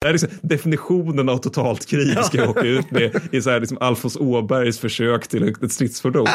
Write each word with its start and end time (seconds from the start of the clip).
Det 0.00 0.06
här 0.06 0.14
är 0.14 0.18
liksom 0.18 0.38
definitionen 0.42 1.28
av 1.28 1.38
totalt 1.38 1.86
krig 1.86 2.24
ska 2.24 2.38
jag 2.38 2.50
åka 2.50 2.60
ut 2.60 2.90
med 2.90 3.20
i 3.32 3.42
så 3.42 3.50
här 3.50 3.60
liksom 3.60 3.78
Alfons 3.80 4.16
Åbergs 4.16 4.78
försök 4.78 5.28
till 5.28 5.48
ett 5.62 5.72
stridsfordon. 5.72 6.26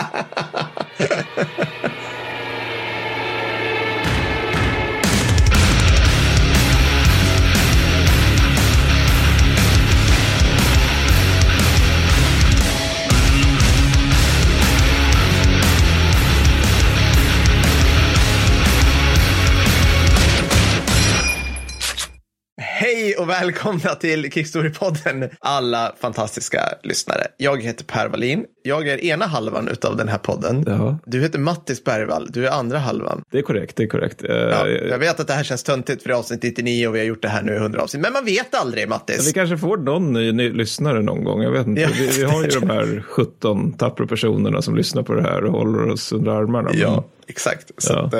Och 23.24 23.30
välkomna 23.30 23.96
till 23.96 24.32
Kickstory-podden, 24.32 25.30
alla 25.40 25.96
fantastiska 26.00 26.60
lyssnare. 26.84 27.28
Jag 27.38 27.64
heter 27.64 27.86
Per 27.86 28.08
Wallin. 28.08 28.46
Jag 28.66 28.88
är 28.88 29.04
ena 29.06 29.26
halvan 29.26 29.70
av 29.86 29.98
den 29.98 30.08
här 30.08 30.18
podden. 30.18 30.64
Ja. 30.68 30.98
Du 31.06 31.22
heter 31.22 31.40
Mattis 31.40 31.84
Bergvall, 31.84 32.28
du 32.32 32.48
är 32.48 32.52
andra 32.52 32.78
halvan. 32.78 33.22
Det 33.32 33.38
är 33.38 33.42
korrekt, 33.42 33.76
det 33.76 33.84
är 33.84 33.88
korrekt. 33.88 34.24
Eh, 34.24 34.36
Ja, 34.36 34.68
jag 34.68 34.98
vet 35.00 35.20
att 35.20 35.28
det 35.28 35.34
här 35.34 35.44
känns 35.44 35.64
töntigt 35.64 36.02
för 36.02 36.10
det 36.10 36.16
är 36.16 36.20
avsnitt 36.20 36.44
99 36.44 36.88
och 36.88 36.96
vi 36.96 37.00
har 37.00 37.06
gjort 37.06 37.22
det 37.22 37.28
här 37.28 37.42
nu 37.44 37.54
i 37.54 37.58
100 37.58 37.82
avsnitt. 37.82 38.02
Men 38.04 38.14
man 38.14 38.26
vet 38.26 38.56
aldrig, 38.56 38.90
Mattis. 38.90 39.28
Vi 39.30 39.34
kanske 39.34 39.58
får 39.58 39.78
någon 39.78 40.14
ny, 40.14 40.32
ny 40.32 40.50
lyssnare 40.52 41.02
någon 41.02 41.24
gång. 41.24 41.42
Jag 41.44 41.52
vet 41.52 41.68
inte. 41.68 41.82
Ja. 41.82 41.90
Vi, 41.94 42.08
vi 42.08 42.24
har 42.24 42.44
ju 42.44 42.50
de 42.60 42.70
här 42.70 43.04
17 43.10 43.74
tappra 43.74 44.08
personerna 44.08 44.62
som 44.62 44.76
lyssnar 44.76 45.04
på 45.04 45.14
det 45.14 45.22
här 45.24 45.44
och 45.44 45.52
håller 45.52 45.90
oss 45.90 46.12
under 46.12 46.32
armarna. 46.32 46.70
Men- 46.70 46.80
Ja, 46.80 47.04
exakt. 47.28 47.72
Så 47.78 47.94
Ja. 47.94 48.00
Att, 48.06 48.14
eh, 48.14 48.20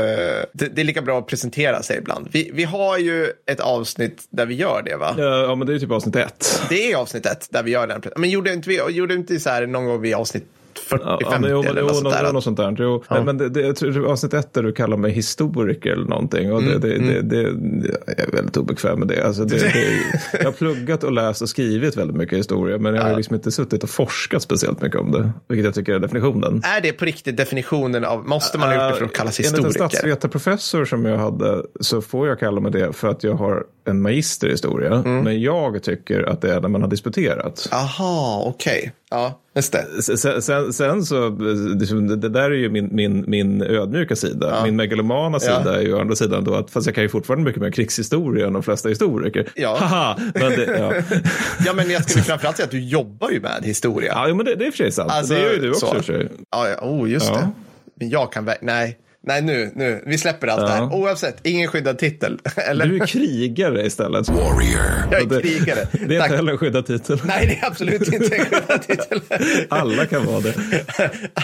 det, 0.54 0.76
det 0.76 0.82
är 0.82 0.84
lika 0.86 1.02
bra 1.02 1.20
att 1.20 1.28
presentera 1.28 1.82
sig 1.82 1.98
ibland. 1.98 2.28
Vi, 2.32 2.52
vi 2.54 2.64
har 2.64 2.98
ju 2.98 3.28
ett 3.52 3.60
avsnitt 3.60 4.24
där 4.30 4.46
vi 4.46 4.56
gör 4.56 4.82
det, 4.86 4.96
va? 4.96 5.16
Ja, 5.18 5.56
men 5.56 5.68
det 5.68 5.74
är 5.76 5.80
typ 5.80 5.92
avsnitt 5.92 6.16
ett. 6.16 6.62
Det 6.70 6.92
är 6.92 6.96
avsnitt 6.98 7.26
ett 7.26 7.48
där 7.52 7.64
vi 7.64 7.72
gör 7.72 7.88
den. 7.88 8.02
Men 8.18 8.30
gjorde 8.30 8.54
inte 8.54 8.70
vi 8.70 8.82
gjorde 8.90 9.14
inte 9.14 9.40
så 9.40 9.50
här 9.50 9.68
någon 9.68 9.86
gång 9.86 10.02
vid 10.02 10.14
avsnitt 10.16 10.33
40, 10.80 11.04
Ja, 11.08 11.20
50 11.24 11.40
men, 11.42 11.50
jo, 11.52 11.62
men, 11.62 11.72
eller 11.72 11.82
jo, 11.82 11.88
något 11.88 11.96
sånt 11.98 12.14
där? 12.14 12.34
något 12.34 12.44
sånt 12.44 12.58
där. 12.58 12.76
Jo, 12.80 13.04
Ja. 13.10 13.24
Men 13.24 13.38
det, 13.38 13.50
det, 13.50 13.62
jag 13.62 13.76
tror 13.76 13.92
det 13.92 14.00
var 14.00 14.10
avsnitt 14.10 14.34
ett 14.34 14.54
där 14.54 14.64
du 14.64 14.72
kallar 14.72 14.98
mig 14.98 15.12
historiker 15.12 15.92
eller 15.92 16.06
någonting. 16.06 16.52
Och 16.54 16.62
Mm, 16.64 16.80
det, 16.82 16.88
det, 16.90 17.22
det, 17.22 17.22
det, 17.22 17.42
jag 18.08 18.20
är 18.28 18.32
väldigt 18.32 18.58
obekväm 18.58 19.00
med 19.00 19.08
det. 19.08 19.26
Alltså 19.28 19.46
det, 19.46 19.58
det. 19.58 20.40
Jag 20.40 20.46
har 20.46 20.52
pluggat 20.52 21.04
och 21.04 21.12
läst 21.12 21.42
och 21.42 21.50
skrivit 21.50 21.98
väldigt 21.98 22.18
mycket 22.18 22.40
historia. 22.40 22.78
Men 22.78 22.96
jag 22.96 23.02
har 23.02 23.10
ju 23.10 23.16
liksom 23.16 23.36
inte 23.36 23.52
suttit 23.52 23.84
och 23.84 23.90
forskat 23.90 24.42
speciellt 24.42 24.82
mycket 24.82 25.00
om 25.00 25.12
det. 25.12 25.32
Vilket 25.48 25.66
jag 25.66 25.74
tycker 25.74 25.94
är 25.94 26.00
definitionen. 26.00 26.62
Är 26.78 26.82
det 26.82 26.94
på 26.94 27.06
riktigt 27.06 27.38
definitionen 27.38 28.06
av, 28.06 28.28
måste 28.28 28.58
man 28.58 28.68
ha 28.70 28.76
gjort 28.76 28.94
det 28.94 29.00
för 29.00 29.06
att 29.06 29.14
kallas 29.14 29.40
Enligt 29.40 29.54
en 29.58 29.66
historiker? 29.66 29.90
statsvetarprofessor 29.90 30.86
som 30.86 31.06
jag 31.06 31.18
hade 31.18 31.64
så 31.80 32.02
får 32.02 32.28
jag 32.28 32.40
kalla 32.40 32.62
mig 32.62 32.72
det 32.72 32.94
för 32.94 33.08
att 33.08 33.24
jag 33.24 33.34
har 33.34 33.64
en 33.86 34.02
magister 34.02 34.48
i 34.48 34.52
historia. 34.52 34.94
Mm. 34.94 35.24
Men 35.24 35.42
jag 35.42 35.84
tycker 35.84 36.24
att 36.24 36.42
det 36.42 36.54
är 36.54 36.62
när 36.62 36.70
man 36.70 36.82
har 36.82 36.90
disputerat. 36.90 37.70
Aha, 37.72 38.44
okej. 38.48 38.94
Ja, 39.14 39.40
just 39.56 39.72
det. 39.74 40.02
Sen, 40.18 40.42
sen, 40.42 40.74
sen 40.74 41.04
så, 41.04 41.30
liksom, 41.80 42.08
det, 42.22 42.30
där 42.30 42.52
är 42.52 42.56
ju 42.56 42.70
min, 42.70 42.90
min, 42.92 43.24
min 43.28 43.62
ödmjuka 43.62 44.16
sida. 44.16 44.62
Min 44.64 44.76
megalomana 44.76 45.40
sida 45.40 45.62
Ja. 45.66 45.72
är 45.76 45.82
ju 45.82 45.94
å 45.94 46.00
andra 46.02 46.16
sidan 46.16 46.44
då 46.44 46.56
att, 46.56 46.72
fast 46.72 46.86
jag 46.86 46.96
kan 46.96 47.04
ju 47.04 47.10
fortfarande 47.10 47.46
mycket 47.46 47.62
mer 47.62 47.72
krigshistoria 47.72 48.48
än 48.48 48.54
de 48.54 48.64
flesta 48.64 48.90
historiker. 48.90 49.48
Ja. 49.56 49.78
Haha! 49.80 50.18
Men 50.34 50.50
det, 50.52 50.66
ja. 50.80 50.94
Ja, 51.66 51.74
men 51.74 51.90
jag 51.90 52.10
skulle 52.10 52.24
framförallt 52.24 52.58
säga 52.58 52.66
att 52.66 52.72
du 52.72 52.84
jobbar 52.84 53.30
ju 53.30 53.40
med 53.40 53.62
historia. 53.64 54.14
ja, 54.28 54.34
men 54.36 54.46
det, 54.46 54.56
det 54.56 54.66
är 54.66 54.72
för 54.72 54.78
sig 54.78 54.92
sant. 54.92 55.12
Alltså, 55.12 55.34
det 55.34 55.40
gör 55.42 55.54
ju 55.54 55.60
du 55.60 55.70
också 55.70 55.86
så. 55.86 55.94
för 55.94 56.04
sig. 56.04 56.30
Ja, 56.52 56.68
ja. 56.70 56.76
Oh, 56.88 57.10
just 57.12 57.30
Ja. 57.30 57.36
det. 57.36 57.50
Men 58.00 58.10
jag 58.10 58.32
kan 58.32 58.50
nej. 58.62 58.98
Nej, 59.26 59.42
nu, 59.42 59.72
nu. 59.76 60.04
Vi 60.06 60.18
släpper 60.18 60.48
allt 60.48 60.62
det 60.62 60.68
Ja. 60.68 60.74
här. 60.74 60.94
Oavsett, 60.94 61.36
ingen 61.44 61.68
skyddad 61.68 61.98
titel. 61.98 62.40
Eller? 62.70 62.86
Du 62.86 62.96
är 63.02 63.06
krigare 63.08 63.86
istället. 63.86 64.28
Jag 64.28 65.22
är 65.22 65.26
Det- 65.26 65.42
krigare. 65.42 65.80
Det 66.08 66.16
är 66.16 66.20
Tack. 66.20 66.28
inte 66.28 66.36
heller 66.36 66.52
en 66.52 66.58
skyddad 66.58 66.86
titel. 66.86 67.22
Nej, 67.26 67.48
det 67.48 67.66
är 67.66 67.70
absolut 67.72 68.14
inte 68.14 68.36
en 68.36 68.46
skyddad 68.46 68.82
titel. 68.82 69.22
Alla 69.70 70.06
kan 70.06 70.26
vara 70.26 70.40
det. 70.40 70.54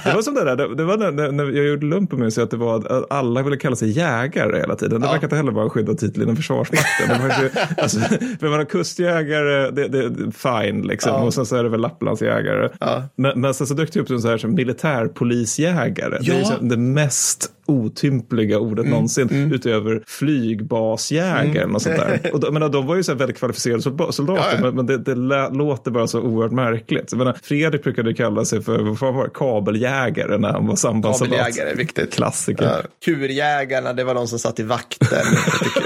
Det 0.06 0.14
var 0.16 0.22
som 0.22 0.34
det 0.34 0.44
där, 0.46 0.56
det, 0.56 0.76
det 0.76 0.84
var 0.84 0.98
när, 0.98 1.12
när, 1.12 1.32
när 1.32 1.44
jag 1.44 1.66
gjorde 1.68 1.86
lumpen 1.86 2.20
med 2.20 2.34
sig 2.34 2.44
att 2.44 2.52
det 2.52 2.58
var 2.58 2.76
att 2.98 3.12
alla 3.12 3.42
ville 3.44 3.58
kalla 3.58 3.76
sig 3.76 3.90
jägare 3.90 4.58
hela 4.60 4.76
tiden. 4.76 5.02
Det 5.02 5.08
Ja. 5.08 5.12
verkar 5.12 5.26
inte 5.28 5.36
heller 5.36 5.52
vara 5.52 5.64
en 5.64 5.70
skyddad 5.70 5.98
titel 5.98 6.22
inom 6.24 6.36
Försvarsmakten. 6.36 7.08
Det 7.10 7.28
var 7.28 7.44
ju, 7.44 7.50
alltså, 7.78 8.00
för 8.40 8.50
man 8.50 8.54
har 8.60 8.66
kustjägare, 8.66 9.72
det, 9.72 9.88
det, 9.88 10.32
fine 10.32 10.82
liksom. 10.88 11.12
Ja. 11.14 11.20
Och 11.22 11.34
sen 11.34 11.46
så 11.46 11.56
är 11.56 11.64
det 11.64 11.70
väl 11.70 11.80
Lapplandsjägare. 11.82 12.70
Ja. 12.80 13.04
Men, 13.16 13.42
men 13.42 13.54
sen 13.54 13.68
så 13.68 13.74
dök 13.74 13.94
det 13.94 14.00
upp 14.00 14.08
som, 14.08 14.20
så 14.20 14.28
här, 14.30 14.38
som 14.38 14.54
militärpolisjägare. 14.56 16.18
Det 16.22 16.32
är 16.32 16.36
ju 16.36 16.42
Ja. 16.42 16.58
det 16.62 16.78
mest 16.78 17.52
otympliga 17.70 18.60
ordet 18.60 18.88
någonsin 18.88 19.52
utöver 19.54 20.04
flygbasjägaren 20.08 21.76
och 21.76 21.82
sånt 21.82 21.96
där. 21.96 22.30
Och 22.34 22.40
de, 22.40 22.54
menar, 22.54 22.70
de 22.70 22.88
var 22.88 22.96
ju 22.96 23.04
så 23.04 23.14
väldigt 23.14 23.38
kvalificerade 23.38 23.82
soldater 24.12 24.50
Ja, 24.54 24.62
men, 24.62 24.76
men 24.76 24.86
det, 24.86 24.98
det 24.98 25.16
låter 25.58 25.92
bara 25.92 26.08
så 26.08 26.22
oerhört 26.22 26.52
märkligt. 26.52 27.08
Jag 27.12 27.18
menar, 27.18 27.38
Fredrik 27.44 27.84
brukade 27.84 28.14
kalla 28.14 28.46
sig 28.46 28.62
för 28.62 28.80
vad 28.80 29.00
fan 29.00 29.16
var 29.16 29.24
det, 29.24 29.30
kabeljägare 29.34 30.38
när 30.38 30.52
han 30.52 30.68
var 30.68 30.76
sambandssoldat. 30.76 31.38
Kabeljägare 31.38 31.72
är 31.72 31.76
viktigt. 31.76 32.14
Klassiker. 32.14 32.66
Ja. 32.66 32.82
Kurjägarna, 33.06 33.94
det 33.94 34.04
var 34.04 34.14
de 34.14 34.28
som 34.28 34.40
satt 34.40 34.60
i 34.60 34.64
vakten. 34.64 35.10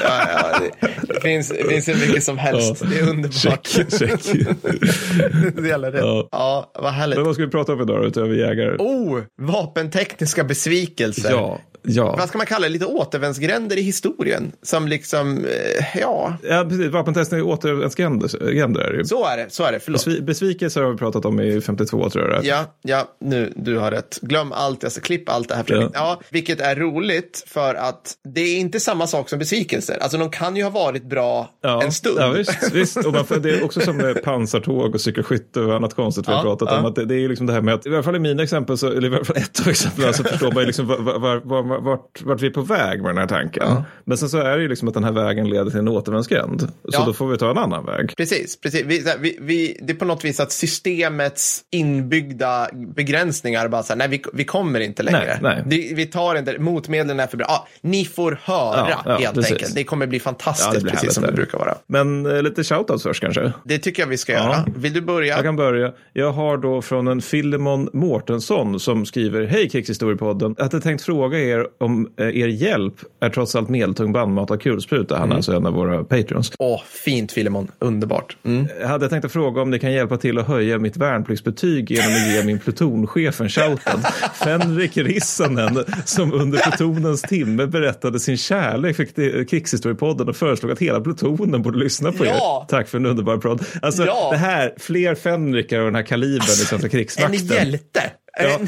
Ja, 0.04 0.28
ja, 0.34 0.60
det, 1.02 1.22
finns, 1.22 1.50
det 1.50 1.64
finns 1.70 1.88
hur 1.88 2.08
mycket 2.08 2.24
som 2.24 2.38
helst. 2.38 2.84
Det 2.90 3.00
är 3.00 3.10
underbart. 3.10 3.68
Check, 3.68 3.92
check. 4.00 4.22
det 5.56 5.68
gäller 5.68 5.92
det. 5.92 6.00
Ja. 6.00 6.28
Ja. 6.32 6.72
vad 6.76 6.92
härligt. 6.92 7.18
Men 7.18 7.26
vad 7.26 7.36
ska 7.36 7.46
vi 7.46 7.52
prata 7.52 7.74
om 7.74 7.82
idag 7.82 8.06
utöver 8.06 8.36
jägare? 8.36 8.78
Oh, 8.78 9.20
vapentekniska 9.42 10.44
besvikelser. 10.44 11.32
Ja, 11.32 11.60
ja. 11.84 12.16
Vad 12.20 12.28
ska 12.30 12.38
man 12.38 12.48
kalla 12.48 12.64
det? 12.68 12.70
Lite 12.74 12.86
återvändsgränder 12.86 13.78
i 13.78 13.82
historien. 13.82 14.52
Som 14.62 14.88
liksom, 14.88 15.38
eh, 15.46 16.00
ja, 16.02 16.34
Ja, 16.50 16.66
precis. 16.70 16.92
Vapentestning 16.92 17.40
är 17.40 17.44
återvändsgränder 17.46 18.28
så 19.04 19.26
är 19.26 19.38
det. 19.38 19.46
Så 19.50 19.64
är 19.64 19.72
det, 19.72 19.80
förlåt. 19.80 20.06
Besvi- 20.08 20.22
Besvikelser 20.22 20.82
har 20.82 20.92
vi 20.92 20.98
pratat 20.98 21.26
om 21.26 21.40
i 21.40 21.62
52 21.62 22.10
tror 22.10 22.30
jag. 22.32 22.46
Ja, 22.46 22.66
ja, 22.82 23.08
nu, 23.22 23.54
du 23.56 23.78
har 23.78 23.92
rätt. 23.92 24.20
Glöm 24.22 24.52
allt, 24.52 24.84
jag 24.84 24.92
ska 24.92 25.02
klippa 25.02 25.32
allt 25.32 25.50
det 25.50 25.56
här. 25.56 25.64
Ja. 25.68 25.90
Ja. 25.94 26.20
vilket 26.30 26.62
är 26.62 26.76
roligt 26.76 27.44
för 27.48 27.76
att 27.76 28.14
det 28.34 28.42
är 28.42 28.58
inte 28.58 28.80
samma 28.80 29.08
sak 29.08 29.30
som 29.30 29.40
besvikelser. 29.40 29.98
Alltså 30.02 30.18
de 30.18 30.30
kan 30.30 30.56
ju 30.56 30.64
ha 30.64 30.70
varit 30.70 31.04
bra 31.10 31.50
Ja, 31.62 31.84
en 31.84 31.92
stund. 31.92 32.18
Ja, 32.20 32.30
visst, 32.30 32.72
visst. 32.74 32.98
Och 32.98 33.14
man, 33.14 33.26
det 33.42 33.50
är 33.50 33.64
också 33.66 33.80
som 33.80 33.98
med 33.98 34.24
pansartåg 34.24 34.96
och 34.96 35.02
cykelskytte 35.02 35.60
och 35.62 35.76
annat 35.76 35.94
konstigt 35.94 36.28
vi 36.28 36.32
har 36.32 36.40
Ja, 36.40 36.44
pratat 36.44 36.80
om. 36.80 36.86
Att 36.86 36.96
det, 36.96 37.06
det 37.06 37.16
är 37.16 37.20
ju 37.20 37.28
liksom 37.30 37.46
det 37.48 37.54
här 37.54 37.62
med 37.62 37.74
att, 37.74 37.86
i 37.86 37.90
alla 37.90 38.04
fall 38.04 38.16
i 38.16 38.20
mina 38.20 38.44
exempel, 38.44 38.78
så, 38.78 38.88
eller 38.88 39.12
i 39.12 39.16
alla 39.16 39.26
fall 39.26 39.38
ett 39.38 39.60
av 39.62 39.68
exemplen, 39.68 40.14
så 40.14 40.24
förstår 40.24 40.52
man 40.52 40.60
ju 40.60 40.66
liksom 40.68 40.88
var, 40.88 40.98
var, 41.20 41.42
var, 41.44 41.73
vart, 41.80 42.22
vart 42.22 42.42
vi 42.42 42.48
är 42.48 42.52
på 42.52 42.62
väg 42.62 43.02
med 43.02 43.10
den 43.10 43.18
här 43.18 43.28
tanken. 43.28 43.68
Men 44.06 44.18
sen 44.18 44.30
så 44.30 44.38
är 44.38 44.58
det 44.58 44.62
ju 44.64 44.70
liksom 44.70 44.88
att 44.88 44.94
den 44.94 45.04
här 45.04 45.12
vägen 45.12 45.50
leder 45.50 45.70
till 45.70 45.80
en 45.80 45.88
återvändsgränd. 45.88 46.62
Så 46.62 46.68
Ja. 46.84 47.04
då 47.06 47.14
får 47.14 47.28
vi 47.28 47.38
ta 47.38 47.52
en 47.52 47.58
annan 47.58 47.86
väg. 47.86 48.14
Precis, 48.18 48.60
precis. 48.62 48.84
Vi, 48.86 49.04
vi, 49.20 49.38
vi, 49.42 49.78
det 49.82 49.94
är 49.94 49.98
på 49.98 50.06
något 50.06 50.26
vis 50.26 50.40
att 50.40 50.52
systemets 50.52 51.62
inbyggda 51.72 52.68
begränsningar 52.74 53.68
bara 53.68 53.84
så 53.84 53.94
här, 53.94 53.98
nej 53.98 54.08
vi, 54.08 54.24
vi 54.34 54.44
kommer 54.46 54.80
inte 54.80 55.04
längre. 55.04 55.40
Nej, 55.42 55.64
nej. 55.66 55.88
Det, 55.90 55.96
vi 55.96 56.06
tar 56.06 56.36
inte, 56.36 56.60
motmedlen 56.60 57.20
är 57.20 57.28
för 57.28 57.38
bra. 57.38 57.46
Ah, 57.50 57.68
ni 57.82 58.06
får 58.06 58.40
höra 58.44 58.88
Ja, 58.90 59.02
ja, 59.06 59.18
helt 59.18 59.36
precis. 59.36 59.52
enkelt. 59.52 59.76
Det 59.76 59.84
kommer 59.84 60.08
bli 60.08 60.20
fantastiskt, 60.20 60.74
Ja, 60.74 60.80
blir 60.82 60.92
precis 60.92 61.14
som 61.14 61.24
det 61.24 61.32
brukar 61.32 61.58
vara. 61.58 61.76
Men 61.88 62.26
eh, 62.26 62.42
lite 62.42 62.64
shoutouts 62.64 63.04
först 63.04 63.22
kanske. 63.22 63.54
Det 63.66 63.78
tycker 63.78 64.02
jag 64.04 64.08
vi 64.08 64.18
ska 64.18 64.32
göra. 64.32 64.66
Vill 64.76 64.94
du 64.94 65.02
börja? 65.02 65.36
Jag 65.36 65.44
kan 65.44 65.56
börja. 65.56 65.92
Jag 66.14 66.32
har 66.32 66.58
då 66.58 66.82
från 66.82 67.08
en 67.08 67.22
Filemon 67.22 67.90
Mårtensson 67.94 68.80
som 68.80 69.06
skriver 69.06 69.46
Hej 69.46 69.70
Krigshistoriepodden. 69.70 70.56
Jag 70.58 70.64
hade 70.64 70.82
tänkt 70.82 71.02
fråga 71.04 71.40
er 71.40 71.63
om 71.80 72.10
eh, 72.20 72.28
er 72.28 72.48
hjälp 72.48 72.94
är 73.22 73.30
trots 73.30 73.56
allt 73.56 73.70
medeltung 73.70 74.12
bandmat 74.14 74.52
av 74.52 74.58
kulspruta. 74.58 75.18
Han 75.18 75.32
är 75.32 75.36
alltså 75.36 75.54
en 75.56 75.66
av 75.66 75.74
våra 75.74 76.04
patreons. 76.04 76.52
Åh, 76.60 76.82
fint 77.06 77.32
Filemon. 77.32 77.68
Underbart. 77.80 78.38
Mm. 78.46 78.68
Jag 78.82 78.88
hade 78.88 79.10
tänkt 79.10 79.26
att 79.26 79.32
fråga 79.32 79.62
om 79.62 79.70
ni 79.70 79.80
kan 79.80 79.92
hjälpa 79.92 80.18
till 80.18 80.38
att 80.40 80.48
höja 80.48 80.78
mitt 80.80 80.98
värnpliktsbetyg 80.98 81.92
genom 81.92 82.14
att 82.14 82.34
ge 82.36 82.44
min 82.44 82.60
plutonchef 82.60 83.42
en 83.42 83.50
shoutout. 83.50 84.06
Fenrik 84.44 84.98
Rissanen 84.98 85.84
som 86.06 86.34
under 86.34 86.60
plutonens 86.72 87.22
timme 87.22 87.66
berättade 87.68 88.20
sin 88.20 88.38
kärlek 88.38 88.96
för 88.96 89.44
krigshistoriepodden 89.48 90.30
och 90.30 90.36
föreslog 90.36 90.72
att 90.72 90.80
hela 90.80 91.02
plutonen 91.02 91.62
borde 91.62 91.80
lyssna 91.80 92.12
på 92.12 92.26
Ja! 92.26 92.66
er. 92.66 92.70
Tack 92.70 92.88
för 92.88 92.98
en 92.98 93.06
underbar 93.06 93.38
podd. 93.38 93.66
Alltså 93.82 94.06
Ja! 94.06 94.30
det 94.32 94.38
här, 94.38 94.74
fler 94.78 95.16
Fenrikar 95.16 95.80
av 95.80 95.86
den 95.86 95.96
här 95.96 96.04
kalibern 96.04 96.42
i 96.44 96.48
svenska 96.48 96.88
En 96.88 96.92
krigsmakten. 96.92 97.46
hjälte. 97.48 98.02
Ja. 98.40 98.60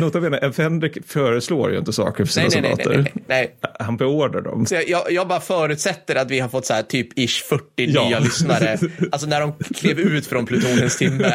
Nota 0.00 0.20
bene, 0.20 0.38
en 0.38 0.52
Fenrik 0.52 0.98
föreslår 1.06 1.72
ju 1.72 1.78
inte 1.78 1.92
saker 1.92 2.24
för 2.24 2.32
sina 2.32 2.46
Nej, 2.52 2.60
nej, 2.62 2.70
soldater. 2.70 2.98
nej, 3.02 3.12
nej. 3.26 3.56
Han 3.78 3.96
beordrar 3.96 4.40
dem. 4.40 4.66
Så 4.66 4.74
jag- 4.86 5.12
jag, 5.12 5.28
bara 5.28 5.40
förutsätter 5.40 6.14
att 6.16 6.30
vi 6.30 6.40
har 6.40 6.48
fått 6.48 6.66
så 6.66 6.74
här 6.74 6.82
typ 6.82 7.18
ish 7.18 7.44
40 7.48 7.62
Ja. 7.76 8.08
nya 8.08 8.18
lyssnare. 8.18 8.78
Alltså 9.12 9.26
när 9.28 9.40
de 9.40 9.52
klev 9.74 10.00
ut 10.00 10.26
från 10.26 10.46
plutonens 10.46 10.96
timme. 10.96 11.32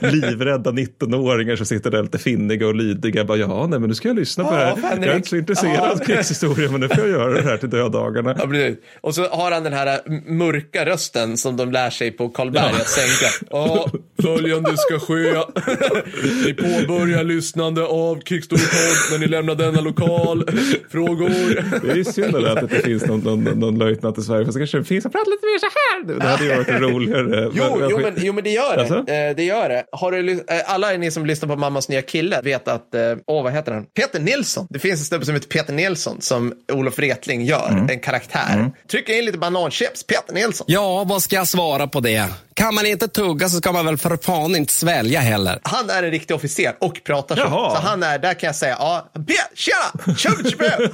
Livrädda 0.00 0.70
19-åringar 0.70 1.56
som 1.56 1.66
sitter 1.66 1.90
där 1.90 2.02
lite 2.02 2.18
finniga 2.18 2.66
och 2.66 2.74
lydiga. 2.74 3.24
Bara, 3.24 3.38
ja, 3.38 3.66
nej, 3.66 3.78
men 3.80 3.88
nu 3.88 3.94
ska 3.94 4.08
jag 4.08 4.16
lyssna 4.16 4.44
på 4.44 4.54
Ja, 4.54 4.58
det 4.58 4.64
här. 4.64 4.76
Fenrik. 4.90 5.06
Jag 5.06 5.12
är 5.12 5.16
inte 5.16 5.28
så 5.28 5.36
intresserad 5.36 5.74
Ja. 5.76 5.90
av 5.92 5.98
krigshistoria, 5.98 6.70
men 6.70 6.80
nu 6.80 6.88
får 6.88 6.98
jag 6.98 7.08
göra 7.08 7.32
det 7.32 7.42
här 7.42 7.56
till 7.56 7.70
döddagarna. 7.70 8.36
Ja, 8.38 8.46
precis. 8.46 8.78
Och 9.00 9.14
så 9.14 9.28
har 9.28 9.50
han 9.50 9.64
den 9.64 9.72
här 9.72 10.00
m- 10.06 10.22
mörka 10.38 10.86
rösten 10.86 11.36
som 11.36 11.56
de 11.56 11.72
lär 11.72 11.90
sig 11.90 12.10
på 12.10 12.28
Karlberg 12.28 12.70
Ja. 12.72 12.80
att 12.80 12.88
sänka. 12.88 13.32
Ja, 13.50 13.90
följande 14.22 14.70
ska 14.76 14.98
ske. 14.98 15.34
Ni 16.46 16.54
påbörjar 16.54 17.24
lyssnande 17.24 17.84
av 17.84 18.20
Kickstory-podd 18.22 19.10
när 19.12 19.18
ni 19.18 19.26
lämnar 19.26 19.54
denna 19.54 19.80
lokal. 19.80 20.44
Frågor? 20.90 21.28
Det 21.86 21.90
är 21.92 21.96
ju 21.96 22.04
synd 22.04 22.36
att 22.36 22.54
det 22.54 22.60
inte 22.62 22.78
finns 22.78 23.06
någon, 23.06 23.20
någon, 23.20 23.44
någon 23.44 23.78
löjtnant 23.78 24.18
i 24.18 24.22
Sverige. 24.22 24.44
Fast 24.44 24.54
det 24.54 24.60
kanske 24.60 24.84
finns 24.84 25.02
som 25.02 25.12
pratar 25.12 25.30
lite 25.30 25.46
mer 25.46 25.58
så 25.58 25.66
här. 25.66 26.18
Det 26.20 26.28
hade 26.28 26.44
ju 26.44 26.56
varit 26.56 26.82
roligare. 26.92 27.50
Jo, 27.54 27.78
Men- 27.78 27.88
jo, 27.90 27.98
men, 27.98 28.12
jo, 28.16 28.32
men 28.32 28.44
det 28.44 28.50
gör 28.50 28.76
det. 28.76 28.80
Alltså? 28.80 28.98
Eh, 29.12 29.36
det 29.36 29.44
gör 29.44 29.68
det. 29.68 29.84
Har 29.92 30.12
du, 30.12 30.32
eh, 30.32 30.44
alla 30.66 30.90
ni 30.90 31.10
som 31.10 31.26
lyssnar 31.26 31.48
på 31.48 31.56
Mammas 31.56 31.88
nya 31.88 32.02
kille 32.02 32.40
vet 32.44 32.68
att, 32.68 32.94
eh, 32.94 33.00
åh 33.26 33.42
vad 33.42 33.52
heter 33.52 33.72
han? 33.72 33.84
Peter 33.96 34.20
Nilsson. 34.20 34.66
Det 34.70 34.78
finns 34.78 35.00
en 35.00 35.04
snubbe 35.04 35.24
som 35.24 35.34
heter 35.34 35.48
Peter 35.48 35.72
Nilsson 35.72 36.16
som 36.20 36.52
Olof 36.72 36.98
Wretling 36.98 37.44
gör, 37.44 37.68
Mm. 37.70 37.88
en 37.90 38.00
karaktär. 38.00 38.70
Trycker 38.90 39.18
in 39.18 39.24
lite 39.24 39.38
bananchips, 39.38 40.04
Peter 40.06 40.34
Nilsson. 40.34 40.64
Ja, 40.70 41.04
vad 41.06 41.22
ska 41.22 41.36
jag 41.36 41.48
svara 41.48 41.86
på 41.86 42.00
det? 42.00 42.24
Kan 42.54 42.74
man 42.74 42.86
inte 42.86 43.08
tugga 43.08 43.48
så 43.48 43.56
ska 43.56 43.72
man 43.72 43.86
väl 43.86 43.96
för 43.96 44.16
fan 44.16 44.56
inte 44.56 44.72
svälja 44.72 45.20
heller. 45.20 45.58
Han 45.72 45.90
är 45.90 46.02
en 46.02 46.10
riktig 46.10 46.36
officer 46.36 46.72
och 46.80 47.00
pratar 47.04 47.36
så. 47.36 47.42
Jaha. 47.42 47.70
Så 47.70 47.80
han 47.82 48.02
är, 48.02 48.18
där 48.18 48.34
kan 48.34 48.46
jag 48.46 48.56
säga, 48.56 48.76
ja, 48.78 49.08
tjena, 49.54 50.16
tjena. 50.16 50.36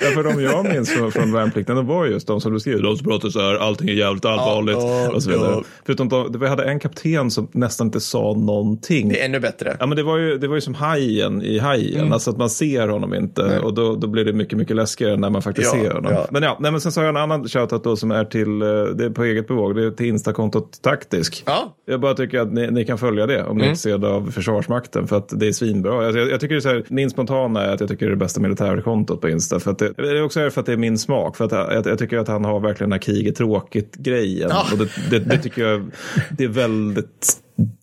Ja, 0.00 0.10
för 0.14 0.22
de 0.24 0.42
jag 0.42 0.64
minns 0.72 0.90
från, 0.90 1.12
från 1.12 1.32
värnplikten, 1.32 1.76
det 1.76 1.82
var 1.82 2.06
just 2.06 2.26
de 2.26 2.40
som 2.40 2.52
du 2.52 2.60
skrev, 2.60 2.82
de 2.82 2.96
som 2.96 3.06
pratar 3.06 3.28
så 3.28 3.40
här, 3.40 3.54
allting 3.54 3.88
är 3.88 3.92
jävligt 3.92 4.24
allvarligt 4.24 4.76
ja, 4.76 5.10
och 5.14 5.22
så 5.22 5.30
vidare. 5.30 5.50
ja. 5.52 5.62
Förutom 5.86 6.08
de, 6.08 6.40
vi 6.40 6.48
hade 6.48 6.64
en 6.64 6.80
kapten 6.80 7.30
som 7.30 7.48
nästan 7.52 7.86
inte 7.86 8.00
sa 8.00 8.32
någonting. 8.34 9.08
Det 9.08 9.20
är 9.20 9.24
ännu 9.24 9.40
bättre. 9.40 9.76
Ja, 9.80 9.86
men 9.86 9.96
det 9.96 10.02
var 10.02 10.16
ju, 10.16 10.38
det 10.38 10.48
var 10.48 10.54
ju 10.54 10.60
som 10.60 10.74
hajen 10.74 11.42
i 11.42 11.58
hajen, 11.58 11.98
Mm. 12.00 12.12
alltså 12.12 12.30
att 12.30 12.36
man 12.36 12.50
ser 12.50 12.88
honom 12.88 13.14
inte 13.14 13.58
och 13.58 13.74
då, 13.74 13.96
då 13.96 14.06
blir 14.06 14.24
det 14.24 14.32
mycket, 14.32 14.58
mycket 14.58 14.76
läskigare 14.76 15.16
när 15.16 15.30
man 15.30 15.42
faktiskt 15.42 15.74
Ja, 15.74 15.80
ser 15.82 15.90
honom. 15.90 16.12
ja. 16.12 16.26
Men 16.30 16.42
ja, 16.42 16.56
nej, 16.60 16.70
men 16.70 16.80
sen 16.80 16.92
så 16.92 17.00
har 17.00 17.04
jag 17.06 17.16
en 17.16 17.22
annan 17.22 17.48
shoutout 17.48 17.84
då 17.84 17.96
som 17.96 18.10
är 18.10 18.24
till, 18.24 18.62
eh, 18.62 18.68
det 18.68 19.04
är 19.04 19.10
på 19.10 19.24
eget 19.24 19.48
bevåg, 19.48 19.76
det 19.76 19.84
är 19.86 19.90
till 19.90 20.06
Instakontot 20.06 20.82
Taktisk. 20.82 21.42
Ja. 21.46 21.74
Jag 21.86 22.00
bara 22.00 22.14
tycker 22.14 22.40
att 22.40 22.52
ni, 22.52 22.70
ni 22.70 22.84
kan 22.84 22.98
följa 22.98 23.26
det 23.26 23.44
ni 23.58 23.64
Mm. 23.64 24.04
av 24.04 24.30
Försvarsmakten 24.30 25.08
för 25.08 25.16
att 25.16 25.40
det 25.40 25.46
är 25.48 25.52
svinbra. 25.52 26.06
Alltså, 26.06 26.18
jag, 26.18 26.30
jag 26.30 26.40
tycker 26.40 26.60
så 26.60 26.68
här, 26.68 26.84
min 26.88 27.10
spontana 27.10 27.62
är 27.62 27.74
att 27.74 27.80
jag 27.80 27.88
tycker 27.88 28.06
det 28.06 28.10
är 28.10 28.16
det 28.16 28.16
bästa 28.16 28.40
militärkontot 28.40 29.20
på 29.20 29.28
Insta. 29.28 29.60
För 29.60 29.70
att 29.70 29.78
det, 29.78 29.92
det 29.96 30.18
är 30.18 30.22
också 30.22 30.50
för 30.50 30.60
att 30.60 30.66
det 30.66 30.72
är 30.72 30.76
min 30.76 30.98
smak. 30.98 31.36
För 31.36 31.44
att 31.44 31.52
jag, 31.52 31.86
jag 31.86 31.98
tycker 31.98 32.18
att 32.18 32.28
han 32.28 32.44
har 32.44 32.60
verkligen 32.60 32.90
den 32.90 32.96
här 33.00 33.02
kriget 33.02 33.36
tråkigt-grejen. 33.36 34.48
Ja. 34.52 34.64
Och 34.72 34.78
det, 34.78 34.88
det, 35.10 35.18
det 35.18 35.38
tycker 35.38 35.64
jag 35.64 35.90
det 36.30 36.44
är 36.44 36.48
väldigt 36.48 37.36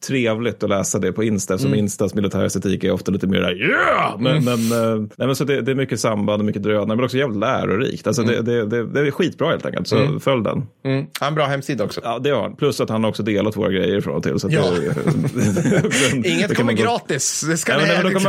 trevligt 0.07 0.63
att 0.63 0.69
läsa 0.69 0.99
det 0.99 1.11
på 1.11 1.23
Insta. 1.23 1.53
Eftersom 1.53 1.71
Mm. 1.73 1.79
Instas 1.79 2.13
militärestetik 2.15 2.83
är 2.83 2.91
ofta 2.91 3.11
lite 3.11 3.27
mer 3.27 3.41
där, 3.41 3.61
yeah! 3.61 4.19
Men, 4.19 4.43
men, 4.45 4.53
eh, 4.53 4.95
nej, 5.17 5.27
men 5.27 5.35
så 5.35 5.43
det, 5.43 5.61
det 5.61 5.71
är 5.71 5.75
mycket 5.75 5.99
samband 5.99 6.41
och 6.41 6.45
mycket 6.45 6.63
drönare, 6.63 6.95
men 6.95 7.05
också 7.05 7.17
jävligt 7.17 7.39
lärorikt. 7.39 8.07
Alltså 8.07 8.23
det, 8.23 8.41
det, 8.41 8.65
det, 8.65 8.85
det 8.87 8.99
är 8.99 9.11
skitbra 9.11 9.49
helt 9.49 9.65
enkelt, 9.65 9.87
så 9.87 10.19
följ 10.19 10.43
den. 10.43 10.63
Mm. 10.85 10.97
Han 10.97 11.07
har 11.19 11.27
en 11.27 11.35
bra 11.35 11.45
hemsida 11.45 11.83
också. 11.83 12.01
Ja, 12.03 12.19
det 12.19 12.29
har 12.29 12.41
han. 12.41 12.55
Plus 12.55 12.81
att 12.81 12.89
han 12.89 13.03
har 13.03 13.09
också 13.09 13.23
delat 13.23 13.57
våra 13.57 13.71
grejer 13.71 14.01
från 14.01 14.15
och 14.15 14.23
till. 14.23 14.39
Så 14.39 14.47
Ja. 14.51 14.63
det, 16.23 16.29
Inget 16.29 16.55
kommer 16.57 16.73
gå- 16.73 16.83
gratis. 16.83 17.45
Det 17.49 17.57
ska 17.57 17.71
Ja, 17.73 17.77
ni 17.79 17.85
men, 17.87 17.95
men, 18.03 18.13
då 18.13 18.19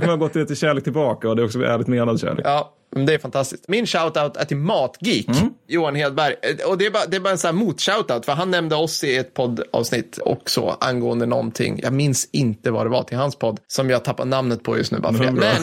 kan 0.00 0.08
man, 0.08 0.18
gå- 0.18 0.28
till 0.28 0.40
lite 0.40 0.54
kärlek 0.56 0.84
tillbaka 0.84 1.28
och 1.28 1.36
det 1.36 1.42
är 1.42 1.44
också 1.44 1.62
ärligt 1.62 1.86
menad 1.88 2.20
kärlek. 2.20 2.44
Ja, 2.48 2.72
det 2.94 3.14
är 3.14 3.18
fantastiskt. 3.18 3.64
Min 3.68 3.86
shoutout 3.86 4.36
är 4.36 4.44
till 4.44 4.56
Matgeek, 4.56 5.28
Mm. 5.28 5.52
Johan 5.68 5.94
Hedberg. 5.94 6.34
Eh, 6.42 6.66
Och 6.70 6.78
det 6.78 6.86
är 6.86 6.90
bara, 6.90 7.06
det 7.06 7.16
är 7.16 7.20
bara 7.20 7.30
en 7.30 7.38
sån 7.38 7.48
här 7.58 7.64
mot-shoutout, 7.64 8.24
för 8.24 8.32
han 8.32 8.50
nämnde 8.50 8.76
oss 8.76 9.04
i 9.04 9.16
ett 9.16 9.34
poddavsnitt 9.34 10.18
också 10.24 10.76
angående 10.80 11.26
någonting. 11.26 11.80
Jag 11.82 11.92
minns 11.92 12.28
inte 12.32 12.70
vad 12.70 12.86
det 12.86 12.90
var 12.90 13.02
till 13.02 13.16
hans 13.16 13.36
podd, 13.36 13.60
som 13.66 13.90
jag 13.90 14.04
tappar 14.04 14.24
namnet 14.24 14.62
på 14.62 14.76
just 14.78 14.92
nu 14.92 14.98
bara 14.98 15.12
för 15.12 15.24
det. 15.24 15.32
Men 15.32 15.62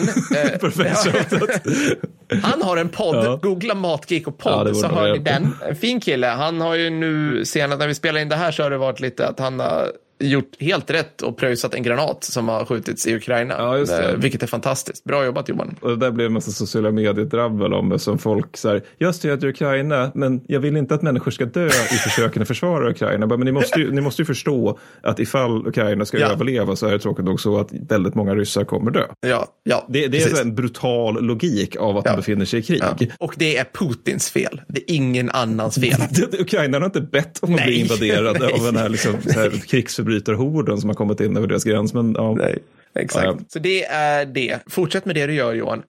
eh, 2.30 2.40
han 2.42 2.62
har 2.62 2.76
en 2.76 2.88
podd, 2.88 3.16
Ja. 3.24 3.36
googla 3.42 3.74
Matgeek 3.74 4.26
och 4.26 4.34
Ja, 4.44 4.50
podd 4.52 4.66
det 4.66 4.74
så 4.74 4.86
hör 4.88 5.12
ni 5.12 5.18
den. 5.18 5.48
En 5.68 5.76
fin 5.76 6.00
kille. 6.00 6.26
Han 6.26 6.60
har 6.60 6.74
ju 6.74 6.90
nu, 6.90 7.44
senast 7.44 7.78
när 7.78 7.86
vi 7.88 7.94
spelar 7.94 8.20
in 8.20 8.28
det 8.28 8.36
här 8.36 8.52
så 8.52 8.62
har 8.62 8.70
det 8.70 8.78
varit 8.78 9.00
lite 9.00 9.26
att 9.28 9.38
han 9.38 9.60
har 9.60 9.92
gjort 10.20 10.56
helt 10.60 10.90
rätt 10.90 11.22
och 11.22 11.36
pröjsat 11.36 11.74
en 11.74 11.82
granat 11.82 12.24
som 12.24 12.48
har 12.48 12.64
skjutits 12.64 13.06
i 13.06 13.14
Ukraina. 13.16 13.54
Ja. 13.58 13.78
Eh, 13.78 14.16
Vilket 14.16 14.42
är 14.42 14.46
fantastiskt. 14.46 15.04
Bra 15.04 15.24
jobbat 15.24 15.48
Johan. 15.48 15.74
Och 15.80 15.90
det 15.90 15.96
där 15.96 16.10
blev 16.10 16.26
en 16.26 16.32
massa 16.32 16.50
sociala 16.50 16.90
medier-drabbel 16.90 17.72
om 17.74 17.98
som 17.98 18.18
folk 18.18 18.56
så 18.56 18.68
här, 18.68 18.82
jag 18.98 19.14
stödjer 19.14 19.50
Ukraina, 19.50 20.10
men 20.14 20.40
jag 20.46 20.60
vill 20.60 20.76
inte 20.76 20.94
att 20.94 21.02
människor 21.02 21.30
ska 21.30 21.44
dö 21.44 21.66
i 21.66 21.70
försöken 22.04 22.42
att 22.42 22.48
försvara 22.48 22.90
Ukraina. 22.90 23.26
Bara, 23.26 23.36
Men 23.36 23.44
ni 23.44 23.52
måste, 23.52 23.80
ju, 23.80 23.92
ni 23.92 24.00
måste 24.00 24.22
ju 24.22 24.26
förstå 24.26 24.78
att 25.02 25.18
ifall 25.20 25.66
Ukraina 25.66 26.04
ska 26.04 26.18
Ja. 26.18 26.26
överleva 26.32 26.76
så 26.76 26.86
är 26.86 26.92
det 26.92 26.98
tråkigt 26.98 27.24
nog 27.24 27.40
så 27.40 27.58
att 27.60 27.68
väldigt 27.88 28.14
många 28.14 28.34
ryssar 28.34 28.64
kommer 28.64 28.90
dö. 28.90 29.04
Ja, 29.20 29.46
ja 29.64 29.86
Det, 29.88 30.06
det 30.06 30.22
är 30.22 30.40
en 30.40 30.54
brutal 30.54 31.24
logik 31.24 31.76
av 31.76 31.96
att 31.96 32.04
Ja. 32.04 32.10
man 32.10 32.16
befinner 32.20 32.44
sig 32.44 32.60
i 32.60 32.62
krig. 32.62 32.82
Ja. 32.82 33.06
Och 33.18 33.34
det 33.38 33.56
är 33.56 33.64
Putins 33.64 34.30
fel. 34.30 34.60
Det 34.68 34.80
är 34.90 34.94
ingen 34.94 35.30
annans 35.30 35.74
fel. 35.80 36.00
Ukraina 36.40 36.78
har 36.78 36.86
inte 36.86 37.00
bett 37.00 37.38
om 37.42 37.54
att 37.54 37.62
bli 37.64 37.72
Nej. 37.72 37.80
invaderade 37.80 38.38
Nej. 38.38 38.52
av 38.52 38.64
den 38.64 38.76
här, 38.76 38.88
liksom, 38.88 39.14
här 39.34 39.50
krigsförbrytarhorden 40.10 40.80
som 40.80 40.90
har 40.90 40.94
kommit 40.94 41.20
in 41.20 41.36
över 41.36 41.46
deras 41.46 41.64
gräns. 41.64 41.94
Men, 41.94 42.14
ja. 42.18 42.34
Nej, 42.34 42.58
exakt. 42.94 43.24
Ja, 43.24 43.36
ja. 43.38 43.44
Så 43.48 43.58
det 43.58 43.84
är 43.84 44.26
det. 44.26 44.58
Fortsätt 44.66 45.04
med 45.04 45.14
det 45.14 45.26
du 45.26 45.34
gör 45.34 45.54
Johan. 45.54 45.82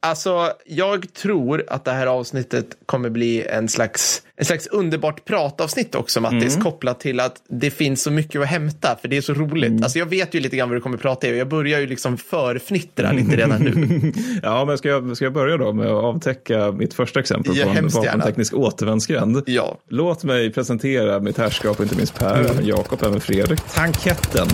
Alltså, 0.00 0.52
jag 0.66 1.12
tror 1.14 1.64
att 1.68 1.84
det 1.84 1.90
här 1.92 2.06
avsnittet 2.06 2.66
kommer 2.86 3.10
bli 3.10 3.46
en 3.46 3.68
slags, 3.68 4.22
en 4.36 4.44
slags 4.44 4.66
underbart 4.66 5.24
pratavsnitt 5.24 5.94
också, 5.94 6.20
Mattis, 6.20 6.54
Mm. 6.54 6.64
kopplat 6.64 7.00
till 7.00 7.20
att 7.20 7.34
det 7.48 7.70
finns 7.70 8.02
så 8.02 8.10
mycket 8.10 8.40
att 8.40 8.46
hämta, 8.46 8.96
för 9.00 9.08
det 9.08 9.16
är 9.16 9.20
så 9.20 9.34
roligt. 9.34 9.70
Mm. 9.70 9.82
Alltså, 9.82 9.98
jag 9.98 10.06
vet 10.06 10.34
ju 10.34 10.40
lite 10.40 10.56
grann 10.56 10.68
vad 10.68 10.76
du 10.76 10.80
kommer 10.80 10.96
prata 10.96 11.28
i 11.28 11.32
och 11.32 11.36
jag 11.36 11.48
börjar 11.48 11.80
ju 11.80 11.86
liksom 11.86 12.16
förfnittra 12.18 13.12
lite 13.12 13.36
redan 13.36 13.62
nu. 13.62 14.12
ja, 14.42 14.64
men 14.64 14.78
ska 14.78 14.88
jag, 14.88 15.16
ska 15.16 15.24
jag 15.26 15.32
börja 15.34 15.56
då 15.56 15.72
med 15.72 15.86
att 15.86 16.04
avtäcka 16.04 16.72
mitt 16.72 16.94
första 16.94 17.20
exempel 17.20 17.62
på 17.62 17.68
en 17.70 17.88
vapenteknisk 17.88 18.54
återvändsgränd? 18.54 19.42
Ja. 19.46 19.78
Låt 19.88 20.24
mig 20.24 20.52
presentera 20.52 21.20
mitt 21.20 21.38
härskap, 21.38 21.80
inte 21.80 21.96
minst 21.96 22.18
Per, 22.18 22.36
även 22.50 22.66
Jakob, 22.66 23.02
även 23.02 23.20
Fredrik. 23.20 23.60
Tanketten. 23.74 24.48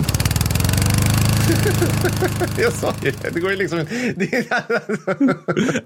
Jag 2.57 2.73
sa 2.73 2.93
ju 3.03 3.11
det. 3.33 3.39
Går 3.39 3.51
ju 3.51 3.57
liksom... 3.57 3.79
Det 4.15 4.33
är... 4.33 4.45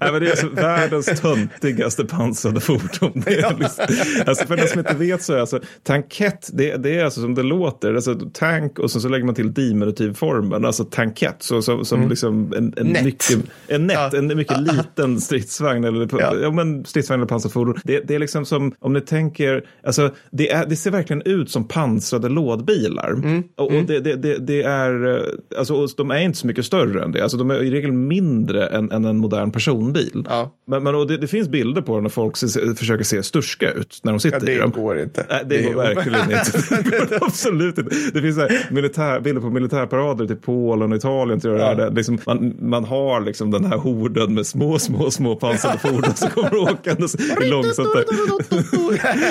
Nej, 0.00 0.12
men 0.12 0.20
det 0.20 0.26
är 0.26 0.30
alltså 0.30 0.48
världens 0.48 1.20
töntigaste 1.20 2.04
pansrade 2.04 2.60
fordon. 2.60 3.22
Det 3.26 3.38
är 3.38 3.56
liksom, 3.58 3.84
alltså 4.26 4.46
för 4.46 4.56
den 4.56 4.68
som 4.68 4.78
inte 4.78 4.94
vet 4.94 5.22
så 5.22 5.32
är 5.34 5.38
alltså 5.38 5.60
tankett, 5.82 6.50
det, 6.52 6.76
det 6.76 6.98
är 6.98 7.04
alltså 7.04 7.20
som 7.20 7.34
det 7.34 7.42
låter, 7.42 7.94
alltså 7.94 8.14
tank 8.32 8.78
och 8.78 8.90
så, 8.90 9.00
så 9.00 9.08
lägger 9.08 9.24
man 9.24 9.34
till 9.34 9.52
diminutivformen, 9.54 10.64
alltså 10.64 10.84
tankett, 10.84 11.36
så, 11.38 11.62
så, 11.62 11.84
som 11.84 12.08
liksom 12.08 12.52
en, 12.56 12.74
en 12.76 12.86
Nät. 12.86 13.04
mycket, 13.04 13.38
en 13.68 13.86
nät, 13.86 13.96
Ja. 14.12 14.18
en 14.18 14.36
mycket 14.36 14.60
liten 14.60 15.20
stridsvagn 15.20 15.84
eller, 15.84 16.08
Ja. 16.20 16.34
ja. 16.42 16.50
men 16.50 16.84
stridsvagn 16.84 17.20
eller 17.20 17.28
pansrat 17.28 17.52
fordon. 17.52 17.74
Det, 17.84 18.00
det 18.00 18.14
är 18.14 18.18
liksom 18.18 18.44
som, 18.46 18.74
om 18.78 18.92
ni 18.92 19.00
tänker, 19.00 19.64
alltså 19.86 20.10
det, 20.30 20.50
är, 20.50 20.66
det 20.66 20.76
ser 20.76 20.90
verkligen 20.90 21.22
ut 21.22 21.50
som 21.50 21.68
pansrade 21.68 22.28
lådbilar. 22.28 23.10
Mm. 23.10 23.42
Och, 23.56 23.66
och 23.66 23.82
det, 23.84 24.00
det, 24.00 24.16
det, 24.16 24.38
det 24.38 24.62
är, 24.62 25.16
eh, 25.16 25.22
alltså 25.58 25.86
de 25.86 26.10
är 26.10 26.18
inte 26.20 26.38
så 26.38 26.46
mycket 26.46 26.64
större 26.66 27.04
än 27.04 27.12
det, 27.12 27.22
alltså 27.22 27.36
de 27.38 27.50
är 27.50 27.62
i 27.62 27.70
regel 27.70 27.92
mindre 27.92 28.66
än, 28.66 28.90
än 28.92 29.04
en 29.04 29.16
modern 29.16 29.50
personbil. 29.52 30.24
Ja. 30.28 30.54
Men, 30.66 30.82
men 30.82 31.06
det, 31.06 31.16
det 31.16 31.26
finns 31.26 31.48
bilder 31.48 31.82
på 31.82 32.00
när 32.00 32.08
folk 32.08 32.36
se, 32.36 32.74
försöker 32.74 33.04
se 33.04 33.22
sturska 33.22 33.70
ut 33.72 34.00
när 34.02 34.12
de 34.12 34.20
sitter 34.20 34.40
Ja, 34.46 34.52
i 34.52 34.54
det 34.54 34.60
dem. 34.60 34.70
går 34.70 35.00
inte. 35.00 35.26
Nej, 35.30 35.42
det, 35.46 35.56
Det 35.56 35.62
går 35.72 35.84
är 35.84 35.94
verkligen 35.94 36.20
inte. 36.30 36.90
Det 36.90 37.08
går 37.08 37.18
absolut 37.26 37.78
inte. 37.78 37.96
Det 38.14 38.20
finns 38.22 38.36
här 38.38 38.66
militär, 38.70 39.20
bilder 39.20 39.40
på 39.40 39.50
militärparader 39.50 40.26
till 40.26 40.36
Polen 40.36 40.92
och 40.92 40.98
Italien. 40.98 41.40
Tror 41.40 41.58
jag 41.58 41.76
det 41.76 41.82
är. 41.84 41.90
Det, 41.90 41.96
liksom, 41.96 42.18
man, 42.26 42.54
man 42.60 42.84
har 42.84 43.20
liksom 43.20 43.50
den 43.50 43.64
här 43.64 43.76
horden 43.76 44.34
med 44.34 44.46
små, 44.46 44.78
små, 44.78 45.10
små 45.10 45.36
pansrade 45.36 45.78
fordon 45.78 46.14
som 46.14 46.28
kommer 46.30 46.56
åkandes 46.56 47.14
i 47.14 47.48
långsamt. 47.50 47.88
där. 47.94 48.04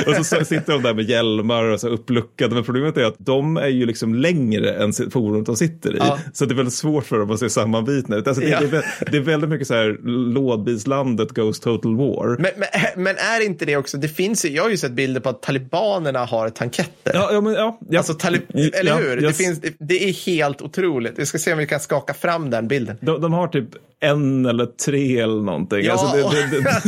och 0.20 0.26
så 0.26 0.46
sitter 0.46 0.74
de 0.74 0.82
där 0.84 0.94
med 0.94 1.10
hjälmar 1.10 1.64
och 1.64 1.80
så 1.80 1.88
uppluckade. 1.90 2.56
Men 2.56 2.64
problemet 2.64 2.98
är 2.98 3.04
att 3.06 3.16
de 3.18 3.58
är 3.58 3.68
ju 3.68 3.86
liksom 3.86 4.16
längre 4.16 4.74
än 4.74 4.94
fordonet 4.94 5.46
de 5.46 5.56
sitter 5.56 5.96
i. 5.96 6.00
Ja. 6.10 6.20
Så 6.34 6.46
det 6.46 6.54
är 6.54 6.56
väldigt 6.56 6.74
svårt 6.74 7.06
för 7.06 7.20
dem 7.20 7.32
att 7.32 7.40
se 7.40 7.50
sammanbitna 7.50 8.16
ut. 8.16 8.28
Alltså, 8.28 8.42
det, 8.44 8.50
Ja. 8.50 8.60
det, 8.60 8.78
är, 8.78 9.12
det 9.12 9.18
är 9.18 9.22
väldigt 9.22 9.50
mycket 9.50 9.68
så 9.68 9.74
här 9.74 9.98
lådbilslandet 10.34 11.32
goes 11.32 11.60
total 11.60 11.98
war. 11.98 12.28
Men, 12.28 12.52
men, 12.58 12.68
men 13.04 13.16
är 13.18 13.46
inte 13.46 13.66
det 13.66 13.78
också, 13.78 13.98
det 13.98 14.08
finns 14.08 14.46
jag 14.46 14.64
har 14.64 14.70
ju 14.70 14.78
sett 14.78 14.92
bilder 14.92 15.22
på 15.22 15.30
att 15.30 15.42
talibanerna 15.42 16.26
har 16.26 16.50
tanketter. 16.50 17.12
Ja, 17.14 17.30
ja, 17.34 17.42
men, 17.42 17.54
ja, 17.54 17.80
ja. 17.90 17.98
Alltså, 17.98 18.14
tali- 18.14 18.72
eller 18.74 18.96
hur? 18.98 19.16
Det, 19.16 19.22
yes. 19.28 19.38
finns, 19.38 19.62
det, 19.62 19.74
det 19.80 20.10
är 20.10 20.14
helt 20.26 20.62
otroligt. 20.62 21.14
Vi 21.20 21.26
ska 21.26 21.38
se 21.38 21.52
om 21.54 21.58
vi 21.60 21.68
kan 21.68 21.80
skaka 21.80 22.14
fram 22.14 22.50
den 22.50 22.68
bilden. 22.68 22.98
De, 23.02 23.22
de 23.22 23.34
har 23.34 23.48
typ 23.48 23.70
en 24.02 24.46
eller 24.46 24.66
tre 24.66 25.20
eller 25.20 25.42
någonting. 25.42 25.84
Ja. 25.86 25.92
Alltså 25.92 26.16
det, 26.18 26.48
det, 26.52 26.62
det, 26.62 26.82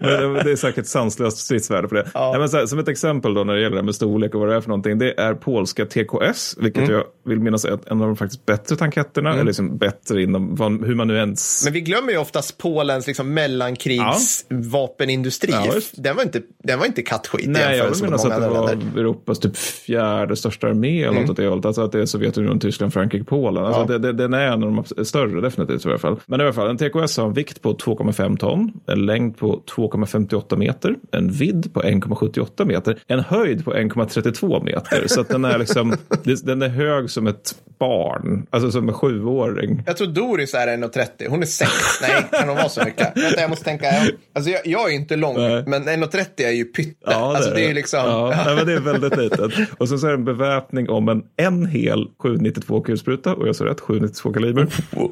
men 0.28 0.44
det 0.44 0.52
är 0.52 0.56
säkert 0.56 0.86
sanslöst 0.86 1.38
stridsvärde 1.38 1.88
på 1.88 1.94
det. 1.94 2.10
Ja. 2.14 2.34
Nej, 2.38 2.48
här, 2.52 2.66
som 2.66 2.78
ett 2.78 2.88
exempel 2.88 3.34
då 3.34 3.44
när 3.44 3.54
det 3.54 3.60
gäller 3.60 3.76
det 3.76 3.82
med 3.82 3.94
storlek 3.94 4.34
och 4.34 4.40
vad 4.40 4.48
det 4.48 4.54
är 4.56 4.60
för 4.60 4.68
någonting. 4.68 4.98
Det 4.98 5.20
är 5.20 5.34
polska 5.34 5.86
TKS, 5.86 6.56
vilket 6.60 6.82
Mm. 6.82 6.94
jag 6.94 7.04
vill 7.26 7.40
minnas 7.40 7.64
en 7.86 8.00
av 8.00 8.06
de 8.06 8.16
faktiskt 8.16 8.46
bättre 8.46 8.76
tanketterna, 8.76 9.32
eller 9.32 9.44
liksom 9.44 9.78
bättre 9.78 10.22
inom 10.22 10.54
vad, 10.56 10.84
hur 10.84 10.94
man 10.94 11.08
nu 11.08 11.16
ens... 11.16 11.64
Men 11.64 11.72
vi 11.72 11.80
glömmer 11.80 12.12
ju 12.12 12.18
oftast 12.18 12.58
Polens 12.58 13.06
liksom 13.06 13.34
mellankrigsvapenindustri. 13.34 15.52
Ja, 15.52 15.72
visst. 15.74 16.02
den, 16.02 16.16
var 16.16 16.22
inte, 16.22 16.40
den 16.64 16.78
var 16.78 16.86
inte 16.86 17.02
kattskit 17.02 17.48
Nej, 17.48 17.76
jag 17.78 17.90
vill 17.90 18.02
minnas 18.02 18.24
att 18.24 18.40
det 18.40 18.48
var 18.48 18.68
länder. 18.68 19.00
Europas 19.00 19.38
typ 19.38 19.56
fjärde 19.56 20.36
största 20.36 20.66
armé 20.66 21.02
eller 21.02 21.20
något 21.20 21.30
åt 21.30 21.36
det 21.36 21.46
hållet. 21.46 21.64
Alltså 21.64 21.82
att 21.82 21.92
det 21.92 22.00
är 22.00 22.06
Sovjetunionen, 22.06 22.60
Tyskland, 22.60 22.92
Frankrike, 22.92 23.24
Polen. 23.24 23.64
Alltså 23.64 23.80
Ja. 23.80 23.86
det, 23.86 23.98
det, 23.98 24.12
den 24.12 24.34
är 24.34 24.46
en 24.46 24.62
av 24.64 24.84
de 24.96 25.04
större 25.04 25.40
definitivt 25.40 25.86
i 25.86 25.88
alla 25.88 25.98
fall. 25.98 26.16
Men 26.26 26.40
i 26.40 26.42
alla 26.42 26.52
fall, 26.52 26.70
en 26.70 26.76
TKS 26.76 27.16
har 27.16 27.26
en 27.26 27.32
vikt 27.32 27.62
på 27.62 27.72
2,5 27.74 28.36
ton, 28.36 28.72
en 28.86 29.06
längd 29.06 29.36
på 29.36 29.62
2,58 29.76 30.56
meter, 30.56 30.96
en 31.12 31.30
vidd 31.30 31.74
på 31.74 31.82
1,78 31.82 32.64
meter, 32.64 32.98
en 33.06 33.20
höjd 33.20 33.64
på 33.64 33.74
1,32 33.74 34.64
meter. 34.64 35.04
Så 35.06 35.20
att 35.20 35.28
den 35.28 35.44
är 35.44 35.58
liksom, 35.58 35.94
den 36.44 36.62
är 36.62 36.68
hög 36.68 37.10
som 37.10 37.26
ett 37.26 37.54
barn, 37.78 38.46
alltså 38.50 38.70
som 38.70 38.88
en 38.88 38.94
sjuåring. 38.94 39.82
Jag 39.86 39.96
tror 39.96 40.06
Doris 40.08 40.54
är 40.54 40.66
1,30. 40.66 41.28
Hon 41.28 41.42
är 41.42 41.46
6. 41.46 41.70
Nej, 42.02 42.24
kan 42.32 42.48
hon 42.48 42.56
vara 42.56 42.68
så 42.68 42.84
mycket? 42.84 43.16
Vänta, 43.16 43.40
jag 43.40 43.50
måste 43.50 43.64
tänka. 43.64 43.86
Alltså, 44.34 44.50
jag, 44.50 44.60
jag 44.64 44.90
är 44.90 44.94
inte 44.94 45.16
lång, 45.16 45.36
Nej. 45.36 45.64
men 45.66 45.82
1,30 45.88 46.24
är 46.36 46.50
ju 46.50 46.64
pytte. 46.64 47.10
alltså, 47.16 47.50
det 47.50 47.64
är 47.64 47.68
ju 47.68 47.74
liksom... 47.74 48.00
Ja, 48.00 48.42
nej, 48.46 48.56
men 48.56 48.66
det 48.66 48.72
är 48.72 48.80
väldigt 48.80 49.16
litet. 49.16 49.50
Och 49.78 49.88
sen 49.88 49.98
så 49.98 50.06
är 50.06 50.10
det 50.10 50.16
en 50.16 50.24
beväpning 50.24 50.88
om 50.88 51.08
en, 51.08 51.22
en 51.36 51.66
hel 51.66 52.06
792 52.22 52.80
kulspruta, 52.80 53.34
och 53.34 53.48
jag 53.48 53.56
sa 53.56 53.64
rätt, 53.64 53.80
792 53.80 54.32
kaliber. 54.32 54.66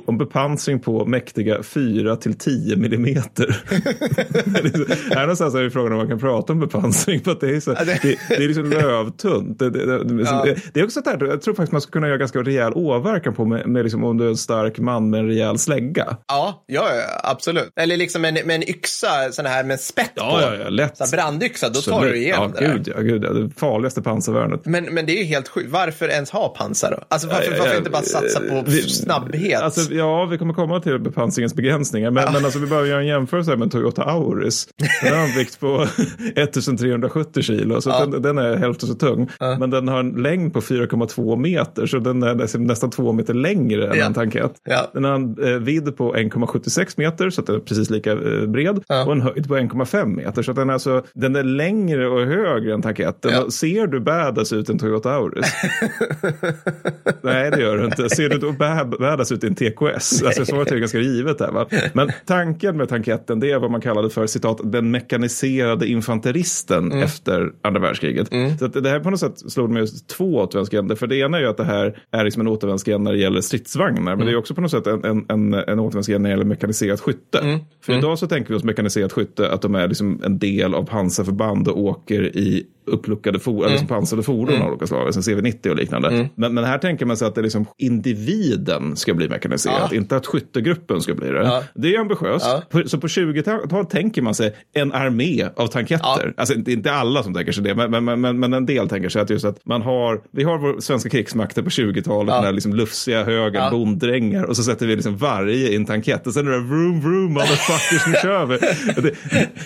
Och 0.07 0.15
bepansring 0.15 0.81
på 0.81 1.05
mäktiga 1.07 1.63
4 1.63 2.17
till 2.17 2.35
10 2.39 2.77
millimeter. 2.77 3.63
här 5.15 5.21
någonstans 5.21 5.55
är 5.55 5.63
det 5.63 5.71
frågan 5.71 5.93
om 5.93 5.99
man 5.99 6.09
kan 6.09 6.19
prata 6.19 6.53
om 6.53 6.61
bepansring. 6.61 7.21
För 7.21 7.31
att 7.33 7.41
det, 7.41 7.57
är 7.57 7.61
så, 7.61 7.71
Ja, 7.79 7.85
det- 7.85 7.99
det, 8.03 8.19
det 8.29 8.35
är 8.35 8.47
liksom 8.49 8.71
lövtunt. 8.71 9.59
Det, 9.59 9.71
det, 9.71 9.87
det, 9.87 10.05
det, 10.05 10.23
Ja. 10.23 10.47
det 10.75 10.81
är 10.81 10.85
också 10.85 11.03
så 11.05 11.11
här, 11.11 11.25
jag 11.27 11.43
tror 11.43 11.55
faktiskt 11.55 11.73
man 11.73 11.81
ska 11.81 11.91
kunna 11.91 12.07
göra 12.07 12.19
ganska 12.19 12.39
rejäl 12.57 12.73
åverkan 12.75 13.35
på 13.35 13.45
med, 13.45 13.67
med 13.69 13.83
liksom, 13.83 14.05
om 14.05 14.19
du 14.19 14.25
är 14.25 14.29
en 14.29 14.37
stark 14.37 14.79
man 14.79 15.11
med 15.11 15.21
en 15.21 15.27
rejäl 15.27 15.59
slägga. 15.59 16.17
Ja, 16.29 16.65
ja, 16.67 16.89
ja, 16.95 17.03
absolut. 17.31 17.69
Eller 17.81 17.97
liksom 17.97 18.25
en, 18.25 18.35
med 18.35 18.51
en 18.57 18.63
yxa, 18.71 19.09
sån 19.33 19.47
här 19.47 19.65
med 19.65 19.81
spett 19.81 20.15
på. 20.15 20.23
Ja, 20.25 20.41
ja, 20.43 20.55
ja, 20.65 20.69
lätt. 20.69 20.97
Så 20.97 21.17
brandyxa, 21.17 21.69
då 21.69 21.81
tar 21.81 21.93
Absolut. 21.93 22.13
du 22.15 22.19
igenom 22.21 22.53
ja, 22.55 22.61
det 22.61 22.67
där. 22.67 22.75
gud, 22.75 22.89
ja, 22.97 23.01
gud, 23.03 23.25
ja, 23.25 23.31
det 23.33 23.51
farligaste 23.57 24.03
pansarvärnet. 24.03 24.67
Men, 24.67 24.85
men 24.85 25.07
det 25.07 25.13
är 25.13 25.19
ju 25.19 25.25
helt 25.25 25.49
sjukt. 25.49 25.71
Varför 25.71 26.09
ens 26.09 26.31
ha 26.31 26.49
pansar 26.49 26.91
då? 26.91 27.05
Alltså 27.09 27.29
varför, 27.29 27.43
Ja, 27.45 27.51
ja, 27.51 27.57
varför 27.59 27.73
ja, 27.73 27.79
inte 27.79 27.91
bara 27.91 28.03
satsa 28.03 28.41
på 28.41 28.63
vi- 28.67 28.83
snabbhet? 28.83 29.63
Alltså, 29.63 29.95
ja, 29.95 30.25
vi 30.25 30.39
kommer 30.39 30.55
komma 30.55 30.81
till 30.81 30.99
bepansringens 30.99 31.55
begränsningar. 31.55 32.11
Men, 32.11 32.33
men 32.33 32.45
alltså, 32.45 32.59
vi 32.59 32.67
behöver 32.67 32.89
göra 32.89 33.01
en 33.01 33.07
jämförelse 33.07 33.51
med 33.51 33.63
en 33.63 33.71
Toyota 33.71 34.03
Auris. 34.03 34.69
Den 35.03 35.15
har 35.19 35.25
en 35.25 35.35
vikt 35.39 35.61
på 35.61 35.87
1370 36.37 37.43
kilo, 37.43 37.81
så 37.81 37.91
Ja. 37.91 38.07
den, 38.07 38.23
den 38.23 38.39
är 38.39 38.57
hälften 38.57 38.89
så 38.89 38.95
tung. 38.95 39.31
Men 39.41 39.71
den 39.71 39.89
har 39.89 40.01
en 40.01 40.11
längd 40.11 40.53
på 40.53 40.61
4,2 40.61 41.37
meter, 41.37 41.87
så 41.87 41.99
den 41.99 42.23
är 42.23 42.35
nästan- 42.43 42.65
nästan 42.67 42.91
två 42.91 43.13
meter 43.13 43.35
längre 43.35 43.87
än 43.89 43.99
Ja. 43.99 44.07
en 44.07 44.15
tankett. 44.15 44.53
Ja. 44.65 44.91
Den 44.95 45.05
har 45.05 45.15
en 45.15 45.37
eh, 45.45 45.59
vidd 45.59 45.97
på 45.97 46.15
1,76 46.17 46.95
meter, 46.97 47.31
så 47.31 47.41
att 47.41 47.47
den 47.47 47.57
är 47.57 47.61
precis 47.61 47.91
lika 47.91 48.13
eh, 48.13 48.47
bred. 48.49 48.81
Ja. 48.89 49.05
Och 49.07 49.13
en 49.13 49.21
höjd 49.21 49.49
på 49.49 49.57
1,5 49.57 50.07
meter, 50.07 50.43
så 50.43 50.51
att 50.51 50.57
den 50.57 50.69
är, 50.69 50.73
alltså, 50.73 51.03
den 51.15 51.37
är 51.37 51.43
längre 51.43 52.09
och 52.09 52.21
högre 52.27 52.75
än 52.75 52.83
tanketten. 52.83 53.31
Ja. 53.35 53.51
Ser 53.51 53.87
du 53.87 54.01
badass 54.01 54.53
ut 54.53 54.69
i 54.69 54.73
en 54.73 54.79
Toyota 54.79 55.13
Auris? 55.13 55.53
Nej, 57.23 57.51
det 57.51 57.61
gör 57.61 57.79
du 57.79 57.85
inte. 57.85 58.09
Ser 58.09 58.29
du 58.29 58.37
bä- 58.51 58.99
badass 59.01 59.33
ut 59.33 59.45
i 59.45 59.47
en 59.47 59.55
TKS? 59.55 60.23
Alltså, 60.33 60.45
svaret 60.45 60.73
är 60.73 60.77
ganska 60.77 60.99
givet 60.99 61.39
där. 61.39 61.51
Va? 61.53 61.67
Men 61.93 62.11
tanken 62.27 62.77
med 62.77 62.89
tanketten, 62.89 63.41
det 63.41 63.51
är 63.51 63.59
vad 63.59 63.71
man 63.71 63.81
kallade 63.81 64.11
för 64.11 64.27
citat, 64.27 64.61
den 64.65 64.91
mekaniserade 64.91 65.87
infanteristen 65.87 66.93
efter 66.93 67.51
andra 67.63 67.81
världskriget. 67.81 68.29
Så 68.59 68.65
att 68.65 68.73
det 68.73 68.89
här 68.89 69.01
på 69.01 69.11
något 69.11 69.21
sätt 69.21 69.39
slog 69.53 69.71
mig 69.71 69.87
två 70.17 70.35
återvändsgränder. 70.37 70.95
För 70.97 71.07
det 71.07 71.17
ena 71.17 71.37
är 71.37 71.41
ju 71.43 71.49
att 71.49 71.57
det 71.57 71.65
här 71.65 71.99
är 72.13 72.25
liksom 72.33 72.47
en 72.47 72.53
återvändsgränd 72.53 73.05
när 73.05 73.13
det 73.13 73.19
gäller 73.19 73.41
stridsvagnar. 73.41 74.17
Men 74.17 74.27
det 74.27 74.33
är 74.33 74.37
också 74.37 74.55
på 74.55 74.61
något 74.61 74.71
sätt 74.71 74.87
en, 74.87 75.05
en, 75.05 75.25
en, 75.29 75.55
en 75.55 75.79
återvändsgränd 75.81 76.23
när 76.23 76.31
det 76.31 76.33
gäller 76.33 76.45
mekaniserat 76.45 77.01
skytte. 77.01 77.61
För 77.81 77.99
idag 77.99 78.19
så 78.19 78.27
tänker 78.27 78.51
vi 78.51 78.57
oss 78.57 78.65
mekaniserat 78.65 79.13
skytte 79.13 79.51
att 79.51 79.63
de 79.63 79.75
är 79.75 79.89
liksom 79.89 80.23
en 80.25 80.39
del 80.39 80.75
av 80.75 80.85
pansarförband 80.85 81.69
och 81.69 81.79
åker 81.79 82.37
i 82.37 82.67
uppluckade 82.87 83.39
for, 83.39 83.59
eller 83.61 83.71
liksom 83.71 83.87
pansrade 83.89 84.23
fordon 84.23 84.63
av 84.63 84.69
olika 84.71 84.87
slag, 84.87 85.15
som 85.15 85.23
CV90 85.23 85.69
och 85.69 85.77
liknande. 85.77 86.29
Men, 86.35 86.55
men 86.55 86.65
här 86.65 86.79
tänker 86.79 87.07
man 87.07 87.17
sig 87.17 87.29
att 87.29 87.35
det 87.35 87.41
är 87.41 87.43
liksom 87.43 87.67
individen 87.79 88.97
ska 88.97 89.15
bli 89.15 89.29
mekaniserad, 89.29 89.89
Ja. 89.91 89.97
inte 89.97 90.17
att 90.17 90.27
skyttegruppen 90.27 91.01
ska 91.01 91.15
bli 91.15 91.29
det. 91.29 91.43
Ja. 91.45 91.63
Det 91.75 91.95
är 91.95 92.01
ambitiöst. 92.01 92.47
Ja. 92.73 92.83
Så 92.87 92.99
på 93.01 93.07
20-talet 93.07 93.91
tänker 93.91 94.23
man 94.23 94.35
sig 94.35 94.55
en 94.73 94.93
armé 94.93 95.49
av 95.57 95.67
tanketter. 95.67 96.35
Alltså 96.37 96.55
inte, 96.55 96.73
inte 96.73 96.93
alla 96.93 97.23
som 97.23 97.35
tänker 97.35 97.53
sig 97.53 97.65
det, 97.65 97.75
men, 97.75 98.05
men, 98.05 98.21
men, 98.21 98.39
men 98.41 98.53
en 98.53 98.67
del 98.67 98.89
tänker 98.89 99.09
sig 99.09 99.23
att 99.23 99.31
just 99.31 99.45
att 99.45 99.59
man 99.67 99.83
har, 99.83 100.21
vi 100.33 100.43
har 100.43 100.59
vår 100.59 100.81
svenska 100.81 101.09
krigsmakter 101.11 101.63
på 101.63 101.69
20-talet, 101.71 102.29
Ja. 102.33 102.37
den 102.37 102.45
här 102.45 102.53
liksom 102.53 102.75
lufsiga 102.75 103.25
högen, 103.25 103.63
Ja. 103.63 103.71
bonddrängar 103.71 104.45
och 104.45 104.57
så 104.57 104.63
sätter 104.63 104.87
vi 104.87 104.97
liksom 104.97 105.17
varje 105.17 105.69
i 105.69 105.77
en 105.77 105.85
tankett 105.85 106.27
och 106.27 106.33
sen 106.33 106.47
är 106.47 106.51
det 106.51 106.59
vroom 106.61 107.01
vroom 107.01 107.33
motherfuckers, 107.33 108.07
nu 108.07 108.13
kör 108.23 108.47
vi. 108.47 108.59
Det, 109.03 109.15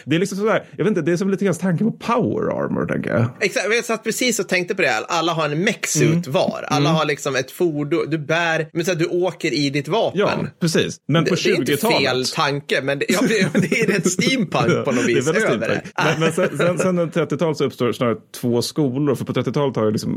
det 0.04 0.16
är 0.16 0.20
liksom 0.20 0.38
sådär, 0.38 0.62
jag 0.76 0.84
vet 0.84 0.88
inte, 0.88 1.00
det 1.02 1.12
är 1.12 1.16
som 1.16 1.30
lite 1.30 1.44
grann 1.44 1.54
tanken 1.54 1.92
på 1.92 1.98
power 1.98 2.64
armor, 2.64 2.86
tänker 2.86 3.05
jag. 3.06 3.26
Exakt, 3.40 3.66
jag 3.74 3.84
satt 3.84 4.04
precis 4.04 4.38
och 4.38 4.48
tänkte 4.48 4.74
på 4.74 4.82
det. 4.82 4.88
här. 4.88 5.04
Alla 5.08 5.32
har 5.32 5.44
en 5.44 5.64
mech-suit 5.68 6.26
var. 6.28 6.64
Alla 6.68 6.90
har 6.90 7.04
liksom 7.04 7.36
ett 7.36 7.50
fordon. 7.50 8.10
Du 8.10 8.18
bär, 8.18 8.68
men 8.72 8.84
så 8.84 8.90
här, 8.90 8.98
du 8.98 9.06
åker 9.06 9.54
i 9.54 9.70
ditt 9.70 9.88
vapen. 9.88 10.20
Ja, 10.20 10.30
precis. 10.60 10.96
Men 11.08 11.24
på 11.24 11.34
det, 11.34 11.40
det 11.44 11.50
är 11.50 11.56
inte 11.56 11.72
20-talet. 11.72 11.98
fel 11.98 12.24
tanke, 12.26 12.80
men 12.82 12.98
det, 12.98 13.06
ja, 13.08 13.20
det, 13.28 13.80
är 13.80 13.86
rätt 13.86 14.10
steampunk 14.10 14.84
på 14.84 14.92
något 14.92 15.06
Det 15.06 15.12
är 15.12 15.16
vis 15.16 15.28
över 15.28 15.68
det. 15.68 15.82
Men, 16.04 16.20
men 16.20 16.32
sen, 16.32 16.58
sen, 16.58 16.78
sen 16.78 16.98
30-talet 17.10 17.56
så 17.56 17.64
uppstår 17.64 17.92
snarare 17.92 18.16
två 18.40 18.62
skolor. 18.62 19.14
För 19.14 19.24
på 19.24 19.32
30-talet 19.32 19.76
har 19.76 19.84
ju 19.84 19.90
liksom, 19.90 20.14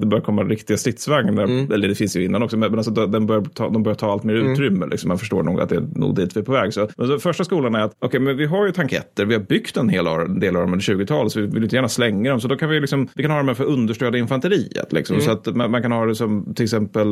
det 0.00 0.06
börjar 0.06 0.24
komma 0.24 0.42
riktiga 0.42 0.76
stridsvagnar. 0.76 1.44
Mm. 1.44 1.72
Eller 1.72 1.88
det 1.88 1.94
finns 1.94 2.16
ju 2.16 2.24
innan 2.24 2.42
också. 2.42 2.56
Men, 2.56 2.74
alltså, 2.78 2.90
den 3.06 3.26
börjar 3.26 3.42
ta, 3.42 3.68
de 3.68 3.82
börjar 3.82 3.96
ta 3.96 4.12
allt 4.12 4.24
mer 4.24 4.32
Mm. 4.42 4.52
utrymme. 4.52 4.86
Liksom. 4.86 5.08
Man 5.08 5.18
förstår 5.18 5.42
nog 5.42 5.60
att 5.60 5.68
det 5.68 5.76
är 5.76 5.86
nog 5.94 6.16
dit 6.16 6.36
vi 6.36 6.40
är 6.40 6.44
på 6.44 6.52
väg. 6.52 6.74
Så, 6.74 6.88
men 6.96 7.06
så 7.06 7.18
första 7.18 7.44
skolan 7.44 7.74
är 7.74 7.80
att 7.80 7.92
okej, 7.98 8.20
men 8.20 8.36
vi 8.36 8.46
har 8.46 8.66
ju 8.66 8.72
tanketter. 8.72 9.24
Vi 9.24 9.34
har 9.34 9.40
byggt 9.42 9.76
en 9.76 9.88
hel 9.88 10.04
del 10.40 10.56
av 10.56 10.62
dem 10.62 10.72
under 10.72 10.84
20-talet. 10.94 11.32
Så 11.32 11.40
vi 11.40 11.46
vill 11.46 11.62
inte 11.62 11.76
gärna 11.76 11.88
slänga 11.88 12.21
dem. 12.30 12.40
Så 12.40 12.48
då 12.48 12.56
kan 12.56 12.68
vi, 12.68 12.80
liksom, 12.80 13.08
vi 13.14 13.22
kan 13.22 13.30
ha 13.32 13.42
dem 13.42 13.54
för 13.54 13.64
att 13.64 13.70
understödja 13.70 14.18
infanteriet. 14.20 14.92
Liksom. 14.92 15.16
Mm. 15.16 15.26
Så 15.26 15.32
att 15.32 15.56
man, 15.56 15.70
man 15.70 15.82
kan 15.82 15.92
ha 15.92 16.06
det 16.06 16.14
som 16.14 16.54
till 16.54 16.64
exempel, 16.64 17.06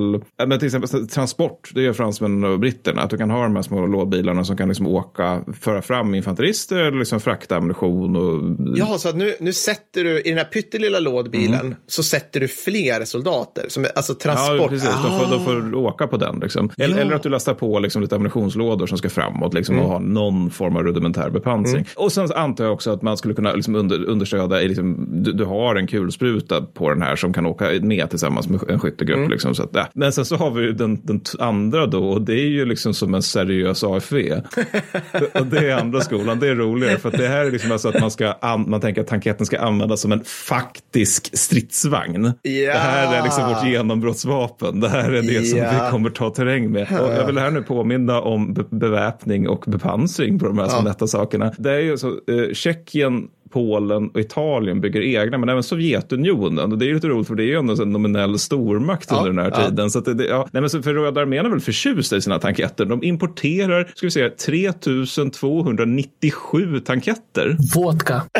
men 0.46 0.58
till 0.58 0.66
exempel 0.66 1.08
transport. 1.08 1.70
Det 1.74 1.82
gör 1.82 1.92
fransmännen 1.92 2.52
och 2.52 2.58
britterna. 2.58 3.02
Att 3.02 3.10
du 3.10 3.16
kan 3.16 3.30
ha 3.30 3.42
de 3.42 3.56
här 3.56 3.62
små 3.62 3.86
lådbilarna 3.86 4.44
som 4.44 4.56
kan 4.56 4.68
liksom 4.68 4.86
åka, 4.86 5.44
föra 5.60 5.82
fram 5.82 6.14
infanterister 6.14 6.76
eller 6.76 6.98
liksom 6.98 7.20
frakta 7.20 7.56
ammunition. 7.56 8.16
Och, 8.16 8.56
Ja, 8.78 8.98
så 8.98 9.08
att 9.08 9.16
nu, 9.16 9.34
nu 9.40 9.52
sätter 9.52 10.04
du, 10.04 10.20
i 10.20 10.28
den 10.28 10.38
här 10.38 10.44
pyttelilla 10.44 10.98
lådbilen, 10.98 11.74
så 11.86 12.02
sätter 12.02 12.40
du 12.40 12.48
fler 12.48 13.04
soldater. 13.04 13.64
Som, 13.68 13.86
alltså 13.94 14.14
transport. 14.14 14.56
Ja, 14.60 14.68
precis. 14.68 14.88
De 14.88 15.18
får, 15.18 15.26
de 15.30 15.40
Ah. 15.40 15.44
får 15.44 15.74
åka 15.74 16.06
på 16.06 16.16
den. 16.16 16.38
Liksom. 16.42 16.70
Eller, 16.76 16.88
Ja. 16.88 16.92
Mm. 16.94 17.06
eller 17.06 17.16
att 17.16 17.22
du 17.22 17.28
lastar 17.28 17.54
på 17.54 17.78
liksom, 17.78 18.02
lite 18.02 18.14
ammunitionslådor 18.14 18.86
som 18.86 18.98
ska 18.98 19.08
framåt 19.10 19.54
liksom, 19.54 19.78
och 19.78 19.88
ha 19.88 19.98
någon 19.98 20.50
form 20.50 20.76
av 20.76 20.82
rudimentär 20.82 21.30
bepansring. 21.30 21.84
Och 21.96 22.12
sen 22.12 22.28
antar 22.34 22.64
jag 22.64 22.72
också 22.72 22.90
att 22.90 23.02
man 23.02 23.16
skulle 23.16 23.34
kunna 23.34 23.52
liksom, 23.52 23.74
under, 23.74 24.04
understödja, 24.04 24.62
i, 24.62 24.68
liksom, 24.68 24.99
du, 25.08 25.32
du 25.32 25.44
har 25.44 25.76
en 25.76 25.86
kulspruta 25.86 26.62
på 26.62 26.90
den 26.90 27.02
här 27.02 27.16
som 27.16 27.32
kan 27.32 27.46
åka 27.46 27.70
med 27.82 28.10
tillsammans 28.10 28.48
med 28.48 28.60
en 28.70 28.80
skyttegrupp. 28.80 29.18
Mm. 29.18 29.30
Liksom, 29.30 29.54
så 29.54 29.62
att, 29.62 29.70
ja. 29.72 29.86
Men 29.92 30.12
sen 30.12 30.24
så 30.24 30.36
har 30.36 30.50
vi 30.50 30.62
ju 30.62 30.72
den, 30.72 31.00
den 31.02 31.20
andra 31.38 31.86
då 31.86 32.04
och 32.10 32.22
det 32.22 32.32
är 32.34 32.48
ju 32.48 32.64
liksom 32.64 32.94
som 32.94 33.14
en 33.14 33.22
seriös 33.22 33.84
AFV. 33.84 34.16
och 35.34 35.46
det 35.46 35.70
är 35.70 35.76
andra 35.76 36.00
skolan, 36.00 36.38
det 36.38 36.48
är 36.48 36.54
roligare 36.54 36.98
för 36.98 37.08
att 37.08 37.18
det 37.18 37.28
här 37.28 37.44
är 37.46 37.50
liksom 37.50 37.72
alltså 37.72 37.88
att 37.88 38.00
man, 38.00 38.10
ska 38.10 38.32
an, 38.32 38.64
man 38.70 38.80
tänker 38.80 39.00
att 39.00 39.06
tanketten 39.06 39.46
ska 39.46 39.58
användas 39.60 40.00
som 40.00 40.12
en 40.12 40.24
faktisk 40.24 41.38
stridsvagn. 41.38 42.24
Ja. 42.42 42.72
Det 42.72 42.78
här 42.78 43.18
är 43.18 43.22
liksom 43.22 43.48
vårt 43.48 43.66
genombrottsvapen. 43.66 44.80
Det 44.80 44.88
här 44.88 45.12
är 45.12 45.22
det 45.22 45.44
som 45.46 45.58
Ja. 45.58 45.70
vi 45.84 45.90
kommer 45.90 46.10
ta 46.10 46.30
terräng 46.30 46.70
med. 46.70 46.82
Och 47.00 47.12
jag 47.12 47.26
vill 47.26 47.38
här 47.38 47.50
nu 47.50 47.62
påminna 47.62 48.20
om 48.20 48.54
be- 48.54 48.64
beväpning 48.70 49.48
och 49.48 49.64
bepansring 49.66 50.38
på 50.38 50.46
de 50.46 50.58
här 50.58 50.68
små 50.68 50.82
lätta 50.82 51.06
sakerna. 51.06 51.52
Det 51.58 51.72
är 51.72 51.78
ju 51.80 51.98
så, 51.98 52.08
eh, 52.08 52.52
Tjeckien 52.52 53.28
Polen 53.50 54.08
och 54.08 54.20
Italien 54.20 54.80
bygger 54.80 55.02
egna, 55.02 55.38
men 55.38 55.48
även 55.48 55.62
Sovjetunionen. 55.62 56.72
Och 56.72 56.78
det 56.78 56.84
är 56.84 56.86
ju 56.86 56.94
lite 56.94 57.08
roligt 57.08 57.28
för 57.28 57.34
det 57.34 57.42
är 57.42 57.46
ju 57.46 57.56
ändå 57.56 57.82
en 57.82 57.92
nominell 57.92 58.38
stormakt 58.38 59.08
Ja, 59.10 59.16
under 59.16 59.30
den 59.30 59.38
här 59.38 59.50
ja. 59.60 59.68
tiden. 59.68 59.90
Så 59.90 59.98
att 59.98 60.04
det, 60.04 60.26
ja. 60.26 60.48
Nej, 60.52 60.60
men 60.60 60.70
så 60.70 60.82
för 60.82 60.94
Röda 60.94 61.20
armén 61.20 61.46
är 61.46 61.50
väl 61.50 61.60
förtjusta 61.60 62.16
i 62.16 62.20
sina 62.20 62.38
tanketter. 62.38 62.84
De 62.84 63.04
importerar, 63.04 63.90
ska 63.94 64.06
vi 64.06 64.10
säga, 64.10 64.30
3297 64.30 66.80
tanketter. 66.80 67.56
Vodka. 67.74 68.22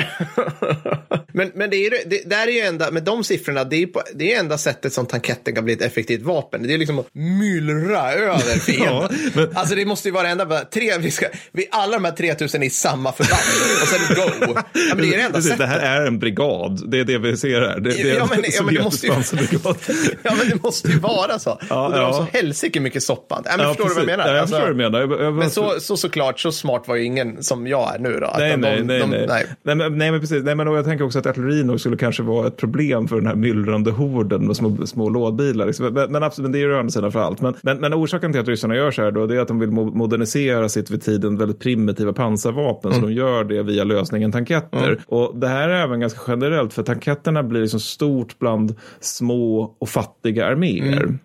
Men, 1.33 1.51
men 1.55 1.71
det 1.71 1.77
är 1.77 1.91
ju, 1.91 1.91
det, 2.07 2.23
där 2.31 2.47
är 2.49 2.53
ju 2.53 2.61
enda, 2.61 2.91
med 2.91 3.03
de 3.03 3.25
siffrorna, 3.25 3.65
det 3.65 3.77
är, 3.83 3.87
på, 3.87 4.03
det 4.15 4.35
är 4.35 4.41
enda 4.41 4.59
sättet 4.59 4.93
som 4.93 5.07
tanketten 5.07 5.55
kan 5.55 5.65
bli 5.65 5.73
ett 5.75 5.83
effektivt 5.83 6.23
vapen. 6.23 6.63
Det 6.63 6.75
är 6.75 6.79
liksom 6.79 6.99
att 6.99 7.07
myllra 7.13 8.13
över 8.13 8.59
fienden. 8.59 8.87
Ja, 8.95 9.09
men- 9.35 9.57
Alltså 9.57 9.75
det 9.75 9.85
måste 9.85 10.09
ju 10.09 10.13
vara 10.13 10.23
det 10.23 10.29
enda, 10.29 10.59
tre, 10.65 10.99
vi 10.99 11.11
ska, 11.11 11.27
vi, 11.53 11.67
alla 11.71 11.93
de 11.93 12.05
här 12.05 12.13
3000 12.13 12.63
är 12.63 12.67
i 12.67 12.71
samma 12.71 13.13
förband 13.13 13.41
och 13.83 13.89
sen 13.89 14.17
go. 14.17 14.55
Ja, 14.75 14.95
det 14.95 15.09
är 15.09 15.17
det 15.17 15.23
enda 15.23 15.35
Precis, 15.35 15.51
sättet. 15.51 15.59
det 15.59 15.67
här 15.67 16.01
är 16.03 16.07
en 16.07 16.19
brigad, 16.19 16.91
det 16.91 17.01
är 17.01 17.05
det 17.05 17.19
vi 17.19 17.37
ser 17.37 17.61
här. 17.61 17.81
Det, 17.81 17.91
det 17.91 18.11
är 18.11 18.17
Ja, 18.17 18.27
men- 18.31 18.39
en 18.39 18.51
ja, 18.57 18.63
men 18.63 18.75
det 18.75 18.83
måste 18.83 19.07
ju-. 19.07 19.13
Ja, 20.23 20.35
men 20.39 20.49
det 20.49 20.63
måste 20.63 20.89
ju 20.89 20.99
vara 20.99 21.39
så. 21.39 21.61
Ja, 21.69 21.87
och 21.87 21.93
drar 21.93 22.01
ja. 22.03 22.13
så 22.13 22.39
helsike 22.39 22.81
mycket 22.81 23.03
soppa. 23.03 23.43
Ja, 23.45 23.51
men 23.57 23.67
Ja, 23.67 23.75
förstår 23.75 23.89
du 23.89 23.95
vad 23.95 24.03
jag 24.03 24.07
precis. 24.07 24.17
menar? 24.17 24.27
Ja, 24.29 24.33
jag 24.35 24.41
Alltså, 24.41 24.57
förstår 24.57 24.67
vad 24.75 24.77
du 24.77 25.07
menar. 25.09 25.17
Jag, 25.19 25.27
jag, 25.27 25.35
Men 25.35 25.51
så, 25.51 25.81
så 25.81 25.97
såklart, 25.97 26.41
så 26.41 26.53
smart 26.53 26.85
var 26.87 26.97
ju 26.97 27.05
ingen 27.05 27.43
som 27.43 27.67
jag 27.67 27.95
är 27.95 27.99
nu 27.99 28.13
då. 28.21 28.35
Nej, 28.39 28.57
nej, 28.57 28.77
de- 28.77 28.83
nej, 28.83 28.99
de- 29.01 29.11
nej. 29.11 29.27
nej. 29.29 29.47
Nej, 29.63 29.75
men, 29.77 29.99
nej, 29.99 30.11
men 30.11 30.21
precis. 30.21 30.43
Nej, 30.45 30.55
men 30.55 30.69
och 30.69 30.77
jag 30.77 30.85
tänker 30.85 31.05
också 31.05 31.20
att 31.21 31.27
artilleri 31.27 31.65
nog 31.65 31.81
skulle 31.81 31.97
kanske 31.97 32.23
vara 32.23 32.47
ett 32.47 32.57
problem 32.57 33.09
för 33.09 33.17
den 33.17 33.27
här 33.27 33.35
myllrande 33.35 33.91
horden 33.91 34.47
med 34.47 34.57
små, 34.57 34.87
små 34.87 35.09
lådbilar. 35.09 35.67
Liksom. 35.67 35.95
Men, 35.95 36.12
men, 36.12 36.23
absolut, 36.23 36.45
men 36.45 36.53
det 36.53 36.59
är 36.59 36.61
ju 36.69 36.77
andra 36.77 36.91
sidan 36.91 37.12
för 37.12 37.21
allt. 37.21 37.41
Men, 37.41 37.55
men, 37.62 37.79
men 37.81 37.95
orsaken 37.95 38.33
till 38.33 38.41
att 38.41 38.49
ryssarna 38.49 38.77
gör 38.77 38.91
så 38.91 39.03
här 39.03 39.11
då, 39.11 39.27
det 39.27 39.37
är 39.37 39.41
att 39.41 39.49
de 39.49 39.59
vill 39.59 39.71
mo- 39.71 39.95
modernisera 39.95 40.69
sitt 40.69 40.91
vid 40.91 41.03
tiden 41.03 41.37
väldigt 41.37 41.59
primitiva 41.59 42.12
pansarvapen. 42.12 42.93
Så 42.95 43.00
de 43.00 43.12
gör 43.12 43.45
det 43.45 43.62
via 43.62 43.85
lösningen 43.85 44.33
tanketter. 44.33 45.00
Och 45.07 45.39
det 45.39 45.49
här 45.49 45.69
är 45.69 45.85
även 45.85 46.00
ganska 46.00 46.21
generellt 46.27 46.73
för 46.73 46.83
tanketterna 46.83 47.43
blir 47.43 47.61
liksom 47.61 47.81
stort 47.81 48.39
bland 48.39 48.75
små 49.00 49.75
och 49.79 49.89
fattiga 49.89 50.47
arméer. 50.47 51.19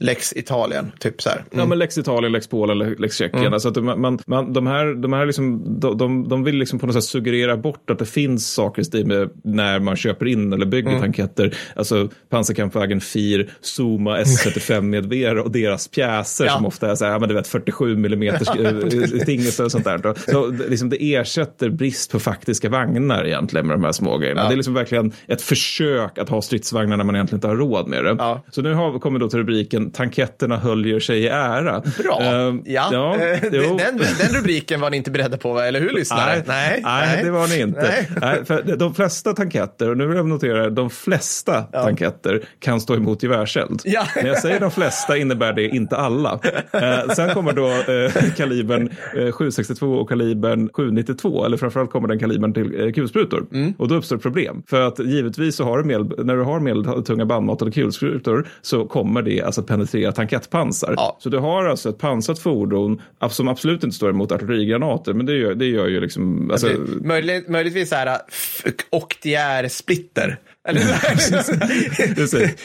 Lex 0.00 0.32
Italien, 0.36 0.92
typ 1.00 1.22
så 1.22 1.28
här. 1.28 1.44
Ja, 1.50 1.66
men 1.66 1.78
Lex 1.78 1.98
Italien, 1.98 2.32
Lex 2.32 2.46
Polen, 2.48 2.78
Le- 2.78 2.94
Lex 2.98 3.16
Tjeckien. 3.16 3.40
Mm. 3.40 3.52
Alltså 3.52 3.68
att 3.68 3.76
man, 3.76 4.00
man, 4.00 4.18
man, 4.26 4.52
de 4.52 4.66
här, 4.66 4.94
de, 4.94 5.12
här 5.12 5.26
liksom, 5.26 5.80
de, 5.80 5.98
de, 5.98 6.28
de 6.28 6.44
vill 6.44 6.56
liksom 6.56 6.78
på 6.78 6.86
något 6.86 6.94
sätt 6.94 7.04
suggerera 7.04 7.56
bort 7.56 7.90
att 7.90 7.98
det 7.98 8.06
finns 8.06 8.52
saker 8.52 8.82
i 8.82 8.84
stil 8.84 9.06
med 9.06 9.30
när 9.44 9.80
man 9.80 9.96
köper 9.96 10.26
in 10.26 10.52
eller 10.52 10.66
bygger 10.66 10.88
Mm. 10.90 11.00
tanketter. 11.02 11.54
Alltså 11.76 12.08
pansarkampvagn 12.28 13.00
FIR, 13.00 13.50
Zuma, 13.60 14.18
S35 14.20 14.80
med 14.80 15.06
Vera 15.06 15.42
och 15.42 15.50
deras 15.50 15.88
pjäser 15.88 16.44
Ja. 16.44 16.52
som 16.56 16.66
ofta 16.66 16.90
är 16.90 16.94
så 16.94 17.04
här, 17.04 17.12
ja, 17.12 17.18
men 17.18 17.28
du 17.28 17.34
vet 17.34 17.46
47 17.46 17.92
mm 17.92 18.34
tingestar 19.26 19.64
och 19.64 19.72
sånt 19.72 19.84
där. 19.84 20.30
Så 20.30 20.46
det- 20.46 20.68
liksom 20.68 20.88
det 20.90 21.14
ersätter 21.14 21.70
brist 21.70 22.12
på 22.12 22.18
faktiska 22.20 22.68
vagnar 22.68 23.24
egentligen 23.26 23.66
med 23.66 23.76
de 23.76 23.84
här 23.84 23.92
små 23.92 24.18
grejerna. 24.18 24.40
Ja. 24.40 24.48
Det 24.48 24.54
är 24.54 24.56
liksom 24.56 24.74
verkligen 24.74 25.12
ett 25.28 25.42
försök 25.42 26.18
att 26.18 26.28
ha 26.28 26.42
stridsvagnar 26.42 26.96
när 26.96 27.04
man 27.04 27.14
egentligen 27.14 27.36
inte 27.38 27.48
har 27.48 27.56
råd 27.56 27.88
med 27.88 28.04
det. 28.04 28.16
Ja. 28.18 28.44
Så 28.50 28.62
nu 28.62 28.74
har, 28.74 28.98
kommer 28.98 29.18
då 29.18 29.28
till 29.28 29.38
rubriken 29.38 29.85
tanketterna 29.90 30.56
höljer 30.56 31.00
sig 31.00 31.18
i 31.18 31.28
ära. 31.28 31.82
Bra. 31.98 32.20
Ehm, 32.20 32.62
ja. 32.66 32.88
ja 32.92 33.16
Eh, 33.16 33.76
den, 33.76 33.98
den 34.18 34.40
rubriken 34.40 34.80
var 34.80 34.90
ni 34.90 34.96
inte 34.96 35.10
beredda 35.10 35.36
på, 35.36 35.60
eller 35.60 35.80
hur 35.80 35.90
lyssnare? 35.90 36.42
Nej, 36.46 36.80
nej, 36.84 37.24
det 37.24 37.30
var 37.30 37.48
ni 37.48 37.60
inte. 37.60 37.80
Nej. 37.80 38.10
Nej. 38.20 38.44
för 38.44 38.76
de 38.76 38.94
flesta 38.94 39.32
tanketter, 39.32 39.90
och 39.90 39.96
nu 39.96 40.06
vill 40.06 40.16
jag 40.16 40.26
notera 40.26 40.70
de 40.70 40.90
flesta 40.90 41.62
tanketter 41.62 42.48
kan 42.60 42.80
stå 42.80 42.94
emot 42.94 43.22
gevärseld. 43.22 43.82
Ja. 43.84 44.06
När 44.16 44.26
jag 44.26 44.38
säger 44.38 44.60
de 44.60 44.70
flesta 44.70 45.16
innebär 45.16 45.52
det 45.52 45.68
inte 45.68 45.96
alla. 45.96 46.40
Eh, 46.72 47.14
sen 47.14 47.34
kommer 47.34 47.52
då 47.52 47.66
eh, 47.68 48.34
kalibern 48.36 48.90
eh, 49.16 49.32
762 49.32 49.86
och 49.86 50.08
kalibern 50.08 50.68
792, 50.72 51.44
eller 51.44 51.56
framförallt 51.56 51.90
kommer 51.90 52.08
den 52.08 52.18
kalibern 52.18 52.54
till 52.54 52.92
kulsprutor. 52.94 53.46
Mm. 53.52 53.74
Och 53.78 53.88
då 53.88 53.94
uppstår 53.94 54.16
problem. 54.16 54.62
För 54.66 54.80
att 54.80 54.98
givetvis 54.98 55.56
så 55.56 55.64
har 55.64 55.78
du 55.78 55.84
medel, 55.84 56.24
när 56.24 56.36
du 56.36 56.42
har 56.42 56.60
medeltunga 56.60 57.26
bandmatade 57.26 57.70
kulsprutor 57.70 58.48
så 58.62 58.86
kommer 58.86 59.22
det 59.22 59.42
alltså 59.42 59.62
penetrera 59.76 60.12
tankettpansar. 60.12 60.94
Ja. 60.96 61.16
Så 61.20 61.28
du 61.28 61.38
har 61.38 61.64
alltså 61.64 61.88
ett 61.88 61.98
pansat 61.98 62.38
fordon 62.38 63.02
som 63.30 63.48
absolut 63.48 63.84
inte 63.84 63.96
står 63.96 64.10
emot 64.10 64.32
artillerigranater, 64.32 65.12
men 65.14 65.26
det 65.26 65.32
gör, 65.32 65.54
det 65.54 65.66
gör 65.66 65.86
ju 65.86 66.00
liksom... 66.00 66.50
Alltså, 66.50 66.68
Möjligt, 67.00 67.48
möjligtvis 67.48 67.88
så 67.88 67.94
här, 67.94 68.18
f- 68.28 68.62
octiär 68.90 69.68
splitter. 69.68 70.38
Eller 70.66 70.80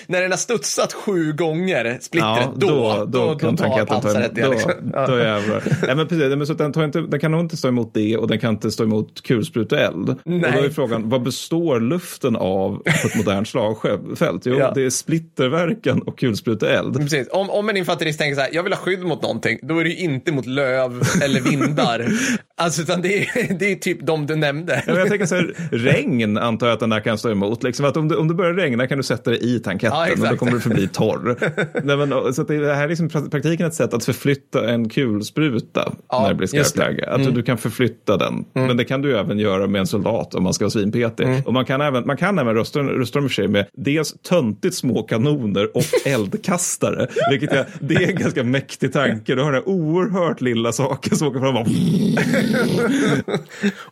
när 0.11 0.21
den 0.21 0.31
har 0.31 0.37
studsat 0.37 0.93
sju 0.93 1.33
gånger, 1.33 1.97
splittret, 2.01 2.31
Ja, 2.37 2.53
då, 2.55 2.67
då, 2.67 3.05
då, 3.05 3.35
kan 3.39 3.57
tar 3.57 3.65
tanketten 3.65 3.87
ta 3.87 4.01
pansaret 4.01 4.35
det. 4.35 4.41
då, 4.41 4.51
Liksom. 4.51 4.71
Ja. 4.93 5.07
då 5.07 5.17
jävlar. 5.17 5.63
Nej, 5.87 5.95
men 5.95 6.07
precis, 6.07 6.35
men 6.35 6.47
så 6.47 6.53
den, 6.53 6.73
tar 6.73 6.83
inte, 6.83 7.01
den 7.01 7.19
kan 7.19 7.31
nog 7.31 7.39
inte 7.41 7.57
stå 7.57 7.67
emot 7.67 7.93
det 7.93 8.17
och 8.17 8.27
den 8.27 8.39
kan 8.39 8.53
inte 8.53 8.71
stå 8.71 8.83
emot 8.83 9.23
kulspruteeld. 9.23 10.09
Och 10.09 10.17
då 10.25 10.31
är 10.47 10.51
Nej. 10.61 10.69
frågan, 10.73 11.09
vad 11.09 11.23
består 11.23 11.79
luften 11.79 12.35
av 12.35 12.75
på 13.01 13.07
ett 13.07 13.15
modernt 13.15 13.47
slagfält? 13.47 14.41
Jo, 14.45 14.55
Ja. 14.59 14.71
det 14.75 14.85
är 14.85 14.89
splitterverkan 14.89 16.01
och 16.01 16.19
kulspruteeld. 16.19 16.97
Precis. 16.97 17.27
Om, 17.31 17.49
om 17.49 17.69
en 17.69 17.77
infanterist 17.77 18.19
tänker 18.19 18.35
så 18.35 18.41
här, 18.41 18.49
jag 18.53 18.63
vill 18.63 18.73
ha 18.73 18.79
skydd 18.79 19.03
mot 19.03 19.21
någonting, 19.21 19.59
då 19.63 19.77
är 19.79 19.83
det 19.83 19.89
ju 19.89 19.97
inte 19.97 20.31
mot 20.31 20.45
löv 20.45 21.01
eller 21.23 21.41
vindar. 21.41 22.07
alltså, 22.57 22.81
utan 22.81 23.01
det 23.01 23.17
är, 23.23 23.53
det 23.59 23.71
är 23.71 23.75
typ 23.75 24.05
de 24.05 24.25
du 24.27 24.35
nämnde. 24.35 24.83
Ja, 24.87 24.97
jag 24.99 25.07
tänker 25.09 25.25
så 25.25 25.35
här, 25.35 25.53
regn 25.71 26.37
antar 26.37 26.67
jag 26.67 26.73
att 26.73 26.79
den 26.79 26.89
där 26.89 26.99
kan 26.99 27.17
stå 27.17 27.31
emot. 27.31 27.63
Liksom 27.63 27.85
att 27.91 27.97
om, 27.97 28.07
det, 28.07 28.17
om 28.17 28.27
det 28.27 28.33
börjar 28.33 28.53
regna 28.53 28.87
kan 28.87 28.97
du 28.97 29.03
sätta 29.03 29.29
dig 29.31 29.55
i 29.55 29.59
tanketten 29.59 29.97
Ja, 29.99 30.11
och 30.23 30.29
då 30.29 30.37
kommer 30.37 30.51
du 30.51 30.59
förbli 30.59 30.87
torr. 30.87 31.35
Nej, 31.83 31.97
men, 31.97 32.33
så 32.33 32.43
det 32.43 32.75
här 32.75 32.83
är 32.83 32.89
liksom 32.89 33.09
pra- 33.09 33.29
praktiken 33.29 33.67
ett 33.67 33.73
sätt 33.73 33.93
att 33.93 34.05
förflytta 34.05 34.69
en 34.69 34.89
kulspruta 34.89 35.93
Ja, 36.09 36.21
när 36.21 36.29
det 36.29 36.35
blir 36.35 36.47
skarpt 36.47 36.77
läge. 36.77 37.09
Att 37.09 37.35
du 37.35 37.43
kan 37.43 37.57
förflytta 37.57 38.17
den. 38.17 38.45
Men 38.53 38.77
det 38.77 38.83
kan 38.85 39.01
du 39.01 39.17
även 39.17 39.39
göra 39.39 39.67
med 39.67 39.79
en 39.79 39.87
soldat 39.87 40.35
om 40.35 40.43
man 40.43 40.53
ska 40.53 40.65
vara 40.65 40.71
svinpetig. 40.71 41.27
Och 41.45 41.53
man 41.53 41.65
kan 41.65 41.81
även, 41.81 42.07
man 42.07 42.17
kan 42.17 42.39
även 42.39 42.55
rusta, 42.55 42.79
rusta 42.79 43.19
dem 43.19 43.29
för 43.29 43.33
sig 43.33 43.47
med 43.47 43.65
dels 43.73 44.15
töntigt 44.29 44.75
små 44.75 45.03
kanoner 45.03 45.77
och 45.77 45.83
eldkastare. 46.05 47.07
Vilket 47.29 47.51
är, 47.51 47.65
det 47.79 47.95
är 47.95 48.09
en 48.09 48.15
ganska 48.15 48.43
mäktig 48.43 48.93
tanke. 48.93 49.35
Du 49.35 49.41
har 49.41 49.51
den 49.51 49.61
här 49.63 49.69
oerhört 49.69 50.41
lilla 50.41 50.71
saken 50.71 51.17
som 51.17 51.27
åker 51.27 51.39
fram 51.39 51.57
och 51.57 51.67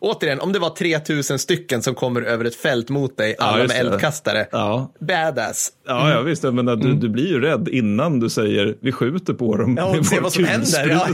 Återigen, 0.00 0.40
om 0.40 0.52
det 0.52 0.58
var 0.58 0.70
3000 0.70 1.38
stycken 1.38 1.82
som 1.82 1.94
kommer 1.94 2.22
över 2.22 2.44
ett 2.44 2.54
fält 2.54 2.88
mot 2.88 3.16
dig, 3.16 3.36
alla 3.38 3.62
just 3.62 3.74
med 3.74 3.89
det. 3.90 3.94
eldkastare. 3.94 4.46
Ja, 4.52 4.92
Badass. 5.00 5.68
Ja, 5.86 6.10
ja 6.10 6.20
visst. 6.22 6.42
Men 6.42 6.66
du, 6.66 6.94
du 6.94 7.08
blir 7.08 7.26
ju 7.28 7.40
rädd 7.40 7.68
innan 7.68 8.20
du 8.20 8.28
säger 8.28 8.76
vi 8.80 8.92
skjuter 8.92 9.34
på 9.34 9.56
dem 9.56 9.76
Ja, 9.78 9.98
och 9.98 10.06
se 10.06 10.20
vad 10.20 10.32
som 10.32 10.44
händer. 10.44 10.88
Ja. 10.88 11.06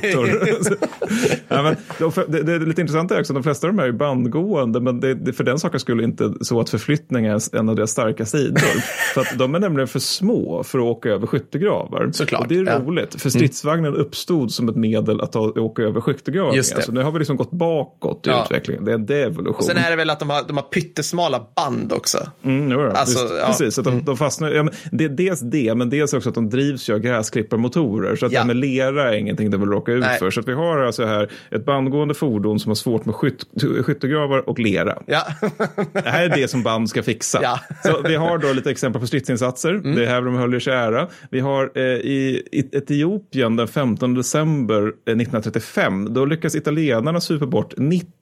men, 1.62 1.76
de- 1.98 2.12
det, 2.28 2.42
det 2.42 2.52
är 2.52 2.60
lite 2.60 2.80
intressant 2.80 3.10
är 3.10 3.20
också, 3.20 3.32
de 3.32 3.42
flesta 3.42 3.66
av 3.66 3.72
dem 3.72 3.80
är 3.82 3.86
ju 3.86 3.92
bandgående, 3.92 4.80
men 4.80 5.00
det, 5.00 5.14
det, 5.14 5.32
för 5.32 5.44
den 5.44 5.58
saken 5.58 5.80
skulle 5.80 6.02
inte 6.04 6.32
så 6.40 6.60
att 6.60 6.70
förflyttning 6.70 7.26
är 7.26 7.56
en 7.56 7.68
av 7.68 7.76
deras 7.76 7.90
starka 7.90 8.24
sidor. 8.26 8.58
för 9.14 9.20
att 9.20 9.38
de 9.38 9.54
är 9.54 9.58
nämligen 9.58 9.88
för 9.88 9.98
små 9.98 10.62
för 10.64 10.78
att 10.78 10.84
åka 10.84 11.08
över 11.08 11.26
skyttegravar. 11.26 12.10
Såklart, 12.12 12.40
Och 12.42 12.48
det 12.48 12.58
är 12.58 12.64
ja. 12.66 12.78
roligt, 12.78 13.20
för 13.22 13.30
stridsvagnen 13.30 13.94
uppstod 13.94 14.52
som 14.52 14.68
ett 14.68 14.76
medel 14.76 15.20
att 15.20 15.32
ta, 15.32 15.40
åka 15.40 15.82
över 15.82 16.00
skyttegravar. 16.00 16.54
Just 16.54 16.76
det. 16.76 16.82
Så 16.82 16.92
nu 16.92 17.02
har 17.02 17.10
vi 17.12 17.18
liksom 17.18 17.36
gått 17.36 17.50
bakåt 17.50 18.26
i 18.26 18.30
Ja. 18.30 18.44
utvecklingen. 18.44 18.84
Det 18.84 18.90
är 18.90 18.94
en 18.94 19.06
devolution. 19.06 19.62
Sen 19.62 19.76
är 19.76 19.90
det 19.90 19.96
väl 19.96 20.10
att 20.10 20.20
de 20.20 20.30
har, 20.30 20.42
de 20.48 20.56
har 20.56 20.64
pyttesmala 20.64 21.46
band 21.56 21.92
också. 21.92 22.18
Mm, 22.42 22.65
jo, 22.70 22.78
då. 22.78 22.90
Alltså, 22.90 23.34
ja. 23.40 23.46
Precis, 23.46 23.78
att 23.78 23.84
de, 23.84 24.04
de 24.04 24.16
fastnar, 24.16 24.50
ja, 24.50 24.62
men 24.62 24.74
det 24.92 25.04
är 25.04 25.08
dels 25.08 25.40
det, 25.40 25.74
men 25.74 25.90
dels 25.90 26.12
också 26.12 26.28
att 26.28 26.34
de 26.34 26.50
drivs 26.50 26.88
ju 26.90 26.94
av 26.94 26.98
gräsklipparmotorer. 26.98 28.16
Så 28.16 28.26
att 28.26 28.32
Ja. 28.32 28.40
det 28.40 28.46
med 28.46 28.56
lera 28.56 29.12
är 29.12 29.16
ingenting 29.18 29.50
de 29.50 29.60
vill 29.60 29.70
råka 29.70 29.92
ut 29.92 30.00
Nej. 30.00 30.18
för. 30.18 30.30
Så 30.30 30.40
att 30.40 30.48
vi 30.48 30.52
har 30.52 30.78
alltså 30.78 31.04
här 31.04 31.30
ett 31.50 31.64
bandgående 31.64 32.14
fordon 32.14 32.60
som 32.60 32.70
har 32.70 32.74
svårt 32.74 33.04
med 33.04 33.14
skytt, 33.14 33.44
skyttegravar 33.82 34.48
och 34.48 34.58
lera. 34.58 34.98
Ja. 35.06 35.22
Det 35.92 36.08
här 36.10 36.24
är 36.24 36.36
det 36.36 36.48
som 36.48 36.62
band 36.62 36.88
ska 36.90 37.02
fixa. 37.02 37.40
Ja. 37.42 37.60
Så 37.84 38.02
vi 38.08 38.14
har 38.14 38.38
då 38.38 38.52
lite 38.52 38.70
exempel 38.70 39.00
på 39.00 39.06
stridsinsatser. 39.06 39.72
Det 39.72 40.04
är 40.04 40.08
här 40.08 40.22
de 40.22 40.34
höll 40.34 40.60
sig 40.60 40.72
ära. 40.74 41.08
Vi 41.30 41.40
har 41.40 41.70
eh, 41.74 41.82
i, 41.82 42.42
Etiopien 42.72 43.56
den 43.56 43.68
15 43.68 44.14
december 44.14 44.82
eh, 44.82 44.88
1935. 44.88 46.14
Då 46.14 46.24
lyckas 46.24 46.54
italienarna 46.54 47.20
supa 47.20 47.46
bort 47.46 47.74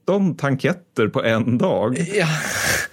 19 0.04 0.36
tanketter 0.36 1.08
på 1.08 1.24
en 1.24 1.58
dag. 1.58 1.98
ja. 2.14 2.26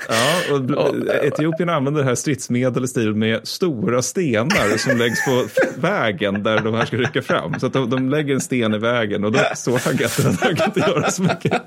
Ja, 0.10 0.56
och 0.56 0.96
Etiopien 1.24 1.70
använder 1.70 2.02
det 2.02 2.08
här 2.08 2.16
stridsmedel 2.16 2.84
i 2.84 2.88
stil 2.88 3.16
med 3.16 3.48
stora 3.48 4.02
stenar 4.02 4.78
som 4.78 4.98
läggs 4.98 5.26
på 5.26 5.46
vägen 5.82 6.44
där 6.44 6.60
de 6.60 6.74
här 6.74 6.86
ska 6.86 6.98
rycka 6.98 7.22
fram. 7.22 7.60
Så 7.60 7.66
att 7.66 7.74
de, 7.74 7.90
de 7.90 8.10
lägger 8.10 8.34
en 8.34 8.42
sten 8.42 8.74
i 8.74 8.78
vägen 8.78 9.24
och 9.24 9.32
då 9.32 9.40
står 9.56 9.78
tanketterna 9.78 10.30
där, 10.42 10.50
de 10.50 10.56
kan 10.56 10.68
inte 10.68 10.80
göra 10.80 11.12
så 11.12 11.24
mycket. 11.24 11.62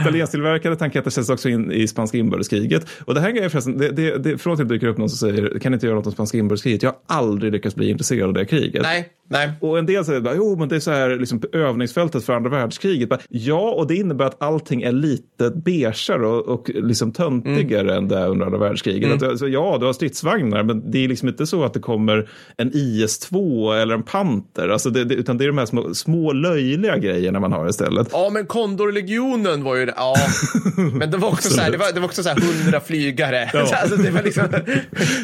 Italiensktillverkade 0.00 0.76
tanketter 0.76 1.10
sätts 1.10 1.30
också 1.30 1.48
in 1.48 1.72
i 1.72 1.88
spanska 1.88 2.18
inbördeskriget. 2.18 2.86
Och 3.04 3.14
det 3.14 3.20
här 3.20 3.38
är 3.38 3.48
förresten, 3.48 3.78
det, 3.78 3.90
det, 3.90 4.18
det, 4.18 4.38
från 4.38 4.52
och 4.52 4.58
till 4.58 4.68
dyker 4.68 4.86
upp 4.86 4.98
någon 4.98 5.10
som 5.10 5.30
säger, 5.30 5.58
kan 5.58 5.74
inte 5.74 5.86
göra 5.86 5.96
något 5.96 6.06
om 6.06 6.12
spanska 6.12 6.38
inbördeskriget? 6.38 6.82
Jag 6.82 6.90
har 6.90 7.18
aldrig 7.18 7.52
lyckats 7.52 7.74
bli 7.74 7.90
intresserad 7.90 8.28
av 8.28 8.32
det 8.32 8.44
kriget. 8.44 8.82
Nej, 8.82 9.08
nej. 9.28 9.52
Och 9.60 9.78
en 9.78 9.86
del 9.86 10.04
säger 10.04 10.20
bara, 10.20 10.34
jo 10.34 10.56
men 10.56 10.68
det 10.68 10.76
är 10.76 10.80
så 10.80 10.90
här 10.90 11.16
liksom, 11.16 11.42
övningsfältet 11.52 12.24
för 12.24 12.32
andra 12.32 12.50
världskriget. 12.50 13.08
Bara, 13.08 13.20
ja, 13.28 13.70
och 13.70 13.86
det 13.86 13.96
innebär 13.96 14.24
att 14.24 14.42
allting 14.42 14.82
är 14.82 14.92
lite 14.92 15.50
beigare 15.50 16.26
och, 16.26 16.48
och 16.48 16.70
liksom 16.74 17.12
töntigare 17.12 17.96
än 17.96 18.08
det 18.08 18.18
är 18.18 18.28
under 18.28 18.46
andra 18.46 18.58
världskriget. 18.58 19.12
Att, 19.12 19.22
alltså, 19.22 19.48
ja, 19.48 19.76
du 19.80 19.86
har 19.86 19.92
stridsvagnar, 19.92 20.62
men 20.62 20.90
det 20.90 21.04
är 21.04 21.08
liksom 21.08 21.28
inte 21.28 21.46
så 21.46 21.64
att 21.64 21.74
det 21.74 21.80
kommer 21.80 22.28
en 22.56 22.70
IS-2 22.74 23.74
eller 23.74 23.94
en 23.94 24.02
Panter. 24.02 24.68
Alltså 24.68 24.90
det, 24.90 25.04
det, 25.04 25.14
utan 25.14 25.38
det 25.38 25.44
är 25.44 25.48
de 25.48 25.58
här 25.58 25.66
små, 25.66 25.94
små 25.94 26.32
löjliga 26.32 26.98
grejerna 26.98 27.40
man 27.40 27.52
har 27.52 27.68
istället. 27.68 28.08
Ja, 28.12 28.30
men 28.32 28.46
Kondorlegionen 28.46 29.64
var 29.64 29.76
ju 29.76 29.86
det. 29.86 29.94
Ja, 29.96 30.14
men 30.92 31.10
det 31.10 31.16
var 31.16 31.28
också 31.28 31.50
så 31.50 31.60
här, 31.60 31.70
det 31.70 31.76
var, 31.76 31.92
det 31.92 32.00
var 32.00 32.06
också 32.06 32.22
så 32.22 32.28
här 32.28 32.36
hundra 32.36 32.80
flygare. 32.80 33.50
Ja. 33.52 33.60
alltså, 33.82 33.96
det 33.96 34.10
var 34.10 34.22
liksom, 34.22 34.44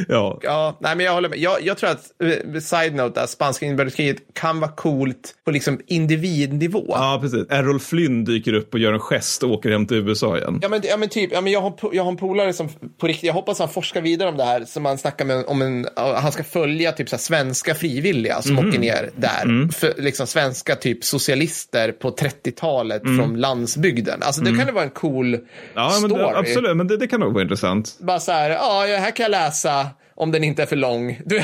Ja, 0.09 0.39
ja, 0.43 0.79
nej, 0.81 0.97
men 0.97 1.07
jag 1.07 1.13
håller 1.13 1.29
med. 1.29 1.39
Jag, 1.39 1.63
jag 1.63 1.79
tror 1.79 1.91
att, 1.91 2.05
eh, 2.23 2.61
side 2.61 2.95
note, 2.95 3.27
spanska 3.27 3.67
inbördeskriget 3.99 4.35
kan 4.35 4.61
vara 4.61 4.71
coolt 4.71 5.35
på 5.45 5.51
liksom 5.51 5.81
individnivå. 5.87 6.85
ja 6.89 7.19
precis. 7.23 7.47
Errol 7.51 7.81
Flynn 7.81 8.25
dyker 8.25 8.53
upp 8.53 8.75
och 8.75 8.81
gör 8.81 8.93
en 8.93 9.01
gest 9.01 9.43
och 9.43 9.51
åker 9.51 9.71
hem 9.71 9.87
till 9.87 9.97
USA 9.97 10.39
igen. 10.39 10.59
Ja 10.63 10.69
men, 10.69 10.81
ja, 10.85 10.97
men 10.97 11.09
typ, 11.09 11.33
ja, 11.33 11.41
men 11.41 11.53
jag, 11.53 11.61
har, 11.61 11.75
jag 11.93 12.03
har 12.03 12.11
en 12.11 12.17
polare 12.17 12.53
som 12.53 12.69
på 12.99 13.07
riktigt, 13.07 13.25
jag 13.27 13.35
hoppas 13.35 13.59
han 13.59 13.69
forskar 13.69 14.01
vidare 14.01 14.29
om 14.29 14.37
det 14.37 14.45
här, 14.45 14.65
som 14.65 14.85
han 14.85 14.99
snackar 14.99 15.25
med 15.25 15.45
om 15.47 15.63
en, 15.63 15.87
han 15.97 16.33
ska 16.33 16.45
följa 16.45 16.93
typ 16.93 17.09
så 17.09 17.17
här, 17.17 17.21
svenska 17.21 17.75
frivilliga 17.75 18.43
som 18.43 18.55
Mhm. 18.55 18.69
åker 18.69 18.79
ner 18.79 19.11
där. 19.17 19.43
Mm. 19.45 19.69
För, 19.69 19.95
liksom 19.99 20.27
svenska 20.27 20.77
typ 20.77 21.05
socialister 21.05 21.93
på 21.93 22.11
30-talet 22.11 23.03
Mm. 23.05 23.17
från 23.19 23.41
landsbygden. 23.41 24.23
Alltså 24.23 24.41
det 24.43 24.57
kan 24.57 24.67
det 24.67 24.73
vara 24.73 24.85
en 24.85 24.91
cool 24.91 25.39
Ja, 25.75 25.89
men 26.01 26.11
story. 26.11 26.23
det, 26.23 26.39
absolut. 26.39 26.77
Men 26.77 26.87
det, 26.89 26.97
det 26.97 27.07
kan 27.07 27.21
nog 27.21 27.33
vara 27.33 27.43
intressant. 27.43 27.97
Bara 28.01 28.21
så 28.21 28.33
här, 28.33 28.51
ja, 28.51 28.85
här 29.01 29.17
kan 29.17 29.25
jag 29.25 29.31
läsa 29.31 29.87
om 30.21 30.33
den 30.33 30.45
inte 30.45 30.63
är 30.63 30.67
för 30.67 30.77
lång. 30.77 31.19
Du, 31.27 31.37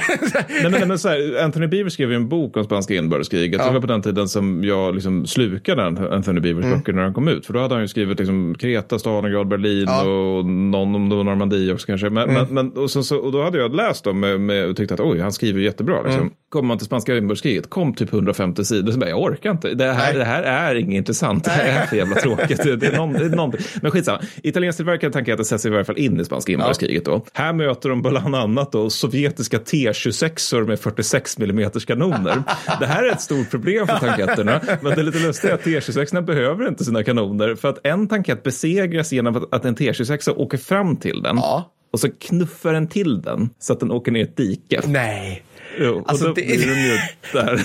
Nej, 0.63 0.71
men, 0.71 0.89
men 0.89 0.99
så 0.99 1.09
här, 1.09 1.45
Anthony 1.45 1.67
Beaver 1.67 1.91
skrev 1.91 2.11
ju 2.11 2.17
en 2.17 2.29
bok 2.29 2.57
om 2.57 2.65
spanska 2.65 2.95
inbördeskriget. 2.95 3.61
Det 3.65 3.71
var 3.73 3.81
på 3.81 3.87
den 3.87 4.03
tiden 4.03 4.29
som 4.29 4.65
jag 4.65 4.95
liksom 4.95 5.27
slukade 5.27 5.85
Anthony 5.85 6.41
Beavers 6.41 6.65
Mm. 6.65 6.79
böcker 6.79 6.93
när 6.93 7.03
han 7.03 7.15
kom 7.15 7.29
ut. 7.29 7.47
För 7.47 7.53
då 7.53 7.61
hade 7.61 7.75
han 7.75 7.83
ju 7.83 7.89
skrivit 7.89 8.19
liksom 8.19 8.55
Kreta, 8.59 8.99
Stalingrad, 8.99 9.49
Berlin 9.49 9.89
och 9.89 10.45
någon 10.47 10.95
om 10.95 11.09
Normandie 11.09 11.73
också 11.73 11.87
kanske. 11.87 12.11
Men, 12.11 12.31
Mm. 12.31 12.47
men, 12.51 12.55
men, 12.55 12.83
och, 12.83 12.91
så, 12.91 13.17
och 13.17 13.33
då 13.33 13.43
hade 13.43 13.59
jag 13.59 13.75
läst 13.75 14.05
dem 14.05 14.21
med, 14.21 14.41
med, 14.41 14.67
och 14.67 14.77
tyckte 14.77 14.95
att 14.95 15.01
oj, 15.01 15.21
han 15.21 15.33
skriver 15.33 15.61
jättebra. 15.61 16.03
Liksom. 16.03 16.21
Mm. 16.21 16.33
Kommer 16.49 16.69
man 16.69 16.79
till 16.79 16.87
spanska 16.87 17.17
inbördeskriget, 17.17 17.71
kom 17.71 17.95
typ 17.95 18.13
150 18.13 18.65
sidor. 18.65 18.93
Så 18.93 18.99
bara, 18.99 19.11
jag 19.11 19.23
orkar 19.23 19.51
inte. 19.51 19.75
Det 19.75 19.85
här, 19.85 20.13
Nej. 20.13 20.19
det 20.19 20.25
här 20.25 20.43
är 20.43 20.75
inget 20.75 20.97
intressant. 20.97 21.45
Det 21.45 21.51
här 21.51 21.83
är 21.83 21.87
för 21.87 21.97
jävla 21.97 22.17
tråkigt. 22.17 22.63
Det, 22.63 22.87
är 22.87 22.97
någon, 22.97 23.13
det 23.13 23.25
är 23.25 23.29
någonting. 23.29 23.67
Men 23.83 23.91
skitsamma. 23.91 24.21
Italienskt 24.43 24.77
tillverkade 24.77 25.13
tanketter 25.13 25.45
sätter 25.45 25.59
sig 25.59 25.69
i 25.69 25.73
varje 25.73 25.85
fall 25.85 25.99
in 25.99 26.21
i 26.21 26.25
spanska 26.25 26.53
inbördeskriget. 26.53 27.05
Då. 27.05 27.25
Här 27.33 27.53
möter 27.53 27.89
de 27.89 28.03
bland 28.03 28.35
annat 28.37 28.73
då 28.73 28.91
sovjetiska 28.91 29.59
T26 29.59 30.67
med 30.67 30.81
46 30.81 31.39
mm 31.39 31.71
kanoner. 31.71 32.43
Det 32.81 32.87
här 32.87 33.03
är 33.03 33.13
ett 33.13 33.21
stort 33.21 33.51
problem 33.51 33.87
för 33.87 33.99
tanketterna. 33.99 34.61
Men 34.81 34.95
det 34.95 35.01
är 35.01 35.05
lite 35.05 35.19
lustigt 35.19 35.51
att 35.53 35.65
T26 35.65 36.21
behöver 36.23 36.69
inte 36.69 36.85
sina 36.85 37.03
kanoner. 37.03 37.55
För 37.55 37.69
att 37.69 37.87
en 37.87 38.09
tankett 38.09 38.43
besegras 38.43 39.13
genom 39.13 39.37
att, 39.37 39.55
att 39.55 39.65
en 39.65 39.77
T26 39.77 40.31
åker 40.37 40.59
fram 40.59 40.97
till 40.97 41.23
den. 41.23 41.37
Ja. 41.37 41.73
Och 41.93 42.01
så 42.01 42.09
knuffar 42.21 42.73
den 42.73 42.89
till 42.89 43.23
den 43.23 43.51
så 43.59 43.73
att 43.73 43.81
den 43.81 43.91
åker 43.91 44.13
ner 44.13 44.21
i 44.21 44.23
ett 44.23 44.37
dike. 44.37 44.81
nej. 44.87 45.43
Jo, 45.79 46.05
Alltså, 46.07 46.25
och 46.29 46.35
då 46.35 46.41
det- 46.41 46.47
blir 46.57 46.67
den 46.67 46.83
ju 46.85 46.99
där. 47.33 47.61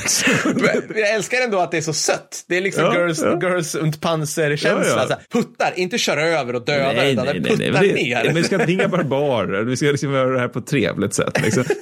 Jag 0.99 1.09
älskar 1.09 1.41
ändå 1.41 1.59
att 1.59 1.71
det 1.71 1.77
är 1.77 1.81
så 1.81 1.93
sött. 1.93 2.43
Det 2.47 2.57
är 2.57 2.61
liksom 2.61 2.83
Ja, 2.83 2.93
girls, 2.99 3.21
ja. 3.23 3.39
girls 3.41 3.75
und 3.75 4.01
panzer-känsla. 4.01 5.05
Ja, 5.09 5.19
Puttar, 5.31 5.73
inte 5.75 5.97
köra 5.97 6.21
över 6.27 6.55
och 6.55 6.65
döda, 6.65 7.09
utan 7.09 7.25
den 7.25 7.43
puttar 7.43 7.71
Men 7.71 7.81
det, 7.81 7.93
ner. 7.93 8.23
Men 8.25 8.35
vi 8.35 8.43
ska 8.43 8.55
inte 8.59 8.71
inga 8.71 8.87
barbarer. 8.87 9.63
Vi 9.63 9.77
ska 9.77 9.85
liksom 9.85 10.13
göra 10.13 10.29
det 10.33 10.39
här 10.39 10.47
på 10.47 10.59
ett 10.59 10.67
trevligt 10.67 11.13
sätt. 11.13 11.41
Liksom. 11.43 11.63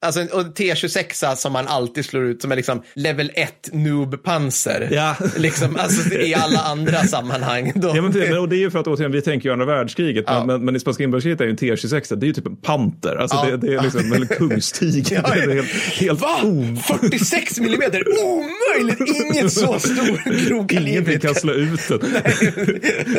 Alltså, 0.00 0.20
och 0.20 0.42
T26 0.42 1.34
som 1.36 1.52
man 1.52 1.66
alltid 1.68 2.04
slår 2.04 2.24
ut 2.24 2.42
som 2.42 2.52
är 2.52 2.56
liksom 2.56 2.82
level 2.94 3.30
1 3.34 3.68
noob-panser. 3.72 4.88
Ja. 4.92 5.16
Liksom, 5.36 5.76
alltså, 5.76 6.14
i 6.14 6.34
alla 6.34 6.58
andra 6.58 6.98
sammanhang. 7.04 7.72
Då. 7.74 7.92
Ja, 7.96 8.02
men, 8.02 8.12
det- 8.12 8.38
och 8.38 8.48
det 8.48 8.56
är 8.56 8.58
ju 8.58 8.70
för 8.70 8.78
att 8.78 8.86
återigen, 8.86 9.12
vi 9.12 9.22
tänker 9.22 9.48
ju 9.48 9.52
andra 9.52 9.66
världskriget, 9.66 10.24
men, 10.28 10.46
men, 10.46 10.64
men 10.64 10.76
i 10.76 10.80
spanska 10.80 11.04
inbördeskriget 11.04 11.40
är 11.40 11.44
ju 11.44 11.50
en 11.50 11.56
T26, 11.56 12.16
det 12.16 12.24
är 12.24 12.28
ju 12.28 12.32
typ 12.32 12.46
en 12.46 12.56
panter. 12.56 13.16
Alltså 13.16 13.46
det, 13.50 13.56
det 13.56 13.74
är 13.74 13.82
liksom 13.82 14.12
en 14.12 14.26
kungstiger. 14.26 15.20
Ja, 15.24 15.34
Det 15.34 15.40
är 15.52 15.54
helt, 15.54 15.68
helt 15.78 16.20
Va? 16.20 16.40
o- 16.44 16.76
46 17.00 17.60
millimeter? 17.60 18.02
Omöjligt! 18.24 19.00
Ingen 19.34 19.50
så 19.50 19.78
stor 19.78 19.94
Ingenting 20.08 20.46
grovkaliber. 20.48 21.18
kan 21.18 21.34
slå 21.34 21.52
ut 21.52 21.88
den. 21.88 22.00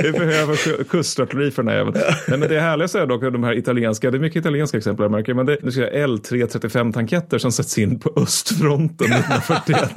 Vi 0.04 0.12
behöver 0.12 0.56
ku- 0.56 0.84
kustartilleri 0.84 1.52
för 1.52 1.64
den 1.64 1.70
här 1.72 1.78
jäveln. 1.78 1.98
Nej, 2.28 2.38
men 2.40 2.50
det 2.50 2.60
härliga 2.60 3.02
är 3.02 3.06
dock 3.08 3.22
de 3.22 3.44
här 3.44 3.58
italienska, 3.58 4.12
det 4.12 4.18
är 4.18 4.20
mycket 4.20 4.40
italienska 4.40 4.78
exempel 4.78 5.04
jag 5.04 5.12
märker, 5.12 5.34
men 5.34 5.46
det 5.46 5.58
jag 5.82 6.10
L335-tanketter 6.10 7.38
som 7.38 7.52
sätts 7.52 7.78
in 7.78 8.00
på 8.00 8.14
östfronten 8.16 9.08
1941. 9.14 9.90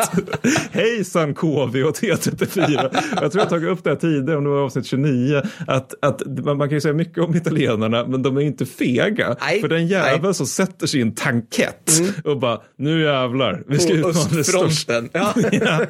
Hejsan 0.72 1.34
KV 1.34 1.82
och 1.84 1.96
T34. 1.96 2.90
Jag 3.20 3.32
tror 3.32 3.32
jag 3.32 3.40
har 3.40 3.46
tagit 3.46 3.68
upp 3.68 3.84
det 3.84 3.90
här 3.90 3.96
tidigare, 3.96 4.36
om 4.38 4.44
det 4.44 4.50
var 4.50 4.62
avsnitt 4.64 4.86
29, 4.86 5.42
att, 5.66 5.94
att 6.02 6.22
man, 6.44 6.56
man 6.56 6.68
kan 6.68 6.76
ju 6.76 6.80
säga 6.80 6.94
mycket 6.94 7.18
om 7.24 7.36
italienarna, 7.36 8.06
men 8.06 8.22
de 8.22 8.36
är 8.36 8.40
inte 8.40 8.66
fega. 8.66 9.36
Nej, 9.40 9.60
för 9.60 9.68
den 9.68 9.86
jävel 9.86 10.20
nej. 10.22 10.34
som 10.34 10.46
sätter 10.46 10.86
sig 10.86 11.00
i 11.00 11.02
en 11.02 11.14
tankett 11.14 11.90
och 12.24 12.38
bara, 12.38 12.51
nu 12.78 13.02
jävlar, 13.02 13.62
vi 13.66 13.78
ska 13.78 13.88
På 13.88 13.94
utmana 13.94 14.12
det 14.12 14.44
största. 14.44 14.64
östfronten. 14.64 15.10
Ja. 15.12 15.32
Ja, 15.52 15.86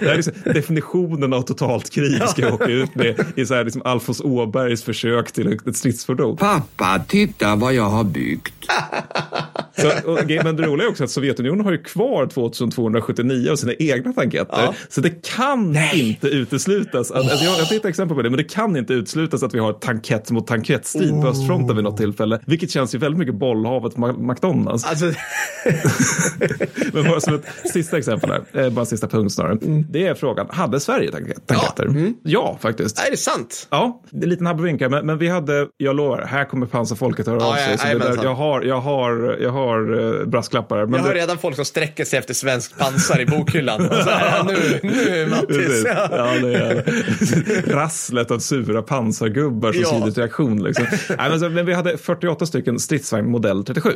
det 0.00 0.06
är 0.10 0.16
liksom 0.16 0.32
definitionen 0.44 1.32
av 1.32 1.42
totalt 1.42 1.90
krig 1.90 2.28
ska 2.28 2.42
jag 2.42 2.54
åka 2.54 2.64
ut 2.64 2.94
med 2.94 3.24
i 3.36 3.46
så 3.46 3.54
här 3.54 3.64
liksom 3.64 3.82
Alfons 3.84 4.20
Åbergs 4.20 4.82
försök 4.82 5.32
till 5.32 5.58
ett 5.66 5.76
stridsfordon. 5.76 6.36
Pappa, 6.36 7.04
titta 7.08 7.56
vad 7.56 7.74
jag 7.74 7.90
har 7.90 8.04
byggt. 8.04 8.54
Så, 9.80 10.10
och, 10.10 10.18
men 10.44 10.56
det 10.56 10.62
roliga 10.62 10.86
är 10.86 10.90
också 10.90 11.04
att 11.04 11.10
Sovjetunionen 11.10 11.64
har 11.64 11.72
ju 11.72 11.78
kvar 11.82 12.26
2279 12.26 13.50
av 13.52 13.56
sina 13.56 13.72
egna 13.78 14.12
tanketter. 14.12 14.76
Så 14.88 15.00
det 15.00 15.22
kan 15.26 15.76
inte 15.94 16.28
uteslutas. 16.28 17.10
Att, 17.10 17.16
alltså 17.16 17.44
jag, 17.44 17.58
jag 17.58 17.68
tittar 17.68 17.88
exempel 17.88 18.16
på 18.16 18.22
det, 18.22 18.30
men 18.30 18.36
det 18.36 18.44
kan 18.44 18.76
inte 18.76 18.92
uteslutas 18.94 19.42
att 19.42 19.54
vi 19.54 19.58
har 19.58 19.72
tankett 19.72 20.30
mot 20.30 20.46
tankettstrid 20.46 21.22
på 21.22 21.28
östfronten 21.28 21.76
vid 21.76 21.84
något 21.84 21.96
tillfälle. 21.96 22.40
Vilket 22.46 22.70
känns 22.70 22.94
ju 22.94 22.98
väldigt 22.98 23.18
mycket 23.18 23.34
bollhavet 23.34 23.96
McDonalds. 24.18 24.84
Alltså, 24.86 25.04
Men 26.92 27.04
bara 27.04 27.20
som 27.20 27.34
ett 27.34 27.44
sista 27.72 27.98
exempel 27.98 28.30
här, 28.30 28.64
eh, 28.64 28.70
bara 28.70 28.80
en 28.80 28.86
sista 28.86 29.08
punkt 29.08 29.32
snarare. 29.32 29.58
Det 29.90 30.06
är 30.06 30.14
frågan, 30.14 30.46
hade 30.50 30.80
Sverige 30.80 31.10
tank- 31.10 31.32
tanketter? 31.46 32.12
Ja, 32.22 32.58
faktiskt. 32.60 32.98
är 33.06 33.10
det 33.10 33.16
sant? 33.16 33.66
Ja, 33.70 34.02
det 34.10 34.18
är 34.18 34.22
en 34.22 34.28
liten 34.30 34.46
abrovink 34.46 34.80
här, 34.80 34.88
men, 34.88 35.06
men 35.06 35.18
vi 35.18 35.28
hade, 35.28 35.66
jag 35.76 35.96
lovar, 35.96 36.22
här 36.22 36.44
kommer 36.44 36.66
pansarfolket 36.66 37.26
höra 37.26 37.36
av 37.44 37.54
Ja, 37.56 37.56
sig. 37.78 37.92
ja, 37.92 38.00
så 38.00 38.08
där, 38.14 38.24
jag 38.24 38.34
har, 38.34 38.62
jag 38.62 38.80
har, 38.80 39.38
jag 39.42 39.50
har 39.50 39.69
eh, 39.78 40.26
brasklappar. 40.26 40.86
Men 40.86 40.94
Jag 41.00 41.06
hör 41.06 41.14
det, 41.14 41.20
redan 41.20 41.38
folk 41.38 41.56
som 41.56 41.64
sträcker 41.64 42.04
sig 42.04 42.18
efter 42.18 42.34
svensk 42.34 42.78
pansar 42.78 43.20
i 43.20 43.26
bokhyllan. 43.26 43.80
Här, 43.80 44.44
nu, 44.44 44.80
nu 44.82 45.26
Mattis. 45.30 45.82
Ja. 45.86 46.08
Ja, 46.10 46.46
det 46.48 46.54
är. 46.56 46.84
Rasslet 47.74 48.30
av 48.30 48.38
sura 48.38 48.82
pansargubbar 48.82 49.72
som 49.72 49.82
Ja. 49.82 49.88
sidets 50.00 50.18
reaktion. 50.18 50.62
Liksom. 50.62 50.86
Nej, 51.08 51.30
men, 51.30 51.40
så, 51.40 51.48
men 51.48 51.66
vi 51.66 51.74
hade 51.74 51.96
48 51.98 52.46
stycken 52.46 52.78
stridsvagn 52.78 53.30
modell 53.30 53.64
37. 53.64 53.90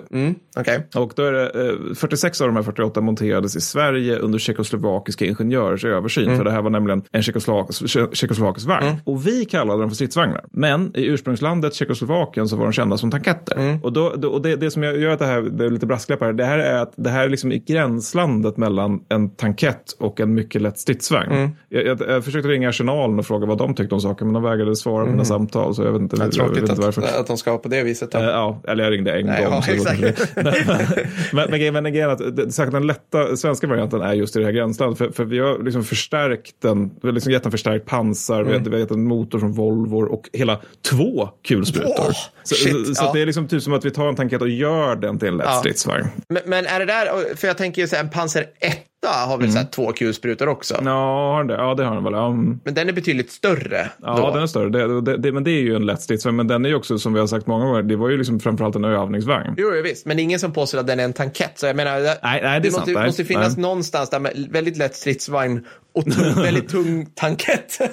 Okej. 0.56 0.86
Och 0.94 1.12
då 1.16 1.22
är 1.22 1.32
det, 1.32 1.68
eh, 1.90 1.94
46 1.94 2.40
av 2.40 2.46
de 2.46 2.56
här 2.56 2.62
48 2.62 3.00
monterades 3.00 3.56
i 3.56 3.60
Sverige 3.60 4.16
under 4.18 4.38
tjeckoslovakiska 4.38 5.24
ingenjörers 5.24 5.84
översyn. 5.84 6.24
Mm. 6.24 6.36
För 6.36 6.44
det 6.44 6.50
här 6.50 6.62
var 6.62 6.70
nämligen 6.70 7.02
en 7.12 7.22
tjeckoslovak, 7.22 7.68
tje- 7.70 8.14
tjeckoslovakisk 8.14 8.66
vagn. 8.66 8.96
Och 9.04 9.26
vi 9.26 9.44
kallade 9.44 9.80
dem 9.80 9.90
för 9.90 9.94
stridsvagnar. 9.94 10.44
Men 10.50 10.96
i 10.96 11.04
ursprungslandet 11.06 11.74
Tjeckoslovakien 11.74 12.48
så 12.48 12.56
var 12.56 12.64
de 12.64 12.72
kända 12.72 12.96
som 12.96 13.10
tanketter. 13.10 13.56
Mm. 13.56 13.82
Och, 13.82 13.92
då, 13.92 14.14
då, 14.16 14.28
och 14.28 14.42
det, 14.42 14.56
det 14.56 14.70
som 14.70 14.82
gör 14.82 15.08
att 15.10 15.18
det 15.18 15.26
här, 15.26 15.40
det 15.54 15.64
är 15.64 15.70
lite 15.70 15.86
brasklappar, 15.86 16.32
det 16.32 16.44
här 16.44 16.58
är 16.58 16.78
att 16.82 16.92
det 16.96 17.10
här 17.10 17.24
är 17.24 17.28
liksom 17.28 17.52
i 17.52 17.58
gränslandet 17.58 18.56
mellan 18.56 19.00
en 19.08 19.30
tankett 19.30 19.92
och 19.98 20.20
en 20.20 20.34
mycket 20.34 20.62
lätt 20.62 20.78
stridsvagn. 20.78 21.32
Mm. 21.32 21.50
Jag, 21.68 21.86
jag, 21.86 22.00
jag 22.08 22.24
försökte 22.24 22.48
ringa 22.48 22.68
Arsenalen 22.68 23.18
och 23.18 23.26
fråga 23.26 23.46
vad 23.46 23.58
de 23.58 23.74
tyckte 23.74 23.94
om 23.94 24.00
saken, 24.00 24.26
men 24.26 24.34
de 24.34 24.42
vägrade 24.42 24.76
svara 24.76 25.04
på 25.04 25.10
mina 25.10 25.24
samtal. 25.24 25.74
Så 25.74 25.82
jag 25.82 25.92
vet 25.92 26.00
inte, 26.02 26.16
jag 26.16 26.24
vet 26.26 26.34
Mm. 26.34 26.46
Tråkigt 26.46 26.60
inte 26.62 26.72
att, 26.72 26.78
varför. 26.78 27.20
att 27.20 27.26
de 27.26 27.36
ska 27.36 27.50
vara 27.50 27.58
på 27.60 27.68
det 27.68 27.82
viset. 27.82 28.14
Eh, 28.14 28.22
Ja, 28.22 28.60
eller 28.68 28.84
jag 28.84 28.92
ringde 28.92 29.12
en 29.20 29.26
Nej, 29.26 29.44
gång. 29.44 29.52
ja, 29.54 29.62
det 29.66 29.72
exakt. 29.72 29.98
inte 30.02 30.42
det. 30.42 31.06
men, 31.32 31.50
men, 31.50 31.72
men, 31.82 31.92
grejen 31.92 32.10
är 32.10 32.12
att 32.12 32.36
det- 32.36 32.52
särskilt 32.52 32.72
den 32.74 32.86
lätta 32.86 33.36
svenska 33.36 33.66
varianten 33.66 34.00
är 34.00 34.12
just 34.12 34.36
i 34.36 34.38
det 34.38 34.44
här 34.44 34.52
gränslandet. 34.52 34.98
För, 34.98 35.10
för 35.10 35.24
vi 35.24 35.38
har 35.38 35.64
liksom 35.64 35.84
förstärkt 35.84 36.54
den, 36.62 36.90
vi 37.02 37.08
har 37.08 37.12
liksom 37.12 37.32
gett 37.32 37.44
en 37.44 37.50
förstärkt 37.50 37.86
pansar, 37.86 38.42
vi, 38.42 38.48
har, 38.48 38.56
Mm. 38.56 38.64
vi 38.70 38.76
har 38.76 38.80
gett 38.80 38.90
en 38.90 39.04
motor 39.04 39.38
från 39.38 39.52
Volvo 39.52 39.96
och 40.06 40.28
hela 40.32 40.60
två 40.90 41.28
kulsprutor. 41.48 41.94
Åh, 41.98 42.12
så 42.42 42.54
shit, 42.54 42.86
så, 42.86 42.94
så 42.94 43.02
ja. 43.04 43.06
att 43.08 43.14
det 43.14 43.22
är 43.22 43.26
liksom 43.26 43.48
typ 43.48 43.62
som 43.62 43.72
att 43.72 43.84
vi 43.84 43.90
tar 43.90 44.08
en 44.08 44.16
tankett 44.16 44.42
och 44.42 44.48
gör 44.48 44.96
den 44.96 45.18
till 45.18 45.40
en 45.44 45.50
lätt 45.50 45.54
Ja. 45.54 45.60
stridsvagn. 45.60 46.08
Men, 46.28 46.42
men 46.46 46.66
är 46.66 46.78
det 46.78 46.84
där, 46.84 47.34
för 47.36 47.46
jag 47.48 47.56
tänker 47.58 47.82
ju 47.82 47.88
så 47.88 47.96
här, 47.96 48.02
en 48.04 48.10
Panzer 48.10 48.46
1 48.60 48.78
har 49.08 49.38
väl 49.38 49.52
så 49.52 49.58
här 49.58 49.66
två 49.66 49.92
kulsprutor 49.92 50.48
också. 50.48 50.80
Ja, 50.84 51.44
det? 51.48 51.54
ja, 51.54 51.74
det 51.74 51.84
har 51.84 51.94
den 51.94 52.04
väl. 52.04 52.14
Mm. 52.14 52.60
Men 52.64 52.74
den 52.74 52.88
är 52.88 52.92
betydligt 52.92 53.30
större. 53.30 53.90
Ja, 54.02 54.16
då. 54.16 54.30
den 54.30 54.42
är 54.42 54.46
större. 54.46 54.68
Det, 54.68 55.00
det, 55.00 55.16
det, 55.16 55.32
men 55.32 55.44
det 55.44 55.50
är 55.50 55.60
ju 55.62 55.76
en 55.76 55.86
lätt 55.86 56.02
stridsvagn. 56.02 56.36
Men 56.36 56.48
den 56.48 56.64
är 56.64 56.68
ju 56.68 56.74
också, 56.74 56.98
som 56.98 57.12
vi 57.12 57.20
har 57.20 57.26
sagt 57.26 57.46
många 57.46 57.64
gånger, 57.64 57.82
det 57.82 57.96
var 57.96 58.08
ju 58.08 58.18
liksom 58.18 58.40
framförallt 58.40 58.76
en 58.76 58.84
övningsvagn. 58.84 59.54
Jo, 59.56 59.70
visst. 59.84 60.06
Men 60.06 60.18
ingen 60.18 60.40
som 60.40 60.52
påstår 60.52 60.78
att 60.78 60.86
den 60.86 61.00
är 61.00 61.04
en 61.04 61.12
tankett. 61.12 61.52
Så 61.54 61.66
jag 61.66 61.76
menar, 61.76 62.00
det, 62.00 62.18
Nej, 62.22 62.40
nej, 62.42 62.60
det 62.60 62.68
det 62.68 62.70
sant. 62.70 62.80
måste, 62.80 62.92
Nej, 62.98 63.06
måste 63.06 63.24
finnas 63.24 63.56
nej. 63.56 63.62
någonstans 63.62 64.10
där 64.10 64.20
med 64.20 64.46
väldigt 64.50 64.76
lätt 64.76 64.96
stridsvagn 64.96 65.66
och 65.94 66.04
tung, 66.04 66.34
väldigt 66.42 66.68
tung 66.68 67.06
tankett. 67.14 67.78
tung 67.78 67.88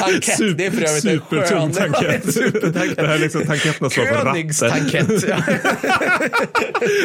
tankett, 0.00 0.58
det 0.58 0.66
är 0.66 0.70
för 0.70 0.82
övrigt 0.82 1.04
en 1.04 1.20
skön... 1.20 1.72
tankett. 1.72 2.34
Supertankett. 2.34 2.96
det 2.96 3.06
här 3.06 3.14
är 3.14 3.18
liksom 3.18 3.46
tanketterna 3.46 3.90
som 3.90 4.04
på 4.06 4.14
ratten. 4.14 4.34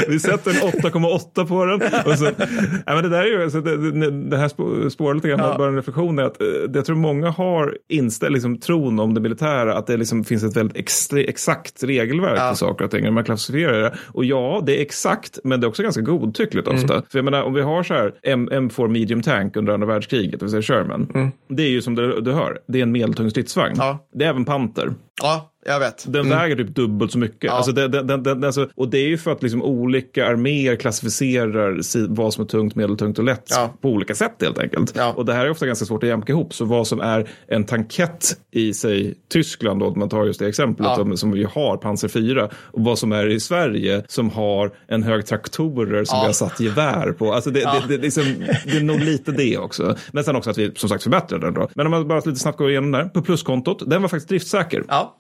Vi 0.08 0.20
sätter 0.20 0.52
en 0.52 0.58
8,8 0.58 1.48
på 1.48 1.66
den. 1.66 1.82
Och 2.06 2.20
så, 2.20 2.32
ja, 2.86 2.94
men 2.94 3.04
det, 3.04 3.10
där 3.10 3.22
är 3.22 3.26
ju, 3.26 3.44
alltså, 3.44 3.62
det, 3.62 4.12
det, 4.12 4.38
här 4.38 4.48
spå- 4.48 4.90
spårar 4.90 5.14
lite 5.16 5.28
grann, 5.28 5.58
bara 5.58 5.68
en 5.68 5.76
reflektion 5.76 6.20
är 6.20 6.24
att 6.24 6.42
eh, 6.42 6.48
jag 6.74 6.86
tror 6.86 6.96
många 6.96 7.30
har 7.30 7.78
inställt 7.88 8.34
liksom, 8.34 8.58
tron 8.58 9.00
om 9.00 9.14
det 9.14 9.22
militära, 9.22 9.78
att 9.78 9.88
det 9.88 9.98
liksom 9.98 10.24
finns 10.24 10.44
ett 10.44 10.58
väldigt 10.58 10.78
extre, 10.78 11.24
exakt 11.24 11.84
regelverk 11.84 12.38
för 12.50 12.54
saker 12.56 12.86
och 12.86 12.92
ting, 12.92 13.04
när 13.04 13.12
man 13.12 13.24
klassificerar 13.24 13.82
det. 13.82 13.94
Och 14.08 14.26
ja, 14.26 14.64
det 14.66 14.78
är 14.78 14.82
exakt, 14.82 15.40
men 15.44 15.62
det 15.62 15.66
är 15.66 15.70
också 15.70 15.84
ganska 15.84 16.02
godtyckligt 16.02 16.68
ofta. 16.68 16.94
För 17.10 17.18
jag 17.18 17.26
menar, 17.26 17.44
om 17.44 17.54
vi 17.54 17.62
har 17.62 17.84
så 17.84 17.94
här 17.94 18.14
M, 18.24 18.50
M4 18.52 18.88
medium 18.88 19.22
tank 19.22 19.56
under 19.56 19.74
andra 19.74 19.88
världskriget, 19.88 20.40
det 20.40 20.46
vill 20.46 20.52
säga 20.52 20.62
Sherman, 20.62 21.32
det 21.50 21.64
är 21.64 21.70
ju 21.70 21.82
som 21.82 21.96
du, 21.96 22.22
du 22.22 22.32
hör, 22.32 22.60
det 22.68 22.80
är 22.80 22.84
en 22.84 22.92
medeltung 22.92 23.30
stridsvagn. 23.30 23.76
Ja. 23.78 24.08
Det 24.14 24.26
är 24.26 24.30
även 24.30 24.46
Panther. 24.46 24.94
ja, 25.22 25.52
jag 25.66 25.80
vet. 25.80 26.06
Den 26.14 26.30
väger 26.30 26.56
typ 26.56 26.76
dubbelt 26.76 27.12
så 27.12 27.18
mycket. 27.18 27.52
Alltså 27.52 27.72
det, 27.72 27.88
den, 27.88 28.08
den, 28.08 28.24
den, 28.24 28.44
alltså, 28.44 28.70
och 28.76 28.90
det 28.90 28.98
är 28.98 29.08
ju 29.08 29.18
för 29.18 29.32
att 29.32 29.44
liksom 29.44 29.64
olika 29.64 30.28
arméer 30.28 30.76
klassificerar 30.76 31.82
si, 31.82 32.06
vad 32.10 32.34
som 32.34 32.44
är 32.44 32.48
tungt, 32.48 32.76
medeltungt 32.76 33.18
och 33.20 33.24
lätt 33.26 33.46
Ja. 33.50 33.74
på 33.82 33.90
olika 33.90 34.16
sätt 34.16 34.34
helt 34.42 34.60
enkelt. 34.60 34.94
Ja. 34.96 35.14
Och 35.18 35.26
det 35.26 35.34
här 35.34 35.46
är 35.46 35.50
ofta 35.50 35.66
ganska 35.66 35.86
svårt 35.86 36.04
att 36.04 36.10
jämka 36.10 36.34
ihop. 36.34 36.54
Så 36.54 36.66
vad 36.66 36.88
som 36.88 37.00
är 37.02 37.30
en 37.48 37.64
tankett 37.66 38.38
i 38.52 38.74
sig 38.74 39.16
Tyskland, 39.32 39.80
då, 39.80 39.86
om 39.88 40.00
man 40.00 40.10
tar 40.10 40.26
just 40.26 40.40
det 40.40 40.48
exemplet 40.48 40.88
Ja. 40.88 40.96
som, 40.96 41.18
som 41.18 41.32
vi 41.32 41.44
har, 41.44 41.78
Panzer 41.78 42.08
4, 42.08 42.50
och 42.54 42.84
vad 42.84 43.00
som 43.00 43.12
är 43.12 43.28
i 43.28 43.40
Sverige 43.40 44.04
som 44.08 44.30
har 44.30 44.72
en 44.88 45.04
hög 45.04 45.26
traktorer 45.26 46.04
som 46.06 46.16
Ja. 46.18 46.22
vi 46.22 46.26
har 46.26 46.34
satt 46.34 46.60
gevär 46.60 47.12
på. 47.12 47.34
Alltså 47.34 47.50
det, 47.52 47.60
det, 47.60 47.84
det, 47.88 47.98
liksom, 48.02 48.24
det 48.66 48.78
är 48.78 48.84
nog 48.84 49.00
lite 49.00 49.32
det 49.32 49.58
också. 49.58 49.96
Men 50.12 50.24
sen 50.24 50.36
också 50.36 50.50
att 50.50 50.58
vi 50.58 50.72
som 50.76 50.90
sagt 50.90 51.04
förbättrar 51.04 51.40
den 51.40 51.54
då. 51.54 51.70
Men 51.74 51.86
om 51.86 51.92
man 51.92 52.08
bara 52.08 52.20
lite 52.20 52.36
snabbt 52.36 52.58
går 52.58 52.70
igenom 52.70 52.92
där. 52.92 53.06
På 53.06 53.22
pluskontot, 53.22 53.84
den 53.88 54.02
var 54.02 54.10
faktiskt 54.10 54.30
driftsäker. 54.30 54.84
Ja. 54.88 55.16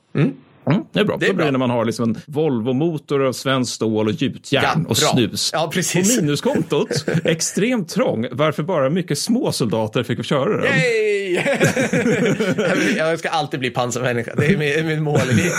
Mm, 0.66 0.82
det 0.94 1.00
är 1.00 1.06
bra. 1.06 1.18
Det 1.20 1.26
är 1.26 1.30
Då 1.30 1.36
blir 1.36 1.46
det 1.46 1.52
bra. 1.52 1.52
när 1.52 1.60
man 1.60 1.70
har 1.70 1.86
liksom 1.86 2.10
en 2.10 2.18
Volvo-motor 2.28 3.24
av 3.28 3.34
svenskt 3.34 3.74
stål 3.74 4.08
och 4.08 4.14
gjutjärn 4.14 4.64
Ja, 4.64 4.74
och 4.76 4.84
bra. 4.86 4.96
snus. 4.96 5.50
Ja, 5.54 5.70
precis. 5.74 6.18
På 6.18 6.22
minuskontot, 6.24 7.06
extremt 7.24 7.90
trång, 7.90 8.26
varför 8.32 8.64
bara 8.64 8.90
mycket 8.90 9.18
små 9.20 9.52
soldater 9.52 10.04
fick 10.04 10.26
köra 10.26 10.58
den. 10.62 10.66
Yay! 10.66 11.10
jag 12.98 13.20
ska 13.20 13.30
alltid 13.30 13.60
bli 13.60 13.70
pansarmänniska. 13.70 14.34
Det 14.38 14.46
är 14.46 14.58
min, 14.58 14.88
min 14.88 15.04
mål 15.04 15.20
livet. 15.32 15.54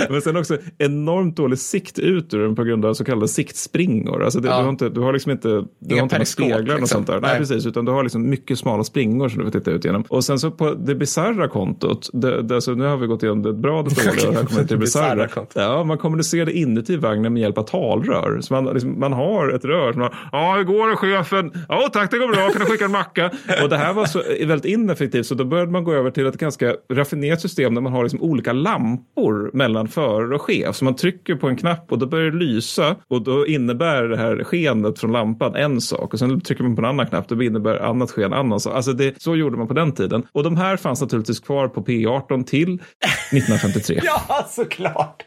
Men 0.10 0.22
sen 0.22 0.36
också 0.36 0.58
enormt 0.78 1.36
dålig 1.36 1.58
sikt 1.58 1.98
ut 1.98 2.34
ur 2.34 2.38
den 2.42 2.54
på 2.56 2.64
grund 2.64 2.84
av 2.84 2.94
så 2.94 3.04
kallade 3.04 3.28
siktspringor. 3.28 4.24
Alltså 4.24 4.40
det, 4.40 4.48
Ja. 4.48 4.56
du, 4.58 4.62
har 4.62 4.70
inte, 4.70 4.88
du 4.88 5.00
har 5.00 5.12
liksom 5.12 5.32
inte, 5.32 5.48
du 5.48 5.66
Inga 5.94 5.96
har 6.02 6.02
inte 6.02 6.24
speglar 6.24 6.58
och 6.58 6.64
liksom. 6.64 6.86
sånt 6.86 7.06
där. 7.06 7.20
Nej. 7.20 7.30
Nej. 7.30 7.38
precis, 7.38 7.66
utan 7.66 7.84
du 7.84 7.92
har 7.92 8.02
liksom 8.02 8.30
mycket 8.30 8.58
smala 8.58 8.84
springor 8.84 9.28
som 9.28 9.38
du 9.38 9.44
får 9.44 9.58
titta 9.58 9.70
ut 9.70 9.84
genom. 9.84 10.02
Och 10.08 10.24
sen 10.24 10.38
så 10.38 10.50
på 10.50 10.74
det 10.74 10.94
bisarra 10.94 11.48
kontot, 11.48 12.10
det, 12.12 12.42
det, 12.42 12.54
alltså, 12.54 12.72
nu 12.74 12.84
har 12.84 12.96
vi 12.96 13.06
gått 13.06 13.22
igenom 13.22 13.42
det 13.42 13.52
bra, 13.66 13.82
det 13.82 14.04
dåliga 14.04 14.28
och 14.28 14.34
här 14.34 14.44
kommer 14.44 14.62
det 14.62 14.68
till 14.68 14.76
det 14.76 14.80
Bisarra. 14.80 15.28
Ja, 15.54 15.84
man 15.84 15.98
kommunicerar 15.98 16.50
inuti 16.50 16.96
vagnen 16.96 17.32
med 17.32 17.42
hjälp 17.42 17.58
av 17.58 17.62
talrör. 17.62 18.40
Så 18.40 18.54
man, 18.54 18.64
liksom, 18.64 19.00
man 19.00 19.12
har 19.12 19.48
ett 19.48 19.64
rör 19.64 19.92
som 19.92 20.00
man, 20.00 20.10
ja 20.32 20.54
hur 20.56 20.64
går 20.64 20.88
det 20.88 20.96
chefen? 20.96 21.52
Ja 21.68 21.88
tack 21.92 22.10
det 22.10 22.18
går 22.18 22.28
bra, 22.28 22.50
kan 22.50 22.60
du 22.60 22.66
skicka 22.66 22.84
en 22.84 22.90
macka? 22.90 23.30
Och 23.62 23.68
det 23.68 23.76
här 23.76 23.92
var 23.92 24.04
så 24.04 24.22
väldigt 24.46 24.72
ineffektivt 24.72 25.26
så 25.26 25.34
då 25.34 25.44
började 25.44 25.72
man 25.72 25.84
gå 25.84 25.94
över 25.94 26.10
till 26.10 26.26
ett 26.26 26.38
ganska 26.38 26.74
raffinerat 26.92 27.40
system 27.40 27.74
där 27.74 27.82
man 27.82 27.92
har 27.92 28.02
liksom 28.02 28.22
olika 28.22 28.52
lampor 28.52 29.50
mellan 29.52 29.88
förare 29.88 30.34
och 30.34 30.42
chef. 30.42 30.76
Så 30.76 30.84
man 30.84 30.96
trycker 30.96 31.34
på 31.34 31.48
en 31.48 31.56
knapp 31.56 31.92
och 31.92 31.98
då 31.98 32.06
börjar 32.06 32.30
det 32.30 32.36
lysa 32.36 32.96
och 33.08 33.22
då 33.22 33.46
innebär 33.46 34.02
det 34.02 34.16
här 34.16 34.44
skenet 34.44 34.98
från 34.98 35.12
lampan 35.12 35.54
en 35.54 35.80
sak 35.80 36.12
och 36.12 36.18
sen 36.18 36.40
trycker 36.40 36.62
man 36.62 36.76
på 36.76 36.82
en 36.82 36.88
annan 36.88 37.06
knapp 37.06 37.28
då 37.28 37.42
innebär 37.42 37.76
annat 37.76 38.10
sken 38.10 38.32
annan 38.32 38.60
sak. 38.60 38.74
Alltså 38.74 38.92
det, 38.92 39.22
så 39.22 39.36
gjorde 39.36 39.56
man 39.56 39.68
på 39.68 39.74
den 39.74 39.92
tiden. 39.92 40.22
Och 40.32 40.42
de 40.42 40.56
här 40.56 40.76
fanns 40.76 41.00
naturligtvis 41.00 41.40
kvar 41.40 41.68
på 41.68 41.84
P18 41.84 42.44
till 42.44 42.82
1953. 43.56 44.00
Ja, 44.28 44.46
såklart. 44.50 45.22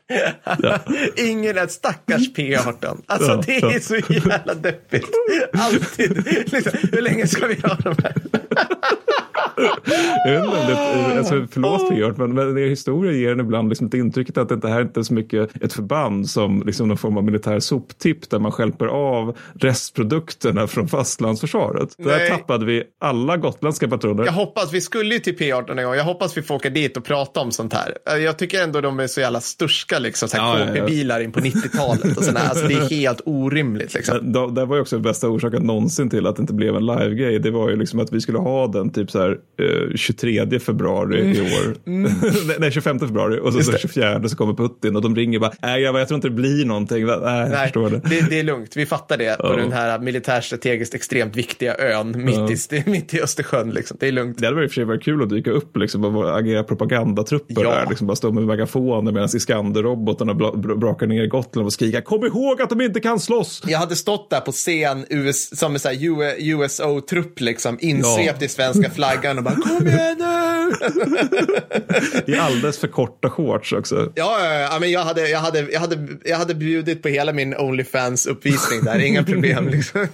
Ingen 1.16 1.58
är 1.58 1.68
stackars 1.68 2.30
P18. 2.36 3.02
Alltså 3.06 3.30
Ja, 3.30 3.44
det 3.46 3.56
är 3.56 3.74
ja. 3.74 3.80
så 3.80 3.96
jävla 3.96 4.54
deppigt. 4.54 5.10
Alltid. 5.54 6.26
Liksom, 6.52 6.72
hur 6.92 7.02
länge 7.02 7.28
ska 7.28 7.48
vi 7.48 7.56
ha 7.62 7.76
de 7.76 7.96
här? 8.04 8.14
Jag 10.26 10.32
vet 10.32 10.46
inte 10.46 10.58
om 10.58 10.68
det, 10.68 11.18
alltså, 11.18 11.48
förlåt 11.52 11.92
P18, 11.92 12.14
men, 12.18 12.34
men 12.34 12.58
er 12.58 12.68
historia 12.68 13.12
ger 13.12 13.32
en 13.32 13.40
ibland 13.40 13.70
liksom 13.70 13.88
ett 13.88 13.94
intrycket 13.94 14.38
att 14.38 14.62
det 14.62 14.70
här 14.70 14.82
inte 14.82 15.00
är 15.00 15.04
så 15.04 15.14
mycket 15.14 15.64
ett 15.64 15.74
förband 15.74 16.30
som 16.30 16.64
liksom 16.66 16.88
någon 16.88 16.98
form 16.98 17.18
av 17.18 17.24
militär 17.24 17.60
soptipp 17.60 18.30
där 18.30 18.40
man 18.40 18.52
stjälper 18.52 18.86
av 18.86 19.38
restprodukterna 19.54 20.68
från 20.68 20.88
fastlandsförsvaret. 20.88 21.96
Där 21.98 22.18
Nej. 22.18 22.30
tappade 22.30 22.66
vi 22.66 22.84
alla 23.00 23.38
gotländska 23.38 23.88
patroner. 23.88 24.26
Jag 24.26 24.32
hoppas, 24.32 24.74
vi 24.74 24.82
skulle 24.82 25.14
ju 25.14 25.20
till 25.20 25.38
P18 25.38 25.80
en 25.80 25.86
gång. 25.86 25.96
Jag 25.96 26.04
hoppas 26.04 26.38
vi 26.38 26.42
får 26.42 26.56
åka 26.56 26.70
dit 26.70 26.98
och 26.98 27.04
prata 27.04 27.40
om 27.40 27.52
sånt 27.52 27.74
här. 27.74 28.19
Jag 28.22 28.38
tycker 28.38 28.64
ändå 28.64 28.82
de 28.82 29.00
är 29.00 29.08
så 29.08 29.20
jävla 29.22 29.42
sturska 29.42 30.00
liksom. 30.00 30.30
Ja, 30.34 30.60
ja, 30.60 30.88
ja. 30.88 31.20
In 31.22 31.32
på 31.32 31.40
90-talet 31.40 32.18
och 32.18 32.24
sådär. 32.24 32.42
Alltså 32.50 32.68
det 32.68 32.74
är 32.74 32.90
helt 32.90 33.22
orimligt 33.26 33.94
liksom. 33.94 34.32
Då, 34.34 34.48
det 34.48 34.66
var 34.66 34.76
ju 34.76 34.82
också 34.82 34.96
den 34.96 35.04
bästa 35.04 35.28
orsaken 35.30 35.64
någonsin 35.64 36.10
till 36.10 36.28
att 36.28 36.36
det 36.36 36.42
inte 36.42 36.54
blev 36.54 36.76
en 36.76 36.86
live-grej. 36.86 37.40
Det 37.40 37.52
var 37.52 37.70
ju 37.70 37.76
liksom 37.76 38.00
att 38.00 38.14
vi 38.14 38.22
skulle 38.22 38.38
ha 38.38 38.68
den 38.68 38.90
typ 38.90 39.12
så 39.12 39.20
här 39.20 39.38
eh, 39.92 39.96
23 39.96 40.60
februari 40.60 41.20
i 41.38 41.42
år. 41.42 41.76
nej, 42.48 42.56
nej, 42.60 42.72
25 42.72 43.00
februari 43.00 43.40
och 43.44 43.54
så, 43.54 43.64
så 43.64 43.78
24 43.78 44.30
så 44.30 44.36
kommer 44.36 44.54
Putin 44.54 44.96
och 44.96 45.02
de 45.02 45.16
ringer 45.16 45.40
bara, 45.40 45.52
nej 45.62 45.82
jag, 45.82 46.00
jag 46.00 46.08
tror 46.08 46.16
inte 46.16 46.28
det 46.28 46.34
blir 46.36 46.66
någonting. 46.66 47.06
Nej, 47.06 47.16
jag 47.22 47.50
Nej, 47.50 47.64
förstår 47.64 47.90
det. 47.90 48.02
det, 48.10 48.30
det 48.30 48.40
är 48.40 48.44
lugnt. 48.44 48.78
Vi 48.78 48.86
fattar 48.86 49.18
det 49.18 49.38
på 49.38 49.48
Ja. 49.48 49.56
den 49.56 49.72
här 49.72 50.00
militärstrategiskt 50.00 50.94
extremt 50.96 51.36
viktiga 51.36 51.76
ön 51.78 52.26
mitt, 52.26 52.74
i, 52.74 52.84
mitt 52.90 53.14
i 53.14 53.22
Östersjön. 53.22 53.70
Liksom. 53.72 53.98
Det 54.00 54.08
är 54.08 54.12
lugnt. 54.12 54.38
Det 54.38 54.46
hade 54.46 54.64
i 54.64 54.68
och 54.68 54.72
för 54.72 54.76
sig 54.76 54.84
varit 54.84 55.04
kul 55.04 55.24
att 55.24 55.30
dyka 55.30 55.52
upp 55.52 55.78
liksom, 55.78 56.04
och 56.16 56.40
agera 56.40 56.64
propagandatrupper 56.64 57.64
Ja. 57.64 57.72
där. 57.72 57.86
Liksom, 57.90 58.09
bara 58.10 58.16
stå 58.16 58.32
med 58.32 58.44
megafoner 58.44 59.12
medan 59.12 59.30
Iskander-robotarna 59.36 60.34
bra- 60.34 60.52
bra- 60.56 60.76
brakar 60.76 61.08
ner 61.08 61.28
Gotland 61.28 61.66
och 61.66 61.74
skrika 61.74 62.02
kom 62.02 62.26
ihåg 62.26 62.62
att 62.62 62.70
de 62.70 62.82
inte 62.82 63.00
kan 63.00 63.20
slåss. 63.20 63.62
Jag 63.68 63.80
hade 63.80 63.96
stått 63.96 64.30
där 64.30 64.40
på 64.40 64.52
scen 64.52 65.06
US, 65.10 65.58
som 65.60 65.74
en 65.74 65.80
USO-trupp, 66.40 67.40
liksom, 67.40 67.78
insvept 67.82 68.42
i 68.42 68.48
svenska 68.48 68.90
flaggan 68.90 69.38
och 69.38 69.44
bara 69.44 69.56
kom 69.56 69.88
igen 69.88 70.16
nu! 70.20 70.72
I 72.34 72.36
alldeles 72.36 72.78
för 72.80 72.88
korta 72.88 73.30
shorts 73.30 73.74
också. 73.74 74.12
Ja, 74.16 74.46
ja, 74.46 74.54
ja, 74.54 74.78
men 74.80 74.92
jag 74.92 75.04
hade, 75.04 75.30
jag, 75.30 75.40
hade, 75.40 75.60
jag, 75.72 75.80
hade, 75.80 76.08
jag 76.26 76.38
hade 76.38 76.56
bjudit 76.56 77.02
på 77.02 77.08
hela 77.08 77.34
min 77.34 77.54
Onlyfans-uppvisning 77.56 78.84
där, 78.84 79.00
inga 79.00 79.24
problem. 79.24 79.68
Liksom. 79.72 80.08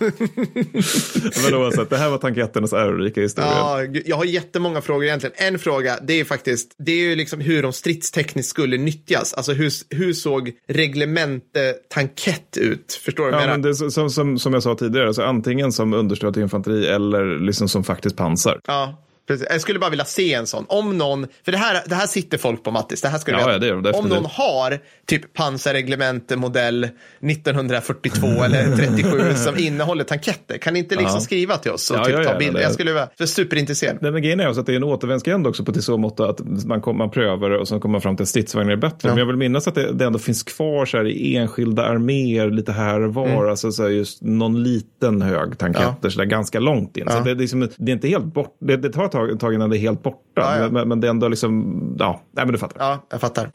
Men 1.43 1.53
att 1.81 1.89
det 1.89 1.97
här 1.97 2.09
var 2.09 2.17
tanketternas 2.17 2.73
ärorika 2.73 3.21
historia. 3.21 3.49
Ja, 3.51 3.83
jag 4.05 4.15
har 4.15 4.25
jättemånga 4.25 4.81
frågor 4.81 5.03
egentligen. 5.05 5.35
En 5.37 5.59
fråga, 5.59 5.99
det 6.01 6.19
är 6.19 6.23
faktiskt, 6.25 6.75
det 6.77 6.91
är 6.91 7.01
ju 7.09 7.15
liksom 7.15 7.41
hur 7.41 7.63
de 7.63 7.73
stridstekniskt 7.85 8.49
skulle 8.49 8.77
nyttjas. 8.77 9.33
Alltså 9.33 9.53
hur, 9.53 9.71
hur 9.89 10.13
såg 10.13 10.51
reglemente 10.67 11.73
tankett 11.89 12.57
ut? 12.57 12.93
Förstår 13.05 13.25
du 13.25 13.31
Ja, 13.31 13.47
men 13.47 13.61
det, 13.61 13.69
är 13.69 13.89
som, 13.89 14.09
som, 14.09 14.39
som 14.39 14.53
jag 14.53 14.63
sa 14.63 14.75
tidigare, 14.75 15.07
alltså 15.07 15.21
antingen 15.21 15.71
som 15.71 15.93
understöd 15.93 16.33
till 16.33 16.43
infanteri 16.43 16.87
eller 16.87 17.39
liksom 17.39 17.69
som 17.69 17.83
faktiskt 17.83 18.17
pansar. 18.17 18.59
Ja. 18.67 19.04
Precis. 19.27 19.47
Jag 19.49 19.61
skulle 19.61 19.79
bara 19.79 19.89
vilja 19.89 20.05
se 20.05 20.33
en 20.33 20.47
sån. 20.47 20.65
Om 20.69 20.97
någon, 20.97 21.27
för 21.45 21.51
det 21.51 21.57
här, 21.57 21.81
det 21.85 21.95
här 21.95 22.07
sitter 22.07 22.37
folk 22.37 22.63
på 22.63 22.71
Mattis, 22.71 23.01
det 23.01 23.07
här 23.07 23.17
skulle 23.17 23.37
Ja, 23.37 23.43
jag, 23.43 23.53
ja, 23.53 23.59
det 23.59 23.67
gör 23.67 23.81
de 23.81 23.91
Om 23.91 24.09
någon 24.09 24.25
har 24.25 24.79
typ 25.07 25.33
pansarreglemente 25.33 26.35
modell 26.35 26.83
1942 26.83 28.27
eller 28.27 28.75
37 28.77 29.33
som 29.35 29.57
innehåller 29.57 30.03
tanketter, 30.03 30.57
kan 30.57 30.73
ni 30.73 30.79
inte 30.79 30.95
liksom 30.95 31.15
Ja. 31.15 31.19
skriva 31.21 31.57
till 31.57 31.71
oss 31.71 31.91
och 31.91 31.97
Ja, 31.97 32.03
typ 32.05 32.23
ta 32.27 32.37
bilder? 32.37 32.53
det. 32.53 32.61
Jag 32.63 32.73
skulle 32.73 32.93
vara 32.93 33.07
för 33.17 33.25
superintresserad. 33.25 33.97
Nej, 34.01 34.11
men 34.11 34.21
grejen 34.21 34.39
är 34.39 34.47
också 34.47 34.59
att 34.61 34.65
det 34.67 34.71
är 34.73 34.75
en 34.75 34.83
återvändsgränd 34.83 35.47
också 35.47 35.65
på 35.65 35.71
till 35.71 35.83
så 35.83 35.97
mått 35.97 36.19
att 36.19 36.65
man, 36.65 36.81
kom, 36.81 36.97
man 36.97 37.11
prövar 37.11 37.49
det 37.49 37.57
och 37.59 37.67
sen 37.67 37.79
kommer 37.79 37.91
man 37.91 38.01
fram 38.01 38.15
till 38.15 38.23
att 38.23 38.29
stridsvagnar 38.29 38.73
är 38.73 38.77
bättre. 38.77 39.09
Men 39.09 39.17
jag 39.17 39.25
vill 39.25 39.35
minnas 39.35 39.67
att 39.67 39.75
det, 39.75 39.91
det 39.93 40.05
ändå 40.05 40.19
finns 40.19 40.43
kvar 40.43 40.85
så 40.85 40.97
här 40.97 41.07
i 41.07 41.35
enskilda 41.35 41.83
arméer 41.85 42.49
lite 42.51 42.71
här 42.71 43.01
och 43.01 43.13
var. 43.13 43.47
Alltså 43.47 43.71
så 43.71 43.83
här 43.83 43.89
just 43.89 44.21
någon 44.21 44.63
liten 44.63 45.21
hög 45.21 45.57
tanketter 45.57 46.09
så 46.09 46.17
där 46.19 46.25
ganska 46.25 46.59
långt 46.59 46.97
in. 46.97 47.07
Så 47.09 47.19
det, 47.19 47.31
är 47.31 47.35
liksom, 47.35 47.69
det 47.77 47.91
är 47.91 47.93
inte 47.93 48.07
helt 48.07 48.25
bort. 48.25 48.57
Det, 48.61 48.77
det 48.77 48.89
tar 48.89 49.05
ett 49.05 49.14
tag, 49.15 49.31
ett 49.31 49.39
tag 49.39 49.53
innan 49.53 49.69
det 49.69 49.77
är 49.77 49.79
helt 49.79 50.03
borta. 50.03 50.19
Ja, 50.35 50.57
ja. 50.57 50.69
Men, 50.69 50.89
men 50.89 50.99
det 50.99 51.07
är 51.07 51.09
ändå 51.09 51.27
liksom, 51.27 51.95
ja, 51.99 52.21
nej 52.35 52.45
men 52.45 52.53
du 52.53 52.59
fattar. 52.59 52.79
Ja, 52.79 53.07
jag 53.09 53.21
fattar. 53.21 53.51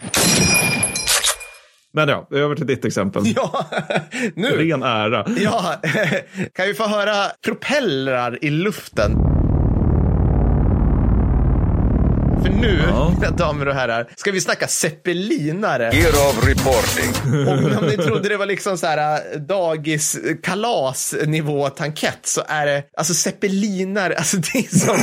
Men 1.93 2.09
ja, 2.09 2.27
över 2.31 2.55
till 2.55 2.67
ditt 2.67 2.85
exempel. 2.85 3.23
Ja, 3.37 3.67
nu. 4.35 4.49
Ren 4.49 4.83
ära. 4.83 5.27
Ja, 5.37 5.75
kan 6.55 6.67
vi 6.67 6.75
få 6.75 6.87
höra 6.87 7.13
propellrar 7.45 8.45
i 8.45 8.51
luften? 8.51 9.13
Nu, 12.61 12.83
Ja. 12.89 13.11
mina 13.21 13.31
damer 13.31 13.69
och 13.69 13.75
herrar, 13.75 14.09
ska 14.17 14.31
vi 14.33 14.41
snacka 14.41 14.67
zeppelinare. 14.69 15.91
Year 15.95 16.13
of 16.13 16.47
reporting. 16.49 17.47
Och 17.49 17.83
om 17.83 17.87
ni 17.89 17.97
trodde 17.97 18.29
det 18.29 18.37
var 18.37 18.47
liksom 18.47 18.79
så 18.79 18.87
här 18.87 19.21
äh, 19.35 19.41
dagis 19.41 20.19
kalas 20.43 21.15
nivå 21.27 21.69
tankett 21.69 22.19
så 22.23 22.43
är 22.49 22.67
det 22.67 22.83
alltså 22.97 23.15
zeppelinare, 23.15 24.15
alltså 24.17 24.37
det 24.37 24.59
är 24.59 24.79
så, 24.79 24.97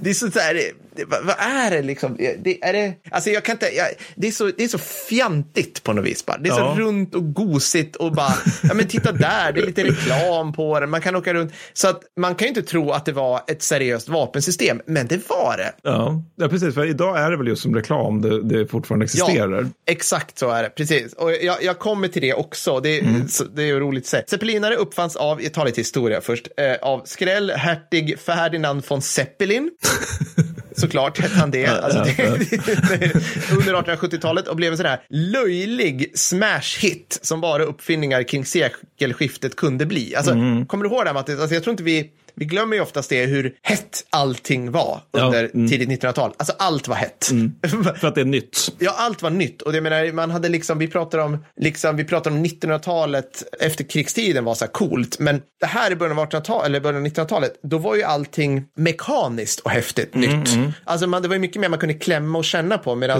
det 0.00 0.10
är 0.10 0.14
så, 0.14 0.30
så 0.30 0.38
här, 0.38 0.60
det, 0.96 1.04
vad, 1.04 1.24
vad 1.24 1.36
är 1.38 1.70
det 1.70 1.82
liksom? 1.82 2.16
Det, 2.38 2.64
är 2.64 2.72
det, 2.72 2.92
alltså 3.10 3.30
jag 3.30 3.44
kan 3.44 3.52
inte, 3.52 3.66
jag, 3.66 3.86
det, 4.14 4.26
är 4.28 4.32
så, 4.32 4.50
det 4.56 4.64
är 4.64 4.68
så 4.68 4.78
fjantigt 4.78 5.82
på 5.82 5.92
något 5.92 6.04
vis 6.04 6.26
bara. 6.26 6.38
Det 6.38 6.48
är 6.48 6.58
Ja. 6.58 6.74
så 6.76 6.80
runt 6.82 7.14
och 7.14 7.34
gosigt 7.34 7.96
och 7.96 8.12
bara, 8.12 8.34
ja 8.62 8.74
men 8.74 8.88
titta 8.88 9.12
där, 9.12 9.52
det 9.52 9.60
är 9.60 9.66
lite 9.66 9.84
reklam 9.84 10.52
på 10.52 10.80
den, 10.80 10.90
man 10.90 11.00
kan 11.00 11.16
åka 11.16 11.34
runt. 11.34 11.52
Så 11.72 11.88
att 11.88 12.00
man 12.16 12.34
kan 12.34 12.46
ju 12.46 12.48
inte 12.48 12.62
tro 12.62 12.90
att 12.90 13.04
det 13.04 13.12
var 13.12 13.40
ett 13.46 13.62
seriöst 13.62 14.08
vapensystem, 14.08 14.80
men 14.86 15.06
det 15.06 15.28
var 15.28 15.56
det. 15.56 15.72
Ja. 15.82 16.22
ja, 16.36 16.48
precis. 16.48 16.74
För 16.74 16.84
idag 16.86 17.18
är 17.18 17.30
det 17.30 17.36
väl 17.36 17.46
just 17.48 17.62
som 17.62 17.74
reklam 17.74 18.20
det, 18.22 18.42
det 18.42 18.66
fortfarande 18.66 19.04
existerar. 19.04 19.68
Exakt 19.86 20.38
så 20.38 20.50
är 20.50 20.62
det, 20.62 20.68
precis. 20.70 21.12
Och 21.12 21.32
jag, 21.32 21.62
jag 21.62 21.78
kommer 21.78 22.08
till 22.08 22.22
det 22.22 22.34
också, 22.34 22.80
det, 22.80 23.00
Mm. 23.00 23.28
så, 23.28 23.44
det 23.44 23.62
är 23.70 23.74
roligt 23.80 24.02
att 24.04 24.06
säga. 24.08 24.22
Zeppelinare 24.30 24.74
uppfanns 24.76 25.16
av, 25.16 25.42
jag 25.42 25.52
tar 25.54 25.64
lite 25.64 25.80
historia 25.80 26.20
först, 26.20 26.48
eh, 26.56 26.74
av 26.82 27.02
skräll 27.04 27.50
hertig 27.50 28.18
Ferdinand 28.18 28.82
von 28.88 29.02
Zeppelin. 29.02 29.70
Såklart 30.80 31.18
hette 31.18 31.34
han 31.38 31.50
det. 31.50 31.66
Alltså, 31.66 31.98
det, 32.16 33.14
under 33.56 33.74
1870-talet 33.74 34.48
och 34.48 34.56
blev 34.56 34.72
en 34.72 34.76
sån 34.76 34.86
här 34.86 35.00
löjlig 35.08 36.12
smash-hit 36.14 37.18
som 37.22 37.40
bara 37.40 37.62
uppfinningar 37.62 38.22
kring 38.22 38.44
sekelskiftet 38.44 39.56
kunde 39.56 39.86
bli. 39.86 40.16
Alltså, 40.16 40.32
Mm. 40.32 40.66
Kommer 40.66 40.84
du 40.84 40.90
ihåg 40.90 41.04
det 41.04 41.08
här 41.08 41.14
Mattis? 41.14 41.40
Alltså, 41.40 41.54
jag 41.54 41.62
tror 41.62 41.72
inte 41.72 41.82
vi, 41.82 42.10
vi 42.34 42.44
glömmer 42.44 42.76
ju 42.76 42.82
oftast 42.82 43.10
det 43.10 43.26
hur 43.26 43.54
hett 43.62 44.04
allting 44.10 44.70
var 44.70 45.00
Ja, 45.12 45.24
under 45.24 45.50
mm. 45.54 45.68
tidigt 45.68 45.88
1900-tal. 45.88 46.32
Alltså 46.36 46.54
allt 46.58 46.88
var 46.88 46.96
hett. 46.96 47.30
För 48.00 48.08
att 48.08 48.14
det 48.14 48.20
är 48.20 48.24
nytt. 48.24 48.72
Ja, 48.78 48.94
allt 48.96 49.22
var 49.22 49.30
nytt. 49.30 49.62
Och 49.62 49.72
det 49.72 49.80
menar, 49.80 50.12
man 50.12 50.30
hade 50.30 50.48
liksom, 50.48 50.78
vi 50.78 50.88
pratar 50.88 51.18
om, 51.18 51.44
liksom, 51.56 51.96
vi 51.96 52.04
pratar 52.04 52.30
om 52.30 52.44
1900-talet, 52.44 53.42
efterkrigstiden 53.60 54.44
var 54.44 54.54
så 54.54 54.64
här 54.64 54.72
coolt. 54.72 55.18
Men 55.18 55.42
det 55.60 55.66
här 55.66 55.90
i 55.90 55.96
början 55.96 56.18
av 56.18 56.28
1800-talet, 56.28 56.66
eller 56.66 56.80
början 56.80 57.02
av 57.02 57.08
1900-talet, 57.08 57.52
då 57.62 57.78
var 57.78 57.96
ju 57.96 58.02
allting 58.02 58.64
mekaniskt 58.76 59.60
och 59.60 59.70
häftigt 59.70 60.14
nytt. 60.14 60.48
Alltså 60.84 61.06
man, 61.06 61.22
det 61.22 61.28
var 61.28 61.34
ju 61.34 61.40
mycket 61.40 61.60
mer 61.60 61.68
man 61.68 61.78
kunde 61.78 61.94
klämma 61.94 62.38
och 62.38 62.44
känna 62.44 62.78
på. 62.78 62.94
Medan 62.94 63.16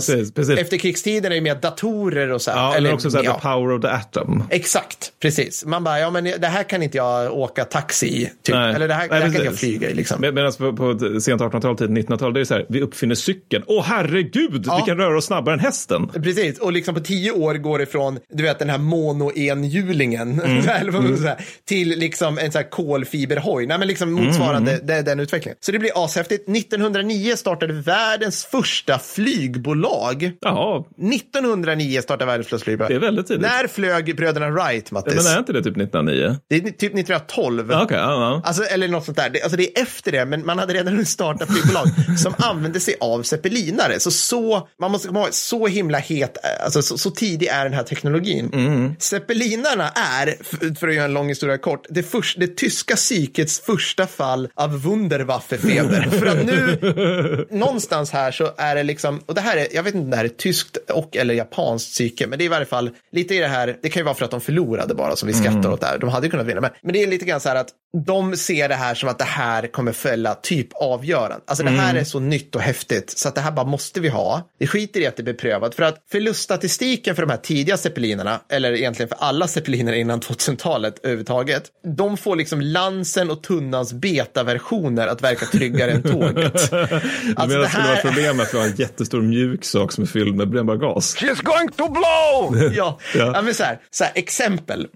efterkrigstiden 0.58 1.32
är 1.32 1.36
ju 1.36 1.40
mer 1.40 1.54
datorer 1.54 2.30
och 2.30 2.42
så 2.42 2.50
här. 2.50 2.58
Ja, 2.58 2.74
eller 2.74 2.92
också 2.92 3.10
så 3.10 3.16
här, 3.16 3.24
ja. 3.24 3.34
the 3.34 3.40
power 3.40 3.72
of 3.72 3.82
the 3.82 3.88
atom. 3.88 4.44
Exakt, 4.50 5.12
precis. 5.22 5.64
Man 5.64 5.84
bara, 5.84 6.00
ja 6.00 6.10
men 6.10 6.24
det 6.24 6.46
här 6.46 6.62
kan 6.62 6.82
inte 6.82 6.96
jag 6.96 7.32
åka 7.32 7.64
taxi 7.64 8.06
i. 8.06 8.32
Typ. 8.42 8.54
Eller 8.54 8.88
det 8.88 8.94
här, 8.94 9.08
Nej, 9.10 9.20
där 9.20 9.26
kan 9.26 9.34
jag 9.34 9.44
precis. 9.44 9.60
flyga 9.60 9.90
i 9.90 9.94
liksom. 9.94 10.20
Med- 10.20 10.34
Medan 10.34 10.52
på, 10.52 10.72
på 10.76 10.98
sent 11.20 11.40
1800-tal, 11.42 11.76
tidigt 11.76 12.08
1900-tal, 12.08 12.32
det 12.34 12.40
är 12.40 12.44
så 12.44 12.54
här, 12.54 12.66
vi 12.68 12.80
uppfinner 12.82 13.14
cykeln. 13.14 13.64
Åh 13.66 13.84
herregud, 13.86 14.52
vi 14.52 14.82
kan 14.86 14.96
röra 14.96 15.18
oss 15.18 15.24
snabbare 15.26 15.54
än 15.54 15.60
hästen. 15.60 16.08
Precis, 16.08 16.58
och 16.58 16.72
liksom 16.72 16.94
på 16.94 17.00
tio 17.00 17.30
år 17.32 17.54
går 17.54 17.78
det 17.78 17.86
från, 17.86 18.18
du 18.34 18.42
vet 18.42 18.58
den 18.58 18.70
här 18.70 18.78
mono-enhjulingen, 18.78 20.40
Mm. 20.40 20.62
säga, 21.18 21.36
till 21.68 21.88
liksom 21.88 22.38
en 22.38 22.52
sån 22.52 22.62
här 22.62 22.70
kolfiberhoj. 22.70 23.66
Nej 23.66 23.78
men 23.78 23.88
liksom 23.88 24.12
motsvarande 24.12 24.72
Mm. 24.72 24.86
den, 24.86 25.04
den 25.04 25.20
utvecklingen. 25.20 25.56
Så 25.60 25.72
det 25.72 25.78
blir 25.78 26.04
ashäftigt. 26.04 26.48
1909 26.48 27.36
startade 27.36 27.72
världens 27.72 28.44
första 28.44 28.98
flygbolag. 28.98 30.32
Ja, 30.40 30.86
1909 31.12 32.00
startade 32.02 32.26
världens 32.26 32.48
första 32.48 32.64
flygbolag. 32.64 32.90
det 32.90 32.94
är 32.94 33.00
väldigt 33.00 33.26
tidigt. 33.26 33.42
När 33.42 33.66
flög 33.68 34.16
bröderna 34.16 34.50
Wright, 34.50 34.90
Mattis? 34.90 35.14
Men 35.24 35.34
är 35.34 35.38
inte 35.38 35.52
det 35.52 35.62
typ 35.62 35.76
1909? 35.76 36.36
Det 36.48 36.56
är 36.56 36.60
typ 36.60 36.70
1912. 36.78 37.68
Ja, 37.72 37.82
Okej, 37.82 37.96
ja, 37.98 38.02
ja. 38.12 38.42
Alltså, 38.44 38.62
eller 38.62 38.88
något 38.90 39.04
sånt 39.04 39.16
där. 39.16 39.30
Det, 39.30 39.42
alltså, 39.42 39.56
det 39.56 39.78
är 39.78 39.82
efter 39.82 40.12
det, 40.12 40.26
men 40.26 40.46
man 40.46 40.58
hade 40.58 40.74
redan 40.74 40.92
hunnit 40.92 41.08
starta 41.08 41.46
flygbolag 41.46 41.88
som 42.18 42.34
använde 42.38 42.80
sig 42.80 42.94
av 43.00 43.22
zeppelinare. 43.22 44.00
Så, 44.00 44.10
så 44.10 44.68
man 44.80 44.90
måste 44.90 45.08
komma 45.08 45.20
ihåg, 45.20 45.34
så 45.34 45.66
himla 45.66 45.98
het, 45.98 46.36
alltså 46.64 46.82
så, 46.82 46.98
så 46.98 47.10
tidig 47.10 47.46
är 47.46 47.64
den 47.64 47.72
här 47.74 47.82
teknologin. 47.82 48.96
Zeppelinarna 48.98 49.88
är, 49.88 50.36
för 50.74 50.88
att 50.88 50.94
göra 50.94 51.04
en 51.04 51.14
lång 51.14 51.28
historia 51.28 51.58
kort, 51.58 51.86
det, 51.90 52.02
först, 52.02 52.40
det 52.40 52.56
tyska 52.56 52.96
psykets 52.96 53.60
första 53.60 54.06
fall 54.06 54.48
av 54.54 54.82
Wunderwaffefeber. 54.82 56.08
för 56.10 56.26
att 56.26 56.46
nu, 56.46 57.46
någonstans 57.50 58.10
här 58.10 58.32
så 58.32 58.50
är 58.56 58.74
det 58.74 58.82
liksom, 58.82 59.20
och 59.26 59.34
det 59.34 59.40
här 59.40 59.56
är, 59.56 59.66
jag 59.72 59.82
vet 59.82 59.94
inte 59.94 60.04
om 60.04 60.10
det 60.10 60.16
här 60.16 60.24
är 60.24 60.28
tyskt 60.28 60.76
och 60.76 61.16
eller 61.16 61.34
japanskt 61.34 61.92
psyke, 61.92 62.26
men 62.26 62.38
det 62.38 62.44
är 62.44 62.46
i 62.46 62.48
varje 62.48 62.66
fall 62.66 62.90
lite 63.12 63.34
i 63.34 63.38
det 63.38 63.48
här, 63.48 63.76
det 63.82 63.88
kan 63.88 64.00
ju 64.00 64.04
vara 64.04 64.14
för 64.14 64.24
att 64.24 64.30
de 64.30 64.40
förlorade 64.40 64.94
bara 64.94 65.16
som 65.16 65.26
vi 65.26 65.34
skrattar 65.34 65.70
åt 65.70 65.80
det 65.80 65.86
här. 65.86 65.98
De 65.98 66.08
hade 66.08 66.26
ju 66.26 66.30
kunnat 66.30 66.46
vinna, 66.46 66.60
men, 66.60 66.70
men 66.82 66.92
det 66.92 67.02
är 67.02 67.06
lite 67.06 67.24
grann 67.24 67.40
så 67.40 67.48
här 67.48 67.56
att 67.56 67.68
de 68.06 68.36
ser 68.36 68.68
det 68.68 68.74
här 68.74 68.79
som 68.94 69.08
att 69.08 69.18
det 69.18 69.24
här 69.24 69.66
kommer 69.66 69.92
fälla 69.92 70.34
typ 70.34 70.68
avgörande. 70.74 71.40
Alltså 71.46 71.64
det 71.64 71.70
här 71.70 71.94
är 71.94 72.04
så 72.04 72.20
nytt 72.20 72.54
och 72.56 72.62
häftigt 72.62 73.18
så 73.18 73.28
att 73.28 73.34
det 73.34 73.40
här 73.40 73.50
bara 73.52 73.66
måste 73.66 74.00
vi 74.00 74.08
ha. 74.08 74.48
Det 74.58 74.66
skiter 74.66 75.00
i 75.00 75.06
att 75.06 75.16
det 75.16 75.22
blir 75.22 75.34
prövat 75.34 75.74
för 75.74 75.82
att 75.82 75.96
förluststatistiken 76.10 77.14
för 77.16 77.22
de 77.22 77.30
här 77.30 77.38
tidiga 77.38 77.76
zeppelinerna, 77.76 78.40
eller 78.48 78.72
egentligen 78.72 79.08
för 79.08 79.18
alla 79.20 79.48
zeppeliner 79.48 79.92
innan 79.92 80.20
2000-talet 80.20 80.98
överhuvudtaget, 81.02 81.62
de 81.96 82.16
får 82.16 82.36
liksom 82.36 82.60
lansen 82.60 83.30
och 83.30 83.42
tunnans 83.42 83.92
betaversioner 83.92 85.06
att 85.06 85.22
verka 85.22 85.46
tryggare 85.46 85.90
än 85.90 86.02
tåget. 86.02 86.70
Du 86.70 87.34
Alltså, 87.36 87.58
menar 87.58 87.58
det 87.58 87.62
att 87.62 87.62
det 87.62 87.68
skulle 87.70 87.84
vara 87.86 87.94
här- 87.94 88.02
problem 88.02 88.36
med 88.36 88.44
att 88.46 88.54
vi 88.54 88.58
har 88.58 88.66
en 88.66 88.76
jättestor 88.76 89.22
mjuk 89.22 89.64
sak 89.64 89.92
som 89.92 90.04
är 90.04 90.08
fylld 90.08 90.34
med 90.36 90.48
brännbar 90.50 90.76
gas? 90.76 91.16
She's 91.16 91.42
going 91.42 91.68
to 91.68 91.88
blow! 91.88 92.70
ja, 92.76 92.98
ja. 93.14 93.42
men 93.42 93.54
så 93.54 93.62
här, 93.64 93.78
så 93.90 94.04
här, 94.04 94.12
exempel. 94.14 94.86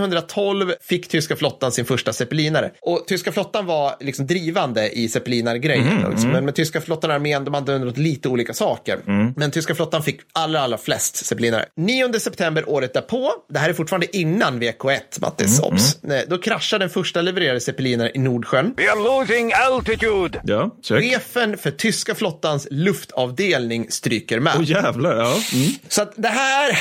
1912 0.00 0.72
fick 0.80 1.08
tyska 1.08 1.36
flottan 1.36 1.72
sin 1.72 1.84
första 1.84 2.12
zeppelinare. 2.12 2.70
Och 2.82 3.04
tyska 3.06 3.29
flottan 3.32 3.66
var 3.66 3.94
liksom 4.00 4.26
drivande 4.26 4.90
i 4.90 5.08
zeppelinargrejen. 5.08 6.10
Liksom. 6.10 6.30
Men 6.30 6.44
med 6.44 6.54
tyska 6.54 6.80
flottan 6.80 7.10
och 7.10 7.16
armén, 7.16 7.44
de 7.44 7.54
hade 7.54 7.74
undrat 7.74 7.98
lite 7.98 8.28
olika 8.28 8.54
saker. 8.54 8.98
Men 9.36 9.50
tyska 9.50 9.74
flottan 9.74 10.02
fick 10.02 10.20
allra, 10.32 10.60
allra 10.60 10.78
flest 10.78 11.16
zeppelinare. 11.26 11.64
9 11.76 12.12
september 12.20 12.68
året 12.68 12.94
därpå, 12.94 13.32
det 13.48 13.58
här 13.58 13.68
är 13.68 13.72
fortfarande 13.72 14.16
innan 14.16 14.62
VK1, 14.62 15.00
Mattis, 15.20 15.60
obs. 15.60 15.98
Nej, 16.02 16.24
Då 16.28 16.38
kraschade 16.38 16.84
den 16.84 16.90
första 16.90 17.22
levererade 17.22 17.60
zeppelinare 17.60 18.10
i 18.14 18.18
Nordsjön. 18.18 18.74
We 18.76 18.90
are 18.92 18.98
losing 18.98 19.52
altitude! 19.52 20.40
Ja, 20.44 20.70
check. 20.82 21.00
Chefen 21.00 21.58
för 21.58 21.70
tyska 21.70 22.14
flottans 22.14 22.68
luftavdelning 22.70 23.86
stryker 23.90 24.40
med. 24.40 24.52
Åh 24.58 24.64
jävlar, 24.64 25.16
ja. 25.16 25.36
Mm. 25.52 25.72
Så 25.88 26.02
att 26.02 26.12
det 26.16 26.28
här... 26.28 26.78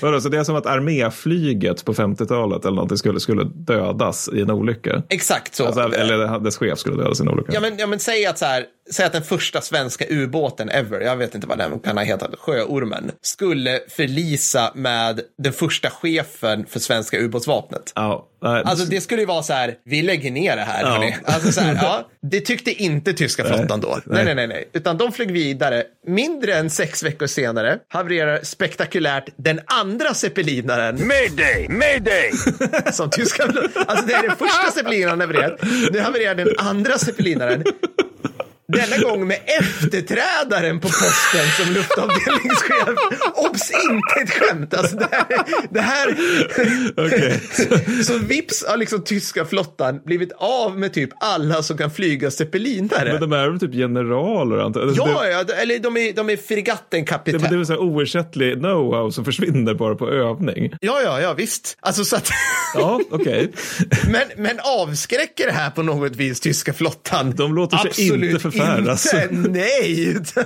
Vadå, 0.02 0.20
så 0.20 0.28
det 0.28 0.38
är 0.38 0.44
som 0.44 0.56
att 0.56 0.66
arméflyget 0.66 1.84
på 1.84 1.94
50-talet 1.94 2.64
eller 2.64 2.74
någonting 2.74 2.98
skulle, 2.98 3.20
skulle 3.20 3.44
dödas 3.44 4.28
i 4.32 4.40
en 4.40 4.50
olycka? 4.50 5.02
Exakt 5.08 5.51
så. 5.54 5.66
Alltså, 5.66 5.80
eller 5.80 6.38
dess 6.38 6.56
chef 6.56 6.78
skulle 6.78 6.96
dödas 6.96 7.20
i 7.20 7.22
en 7.22 7.28
olycka? 7.28 7.52
Ja 7.52 7.60
men, 7.60 7.78
ja, 7.78 7.86
men 7.86 8.00
säg 8.00 8.26
att 8.26 8.38
så 8.38 8.44
här, 8.44 8.66
säg 8.90 9.06
att 9.06 9.12
den 9.12 9.22
första 9.22 9.60
svenska 9.60 10.04
ubåten 10.08 10.68
ever, 10.68 11.00
jag 11.00 11.16
vet 11.16 11.34
inte 11.34 11.46
vad 11.46 11.58
den 11.58 11.80
kan 11.80 11.96
ha 11.96 12.04
hetat, 12.04 12.34
Sjöormen, 12.38 13.12
skulle 13.22 13.80
förlisa 13.88 14.72
med 14.74 15.20
den 15.38 15.52
första 15.52 15.90
chefen 15.90 16.66
för 16.66 16.80
svenska 16.80 17.18
ubåtsvapnet. 17.18 17.92
Ja, 17.94 18.28
nej. 18.42 18.62
Alltså 18.64 18.84
det 18.84 19.00
skulle 19.00 19.22
ju 19.22 19.26
vara 19.26 19.42
så 19.42 19.52
här, 19.52 19.74
vi 19.84 20.02
lägger 20.02 20.30
ner 20.30 20.56
det 20.56 20.62
här. 20.62 20.82
Ja. 20.82 21.12
Alltså 21.24 21.52
så 21.52 21.60
här, 21.60 21.74
ja, 21.82 22.08
det 22.22 22.40
tyckte 22.40 22.70
inte 22.82 23.12
tyska 23.12 23.44
flottan 23.44 23.80
då. 23.80 23.98
Nej, 24.04 24.24
nej, 24.24 24.34
nej, 24.34 24.46
nej. 24.46 24.68
Utan 24.72 24.96
de 24.98 25.12
flög 25.12 25.32
vidare. 25.32 25.84
Mindre 26.06 26.54
än 26.54 26.70
sex 26.70 27.02
veckor 27.02 27.26
senare 27.26 27.78
havererar 27.88 28.40
spektakulärt 28.42 29.28
den 29.36 29.60
andra 29.66 30.14
zeppelinaren 30.14 31.06
Mayday! 31.06 31.68
Mayday! 31.68 32.30
som 32.92 33.10
tyska 33.10 33.42
Alltså 33.86 34.06
det 34.06 34.14
är 34.14 34.28
den 34.28 34.36
första 34.36 34.70
zeppelinaren 34.74 35.20
havererat. 35.20 35.60
Nu 35.92 36.00
havererar 36.00 36.34
den 36.34 36.48
andra 36.58 36.98
zeppelinaren. 36.98 37.64
Denna 38.72 38.96
gång 39.02 39.26
med 39.26 39.38
efterträdaren 39.60 40.80
på 40.80 40.88
posten 40.88 41.46
som 41.64 41.74
luftavdelningschef. 41.74 42.98
Obs, 43.34 43.70
inte 43.90 44.20
ett 44.22 44.30
skämt. 44.30 44.74
Alltså 44.74 44.96
det 44.96 45.08
här, 45.10 45.26
det 45.70 45.80
här 45.80 46.16
Okej. 46.96 47.40
så 48.04 48.18
vips 48.18 48.64
har 48.68 48.76
liksom 48.76 49.04
tyska 49.04 49.44
flottan 49.44 50.00
blivit 50.04 50.32
av 50.36 50.78
med 50.78 50.92
typ 50.92 51.10
alla 51.20 51.62
som 51.62 51.78
kan 51.78 51.90
flyga 51.90 52.30
zeppelinare. 52.30 53.12
Men 53.12 53.20
de 53.20 53.32
är 53.32 53.48
väl 53.48 53.60
typ 53.60 53.72
generaler 53.72 54.58
antar 54.58 54.80
jag? 54.80 54.90
Ja, 54.96 55.22
Det, 55.22 55.30
ja, 55.30 55.44
eller 55.62 55.78
de 55.78 55.96
är, 55.96 56.12
de 56.12 56.30
är 56.30 56.36
det, 56.36 56.48
fregattenkapitän. 56.48 57.40
det 57.40 57.46
är 57.48 57.56
väl 57.56 57.66
så 57.66 57.72
här 57.72 57.80
oersättlig 57.80 58.56
know-how 58.56 59.10
som 59.10 59.24
försvinner 59.24 59.74
bara 59.74 59.94
på 59.94 60.10
övning? 60.10 60.72
Ja, 60.80 61.00
ja, 61.04 61.20
ja, 61.20 61.34
visst. 61.34 61.76
Alltså 61.80 62.04
så 62.04 62.16
att... 62.16 62.30
Ja, 62.74 63.00
okej. 63.10 63.52
men, 64.10 64.22
men 64.36 64.60
avskräcker 64.64 65.46
det 65.46 65.52
här 65.52 65.70
på 65.70 65.82
något 65.82 66.16
vis 66.16 66.40
tyska 66.40 66.72
flottan? 66.72 67.30
De 67.36 67.54
låter 67.54 67.76
sig 67.76 67.88
Absolut 67.88 68.30
inte 68.30 68.40
förfäras. 68.66 69.14
Inte, 69.14 69.28
nej. 69.50 70.08
Utan, 70.08 70.44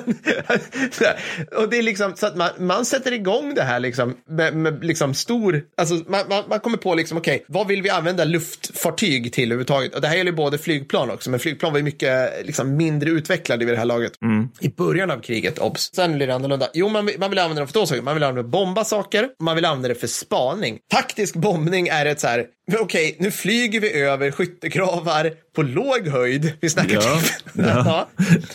och 1.63 1.71
det 1.71 1.79
är 1.79 1.83
liksom 1.83 2.17
så 2.17 2.27
att 2.27 2.37
man, 2.37 2.51
man 2.59 2.85
sätter 2.85 3.13
igång 3.13 3.55
det 3.55 3.63
här 3.63 3.81
liksom 3.81 4.17
med, 4.29 4.57
med 4.57 4.85
liksom 4.85 5.15
stor, 5.15 5.63
alltså 5.77 5.95
man, 5.95 6.21
man, 6.29 6.45
man 6.49 6.61
kommer 6.61 6.77
på 6.77 6.95
liksom 6.95 7.19
okej, 7.19 7.45
vad 7.49 7.67
vill 7.67 7.83
vi 7.83 7.91
använda 7.91 8.25
luftfartyg 8.25 9.33
till 9.33 9.45
överhuvudtaget? 9.45 9.95
Och 9.95 10.01
det 10.01 10.09
här 10.09 10.17
gäller 10.17 10.33
både 10.33 10.59
flygplan 10.59 11.11
också, 11.11 11.31
men 11.31 11.41
flygplan 11.41 11.73
var 11.73 11.79
ju 11.79 11.85
mycket 11.85 12.47
liksom 12.47 12.77
mindre 12.77 13.11
utvecklade 13.11 13.65
vid 13.65 13.75
det 13.75 13.79
här 13.79 13.85
laget. 13.85 14.13
I 14.61 14.69
början 14.69 15.11
av 15.11 15.21
kriget, 15.21 15.59
obs. 15.59 15.91
Sen 15.95 16.17
blir 16.17 16.27
det 16.27 16.35
annorlunda. 16.35 16.69
Jo, 16.75 16.89
man, 16.89 17.11
man 17.19 17.31
vill 17.31 17.39
använda 17.39 17.61
dem 17.61 17.69
för 17.69 17.73
två 17.73 17.87
saker. 17.87 18.03
Man 18.03 18.15
vill 18.15 18.23
använda 18.23 18.49
bomba 18.49 18.85
saker, 18.85 19.29
man 19.41 19.57
vill 19.57 19.65
använda 19.65 19.89
det 19.89 19.95
för 19.95 20.07
spaning. 20.07 20.79
Taktisk 20.91 21.35
bombning 21.35 21.89
är 21.89 22.07
ett 22.07 22.21
så 22.21 22.27
här, 22.27 22.47
okej, 22.81 23.17
nu 23.19 23.31
flyger 23.31 23.81
vi 23.81 23.93
över 23.93 24.31
skyttegravar 24.31 25.31
på 25.57 25.63
låg 25.63 26.09
höjd. 26.09 26.53
Vi 26.61 26.71
snackar 26.71 26.95
Ja, 26.95 27.01
typ. 27.21 27.31
ja. 27.55 27.63
Ja. 27.87 28.09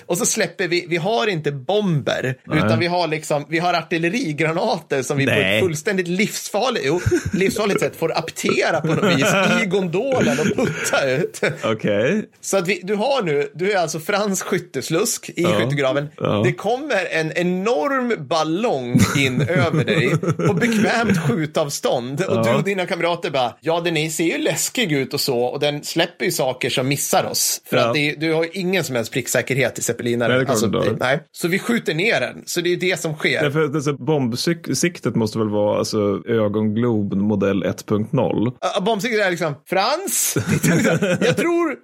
Och 0.06 0.17
så 0.17 0.26
släpper 0.26 0.67
vi, 0.67 0.86
vi 0.89 0.97
har 0.97 1.28
inte 1.28 1.52
bomber, 1.52 2.36
utan 2.54 2.80
vi 2.80 2.88
har 2.88 3.08
liksom, 3.08 3.45
vi 3.50 3.60
har 3.60 3.74
artillerigranater 3.74 5.04
som 5.04 5.17
vi 5.17 5.26
på 5.26 5.32
Nej. 5.32 5.58
ett 5.58 5.63
fullständigt 5.63 6.08
livsfarligt, 6.08 6.86
jo, 6.88 7.02
livsfarligt 7.34 7.80
sätt 7.80 7.95
får 7.95 8.17
aptera 8.17 8.82
på 8.82 8.88
något 8.88 9.17
vis 9.17 9.26
i 9.63 9.65
gondolen 9.65 10.39
och 10.39 10.45
putta 10.45 11.06
ut. 11.08 11.41
Okej. 11.63 12.26
Så 12.41 12.58
att 12.58 12.67
vi, 12.67 12.80
du 12.84 12.95
har 12.95 13.24
nu, 13.24 13.52
du 13.56 13.71
är 13.71 13.78
alltså 13.78 14.00
fransk 14.00 14.45
skytteslusk 14.45 15.30
i 15.36 15.43
skyttegraven. 15.45 16.08
ja. 16.17 16.41
Det 16.45 16.54
kommer 16.54 17.06
en 17.12 17.32
enorm 17.32 18.28
ballong 18.28 19.00
in 19.17 19.41
över 19.41 19.84
dig 19.84 20.10
på 20.47 20.54
bekvämt 20.54 21.17
skjutavstånd 21.28 22.21
och 22.21 22.36
Ja. 22.38 22.43
du 22.43 22.50
och 22.50 22.63
dina 22.63 22.86
kamrater 22.86 23.30
bara, 23.32 23.56
ja 23.62 23.82
den 23.82 23.97
är, 23.97 24.01
ser 24.10 24.24
ju 24.24 24.38
läskig 24.38 24.92
ut 24.92 25.14
och 25.14 25.22
så 25.22 25.40
och 25.40 25.60
den 25.60 25.84
släpper 25.84 26.26
ju 26.26 26.32
saker 26.32 26.70
som 26.70 26.88
missar 26.88 27.24
oss. 27.26 27.62
För 27.66 27.78
Ja. 27.78 27.88
att 27.88 27.94
det, 27.94 28.16
du 28.20 28.34
har 28.34 28.44
ju 28.44 28.50
ingen 28.54 28.84
som 28.84 28.96
helst 28.96 29.12
pricksäkerhet 29.14 29.80
i 29.80 29.82
zeppelinare. 29.82 30.38
Nej, 30.38 30.46
har. 30.46 30.98
nej. 31.00 31.20
Så 31.32 31.48
vi 31.48 31.60
skjuter 31.60 31.94
ner 31.94 32.20
den, 32.20 32.44
så 32.46 32.62
det 32.62 32.70
är 32.70 32.72
ju 32.72 32.76
det 32.92 33.00
som 33.00 33.16
sker. 33.16 33.44
Därför 33.44 33.64
att 33.64 33.76
alltså, 33.76 33.94
bombsiktet 33.94 35.16
måste 35.16 35.38
väl 35.38 35.50
vara 35.50 35.80
alltså, 35.80 36.22
ögonglob 36.28 37.14
modell 37.14 37.64
1.0? 37.64 38.46
Uh, 38.46 38.84
Bombsiktet 38.84 39.26
är 39.26 39.30
liksom, 39.30 39.54
Frans, 39.70 40.38
jag 41.22 41.38
tror, 41.38 41.76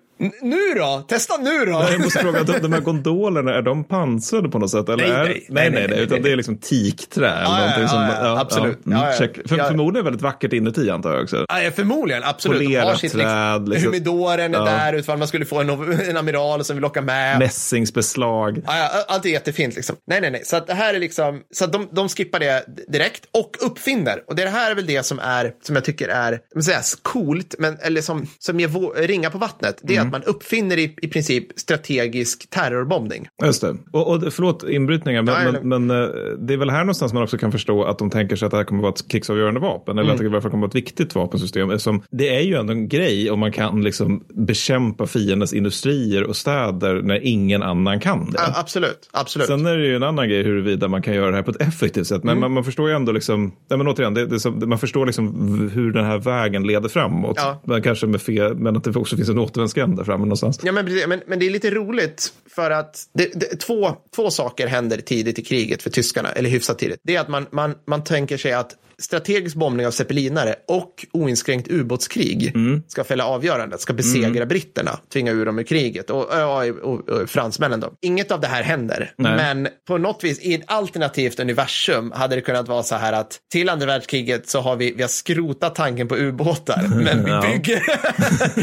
nu 0.41 0.73
då, 0.75 1.05
testa 1.07 1.37
nu 1.37 1.65
då. 1.65 1.71
Jag 1.91 2.01
måste 2.01 2.19
fråga, 2.19 2.43
de, 2.43 2.59
de 2.59 2.73
här 2.73 2.81
gondolerna, 2.81 3.53
är 3.53 3.61
de 3.61 3.83
pansrade 3.83 4.49
på 4.49 4.59
något 4.59 4.71
sätt? 4.71 4.89
Eller 4.89 5.03
Nej, 5.07 5.11
är, 5.11 5.23
nej, 5.23 5.45
nej, 5.49 5.49
nej, 5.49 5.69
nej, 5.69 5.71
nej, 5.71 5.87
nej, 5.89 5.99
utan 5.99 6.15
nej. 6.15 6.23
det 6.23 6.31
är 6.31 6.35
liksom 6.35 6.57
tikträ. 6.57 7.29
eller 7.29 7.41
ja, 7.43 7.59
någonting 7.59 7.87
som, 7.87 8.01
ja, 8.01 8.15
ja, 8.21 8.39
absolut. 8.39 8.85
mm, 8.85 8.99
Ja, 8.99 9.11
ja. 9.11 9.17
check. 9.17 9.47
För, 9.49 9.57
Ja. 9.57 9.67
Förmodligen 9.67 10.05
väldigt 10.05 10.21
vackert 10.21 10.53
inuti 10.53 10.89
antar 10.89 11.13
jag 11.13 11.23
också. 11.23 11.45
Ja, 11.49 11.71
förmodligen, 11.75 12.23
absolut. 12.23 12.57
Polerat 12.57 12.99
sitt, 12.99 13.11
träd, 13.11 13.69
liksom. 13.69 13.85
Humidoren 13.87 14.55
är 14.55 14.65
där, 14.65 14.93
utifall 14.93 15.17
man 15.17 15.27
skulle 15.27 15.45
få 15.45 15.59
en, 15.59 15.69
en 16.09 16.17
amiral 16.17 16.63
som 16.63 16.75
vill 16.75 16.81
locka 16.81 17.01
med. 17.01 17.39
Mässingsbeslag. 17.39 18.61
Allt 19.07 19.25
är 19.25 19.29
jättefint 19.29 19.75
liksom. 19.75 19.95
Nej, 20.07 20.21
nej, 20.21 20.31
nej. 20.31 20.41
Så 20.45 20.55
att 20.55 20.67
det 20.67 20.73
här 20.73 20.93
är 20.93 20.99
liksom, 20.99 21.41
så 21.53 21.65
att 21.65 21.73
de, 21.73 21.87
de 21.91 22.09
skippar 22.09 22.39
det 22.39 22.65
direkt 22.87 23.23
och 23.33 23.57
uppfinner. 23.59 24.23
Och 24.27 24.35
det 24.35 24.49
här 24.49 24.71
är 24.71 24.75
väl 24.75 24.85
det 24.85 25.03
som 25.05 25.19
är, 25.19 25.51
som 25.63 25.75
jag 25.75 25.85
tycker 25.85 26.07
är, 26.07 26.39
säga, 26.61 26.81
coolt, 27.01 27.55
men, 27.59 27.77
eller 27.81 28.01
som, 28.01 28.27
som 28.39 28.59
ger 28.59 29.07
ringa 29.07 29.29
på 29.29 29.37
vattnet. 29.37 29.79
Det 29.83 29.95
är 29.95 30.06
att 30.07 30.11
man 30.11 30.23
uppfinner 30.23 30.77
i, 30.77 30.95
i 31.01 31.07
princip 31.07 31.47
strategisk 31.55 32.49
terrorbombning. 32.49 33.27
Just 33.43 33.61
det. 33.61 33.75
Och, 33.91 34.13
och 34.13 34.33
förlåt 34.33 34.63
inbrytningar, 34.69 35.21
men, 35.21 35.33
Nej, 35.53 35.61
men, 35.63 35.85
men 35.87 36.03
eh, 36.03 36.07
det 36.39 36.53
är 36.53 36.57
väl 36.57 36.69
här 36.69 36.79
någonstans 36.79 37.13
man 37.13 37.23
också 37.23 37.37
kan 37.37 37.51
förstå 37.51 37.83
att 37.83 37.99
de 37.99 38.09
tänker 38.09 38.35
sig 38.35 38.45
att 38.45 38.51
det 38.51 38.57
här 38.57 38.63
kommer 38.63 38.79
att 38.79 38.83
vara 38.83 38.93
ett 38.93 39.07
krigsavgörande 39.11 39.59
vapen. 39.59 39.97
Eller 39.97 40.11
att 40.11 40.17
det 40.17 40.23
i 40.23 40.27
alla 40.27 40.41
fall 40.41 40.51
kommer 40.51 40.67
att 40.67 40.73
vara 40.73 40.79
ett 40.79 40.87
viktigt 40.87 41.15
vapensystem. 41.15 41.71
Eftersom 41.71 42.03
det 42.11 42.35
är 42.35 42.41
ju 42.41 42.55
ändå 42.55 42.73
en 42.73 42.87
grej 42.89 43.31
om 43.31 43.39
man 43.39 43.51
kan 43.51 43.81
liksom 43.83 44.23
bekämpa 44.29 45.07
fiendens 45.07 45.53
industrier 45.53 46.23
och 46.23 46.35
städer 46.35 47.01
när 47.01 47.19
ingen 47.27 47.63
annan 47.63 47.99
kan 47.99 48.31
det. 48.31 48.37
Ja, 48.37 48.53
absolut, 48.59 49.09
absolut. 49.11 49.47
Sen 49.47 49.65
är 49.65 49.77
det 49.77 49.85
ju 49.85 49.95
en 49.95 50.03
annan 50.03 50.29
grej 50.29 50.43
huruvida 50.43 50.87
man 50.87 51.01
kan 51.01 51.13
göra 51.13 51.29
det 51.29 51.35
här 51.35 51.43
på 51.43 51.51
ett 51.51 51.61
effektivt 51.61 52.07
sätt. 52.07 52.23
Men 52.23 52.37
Mm. 52.37 52.41
man, 52.41 52.51
man 52.51 52.63
förstår 52.63 52.89
ju 52.89 52.95
ändå 52.95 53.11
liksom, 53.11 53.51
nej 53.69 53.77
men 53.77 53.87
återigen, 53.87 54.13
det, 54.13 54.25
det 54.25 54.39
som, 54.39 54.69
man 54.69 54.79
förstår 54.79 55.05
liksom 55.05 55.69
hur 55.73 55.91
den 55.91 56.05
här 56.05 56.17
vägen 56.17 56.67
leder 56.67 56.89
framåt. 56.89 57.37
Ja. 57.37 57.61
Men 57.65 57.81
kanske 57.81 58.07
med 58.07 58.21
fel, 58.21 58.55
men 58.55 58.77
att 58.77 58.83
det 58.83 58.95
också 58.95 59.15
finns 59.15 59.29
en 59.29 59.39
återvändsgränd 59.39 59.96
där 59.97 60.03
framme 60.03 60.25
någonstans. 60.25 60.59
Ja, 60.63 60.71
men, 60.71 60.85
men, 61.07 61.21
men 61.27 61.39
det 61.39 61.45
är 61.45 61.49
lite 61.49 61.71
roligt 61.71 62.33
för 62.49 62.71
att 62.71 63.09
det, 63.13 63.31
det, 63.35 63.55
två, 63.55 63.95
två 64.15 64.31
saker 64.31 64.67
händer 64.67 64.97
tidigt 64.97 65.39
i 65.39 65.43
kriget 65.43 65.83
för 65.83 65.89
tyskarna, 65.89 66.31
eller 66.31 66.49
hyfsat 66.49 66.79
tidigt. 66.79 66.99
Det 67.03 67.15
är 67.15 67.21
att 67.21 67.27
man, 67.27 67.45
man, 67.51 67.75
man 67.85 68.03
tänker 68.03 68.37
sig 68.37 68.53
att 68.53 68.75
strategisk 69.01 69.55
bombning 69.55 69.87
av 69.87 69.91
zeppelinare 69.91 70.55
och 70.67 71.05
oinskränkt 71.11 71.67
ubåtskrig 71.67 72.53
ska 72.87 73.03
fälla 73.03 73.25
avgörandet, 73.25 73.81
ska 73.81 73.93
besegra 73.93 74.45
britterna, 74.45 74.99
tvinga 75.13 75.31
ur 75.31 75.45
dem 75.45 75.59
ur 75.59 75.63
kriget 75.63 76.09
och, 76.09 76.25
och, 76.25 76.67
och, 76.67 77.09
och 77.09 77.29
fransmännen 77.29 77.79
då. 77.79 77.91
Inget 78.01 78.31
av 78.31 78.41
det 78.41 78.47
här 78.47 78.63
händer, 78.63 79.11
Nej. 79.17 79.35
men 79.35 79.67
på 79.87 79.97
något 79.97 80.23
vis 80.23 80.39
i 80.39 80.53
ett 80.53 80.61
alternativt 80.65 81.39
universum 81.39 82.11
hade 82.11 82.35
det 82.35 82.41
kunnat 82.41 82.67
vara 82.67 82.83
så 82.83 82.95
här 82.95 83.13
att 83.13 83.39
till 83.51 83.69
andra 83.69 83.85
världskriget 83.85 84.49
så 84.49 84.61
har 84.61 84.75
vi, 84.75 84.93
vi 84.93 85.01
har 85.01 85.09
skrotat 85.09 85.75
tanken 85.75 86.07
på 86.07 86.17
ubåtar, 86.17 86.83
men 87.03 87.17
vi 87.25 87.47
bygger, 87.47 87.83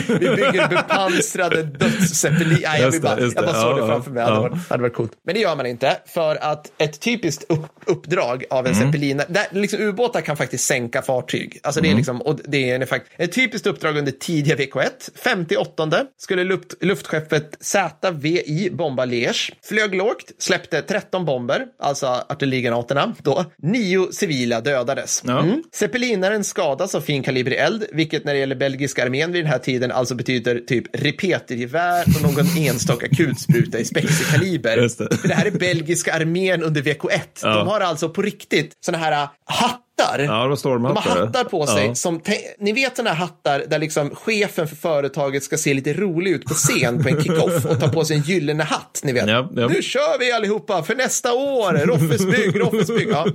vi 0.18 0.28
bygger 0.36 0.68
bepansrade 0.68 1.62
dödszeppelin. 1.62 2.58
Nej, 2.62 2.80
jag, 2.80 2.92
det, 2.92 3.00
bara, 3.00 3.20
jag 3.20 3.32
bara 3.34 3.54
såg 3.54 3.76
det 3.80 3.86
framför 3.86 4.10
mig. 4.10 4.24
Det 4.24 4.30
hade, 4.30 4.40
varit, 4.48 4.70
hade 4.70 4.82
varit 4.82 4.94
coolt. 4.94 5.12
Men 5.24 5.34
det 5.34 5.40
gör 5.40 5.56
man 5.56 5.66
inte 5.66 5.96
för 6.06 6.36
att 6.36 6.72
ett 6.78 7.00
typiskt 7.00 7.44
upp, 7.48 7.66
uppdrag 7.86 8.44
av 8.50 8.66
en 8.66 8.74
Mm. 8.74 8.86
zeppelinare, 8.86 9.46
liksom 9.50 9.80
ubåtar 9.80 10.20
kan 10.24 10.36
faktiskt 10.36 10.64
sänka 10.66 11.02
fartyg. 11.02 11.60
Alltså 11.62 11.80
Mm. 11.80 11.90
det 11.90 11.94
är 11.94 11.96
liksom, 11.96 12.22
och 12.22 12.40
det 12.44 12.70
är 12.70 12.74
en 12.74 12.82
effekt. 12.82 13.06
Ett 13.16 13.32
typiskt 13.32 13.66
uppdrag 13.66 13.96
under 13.96 14.12
tidiga 14.12 14.56
VK1, 14.56 15.10
58 15.24 16.06
skulle 16.18 16.44
luft, 16.44 16.74
luftskeppet 16.80 17.56
ZVI 17.60 18.70
bomba 18.72 19.04
Liège, 19.04 19.52
flög 19.64 19.94
lågt, 19.94 20.32
släppte 20.38 20.82
13 20.82 21.24
bomber, 21.24 21.66
alltså 21.78 22.06
artillerigranaterna 22.28 23.14
då. 23.22 23.44
Nio 23.62 24.12
civila 24.12 24.60
dödades. 24.60 25.22
Ja. 25.26 25.40
Mm. 25.40 25.62
Zeppelinaren 25.74 26.44
skadas 26.44 26.94
av 26.94 27.00
finkalibrig 27.00 27.58
eld, 27.58 27.84
vilket 27.92 28.24
när 28.24 28.32
det 28.34 28.40
gäller 28.40 28.56
belgiska 28.56 29.02
armén 29.04 29.32
vid 29.32 29.44
den 29.44 29.52
här 29.52 29.58
tiden 29.58 29.92
alltså 29.92 30.14
betyder 30.14 30.58
typ 30.58 30.84
repetergevär 30.92 32.04
och 32.16 32.22
någon 32.22 32.46
enstaka 32.58 33.08
kulspruta 33.08 33.78
i 33.78 33.84
spexikaliber. 33.84 34.76
Det. 34.76 35.16
För 35.16 35.28
det 35.28 35.34
här 35.34 35.46
är 35.46 35.50
belgiska 35.50 36.12
armén 36.14 36.62
under 36.62 36.82
VK1. 36.82 37.20
Ja. 37.42 37.48
De 37.48 37.68
har 37.68 37.80
alltså 37.80 38.08
på 38.08 38.22
riktigt 38.22 38.72
sådana 38.84 39.04
här 39.04 39.28
hattar. 39.98 40.18
Ja, 40.18 40.46
De 40.46 40.56
stormhattar. 40.56 41.00
har 41.10 41.26
hattar 41.26 41.44
på 41.44 41.66
sig. 41.66 41.86
Ja. 41.86 41.94
Som, 41.94 42.20
ni 42.58 42.72
vet 42.72 42.96
sådana 42.96 43.10
här 43.10 43.16
hattar 43.26 43.64
där 43.68 43.78
liksom 43.78 44.10
chefen 44.14 44.68
för 44.68 44.76
företaget 44.76 45.42
ska 45.42 45.56
se 45.58 45.74
lite 45.74 45.92
rolig 45.92 46.30
ut 46.30 46.44
på 46.44 46.54
scen 46.54 47.02
på 47.02 47.08
en 47.08 47.22
kick-off 47.22 47.64
och 47.66 47.80
ta 47.80 47.88
på 47.88 48.04
sig 48.04 48.16
en 48.16 48.22
gyllene 48.22 48.62
hatt. 48.64 49.00
Ni 49.04 49.12
vet. 49.12 49.28
Ja, 49.28 49.50
ja. 49.56 49.68
Nu 49.68 49.82
kör 49.82 50.18
vi 50.18 50.32
allihopa 50.32 50.82
för 50.82 50.94
nästa 50.94 51.32
år. 51.32 51.72
Roffes 51.86 52.26
bygg, 52.26 52.60
Roffes 52.60 52.88
bygg. 52.88 53.08
Ja. 53.10 53.26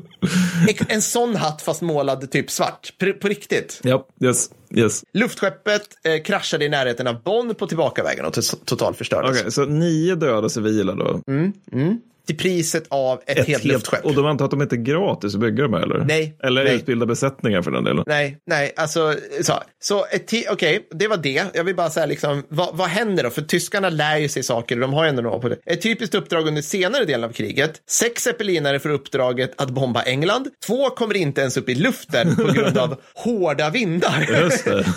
En 0.87 1.01
sån 1.01 1.35
hatt 1.35 1.61
fast 1.61 1.81
målad 1.81 2.31
typ 2.31 2.51
svart. 2.51 2.93
På, 2.99 3.13
på 3.13 3.27
riktigt. 3.27 3.79
Ja, 3.83 4.07
yes, 4.23 4.49
yes. 4.75 5.03
Luftskeppet 5.13 5.81
eh, 6.03 6.23
kraschade 6.23 6.65
i 6.65 6.69
närheten 6.69 7.07
av 7.07 7.23
Bonn 7.23 7.55
på 7.55 7.67
tillbakavägen 7.67 8.25
och 8.25 8.33
to- 8.33 8.65
totalförstördes. 8.65 9.39
Okej, 9.39 9.51
så 9.51 9.65
nio 9.65 10.15
döda 10.15 10.49
civila 10.49 10.93
då. 10.95 11.21
Till 12.29 12.37
priset 12.37 12.83
av 12.89 13.21
ett, 13.25 13.47
helt 13.47 13.63
luftskepp. 13.63 14.05
Och 14.05 14.13
de 14.13 14.25
antar 14.25 14.45
att 14.45 14.51
de 14.51 14.61
inte 14.61 14.75
är 14.75 14.77
gratis 14.77 15.33
att 15.33 15.39
bygga 15.41 15.63
de 15.63 15.73
här 15.73 15.81
eller? 15.81 16.05
Nej, 16.05 16.37
Eller 16.43 16.63
nej. 16.63 16.75
utbilda 16.75 17.05
besättningar 17.05 17.61
för 17.61 17.71
den 17.71 17.83
delen? 17.83 18.03
Nej, 18.07 18.37
nej, 18.47 18.73
alltså 18.75 19.15
så. 19.41 19.53
Så 19.81 20.05
ett 20.11 20.33
okej, 20.51 20.87
det 20.91 21.07
var 21.07 21.17
det. 21.17 21.43
Jag 21.53 21.63
vill 21.63 21.75
bara 21.75 21.89
säga 21.89 22.05
liksom, 22.05 22.43
vad, 22.49 22.77
vad 22.77 22.87
händer 22.87 23.23
då? 23.23 23.29
För 23.29 23.41
tyskarna 23.41 23.89
lär 23.89 24.17
ju 24.17 24.29
sig 24.29 24.43
saker 24.43 24.75
och 24.75 24.81
de 24.81 24.93
har 24.93 25.03
ju 25.03 25.09
ändå 25.09 25.21
något 25.21 25.41
på 25.41 25.49
det. 25.49 25.57
Ett 25.65 25.81
typiskt 25.81 26.15
uppdrag 26.15 26.47
under 26.47 26.61
senare 26.61 27.05
delen 27.05 27.29
av 27.29 27.33
kriget. 27.33 27.71
Sex 27.89 28.23
zeppelinare 28.23 28.79
får 28.79 28.89
uppdraget 28.89 29.61
att 29.61 29.69
bomba 29.69 30.01
England. 30.01 30.47
Två 30.67 30.89
kommer 30.89 31.17
inte 31.17 31.41
ens 31.41 31.57
upp 31.57 31.69
i 31.69 31.75
luften 31.75 32.35
på 32.35 32.51
grund 32.51 32.77
av 32.77 32.95
hårda 33.13 33.69
vindar. 33.69 34.27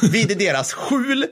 Vid 0.13 0.39
deras 0.39 0.73
skjul. 0.73 1.27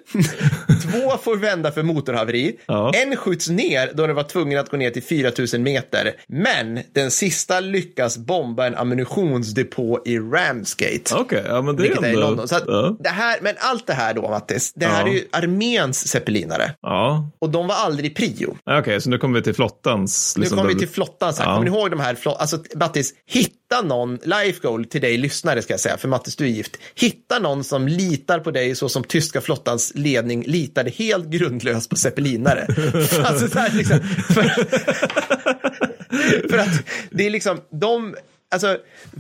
Två 0.83 1.17
får 1.23 1.37
vända 1.37 1.73
för 1.73 1.83
motorhaveri. 1.83 2.57
Ja. 2.67 2.93
En 2.95 3.17
skjuts 3.17 3.49
ner 3.49 3.91
då 3.95 4.07
det 4.07 4.13
var 4.13 4.23
tvungen 4.23 4.59
att 4.59 4.71
gå 4.71 4.77
ner 4.77 4.91
till 4.91 5.03
4000 5.03 5.63
meter. 5.63 5.90
Men 6.29 6.81
den 6.93 7.11
sista 7.11 7.61
lyckas 7.61 8.19
bomba 8.19 8.67
en 8.67 8.75
ammunitionsdepå 8.75 10.01
i 10.05 10.19
Ramsgate. 10.19 11.15
Okej, 11.15 11.45
ja 11.49 11.63
men 11.63 11.77
det 11.77 11.83
är 11.83 11.85
Vilket 11.85 12.03
är 12.05 12.07
i 12.09 12.11
ändå... 12.11 12.21
London. 12.21 12.49
Så 12.49 12.57
ja. 12.67 12.97
det 13.01 13.09
här, 13.09 13.39
men 13.43 13.55
allt 13.59 13.87
det 13.87 13.93
här 13.95 14.15
då, 14.15 14.29
Mattis, 14.29 14.73
det 14.77 14.87
här 14.87 15.07
Ja. 15.07 15.09
är 15.13 15.15
ju 15.15 15.25
arméns 15.33 16.09
zeppelinare. 16.09 16.75
ja. 16.83 17.31
Och 17.39 17.51
de 17.51 17.67
var 17.67 17.75
aldrig 17.75 18.17
prio. 18.17 18.57
Okej, 18.71 19.01
så 19.01 19.11
nu 19.11 19.19
kommer 19.19 19.39
vi 19.39 19.45
till 19.45 19.55
flottans. 19.55 20.35
Nu 20.37 20.41
liksom, 20.41 20.59
kommer 20.59 20.73
vi 20.73 20.79
till 20.79 20.89
flottan. 20.89 21.35
Så 21.35 21.43
här. 21.43 21.51
Ja. 21.51 21.55
Kommer 21.57 21.71
ni 21.71 21.77
ihåg 21.77 21.91
de 21.91 22.01
här? 22.01 22.17
Alltså, 22.25 22.59
Mattis, 22.75 23.15
hitta 23.27 23.57
någon, 23.85 24.19
life 24.25 24.61
goal 24.63 24.85
till 24.85 25.01
dig 25.01 25.17
lyssnare 25.17 25.63
ska 25.63 25.73
jag 25.73 25.81
säga, 25.81 25.97
för 25.97 26.09
Mattis, 26.09 26.37
du 26.37 26.45
är 26.45 26.49
gift. 26.49 26.77
Hitta 26.95 27.39
någon 27.39 27.65
som 27.65 27.89
litar 27.89 28.39
på 28.39 28.51
dig 28.51 28.75
så 28.75 28.89
som 28.89 29.05
tyska 29.05 29.41
flottans 29.41 29.93
ledning 29.95 30.45
litade 30.47 30.91
helt 30.91 31.27
grundlöst 31.27 31.91
på 31.91 31.97
zeppelinare. 31.97 32.67
alltså, 33.25 33.49
så 33.49 33.59
här, 33.59 33.71
liksom, 33.73 34.01
för, 34.35 34.43
för 36.51 36.59
att 36.59 36.83
det 37.11 37.27
är 37.27 37.31
liksom, 37.31 37.59
de, 37.81 38.15
alltså, 38.55 38.77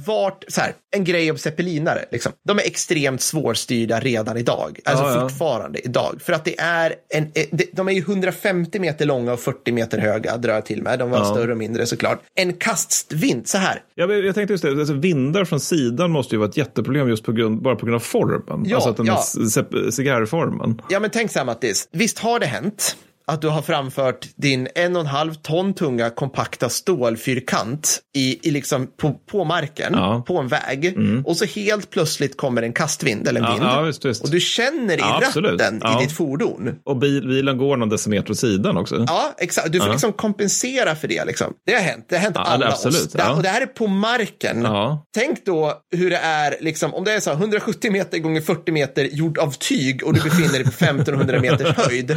vart, 0.07 0.45
så 0.49 0.61
här, 0.61 0.73
en 0.97 1.05
grej 1.05 1.31
om 1.31 1.39
zeppelinare, 1.39 2.05
liksom. 2.11 2.33
De 2.49 2.59
är 2.59 2.63
extremt 2.63 3.21
svårstyrda 3.21 4.01
redan 4.01 4.37
idag. 4.37 4.79
Alltså 4.85 5.05
Ja, 5.05 5.15
ja. 5.15 5.21
fortfarande 5.29 5.79
idag. 5.87 6.21
För 6.25 6.33
att 6.33 6.45
det 6.45 6.61
är 6.61 6.95
en, 7.15 7.23
eh, 7.35 7.47
de- 7.73 7.89
är 7.89 7.93
ju 7.93 8.01
150 8.01 8.79
meter 8.81 9.07
långa 9.07 9.33
och 9.33 9.41
40 9.41 9.73
meter 9.73 9.99
höga, 9.99 10.37
drar 10.37 10.55
jag 10.55 10.67
till 10.67 10.83
med. 10.83 10.99
De 10.99 11.11
var 11.11 11.19
Ja. 11.19 11.25
större 11.25 11.53
och 11.53 11.59
mindre 11.59 11.87
såklart. 11.87 12.21
En 12.35 12.53
kastvind, 12.53 13.49
så 13.49 13.59
här. 13.59 13.83
Ja, 13.95 14.13
jag 14.15 14.35
tänkte 14.35 14.53
just 14.55 14.65
det, 14.65 14.71
alltså, 14.71 14.95
vindar 14.95 15.45
från 15.45 15.61
sidan 15.61 16.11
måste 16.11 16.35
ju 16.35 16.39
vara 16.39 16.49
ett 16.49 16.57
jätteproblem 16.57 17.09
just 17.09 17.25
på 17.25 17.33
grund, 17.33 17.63
bara 17.63 17.77
på 17.77 17.87
grund 17.87 17.97
av 17.97 18.01
formen. 18.01 18.65
Ja, 18.67 18.77
alltså 18.77 18.91
att 18.91 18.97
den 18.97 19.07
ja. 19.07 19.23
cigarrformen. 19.91 20.83
Ja, 20.89 21.01
men 21.01 21.11
tänk 21.11 21.31
så 21.31 21.39
här 21.39 21.47
Mattis. 21.47 21.89
Visst 21.93 22.19
har 22.19 22.39
det 22.41 22.47
hänt 22.47 22.97
att 23.31 23.43
du 23.43 23.49
har 23.49 23.63
framfört 23.63 24.27
din 24.37 24.69
en 24.75 24.97
och 24.97 25.01
en 25.01 25.07
halv 25.07 25.35
ton 25.35 25.75
tunga 25.75 26.11
kompakta 26.11 26.69
stålfyrkant 26.69 28.01
i, 28.17 28.49
i 28.49 28.51
liksom 28.51 28.87
på, 29.01 29.13
på 29.31 29.45
marken, 29.45 29.93
Ja. 29.97 30.25
på 30.27 30.39
en 30.39 30.49
väg. 30.49 30.95
Och 31.25 31.37
så 31.37 31.45
helt 31.45 31.91
plötsligt 31.91 32.37
kommer 32.37 32.63
en 32.63 32.73
kastvind 32.73 33.29
eller 33.29 33.41
en 33.41 33.47
Ja, 33.47 33.53
vind. 33.53 33.65
ja, 33.65 33.81
visst, 33.83 34.05
visst. 34.05 34.23
Och 34.25 34.31
du 34.31 34.41
känner 34.41 34.97
i 34.97 35.01
Ja, 35.01 35.21
ratten 35.23 35.83
i 35.99 36.03
ditt 36.05 36.17
fordon. 36.17 36.75
Och 36.85 36.97
bil, 36.97 37.29
bilen 37.29 37.59
går 37.59 37.77
någon 37.77 37.89
decimeter 37.89 38.31
åt 38.31 38.39
sidan 38.39 38.77
också. 38.77 39.05
Ja, 39.09 39.35
exakt. 39.39 39.73
Du 39.73 39.81
får 39.81 39.91
liksom 39.91 40.13
kompensera 40.13 40.95
för 40.97 41.09
det. 41.09 41.25
Liksom. 41.25 41.53
Det 41.67 41.73
har 41.75 41.81
hänt. 41.81 42.07
Det 42.09 42.17
har 42.17 42.23
hänt 42.23 42.37
alla 42.37 42.67
absolut, 42.69 42.97
oss. 43.01 43.13
Det, 43.13 43.19
ja. 43.19 43.33
Och 43.37 43.43
det 43.43 43.49
här 43.49 43.61
är 43.61 43.67
på 43.67 43.87
marken. 43.87 44.67
Tänk 45.15 45.45
då 45.47 45.75
hur 45.97 46.11
det 46.11 46.17
är, 46.17 46.55
liksom, 46.61 46.95
om 46.95 47.05
det 47.05 47.13
är 47.13 47.21
så 47.21 47.31
här 47.31 47.37
170 47.37 47.93
meter 47.93 48.19
gånger 48.19 48.41
40 48.41 48.73
meter 48.73 49.05
gjord 49.05 49.39
av 49.39 49.53
tyg 49.53 50.03
och 50.07 50.15
du 50.15 50.21
befinner 50.21 50.53
dig 50.53 50.65
på 50.65 50.71
1500 50.71 51.41
meters 51.41 51.77
höjd 51.77 52.11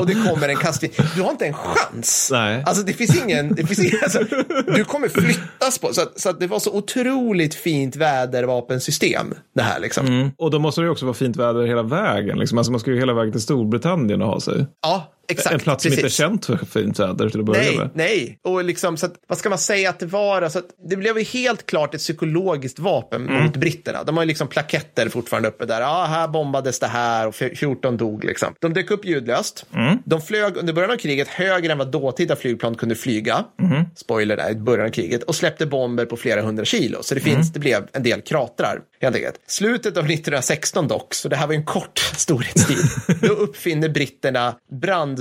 och 0.00 0.06
det 0.06 0.14
kommer 0.14 0.48
en 0.48 0.56
kastvind. 0.58 0.94
Du 1.16 1.22
har 1.22 1.30
inte 1.30 1.46
en 1.46 1.54
chans. 1.54 2.28
Nej. 2.32 2.62
Alltså 2.66 2.82
det 2.82 2.92
finns 2.92 3.22
ingen, 3.24 3.54
det 3.54 3.66
finns 3.66 3.78
ingen 3.78 3.98
alltså, 4.02 4.18
du 4.66 4.84
kommer 4.84 5.08
flyttas 5.08 5.78
på. 5.78 5.92
Så 5.92 6.02
att, 6.02 6.20
så 6.20 6.30
att 6.30 6.40
det 6.40 6.46
var 6.46 6.58
så 6.58 6.72
otroligt 6.72 7.54
fint 7.54 7.96
vädervapensystem 7.96 9.34
det 9.54 9.62
här 9.62 9.80
liksom. 9.80 10.06
Mm. 10.06 10.30
Och 10.38 10.50
då 10.50 10.58
måste 10.58 10.80
det 10.80 10.84
ju 10.84 10.90
också 10.90 11.04
vara 11.04 11.14
fint 11.14 11.36
väder 11.36 11.66
hela 11.66 11.82
vägen. 11.82 12.38
Liksom. 12.38 12.58
Alltså 12.58 12.72
man 12.72 12.80
ska 12.80 12.90
ju 12.90 12.98
hela 12.98 13.14
vägen 13.14 13.32
till 13.32 13.42
Storbritannien 13.42 14.22
och 14.22 14.28
ha 14.28 14.40
sig. 14.40 14.66
Ja, 14.82 15.12
exakt. 15.28 15.54
en 15.54 15.60
plats 15.60 15.82
som 15.82 15.92
inte 15.92 16.00
är 16.00 16.02
precis. 16.02 16.18
känt 16.18 16.46
för 16.46 16.56
fint 16.56 16.98
väder 17.00 17.30
till 17.30 17.40
att 17.40 17.46
börja 17.46 17.60
Nej, 17.62 17.76
med. 17.78 17.90
nej. 17.94 18.38
Och 18.44 18.64
liksom, 18.64 18.96
så 18.96 19.06
att, 19.06 19.14
vad 19.28 19.38
ska 19.38 19.48
man 19.48 19.58
säga 19.58 19.90
att 19.90 19.98
det 20.00 20.06
var? 20.06 20.42
Alltså 20.42 20.62
det 20.90 20.96
blev 20.96 21.18
ju 21.18 21.24
helt 21.24 21.66
klart 21.66 21.94
ett 21.94 22.00
psykologiskt 22.00 22.78
vapen 22.78 23.28
Mm. 23.28 23.44
mot 23.44 23.56
britterna. 23.56 24.04
De 24.04 24.16
har 24.16 24.24
ju 24.24 24.28
liksom 24.28 24.48
plaketter 24.48 25.08
fortfarande 25.08 25.48
uppe 25.48 25.66
där. 25.66 25.80
Ja, 25.80 26.04
här 26.08 26.28
bombades 26.28 26.78
det 26.80 26.86
här 26.86 27.26
och 27.26 27.34
14 27.34 27.96
dog 27.96 28.24
liksom. 28.24 28.54
De 28.60 28.72
dök 28.74 28.90
upp 28.90 29.04
ljudlöst. 29.04 29.66
Mm. 29.74 29.98
De 30.04 30.20
flög 30.22 30.56
under 30.56 30.72
början 30.72 30.90
av 30.90 30.96
kriget 30.96 31.28
högre 31.28 31.72
än 31.72 31.78
vad 31.78 31.90
dåtida 31.90 32.36
flygplan 32.36 32.74
kunde 32.74 32.94
flyga. 32.94 33.44
Mm. 33.62 33.84
Spoiler 33.96 34.36
där, 34.36 34.50
i 34.50 34.54
början 34.54 34.86
av 34.86 34.90
kriget. 34.90 35.22
Och 35.22 35.34
släppte 35.34 35.66
bomber 35.66 36.04
på 36.06 36.16
flera 36.16 36.42
hundra 36.42 36.64
kilo. 36.64 36.98
Så 37.02 37.14
det, 37.14 37.20
finns, 37.20 37.34
Mm. 37.36 37.52
det 37.52 37.58
blev 37.58 37.86
en 37.92 38.02
del 38.02 38.20
kratrar. 38.20 38.80
Helt 39.00 39.16
enkelt. 39.16 39.34
Slutet 39.46 39.96
av 39.96 40.04
1916 40.04 40.88
dock, 40.88 41.14
så 41.14 41.28
det 41.28 41.36
här 41.36 41.46
var 41.46 41.54
ju 41.54 41.58
en 41.58 41.64
kort 41.66 41.98
storhetstid. 42.16 42.78
Då 43.20 43.28
uppfinner 43.32 43.88
britterna 43.88 44.54
brandspårljuskulor. 44.72 45.17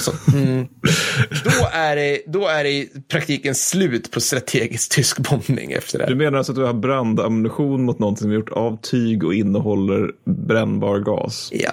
Så, 0.00 0.12
mm, 0.36 0.66
då, 1.44 1.68
är 1.72 1.96
det, 1.96 2.22
då 2.26 2.46
är 2.46 2.64
det 2.64 2.70
i 2.70 2.88
praktiken 3.08 3.54
slut 3.54 4.10
på 4.10 4.20
strategisk 4.20 4.94
tysk 4.94 5.18
bombning 5.18 5.72
efter 5.72 5.98
det. 5.98 6.06
Du 6.06 6.14
menar 6.14 6.38
alltså 6.38 6.52
att 6.52 6.56
du 6.56 6.64
har 6.64 6.72
brandammunition 6.72 7.84
mot 7.84 7.98
någonting 7.98 8.22
som 8.22 8.30
är 8.30 8.34
gjort 8.34 8.52
av 8.52 8.78
tyg 8.82 9.24
och 9.24 9.34
innehåller 9.34 10.10
brännbar 10.24 10.98
gas? 10.98 11.48
Ja. 11.52 11.70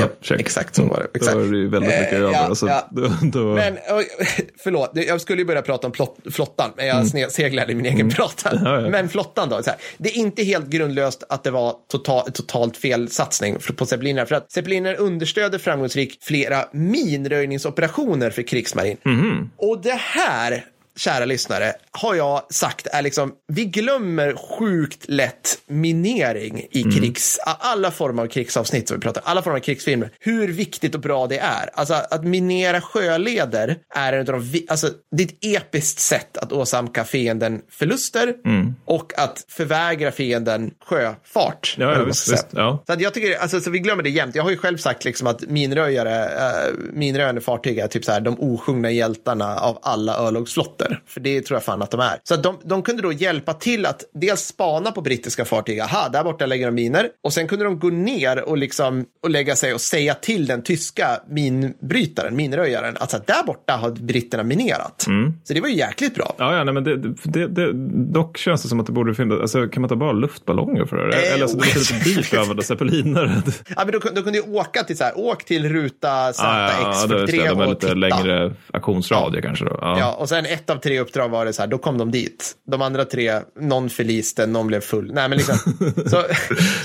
Ja. 0.00 0.08
Check. 0.20 0.40
Exakt 0.40 0.74
så 0.74 0.84
var 0.84 0.96
det. 0.96 1.02
Då 1.02 1.10
Exakt. 1.14 1.36
är 1.36 1.40
det 1.40 1.56
ju 1.56 1.68
väldigt 1.68 1.90
mycket 1.90 2.12
Eh, 2.12 2.18
över. 2.18 2.32
ja, 2.32 2.38
alltså, 2.38 2.66
ja. 2.66 2.88
då, 2.90 3.10
då, 3.22 3.54
Men, 3.54 3.78
förlåt, 4.62 4.90
jag 4.94 5.20
skulle 5.20 5.42
ju 5.42 5.46
börja 5.46 5.62
prata 5.62 5.86
om 5.86 5.92
plott, 5.92 6.16
flottan, 6.30 6.70
men 6.76 6.86
jag 6.86 7.14
mm. 7.14 7.30
seglade 7.30 7.72
i 7.72 7.74
min 7.74 7.86
egen 7.86 8.10
prata. 8.16 8.60
Ja, 8.64 8.80
ja. 8.80 8.88
Men 8.88 9.08
flottan 9.08 9.48
då, 9.48 9.60
det 9.98 10.08
är 10.08 10.16
inte 10.16 10.42
helt 10.42 10.66
grundlöst 10.66 11.24
att 11.28 11.44
det 11.44 11.50
var 11.50 11.74
total, 11.90 12.32
totalt 12.32 12.76
fel 12.76 13.10
satsning 13.10 13.56
på 13.76 13.86
zeppeliner, 13.86 14.24
för 14.24 14.34
att 14.34 14.52
zeppeliner 14.52 15.00
understöder 15.00 15.58
framgångsrikt 15.58 16.24
flera 16.24 16.64
minröjningsoperationer 16.72 18.30
för 18.30 18.42
krigsmarin. 18.42 18.96
Mhm. 19.04 19.50
Och 19.56 19.82
det 19.82 19.98
här 20.00 20.64
kära 20.96 21.24
lyssnare, 21.24 21.72
har 21.90 22.14
jag 22.14 22.52
sagt 22.52 22.86
är 22.86 23.02
liksom, 23.02 23.32
vi 23.52 23.64
glömmer 23.64 24.34
sjukt 24.58 25.04
lätt 25.08 25.58
minering 25.68 26.66
i 26.70 26.82
Mm. 26.82 26.96
krigs, 26.96 27.38
alla 27.44 27.90
former 27.90 28.22
av 28.22 28.26
krigsavsnitt 28.26 28.88
som 28.88 28.96
vi 28.96 29.00
pratar 29.02 29.22
alla 29.24 29.42
former 29.42 29.56
av 29.58 29.62
krigsfilmer, 29.62 30.10
hur 30.20 30.48
viktigt 30.48 30.94
och 30.94 31.00
bra 31.00 31.26
det 31.26 31.38
är. 31.38 31.70
Alltså 31.74 31.94
att 31.94 32.24
minera 32.24 32.80
sjöleder 32.80 33.76
är 33.94 34.12
en 34.12 34.18
av 34.34 34.42
de, 34.42 34.66
alltså 34.68 34.88
det 35.16 35.22
är 35.22 35.26
ett 35.26 35.62
episkt 35.62 36.00
sätt 36.00 36.36
att 36.38 36.52
åsamka 36.52 37.04
fienden 37.04 37.60
förluster 37.70 38.34
Mm. 38.44 38.74
och 38.84 39.18
att 39.18 39.44
förvägra 39.48 40.12
fienden 40.12 40.70
sjöfart. 40.86 41.74
Ja, 41.78 41.92
ja, 41.98 42.04
visst, 42.04 42.32
visst, 42.32 42.46
ja. 42.50 42.82
Så 42.86 42.92
att 42.92 43.00
jag 43.00 43.14
tycker, 43.14 43.38
alltså, 43.38 43.60
så 43.60 43.70
vi 43.70 43.78
glömmer 43.78 44.02
det 44.02 44.10
jämt. 44.10 44.34
Jag 44.34 44.42
har 44.42 44.50
ju 44.50 44.56
själv 44.56 44.76
sagt 44.76 45.04
liksom 45.04 45.26
att 45.26 45.40
minröjare, 45.40 46.24
äh, 46.24 46.72
minröjande 46.92 47.40
fartyg 47.40 47.78
är 47.78 47.88
typ 47.88 48.04
så 48.04 48.12
här 48.12 48.20
de 48.20 48.40
osjungna 48.40 48.90
hjältarna 48.90 49.56
av 49.56 49.78
alla 49.82 50.16
örlogsflottor. 50.18 50.85
För 51.06 51.20
det 51.20 51.40
tror 51.40 51.56
jag 51.56 51.64
fan 51.64 51.82
att 51.82 51.90
de 51.90 52.00
är. 52.00 52.18
Så 52.22 52.36
de, 52.36 52.58
de 52.64 52.82
kunde 52.82 53.02
då 53.02 53.12
hjälpa 53.12 53.52
till 53.54 53.86
att 53.86 54.04
dels 54.14 54.40
spana 54.40 54.92
på 54.92 55.00
brittiska 55.00 55.44
fartyg. 55.44 55.80
Aha, 55.80 56.08
där 56.08 56.24
borta 56.24 56.46
lägger 56.46 56.66
de 56.66 56.72
miner. 56.74 57.08
Och 57.24 57.32
sen 57.32 57.48
kunde 57.48 57.64
de 57.64 57.78
gå 57.78 57.88
ner 57.88 58.48
och 58.48 58.58
liksom 58.58 59.04
och 59.22 59.30
lägga 59.30 59.56
sig 59.56 59.74
och 59.74 59.80
säga 59.80 60.14
till 60.14 60.46
den 60.46 60.62
tyska 60.62 61.08
minbrytaren, 61.28 62.36
minröjaren, 62.36 62.96
att 63.00 63.10
så 63.10 63.18
där 63.26 63.42
borta 63.46 63.72
har 63.76 63.90
britterna 63.90 64.42
minerat. 64.42 65.06
Så 65.44 65.54
det 65.54 65.60
var 65.60 65.68
ju 65.68 65.74
jäkligt 65.76 66.14
bra. 66.14 66.34
Ja, 66.38 66.56
ja 66.56 66.64
nej, 66.64 66.74
men 66.74 66.84
det, 66.84 66.96
det, 67.22 67.46
det, 67.48 67.72
dock 68.12 68.36
känns 68.38 68.62
det 68.62 68.68
som 68.68 68.80
att 68.80 68.86
det 68.86 68.92
borde 68.92 69.14
finnas, 69.14 69.40
alltså, 69.40 69.68
kan 69.68 69.80
man 69.80 69.88
ta 69.88 69.96
bara 69.96 70.12
luftballonger 70.12 70.84
för 70.84 70.96
det? 70.96 71.26
Eh, 71.26 71.34
Eller 71.34 71.46
så 71.46 71.56
det 71.56 71.64
låter 71.66 71.78
lite 71.94 72.04
dyrt 72.20 72.32
att 72.34 72.40
använda 72.40 72.62
zeppelinare. 72.62 73.42
Ja, 73.76 73.82
men 73.84 73.92
då, 73.92 73.98
då 73.98 74.22
kunde 74.22 74.30
du 74.32 74.40
åka 74.40 74.82
till 74.82 74.96
så 74.98 75.04
här, 75.04 75.12
åk 75.18 75.44
till 75.44 75.68
ruta 75.68 76.08
Ja, 76.08 76.32
ja, 76.38 76.70
ja, 76.82 77.06
det, 77.06 77.26
ZX43 77.26 77.44
är 77.44 77.48
de 77.48 77.60
är 77.60 77.62
och 77.64 77.68
lite 77.68 77.80
titta. 77.80 77.94
längre 77.94 78.52
aktionsradie 78.72 79.42
kanske 79.42 79.64
då. 79.64 79.78
Ja. 79.80 79.98
Ja, 79.98 80.14
och 80.14 80.28
sen 80.28 80.46
ett 80.46 80.70
av 80.70 80.75
tre 80.76 81.00
uppdrag 81.00 81.28
var 81.28 81.44
det 81.44 81.52
så 81.52 81.62
här, 81.62 81.66
då 81.66 81.78
kom 81.78 81.98
de 81.98 82.10
dit. 82.10 82.52
De 82.70 82.82
andra 82.82 83.04
tre, 83.04 83.40
någon 83.60 83.90
förliste, 83.90 84.46
någon 84.46 84.66
blev 84.66 84.80
full. 84.80 85.12
Nej, 85.14 85.28
men 85.28 85.38
liksom, 85.38 85.56
så, 86.06 86.22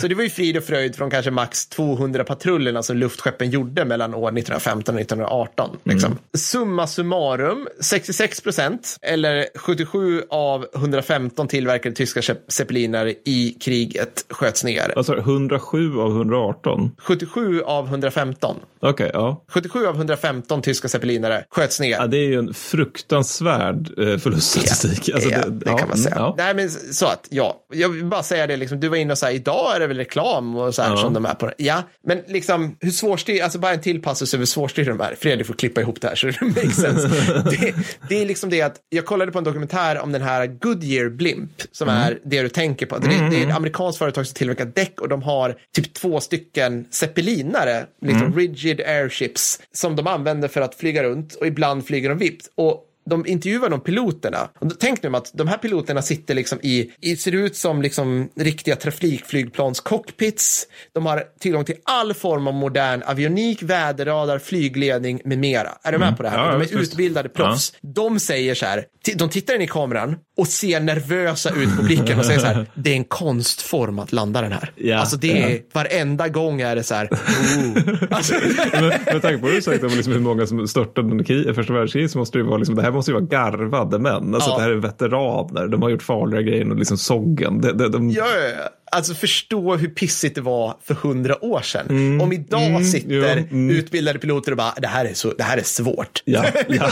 så 0.02 0.08
det 0.08 0.16
var 0.16 0.24
ju 0.24 0.30
frid 0.30 0.58
och 0.58 0.64
fröjd 0.64 0.96
från 0.96 1.10
kanske 1.10 1.32
max 1.32 1.68
200 1.68 2.24
patrullerna 2.24 2.84
som 2.84 2.98
luftskeppen 2.98 3.50
gjorde 3.50 3.86
mellan 3.86 4.14
år 4.14 4.28
1915 4.28 4.96
och 4.96 5.02
1918. 5.02 5.78
Liksom. 5.84 6.18
Summa 6.38 6.88
summarum, 6.88 7.68
66 7.82 8.42
procent, 8.42 8.98
eller 9.02 9.46
77 9.56 10.24
av 10.30 10.66
115 10.76 11.48
tillverkade 11.48 11.96
tyska 11.96 12.20
zepp- 12.22 12.52
zeppeliner 12.52 13.14
i 13.26 13.58
kriget 13.62 14.26
sköts 14.30 14.64
ner. 14.64 14.94
Alltså 14.98 15.18
107 15.18 16.00
av 16.00 16.12
118? 16.12 16.92
77 16.98 17.62
av 17.62 17.88
115. 17.88 18.56
Okej, 18.80 19.12
ja. 19.14 19.44
77 19.50 19.86
av 19.88 19.96
115 19.96 20.62
tyska 20.62 20.88
zeppelinare 20.88 21.44
sköts 21.50 21.80
ner. 21.80 21.92
ja. 21.92 22.08
Det 22.08 22.18
är 22.18 22.28
ju 22.28 22.36
en 22.40 22.54
fruktansvärd 22.54 23.81
eh, 23.98 24.18
förluststatistik. 24.18 25.10
Alltså, 25.14 25.30
ja, 25.30 25.38
det, 25.48 25.62
ja, 25.66 25.78
kan 25.78 25.88
man 25.90 25.98
mm, 25.98 25.98
säga. 26.04 26.16
Ja. 26.16 26.36
Nej, 26.38 26.56
men 26.56 26.70
så 26.70 27.06
att, 27.06 27.28
ja, 27.30 27.66
jag 27.74 27.90
vill 27.90 28.06
bara 28.06 28.24
säga 28.24 28.48
det, 28.48 28.58
liksom, 28.58 28.80
du 28.80 28.88
var 28.88 28.98
inne 28.98 29.12
och 29.14 29.18
sa, 29.18 29.32
idag 29.32 29.76
är 29.76 29.80
det 29.80 29.88
väl 29.88 29.98
reklam 29.98 30.56
och 30.56 30.76
så 30.76 30.82
här 30.82 30.90
Ja. 30.90 30.98
som 30.98 31.14
de 31.14 31.26
är 31.26 31.34
på. 31.34 31.52
Ja, 31.58 31.84
men 32.08 32.22
liksom, 32.28 32.78
hur 32.80 32.92
svårstyr, 32.92 33.42
alltså 33.44 33.60
bara 33.60 33.74
en 33.74 33.82
till 33.82 34.02
passus 34.02 34.34
över 34.34 34.42
hur 34.42 34.46
svårstyrda 34.46 34.90
de 34.92 35.02
är. 35.02 35.16
Fredrik 35.20 35.48
får 35.48 35.54
klippa 35.54 35.82
ihop 35.82 36.02
det 36.02 36.08
här 36.08 36.16
så 36.16 36.28
det 36.28 36.42
makes 36.42 36.76
sense. 36.76 37.08
det, 37.62 37.74
det 38.10 38.22
är 38.22 38.26
liksom 38.26 38.50
det 38.50 38.62
att, 38.62 38.76
jag 38.90 39.06
kollade 39.06 39.32
på 39.32 39.38
en 39.38 39.44
dokumentär 39.44 40.00
om 40.00 40.12
den 40.12 40.22
här 40.22 40.48
Goodyear 40.48 41.10
Blimp, 41.10 41.52
som 41.72 41.90
Mm. 41.90 42.02
är 42.04 42.20
det 42.26 42.42
du 42.42 42.50
tänker 42.50 42.86
på. 42.86 42.98
Det, 42.98 43.08
är- 43.16 43.30
det 43.30 43.44
är 43.44 43.48
ett 43.50 43.56
amerikanskt 43.56 44.00
företag 44.00 44.28
som 44.28 44.34
tillverkar 44.36 44.66
däck 44.66 45.02
och 45.02 45.10
de 45.10 45.24
har 45.24 45.56
typ 45.76 45.94
två 45.94 46.20
stycken 46.20 46.86
zeppelinare, 46.92 47.86
liksom 48.02 48.22
Mm. 48.28 48.38
rigid 48.38 48.82
airships, 48.82 49.60
som 49.74 49.96
de 49.96 50.08
använder 50.08 50.48
för 50.48 50.62
att 50.62 50.76
flyga 50.76 51.04
runt 51.04 51.36
och 51.36 51.48
ibland 51.48 51.86
flyger 51.86 52.10
de 52.10 52.18
vipt. 52.18 52.48
Och 52.56 52.84
de 53.10 53.26
intervjuar 53.26 53.70
de 53.70 53.80
piloterna. 53.80 54.50
Och 54.60 54.80
tänk 54.80 55.04
nu 55.04 55.16
att 55.16 55.32
de 55.34 55.48
här 55.48 55.58
piloterna 55.58 56.02
sitter 56.02 56.36
liksom 56.36 56.60
i, 56.62 56.92
i 57.02 57.16
ser 57.16 57.32
ut 57.32 57.56
som 57.56 57.82
liksom 57.82 58.30
riktiga 58.36 58.76
trafikflygplans 58.76 59.80
cockpits. 59.80 60.68
De 60.94 61.06
har 61.06 61.24
tillgång 61.40 61.66
till 61.66 61.76
all 61.84 62.14
form 62.14 62.48
av 62.48 62.54
modern 62.54 63.04
avionik, 63.06 63.64
väderradar, 63.64 64.40
flygledning 64.40 65.22
med 65.26 65.38
mera. 65.38 65.70
Är 65.84 65.92
du 65.92 65.98
med 65.98 66.18
på 66.18 66.24
det 66.24 66.30
här? 66.30 66.38
Mm. 66.38 66.48
Ja, 66.48 66.58
de 66.58 66.64
är 66.64 66.78
visst. 66.78 66.92
utbildade 66.94 67.30
proffs. 67.30 67.74
De 67.82 68.20
säger 68.20 68.56
så 68.56 68.66
här, 68.66 68.86
de 69.16 69.30
tittar 69.30 69.56
in 69.56 69.62
i 69.62 69.68
kameran 69.68 70.16
och 70.38 70.48
ser 70.48 70.80
nervösa 70.80 71.50
ut 71.50 71.78
på 71.78 71.84
blicken 71.84 72.20
och 72.20 72.26
säger 72.26 72.40
så 72.40 72.46
här, 72.46 72.66
det 72.76 72.92
är 72.92 72.96
en 72.96 73.04
konstform 73.04 74.00
att 74.00 74.12
landa 74.12 74.42
den 74.42 74.52
här. 74.52 74.72
Ja, 74.76 74.98
alltså 74.98 75.18
det 75.18 75.44
är, 75.44 75.50
ja. 75.50 75.58
varenda 75.74 76.28
gång 76.28 76.62
är 76.62 76.76
det 76.76 76.84
så 76.84 76.96
här, 76.96 77.08
oh. 77.12 78.08
alltså, 78.10 78.34
Men 78.74 78.88
med 78.88 79.22
tanke 79.22 79.38
på 79.38 79.46
vad 79.46 79.56
du 79.56 79.62
sagt 79.62 79.84
om 79.84 79.90
liksom 79.90 80.14
hur 80.14 80.20
många 80.20 80.46
som 80.48 80.68
störtade 80.68 81.12
under 81.12 81.54
första 81.54 81.74
världskriget 81.74 82.12
så 82.12 82.18
måste 82.18 82.38
det 82.38 82.42
ju 82.42 82.48
vara, 82.48 82.58
liksom, 82.58 82.76
det 82.76 82.82
här 82.82 82.92
måste 83.02 83.12
ju 83.12 83.16
vara 83.16 83.26
garvade 83.26 84.00
män. 84.00 84.36
Alltså 84.36 84.50
Ja. 84.50 84.56
det 84.58 84.62
här 84.64 84.70
är 84.70 84.76
veteraner, 84.76 85.68
de 85.68 85.82
har 85.82 85.90
gjort 85.90 86.04
farliga 86.04 86.42
grejer 86.42 86.70
och 86.72 86.78
liksom 86.78 86.98
soggen. 86.98 87.62
De, 87.62 87.72
de, 87.72 87.92
de, 87.92 88.10
Ja, 88.10 88.26
ja, 88.26 88.48
ja. 88.64 88.70
Alltså 88.94 89.14
förstå 89.14 89.76
hur 89.76 89.88
pissigt 89.88 90.36
det 90.36 90.42
var 90.42 90.76
för 90.84 90.94
hundra 90.94 91.46
år 91.46 91.62
sedan. 91.62 92.22
Om 92.22 92.34
idag 92.34 92.86
sitter 92.86 93.16
ja, 93.16 93.28
mm. 93.28 93.70
utbildade 93.70 94.20
piloter 94.20 94.52
och 94.52 94.58
bara, 94.58 94.74
det 94.82 94.88
här 94.88 95.06
är, 95.06 95.14
så, 95.14 95.34
det 95.38 95.44
här 95.44 95.58
är 95.58 95.64
svårt. 95.64 96.24
Ja, 96.26 96.46
ja. 96.68 96.92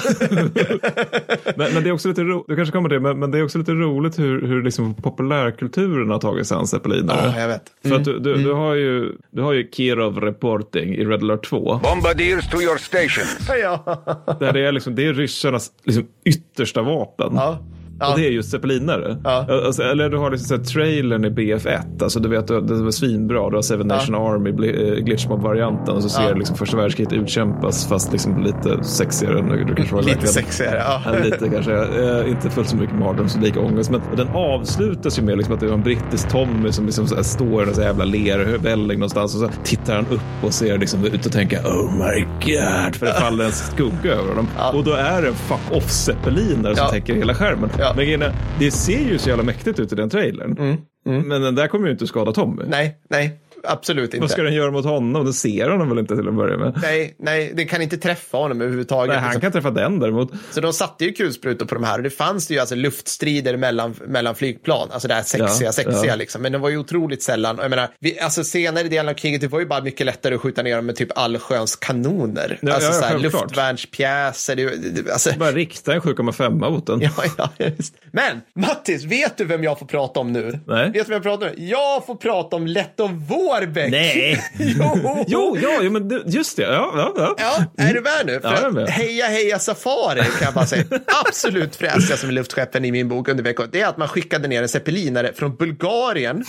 men, 1.56 1.74
men 1.74 1.84
det 1.84 1.90
är 1.90 1.92
också 1.92 2.08
lite 2.08 2.22
roligt, 2.22 2.46
du 2.48 2.56
kanske 2.56 2.72
kommer 2.72 2.90
till 2.90 2.96
det, 2.96 3.02
men, 3.02 3.20
men 3.20 3.32
det 3.32 3.38
är 3.38 3.44
också 3.44 3.58
lite 3.58 3.72
roligt 3.72 4.20
hur, 4.20 4.48
hur 4.48 4.64
liksom 4.64 4.94
populärkulturen 4.94 6.10
har 6.10 6.20
tagit 6.20 6.48
sig 6.48 6.58
an 6.58 6.68
zeppelinare. 6.68 7.34
Ja, 7.36 7.42
jag 7.42 7.48
vet. 7.48 7.64
För 7.84 7.96
att 7.96 8.06
du, 8.06 8.20
du, 8.20 8.36
du 8.36 8.54
har 8.54 8.76
ju, 8.76 9.12
du 9.32 9.42
har 9.42 9.54
ju 9.54 9.70
Kirov 9.72 10.20
Reporting 10.22 10.96
i 10.96 11.06
Red 11.06 11.24
Alert 11.24 11.46
2. 11.46 11.80
Bombardiers 11.84 12.50
to 12.50 12.62
your 12.62 12.78
stations. 12.78 13.50
Ja. 13.62 14.04
Där 14.40 14.54
det 14.54 14.68
är, 14.68 14.72
liksom, 14.72 14.96
det 14.96 15.06
är 15.06 15.14
ryssarnas 15.14 15.72
liksom, 15.84 16.08
yttersta 16.26 16.82
vapen. 16.82 17.32
Ja. 17.36 17.60
Ja. 18.00 18.12
Och 18.14 18.20
det 18.20 18.26
är 18.28 18.32
just 18.32 18.52
zeppelinare. 18.52 19.18
Ja. 19.24 19.46
Alltså, 19.66 19.84
eller 19.84 20.10
du 20.10 20.18
har 20.18 20.32
liksom 20.32 20.58
så 20.58 20.64
trailern 20.64 21.26
i 21.26 21.30
BF1. 21.30 22.04
Alltså, 22.04 22.20
du 22.20 22.30
vet, 22.30 22.48
det 22.48 22.60
var 22.62 22.92
svinbra. 22.92 23.50
Du 23.50 23.56
har 23.56 23.62
Seven 23.62 23.88
Nation 23.88 24.16
Army, 24.16 24.52
bli- 24.52 24.88
eh, 24.90 24.96
glitchmob-varianten. 25.04 25.96
Och 25.96 26.04
så 26.04 26.10
ser 26.10 26.30
Ja. 26.30 26.34
liksom 26.34 26.56
första 26.56 26.78
världskriget 26.78 27.14
utkämpas 27.14 27.88
fast 27.88 28.12
liksom 28.12 28.44
lite 28.44 28.84
sexigare. 28.84 29.40
än 29.40 29.50
Du 29.68 29.76
kanske 29.76 29.96
var 29.96 30.02
Lite 30.02 30.12
verkligen- 30.12 30.34
sexigare. 30.34 30.84
Ja. 30.86 31.02
Ja, 31.06 31.24
lite 31.24 31.50
kanske. 31.50 31.74
Eh, 31.74 32.30
inte 32.30 32.50
fullt 32.50 32.70
så 32.70 32.76
mycket 32.76 32.96
mardröms 32.96 33.36
och 33.36 33.42
lika 33.42 33.60
ångest. 33.60 33.92
Men 33.92 34.02
den 34.18 34.28
avslutas 34.30 35.20
ju 35.20 35.24
med 35.24 35.38
liksom 35.38 35.54
att 35.54 35.60
det 35.60 35.66
är 35.66 35.74
en 35.74 35.84
brittisk 35.84 36.30
Tommy 36.30 36.72
som 36.72 36.86
liksom 36.86 37.08
så 37.08 37.24
står 37.24 37.70
i 37.70 37.74
så 37.74 37.82
jävla 37.82 38.06
lervälling 38.06 39.00
någonstans. 39.00 39.36
Och 39.36 39.42
så 39.42 39.50
tittar 39.64 39.96
han 39.96 40.06
upp 40.12 40.22
och 40.44 40.54
ser 40.54 40.78
liksom 40.78 41.06
ut 41.06 41.26
och 41.26 41.32
tänker 41.32 41.58
oh 41.60 41.92
my 41.94 42.22
god. 42.46 42.96
För 42.96 43.06
det 43.06 43.14
faller 43.14 43.46
en 43.46 43.52
skugga 43.52 44.12
över 44.14 44.36
dem. 44.36 44.48
Och 44.74 44.84
då 44.84 44.92
är 44.94 45.22
det 45.22 45.28
en 45.28 45.34
fuck 45.34 45.72
off 45.78 45.90
zeppelinare 45.92 46.76
som 46.76 46.86
Ja. 46.86 46.92
täcker 46.92 47.14
hela 47.16 47.34
skärmen. 47.34 47.70
Ja. 47.90 47.96
Men 47.96 48.06
är, 48.22 48.34
det 48.60 48.72
ser 48.72 49.00
ju 49.00 49.18
så 49.18 49.30
jävla 49.30 49.44
mäktigt 49.44 49.80
ut 49.80 49.92
i 49.94 49.96
den 49.96 50.10
trailern. 50.10 50.78
Men 51.04 51.42
den 51.42 51.56
där 51.56 51.68
kommer 51.68 51.86
ju 51.86 51.92
inte 51.92 52.08
skada 52.08 52.32
Tommy. 52.32 52.54
Mm, 52.62 52.70
Nej, 52.70 52.98
nej, 53.10 53.40
absolut 53.64 54.04
inte. 54.14 54.20
Vad 54.20 54.32
ska 54.32 54.42
den 54.44 54.54
göra 54.54 54.72
mot 54.72 54.86
honom? 54.86 55.24
Den 55.24 55.34
ser 55.34 55.70
honom 55.70 55.90
väl 55.90 56.00
inte 56.00 56.16
till 56.16 56.28
att 56.28 56.34
börja 56.34 56.58
med? 56.58 56.80
Nej, 56.82 57.16
nej, 57.20 57.52
det 57.56 57.66
kan 57.66 57.82
inte 57.82 57.98
träffa 57.98 58.38
honom 58.38 58.62
överhuvudtaget. 58.62 59.10
Nej, 59.10 59.18
han 59.20 59.28
Liksom. 59.30 59.42
kan 59.42 59.52
träffa 59.52 59.72
den 59.72 60.00
däremot. 60.00 60.32
Så 60.52 60.62
de 60.62 60.74
satte 60.74 61.06
ju 61.06 61.12
kulsprutor 61.14 61.66
på 61.66 61.76
de 61.76 61.84
här 61.84 61.98
och 61.98 62.04
det 62.04 62.10
fanns 62.10 62.52
ju 62.52 62.60
alltså 62.60 62.76
luftstrider 62.76 63.58
mellan, 63.58 63.96
mellan 64.08 64.36
flygplan, 64.36 64.88
alltså 64.92 65.08
det 65.08 65.14
här 65.14 65.22
sexiga, 65.24 65.68
Ja, 65.68 65.72
sexiga 65.72 66.06
ja. 66.06 66.16
liksom. 66.16 66.42
Men 66.42 66.52
det 66.52 66.58
var 66.58 66.70
ju 66.70 66.78
otroligt 66.78 67.24
sällan. 67.24 67.58
Jag 67.62 67.70
menar, 67.70 67.90
vi, 68.00 68.20
alltså 68.20 68.44
senare 68.44 68.86
i 68.86 68.90
delen 68.90 69.10
av 69.10 69.14
kriget, 69.14 69.42
det 69.42 69.48
var 69.48 69.60
ju 69.60 69.66
bara 69.66 69.82
mycket 69.82 70.06
lättare 70.06 70.36
att 70.36 70.42
skjuta 70.42 70.62
ner 70.64 70.76
dem 70.76 70.86
med 70.86 70.96
typ 70.96 71.18
allsköns 71.18 71.76
kanoner. 71.76 72.60
Ja, 72.62 72.74
alltså 72.74 72.90
ja, 72.90 72.94
så 72.94 73.06
här, 73.06 73.18
luftvärnspjäser. 73.20 74.56
Det, 74.56 74.66
det, 74.92 75.12
alltså, 75.12 75.30
Bara 75.40 75.52
rikta 75.52 75.94
en 75.94 76.02
7,5 76.02 76.50
mot 76.72 76.88
den. 76.88 77.02
Ja, 77.02 77.12
ja, 77.38 77.50
just. 77.58 77.94
Men 78.12 78.42
Mattis, 78.56 79.04
vet 79.04 79.38
du 79.38 79.46
vem 79.46 79.64
jag 79.64 79.80
får 79.80 79.86
prata 79.86 80.20
om 80.20 80.32
nu? 80.34 80.60
Nej. 80.68 80.86
Vet 80.86 80.94
du 80.94 81.00
vem 81.04 81.14
jag 81.14 81.24
pratar 81.24 81.48
om? 81.48 81.54
Jag 81.58 82.06
får 82.06 82.16
prata 82.16 82.56
om 82.56 82.68
Letto 82.68 83.08
Vårbäck. 83.50 83.92
Nej. 83.92 84.44
jo. 84.58 85.26
Jo, 85.28 85.58
ja, 85.62 85.80
jo, 85.82 85.92
men 85.92 86.24
just 86.26 86.58
det. 86.58 86.64
Ja, 86.64 86.94
ja, 86.96 87.14
ja. 87.18 87.36
Ja, 87.38 87.84
är 87.86 87.94
du 87.94 88.02
med 88.02 88.26
nu? 88.26 88.40
För 88.40 88.64
Ja, 88.64 88.70
med. 88.70 88.90
Heja 88.90 89.26
Heja 89.26 89.60
Safari 89.60 90.20
kan 90.20 90.46
jag 90.46 90.54
bara 90.54 90.66
säga. 90.66 90.84
Absolut 91.26 91.76
fräsigaste 91.76 92.26
med 92.26 92.36
luftskeppen 92.36 92.86
i 92.86 92.92
min 92.92 93.10
bok 93.10 93.28
under 93.28 93.44
veckan. 93.44 93.70
Det 93.72 93.82
är 93.82 93.88
att 93.88 93.98
man 93.98 94.08
skickade 94.08 94.48
ner 94.48 94.62
en 94.62 94.70
zeppelinare 94.70 95.34
från 95.34 95.56
Bulgarien 95.56 96.46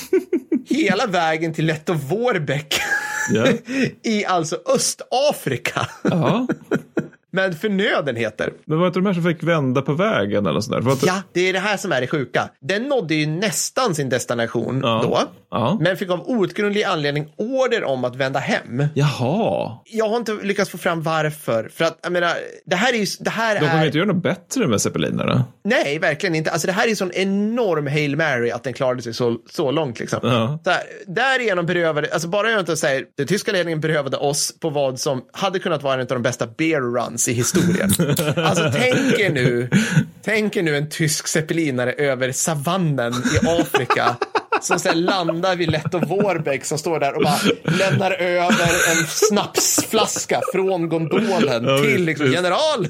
hela 0.68 1.06
vägen 1.06 1.54
till 1.54 1.66
Letto 1.66 1.92
Vårbäck 1.92 2.80
Ja. 3.30 3.46
i 4.02 4.24
alltså 4.24 4.56
Östafrika 4.74 5.86
med 7.32 7.58
förnödenheter. 7.60 8.52
Men 8.64 8.78
var 8.78 8.84
det 8.84 8.88
inte 8.88 8.98
de 8.98 9.06
här 9.06 9.14
som 9.14 9.22
fick 9.24 9.42
vända 9.42 9.82
på 9.82 9.92
vägen 9.92 10.46
eller 10.46 10.60
sådär? 10.60 10.82
För 10.82 10.90
att, 10.90 11.06
Ja, 11.06 11.22
det 11.32 11.48
är 11.48 11.52
det 11.52 11.58
här 11.58 11.76
som 11.76 11.92
är 11.92 12.00
det 12.00 12.06
sjuka. 12.06 12.50
Den 12.60 12.82
nådde 12.82 13.14
ju 13.14 13.26
nästan 13.26 13.94
sin 13.94 14.08
destination 14.08 14.80
Ja. 14.82 15.00
då. 15.04 15.20
Ja. 15.50 15.78
men 15.80 15.96
fick 15.96 16.10
av 16.10 16.28
outgrundlig 16.30 16.82
anledning 16.82 17.26
order 17.36 17.84
om 17.84 18.04
att 18.04 18.16
vända 18.16 18.38
hem. 18.38 18.84
Jaha. 18.94 19.78
Jag 19.84 20.08
har 20.08 20.16
inte 20.16 20.32
lyckats 20.42 20.70
få 20.70 20.78
fram 20.78 21.02
varför. 21.02 21.70
För 21.74 21.84
att, 21.84 21.98
jag 22.02 22.12
menar, 22.12 22.32
det 22.66 22.76
här 22.76 22.92
är 22.92 22.96
ju, 22.98 23.06
det 23.20 23.30
här 23.30 23.54
De 23.54 23.60
kommer 23.68 23.82
är, 23.82 23.86
inte 23.86 23.98
göra 23.98 24.08
något 24.12 24.22
bättre 24.22 24.66
med 24.66 24.80
zeppelinarna. 24.80 25.44
nej, 25.64 25.98
verkligen 25.98 26.34
inte. 26.34 26.50
Alltså 26.50 26.66
det 26.66 26.72
här 26.72 26.88
är 26.90 26.94
sån 26.94 27.10
enorm 27.12 27.86
Hail 27.86 28.16
Mary 28.16 28.50
att 28.50 28.64
den 28.64 28.72
klarade 28.72 29.02
sig 29.02 29.14
så, 29.14 29.36
så 29.50 29.70
långt 29.70 30.00
liksom. 30.00 30.20
Ja. 30.22 30.58
Så 30.64 30.70
här, 30.70 30.80
därigenom 31.06 31.66
berövade, 31.66 32.08
alltså 32.12 32.28
bara 32.28 32.50
jag 32.50 32.60
inte 32.60 32.76
säger, 32.76 33.04
den 33.16 33.26
tyska 33.26 33.52
ledningen 33.52 33.80
berövade 33.80 34.16
oss 34.16 34.58
på 34.60 34.70
vad 34.70 35.00
som 35.00 35.22
hade 35.32 35.58
kunnat 35.58 35.82
vara 35.82 35.94
en 35.94 36.00
av 36.00 36.06
de 36.06 36.22
bästa 36.22 36.46
bear 36.46 36.80
runs 36.80 37.19
i 37.28 37.32
historien. 37.32 37.90
alltså 38.36 38.70
tänk 38.72 39.18
er 39.18 39.32
nu, 39.32 39.68
tänk 40.24 40.56
er 40.56 40.62
nu 40.62 40.76
en 40.76 40.88
tysk 40.88 41.28
zeppelinare 41.28 41.92
över 41.92 42.32
savannen 42.32 43.12
i 43.12 43.46
Afrika 43.46 44.16
som 44.60 44.78
sen 44.78 45.02
landar 45.02 45.56
vid 45.56 45.70
Letto 45.70 45.98
Warbeck 45.98 46.64
som 46.64 46.78
står 46.78 47.00
där 47.00 47.14
och 47.16 47.22
bara 47.22 47.38
lämnar 47.78 48.10
över 48.12 48.90
en 48.90 49.06
snapsflaska 49.06 50.40
från 50.52 50.88
gondolen 50.88 51.64
Ja, 51.64 51.78
till 51.82 52.04
liksom, 52.04 52.26
visst. 52.26 52.36
general. 52.36 52.88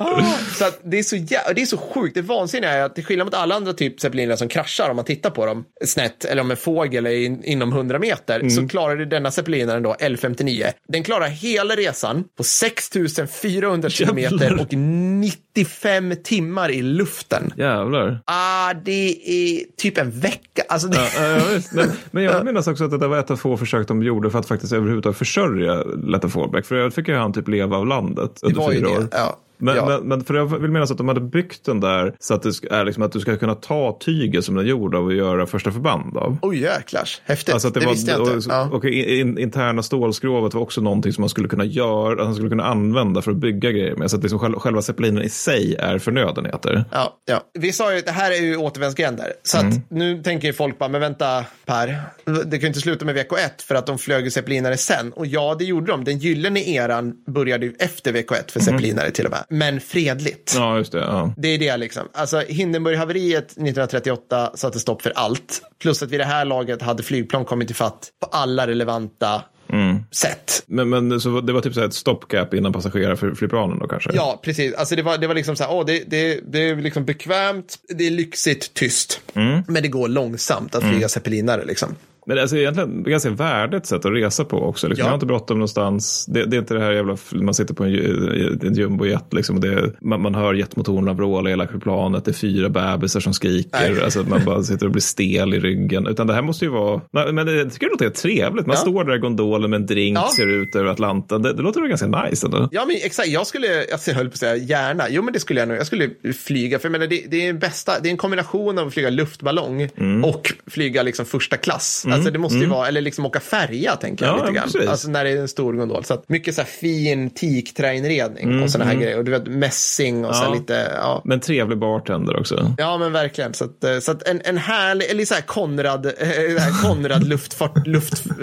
Ah, 0.00 0.22
så 0.58 0.64
det 0.84 0.98
är 0.98 1.02
så 1.02 1.16
jä- 1.16 1.52
det 1.54 1.62
är 1.62 1.66
så 1.66 1.76
sjukt. 1.76 2.14
Det 2.14 2.22
vansinniga 2.22 2.70
är 2.70 2.82
att 2.82 2.94
till 2.94 3.04
skillnad 3.04 3.26
mot 3.26 3.34
alla 3.34 3.54
andra 3.54 3.72
typ 3.72 4.00
zeppeliner 4.00 4.36
som 4.36 4.48
kraschar 4.48 4.90
om 4.90 4.96
man 4.96 5.04
tittar 5.04 5.30
på 5.30 5.46
dem 5.46 5.64
snett 5.84 6.24
eller 6.24 6.42
om 6.42 6.50
en 6.50 6.56
fågel 6.56 7.06
är 7.06 7.10
in, 7.10 7.44
inom 7.44 7.72
100 7.72 7.98
meter 7.98 8.48
så 8.48 8.68
klarade 8.68 9.04
denna 9.04 9.30
zeppelinaren 9.30 9.82
då 9.82 9.94
L59. 10.00 10.72
Den 10.88 11.02
klarar 11.02 11.26
hela 11.28 11.74
resan 11.76 12.24
på 12.36 12.44
6400 12.44 13.90
kilometer 13.90 14.60
och 14.60 14.72
95 14.72 16.14
timmar 16.24 16.70
i 16.70 16.82
luften. 16.82 17.52
Jävlar. 17.56 18.20
Ah, 18.24 18.74
det 18.74 19.14
är 19.30 19.60
typ 19.76 19.98
en 19.98 20.17
vecka. 20.20 20.62
Alltså 20.68 20.88
det, 20.88 20.98
Ja, 21.16 21.22
ja, 21.26 21.40
visst. 21.54 21.72
men, 21.72 21.90
men 22.10 22.22
jag 22.22 22.44
minns 22.44 22.66
också 22.66 22.84
att 22.84 23.00
det 23.00 23.08
var 23.08 23.18
ett 23.18 23.30
av 23.30 23.36
få 23.36 23.56
försök 23.56 23.88
de 23.88 24.02
gjorde 24.02 24.30
för 24.30 24.38
att 24.38 24.46
faktiskt 24.46 24.72
överhuvudtaget 24.72 25.18
försörja 25.18 25.82
Letta 25.84 26.28
Fårbeck. 26.28 26.66
För 26.66 26.76
jag 26.76 26.94
fick 26.94 27.08
ju 27.08 27.14
han 27.14 27.32
typ 27.32 27.48
leva 27.48 27.76
av 27.76 27.86
landet 27.86 28.30
det 28.42 28.46
under 28.46 28.70
fyra 28.72 28.88
år. 28.88 29.08
Ja. 29.12 29.38
Men, 29.58 29.76
ja. 29.76 29.86
men, 29.86 30.00
men 30.08 30.24
för 30.24 30.34
jag 30.34 30.58
vill 30.60 30.70
minnas 30.70 30.90
att 30.90 30.98
de 30.98 31.08
hade 31.08 31.20
byggt 31.20 31.64
den 31.64 31.80
där 31.80 32.14
så 32.18 32.34
att 32.34 32.42
det 32.42 32.64
är 32.70 32.84
liksom 32.84 33.02
att 33.02 33.12
du 33.12 33.20
ska 33.20 33.36
kunna 33.36 33.54
ta 33.54 33.98
tyget 34.00 34.44
som 34.44 34.54
den 34.54 34.64
är 34.64 34.68
gjord 34.68 34.94
av 34.94 35.04
och 35.04 35.14
göra 35.14 35.46
första 35.46 35.70
förband 35.72 36.16
av. 36.16 36.36
Oj 36.42 36.60
jäklars, 36.62 37.20
häftigt. 37.24 37.54
Alltså 37.54 37.70
det, 37.70 37.80
det 37.80 37.86
var, 37.86 37.92
visste 37.92 38.10
jag 38.10 38.20
inte. 38.20 38.32
och, 38.32 38.42
Ja. 38.48 38.68
och 38.72 38.84
in, 38.84 39.38
interna 39.38 39.82
stålskrovet 39.82 40.54
var 40.54 40.60
också 40.62 40.80
någonting 40.80 41.12
som 41.12 41.22
man 41.22 41.28
skulle 41.28 41.48
kunna 41.48 41.64
göra, 41.64 42.12
att 42.12 42.26
man 42.26 42.34
skulle 42.34 42.48
kunna 42.48 42.64
använda 42.64 43.22
för 43.22 43.30
att 43.30 43.36
bygga 43.36 43.70
grejer 43.70 43.96
med. 43.96 44.10
Så 44.10 44.16
att 44.16 44.22
liksom 44.22 44.38
själva, 44.38 44.60
själva 44.60 44.82
zeppelinen 44.82 45.22
i 45.22 45.28
sig 45.28 45.74
är 45.74 45.98
förnödenheter. 45.98 46.84
Ja, 46.92 47.16
ja. 47.24 47.40
Vi 47.58 47.72
sa 47.72 47.92
ju 47.92 47.98
att 47.98 48.06
det 48.06 48.12
här 48.12 48.30
är 48.30 48.36
ju 48.42 48.56
återvändsgränder. 48.56 49.32
Så 49.42 49.58
Mm. 49.58 49.68
att 49.72 49.90
nu 49.90 50.22
tänker 50.22 50.52
folk 50.52 50.78
bara, 50.78 50.88
men 50.88 51.00
vänta 51.00 51.44
Per, 51.66 52.00
det 52.24 52.50
kan 52.50 52.60
ju 52.60 52.66
inte 52.66 52.80
sluta 52.80 53.04
med 53.04 53.16
VK1 53.16 53.62
för 53.68 53.74
att 53.74 53.86
de 53.86 53.98
flög 53.98 54.32
zeppelinare 54.32 54.76
sen. 54.76 55.12
Och 55.12 55.26
ja, 55.26 55.56
det 55.58 55.64
gjorde 55.64 55.92
de. 55.92 56.04
Den 56.04 56.18
gyllene 56.18 56.60
eran 56.68 57.14
började 57.26 57.66
ju 57.66 57.74
efter 57.78 58.12
VK1 58.12 58.50
för 58.52 58.60
zeppelinare 58.60 59.10
till 59.10 59.24
och 59.24 59.30
med. 59.30 59.44
Men 59.50 59.80
fredligt. 59.80 60.54
Mm. 60.56 60.68
Ja, 60.68 60.78
just 60.78 60.92
det. 60.92 60.98
Ja. 60.98 61.32
Det 61.36 61.48
är 61.48 61.58
det 61.58 61.76
liksom. 61.76 62.08
Alltså 62.12 62.38
Hindenburg-haveriet 62.48 63.44
1938 63.44 64.50
satte 64.54 64.78
stopp 64.78 65.02
för 65.02 65.12
allt. 65.16 65.62
Plus 65.82 66.02
att 66.02 66.10
vid 66.10 66.20
det 66.20 66.24
här 66.24 66.44
laget 66.44 66.82
hade 66.82 67.02
flygplan 67.02 67.44
kommit 67.44 67.70
ifatt 67.70 68.08
på 68.20 68.26
alla 68.26 68.66
relevanta 68.66 69.42
Mm. 69.72 69.98
sätt. 70.10 70.62
Men, 70.66 70.88
men 70.88 71.20
så 71.20 71.40
det 71.40 71.52
var 71.52 71.60
typ 71.60 71.74
så 71.74 71.84
ett 71.84 71.94
stopgap 71.94 72.54
innan 72.54 72.72
passagerarflygplanen 72.72 73.78
då 73.78 73.86
kanske? 73.88 74.10
Ja, 74.14 74.40
precis. 74.44 74.74
Alltså 74.74 74.96
det 74.96 75.02
var, 75.02 75.18
det 75.18 75.26
var 75.26 75.34
liksom 75.34 75.56
så 75.56 75.64
här, 75.64 75.72
åh, 75.72 75.86
det, 75.86 76.04
det, 76.10 76.40
det 76.52 76.58
är 76.68 76.76
liksom 76.76 77.04
bekvämt, 77.04 77.76
det 77.88 78.06
är 78.06 78.10
lyxigt, 78.10 78.74
tyst. 78.74 79.20
Mm. 79.34 79.62
Men 79.68 79.82
det 79.82 79.88
går 79.88 80.08
långsamt 80.08 80.74
att 80.74 80.82
flyga 80.82 81.08
zeppelinare 81.08 81.64
liksom. 81.64 81.96
Men 82.28 82.34
det 82.36 82.40
är 82.40 82.42
alltså 82.42 82.56
egentligen 82.56 83.02
ganska 83.02 83.30
värdigt 83.30 83.86
sätt 83.86 84.04
att 84.04 84.12
resa 84.12 84.44
på 84.44 84.56
också. 84.62 84.88
Liksom. 84.88 85.00
Ja. 85.00 85.04
Jag 85.06 85.10
har 85.10 85.14
inte 85.14 85.26
bråttom 85.26 85.58
någonstans. 85.58 86.26
Det, 86.28 86.44
det 86.44 86.56
är 86.56 86.58
inte 86.58 86.74
det 86.74 86.80
här 86.80 86.92
jävla, 86.92 87.16
man 87.32 87.54
sitter 87.54 87.74
på 87.74 87.84
en, 87.84 88.58
en 88.62 88.74
jumbojet 88.74 89.24
liksom. 89.32 89.56
och 89.56 89.62
det 89.62 89.92
man, 90.00 90.22
man 90.22 90.34
hör 90.34 90.54
jetmotorerna 90.54 91.12
vråla 91.12 91.50
hela 91.50 91.66
planet. 91.66 92.24
Det 92.24 92.30
är 92.30 92.32
fyra 92.32 92.68
bebisar 92.68 93.20
som 93.20 93.32
skriker. 93.34 93.92
Nej. 93.94 94.02
Alltså, 94.04 94.22
man 94.22 94.44
bara 94.44 94.62
sitter 94.62 94.86
och 94.86 94.92
blir 94.92 95.02
stel 95.02 95.54
i 95.54 95.60
ryggen. 95.60 96.06
Utan 96.06 96.26
det 96.26 96.34
här 96.34 96.42
måste 96.42 96.64
ju 96.64 96.70
vara, 96.70 97.00
men 97.32 97.36
jag 97.48 97.72
tycker 97.72 97.86
det 97.86 97.90
låter 97.92 98.10
trevligt. 98.10 98.66
Man 98.66 98.74
Ja. 98.76 98.80
står 98.82 99.04
där 99.04 99.14
i 99.16 99.18
gondolen 99.18 99.70
med 99.70 99.80
en 99.80 99.86
drink, 99.86 100.18
Ja. 100.18 100.30
ser 100.36 100.46
ut 100.46 100.76
över 100.76 100.90
Atlanten. 100.90 101.42
Det, 101.42 101.52
det 101.52 101.62
låter 101.62 101.80
väl 101.80 101.88
ganska 101.88 102.06
nice 102.06 102.46
ändå. 102.46 102.68
Ja, 102.72 102.84
men 102.86 102.96
exakt. 102.96 103.28
Jag 103.28 103.46
skulle, 103.46 103.66
jag 104.06 104.14
höll 104.14 104.26
på 104.26 104.32
att 104.32 104.36
säga 104.38 104.56
gärna. 104.56 105.04
Jo, 105.10 105.22
men 105.22 105.32
det 105.32 105.40
skulle 105.40 105.60
jag 105.60 105.68
nog. 105.68 105.78
Jag 105.78 105.86
skulle 105.86 106.10
flyga. 106.44 106.78
För 106.78 106.88
jag 106.88 106.92
menar, 106.92 107.06
det, 107.06 107.24
det 107.30 107.46
är 107.46 107.50
en 107.50 107.58
bästa, 107.58 108.00
det 108.00 108.08
är 108.08 108.10
en 108.10 108.16
kombination 108.16 108.78
av 108.78 108.86
att 108.86 108.94
flyga 108.94 109.10
luftballong 109.10 109.88
Mm. 109.96 110.24
och 110.24 110.52
flyga 110.66 111.02
liksom 111.02 111.26
första 111.26 111.56
klass. 111.56 112.04
Alltså 112.18 112.30
det 112.30 112.38
måste 112.38 112.58
ju 112.58 112.66
vara, 112.66 112.88
eller 112.88 113.00
liksom 113.00 113.26
åka 113.26 113.40
färja 113.40 113.96
tänker 113.96 114.26
jag 114.26 114.38
Ja, 114.38 114.40
lite 114.42 114.52
grann. 114.52 114.64
precis. 114.72 114.88
Alltså 114.88 115.08
när 115.08 115.24
det 115.24 115.30
är 115.30 115.36
en 115.36 115.48
stor 115.48 115.72
gondol. 115.72 116.04
Så 116.04 116.14
att 116.14 116.28
mycket 116.28 116.54
så 116.54 116.60
här 116.60 116.68
fin 116.68 117.30
teakträinredning 117.30 118.62
och 118.62 118.70
sådana 118.70 118.90
här 118.90 118.96
grejer. 118.98 119.18
Och 119.18 119.24
du 119.24 119.30
vet 119.30 119.46
mässing 119.46 120.24
och 120.24 120.34
så 120.36 120.42
Mm, 120.42 120.52
Ja. 120.54 120.60
lite, 120.60 120.92
ja. 120.96 121.22
Men 121.24 121.40
trevlig 121.40 121.78
bartender 121.78 122.36
också. 122.40 122.74
Ja, 122.78 122.98
men 122.98 123.12
verkligen. 123.12 123.54
Så 123.54 123.64
att, 123.64 123.84
eh, 123.84 123.98
så 123.98 124.10
att 124.12 124.28
en, 124.28 124.40
en 124.44 124.58
härlig, 124.58 125.10
eller 125.10 125.24
så 125.24 125.34
här 125.34 125.40
Konrad, 125.42 126.06
här 126.06 126.82
Konrad 126.88 127.28
luftfart, 127.28 127.86
luft, 127.86 128.26
eh, 128.30 128.34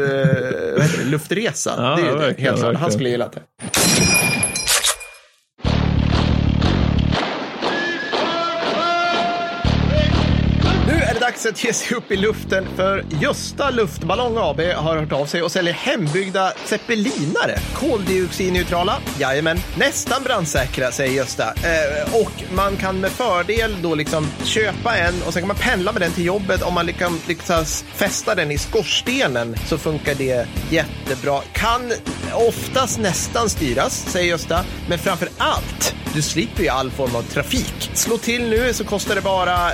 vad 0.73 0.81
heter 0.81 0.97
det, 1.03 1.09
luftresa. 1.09 1.73
Ja, 1.77 1.95
det 1.95 2.01
är 2.01 2.27
ju 2.27 2.33
det, 2.33 2.41
helt 2.41 2.59
klart. 2.59 2.75
Han 2.75 2.91
skulle 2.91 3.09
gilla 3.09 3.27
det. 3.27 3.41
Dags 11.35 11.45
att 11.45 11.63
ge 11.63 11.73
sig 11.73 11.97
upp 11.97 12.11
i 12.11 12.17
luften 12.17 12.65
för 12.75 13.05
Gösta 13.21 13.69
Luftballong 13.69 14.37
AB 14.37 14.59
har 14.59 14.95
hört 14.95 15.11
av 15.11 15.25
sig 15.25 15.43
och 15.43 15.51
säljer 15.51 15.73
hembyggda 15.73 16.53
zeppelinare. 16.65 17.59
Koldioxidneutrala, 17.73 18.97
jajamän. 19.19 19.57
Nästan 19.77 20.23
brandsäkra, 20.23 20.91
säger 20.91 21.13
Gösta. 21.13 21.43
Eh, 21.43 22.15
och 22.21 22.55
man 22.55 22.77
kan 22.77 22.99
med 22.99 23.11
fördel 23.11 23.75
då 23.81 23.95
liksom 23.95 24.27
köpa 24.43 24.97
en 24.97 25.21
och 25.27 25.33
sen 25.33 25.41
kan 25.41 25.47
man 25.47 25.57
pendla 25.57 25.91
med 25.91 26.01
den 26.01 26.11
till 26.11 26.25
jobbet. 26.25 26.61
Om 26.61 26.73
man 26.73 26.85
lyckas, 26.85 27.27
lyckas 27.27 27.85
fästa 27.93 28.35
den 28.35 28.51
i 28.51 28.57
skorstenen 28.57 29.55
så 29.65 29.77
funkar 29.77 30.15
det 30.15 30.47
jättebra. 30.69 31.41
Kan 31.53 31.91
oftast 32.33 32.99
nästan 32.99 33.49
styras, 33.49 34.05
säger 34.07 34.29
Gösta. 34.29 34.65
Men 34.89 34.99
framför 34.99 35.29
allt, 35.37 35.95
du 36.15 36.21
slipper 36.21 36.63
ju 36.63 36.69
all 36.69 36.91
form 36.91 37.15
av 37.15 37.21
trafik. 37.21 37.91
Slå 37.93 38.17
till 38.17 38.49
nu 38.49 38.73
så 38.73 38.83
kostar 38.83 39.15
det 39.15 39.21
bara 39.21 39.71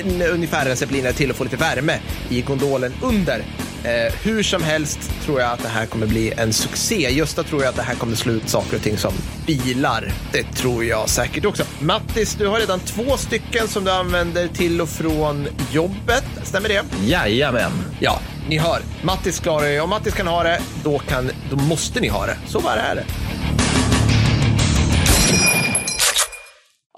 en, 0.00 0.22
ungefär 0.22 0.66
en 0.66 0.76
zeppelinare 0.76 1.12
till 1.12 1.30
att 1.30 1.36
få 1.36 1.44
lite 1.44 1.56
värme 1.56 1.98
i 2.28 2.42
gondolen 2.42 2.92
under. 3.02 3.38
Eh, 3.84 4.14
hur 4.22 4.42
som 4.42 4.62
helst 4.62 5.10
tror 5.24 5.40
jag 5.40 5.52
att 5.52 5.62
det 5.62 5.68
här 5.68 5.86
kommer 5.86 6.06
bli 6.06 6.32
en 6.36 6.52
succé. 6.52 7.10
Gösta 7.10 7.42
tror 7.42 7.62
jag 7.62 7.68
att 7.68 7.76
det 7.76 7.82
här 7.82 7.94
kommer 7.94 8.16
slå 8.16 8.32
ut 8.32 8.48
saker 8.48 8.76
och 8.76 8.82
ting 8.82 8.96
som 8.96 9.12
bilar. 9.46 10.12
Det 10.32 10.42
tror 10.42 10.84
jag 10.84 11.08
säkert 11.08 11.44
också. 11.44 11.64
Mattis, 11.80 12.34
du 12.34 12.46
har 12.46 12.58
redan 12.58 12.80
två 12.80 13.16
stycken 13.16 13.68
som 13.68 13.84
du 13.84 13.90
använder 13.90 14.48
till 14.48 14.80
och 14.80 14.88
från 14.88 15.48
jobbet. 15.72 16.24
Stämmer 16.42 16.68
det? 16.68 16.84
Jajamän. 17.06 17.72
Ja, 18.00 18.20
ni 18.48 18.58
hör. 18.58 18.80
Mattis 19.02 19.40
klarar 19.40 19.66
ju. 19.66 19.80
Om 19.80 19.90
Mattis 19.90 20.14
kan 20.14 20.26
ha 20.26 20.42
det, 20.42 20.60
då, 20.84 20.98
kan, 20.98 21.30
då 21.50 21.56
måste 21.56 22.00
ni 22.00 22.08
ha 22.08 22.26
det. 22.26 22.36
Så 22.46 22.60
bara 22.60 22.80
är 22.80 22.94
det. 22.94 23.04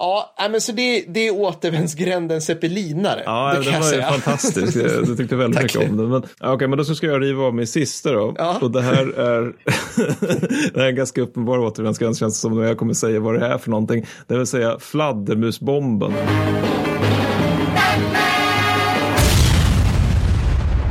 Ja, 0.01 0.35
nej, 0.39 0.49
men 0.49 0.61
så 0.61 0.71
det, 0.71 1.05
det 1.07 1.27
är 1.27 1.31
återvändsgränden 1.31 2.41
zeppelinare. 2.41 3.21
Ja, 3.25 3.53
det 3.53 3.71
det 3.71 3.79
var 3.79 3.93
ju 3.93 4.01
fantastiskt. 4.01 4.75
Jag, 4.75 4.91
jag 4.91 5.17
tyckte 5.17 5.35
väldigt 5.35 5.63
mycket 5.63 5.89
om 5.89 5.97
den. 5.97 6.09
Men, 6.09 6.23
okej, 6.39 6.67
men 6.67 6.77
då 6.77 6.83
ska 6.83 7.07
jag 7.07 7.21
riva 7.21 7.43
av 7.43 7.55
min 7.55 7.67
sista 7.67 8.11
då. 8.11 8.35
Ja. 8.37 8.57
Och 8.61 8.71
det 8.71 8.81
här 8.81 9.19
är, 9.19 9.41
det 10.73 10.79
här 10.79 10.85
är 10.85 10.89
en 10.89 10.95
ganska 10.95 11.21
uppenbar 11.21 11.59
återvändsgränd 11.59 12.17
känns 12.17 12.33
det 12.33 12.39
som 12.39 12.59
när 12.59 12.67
jag 12.67 12.77
kommer 12.77 12.93
säga 12.93 13.19
vad 13.19 13.39
det 13.39 13.45
är 13.45 13.57
för 13.57 13.69
någonting. 13.69 14.05
Det 14.27 14.37
vill 14.37 14.47
säga 14.47 14.79
fladdermusbomben. 14.79 16.13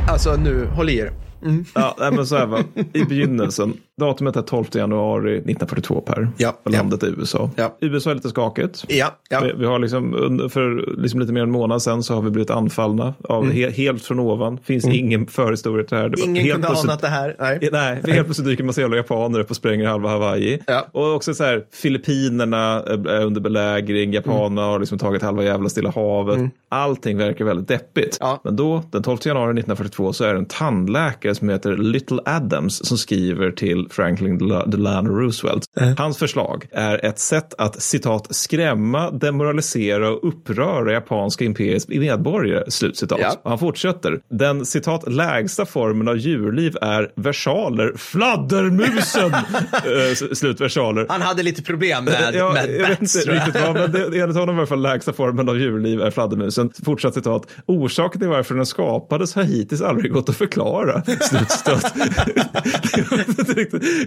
Alltså 0.09 0.35
nu, 0.35 0.65
håll 0.65 0.89
i 0.89 0.97
er. 0.97 1.30
Ja, 1.75 1.95
nej, 1.99 2.11
men 2.11 2.25
så 2.25 2.35
här 2.37 2.45
va. 2.45 2.59
I 2.93 3.03
begynnelsen, 3.03 3.73
datumet 3.99 4.35
är 4.35 4.41
12 4.41 4.65
januari 4.73 5.31
1942 5.31 6.01
per. 6.01 6.29
Ja, 6.37 6.57
landet 6.65 7.03
är 7.03 7.07
USA. 7.19 7.49
Ja. 7.55 7.77
USA 7.81 8.11
är 8.11 8.15
lite 8.15 8.29
skakigt. 8.29 8.85
Ja, 8.87 9.19
ja. 9.29 9.41
Vi, 9.43 9.53
vi 9.53 9.65
har 9.65 9.79
liksom, 9.79 10.11
för 10.51 10.95
liksom 11.01 11.19
lite 11.19 11.33
mer 11.33 11.41
än 11.41 11.47
en 11.47 11.51
månad 11.51 11.81
sedan 11.81 12.03
så 12.03 12.15
har 12.15 12.21
vi 12.21 12.29
blivit 12.29 12.49
anfallna 12.49 13.13
av 13.23 13.51
he, 13.51 13.69
helt 13.69 14.03
från 14.03 14.19
ovan. 14.19 14.59
Finns 14.63 14.85
ingen 14.85 15.27
förhistoria 15.27 15.85
till 15.85 15.95
det 15.95 16.01
här. 16.01 16.09
Det 16.09 16.21
Mm. 16.21 16.35
Ingen 16.35 16.45
helt 16.45 16.65
kunde 16.65 16.79
anat 16.79 17.01
det 17.01 17.07
här. 17.07 17.35
Nej. 17.39 17.69
Nej, 17.71 18.01
för 18.01 18.11
helt 18.11 18.27
plötsligt 18.27 18.47
dyker 18.47 18.63
massa 18.63 18.81
jävla 18.81 18.97
japaner 18.97 19.39
upp 19.39 19.49
och 19.49 19.55
spränger 19.55 19.87
halva 19.87 20.09
Hawaii. 20.09 20.59
Ja. 20.67 20.87
Och 20.91 21.13
också 21.15 21.33
så 21.33 21.43
här, 21.43 21.63
Filippinerna 21.71 22.83
är 22.87 23.01
är 23.07 23.25
under 23.25 23.41
belägring, 23.41 24.13
japanerna 24.13 24.61
har 24.61 24.79
liksom 24.79 24.97
tagit 24.97 25.21
halva 25.21 25.43
jävla 25.43 25.69
Stilla 25.69 25.91
havet. 25.91 26.39
Allting 26.69 27.17
verkar 27.17 27.45
väldigt 27.45 27.67
deppigt. 27.67 28.17
Ja. 28.19 28.41
Men 28.43 28.55
då, 28.55 28.83
den 28.91 29.03
12 29.03 29.17
januari 29.25 29.51
1942, 29.51 30.13
så 30.13 30.23
är 30.23 30.33
det 30.33 30.39
en 30.39 30.45
tandläkare 30.45 31.30
läkare 31.31 31.35
som 31.35 31.49
heter 31.49 31.77
Little 31.77 32.19
Adams 32.25 32.87
som 32.87 32.97
skriver 32.97 33.51
till 33.51 33.87
Franklin 33.91 34.37
Delano 34.67 35.09
Roosevelt. 35.09 35.63
Hans 35.97 36.17
förslag 36.17 36.65
är 36.71 37.05
ett 37.05 37.19
sätt 37.19 37.53
att 37.57 37.81
citat 37.81 38.27
skrämma, 38.35 39.11
demoralisera 39.11 40.09
och 40.09 40.27
uppröra 40.27 40.91
japanska 40.93 41.45
imperiets 41.45 41.87
medborgare. 41.87 42.71
Slutcitat. 42.71 43.19
Ja. 43.21 43.35
Och 43.43 43.49
han 43.49 43.59
fortsätter. 43.59 44.19
Den 44.29 44.65
citat 44.65 45.11
lägsta 45.11 45.65
formen 45.65 46.07
av 46.07 46.17
djurliv 46.17 46.75
är 46.81 47.11
versaler. 47.15 47.93
Fladdermusen! 47.97 49.31
Eh, 49.85 50.11
s- 50.11 50.39
Slutversaler. 50.39 51.05
Han 51.09 51.21
hade 51.21 51.43
lite 51.43 51.61
problem 51.63 52.05
med, 52.05 52.31
Ja, 52.33 52.53
med 52.53 52.69
jag 52.69 52.87
vet 52.87 52.99
bats, 52.99 53.15
inte 53.15 53.25
tror 53.25 53.35
jag. 53.35 53.47
riktigt 53.47 53.61
vad, 53.61 53.73
men 53.73 53.91
det, 53.91 54.19
enligt 54.21 54.37
honom 54.37 54.55
i 54.55 54.57
alla 54.59 54.67
fall 54.67 54.81
lägsta 54.81 55.13
formen 55.13 55.49
av 55.49 55.57
djurliv 55.59 56.01
är 56.01 56.11
fladdermusen. 56.11 56.69
Fortsatt 56.85 57.13
citat. 57.13 57.47
Orsaken 57.65 58.19
till 58.21 58.29
varför 58.29 58.55
den 58.55 58.65
skapades 58.65 59.35
har 59.35 59.43
hittills 59.43 59.81
aldrig 59.81 60.11
gått 60.13 60.29
att 60.29 60.35
förklara. 60.35 61.03
Slutcitat. 61.21 61.93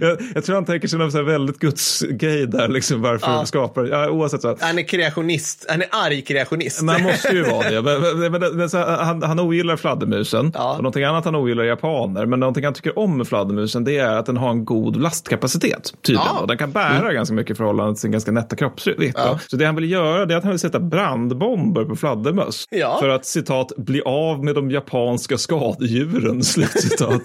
Jag 0.01 0.17
jag, 0.35 0.43
tror 0.43 0.55
han 0.55 0.65
tänker 0.65 0.87
sig 0.87 0.99
någon 0.99 1.11
så 1.11 1.17
här 1.17 1.25
väldigt 1.25 1.59
gudsgrej 1.59 2.47
där, 2.47 2.67
liksom 2.67 3.01
varför 3.01 3.31
Ja. 3.31 3.45
skapar. 3.45 3.85
Ja, 3.85 4.09
oavsett 4.09 4.41
så. 4.41 4.57
Han 4.59 4.79
är 4.79 4.83
kreationist. 4.83 5.65
Han 5.69 5.81
är 5.81 5.87
arg 5.91 6.21
kreationist. 6.21 6.81
Man 6.81 7.03
måste 7.03 7.27
ju 7.27 7.43
vara 7.43 7.69
det. 7.69 7.81
Men, 7.81 8.19
men, 8.19 8.31
men, 8.31 8.57
men, 8.57 8.69
så 8.69 8.77
han, 8.77 9.23
han 9.23 9.39
ogillar 9.39 9.77
fladdermusen. 9.77 10.51
Ja. 10.53 10.71
Och 10.71 10.77
någonting 10.77 11.03
annat 11.03 11.25
han 11.25 11.35
ogillar 11.35 11.63
är 11.63 11.67
japaner. 11.67 12.25
Men 12.25 12.39
någonting 12.39 12.63
han 12.65 12.73
tycker 12.73 12.99
om 12.99 13.17
med 13.17 13.27
fladdermusen 13.27 13.83
det 13.83 13.97
är 13.97 14.17
att 14.17 14.25
den 14.25 14.37
har 14.37 14.49
en 14.49 14.65
god 14.65 15.01
lastkapacitet. 15.01 15.93
Tydligen. 16.05 16.27
Ja. 16.33 16.41
Och 16.41 16.47
den 16.47 16.57
kan 16.57 16.71
bära 16.71 17.13
ganska 17.13 17.35
mycket 17.35 17.51
i 17.51 17.55
förhållande 17.55 17.93
till 17.93 18.01
sin 18.01 18.11
ganska 18.11 18.31
nätta 18.31 18.55
kroppsvikt. 18.55 19.17
Ja. 19.17 19.39
Så 19.47 19.55
det 19.55 19.65
han 19.65 19.75
vill 19.75 19.91
göra 19.91 20.25
det 20.25 20.33
är 20.33 20.37
att 20.37 20.43
han 20.43 20.51
vill 20.51 20.59
sätta 20.59 20.79
brandbomber 20.79 21.85
på 21.85 21.95
fladdermöss. 21.95 22.65
För 22.99 23.09
att 23.09 23.25
citat 23.25 23.71
bli 23.77 24.01
av 24.01 24.43
med 24.43 24.55
de 24.55 24.71
japanska 24.71 25.37
skadedjuren. 25.37 26.43
Slutcitat. 26.43 26.99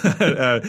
det, 0.00 0.08
här 0.18 0.32
är, 0.32 0.64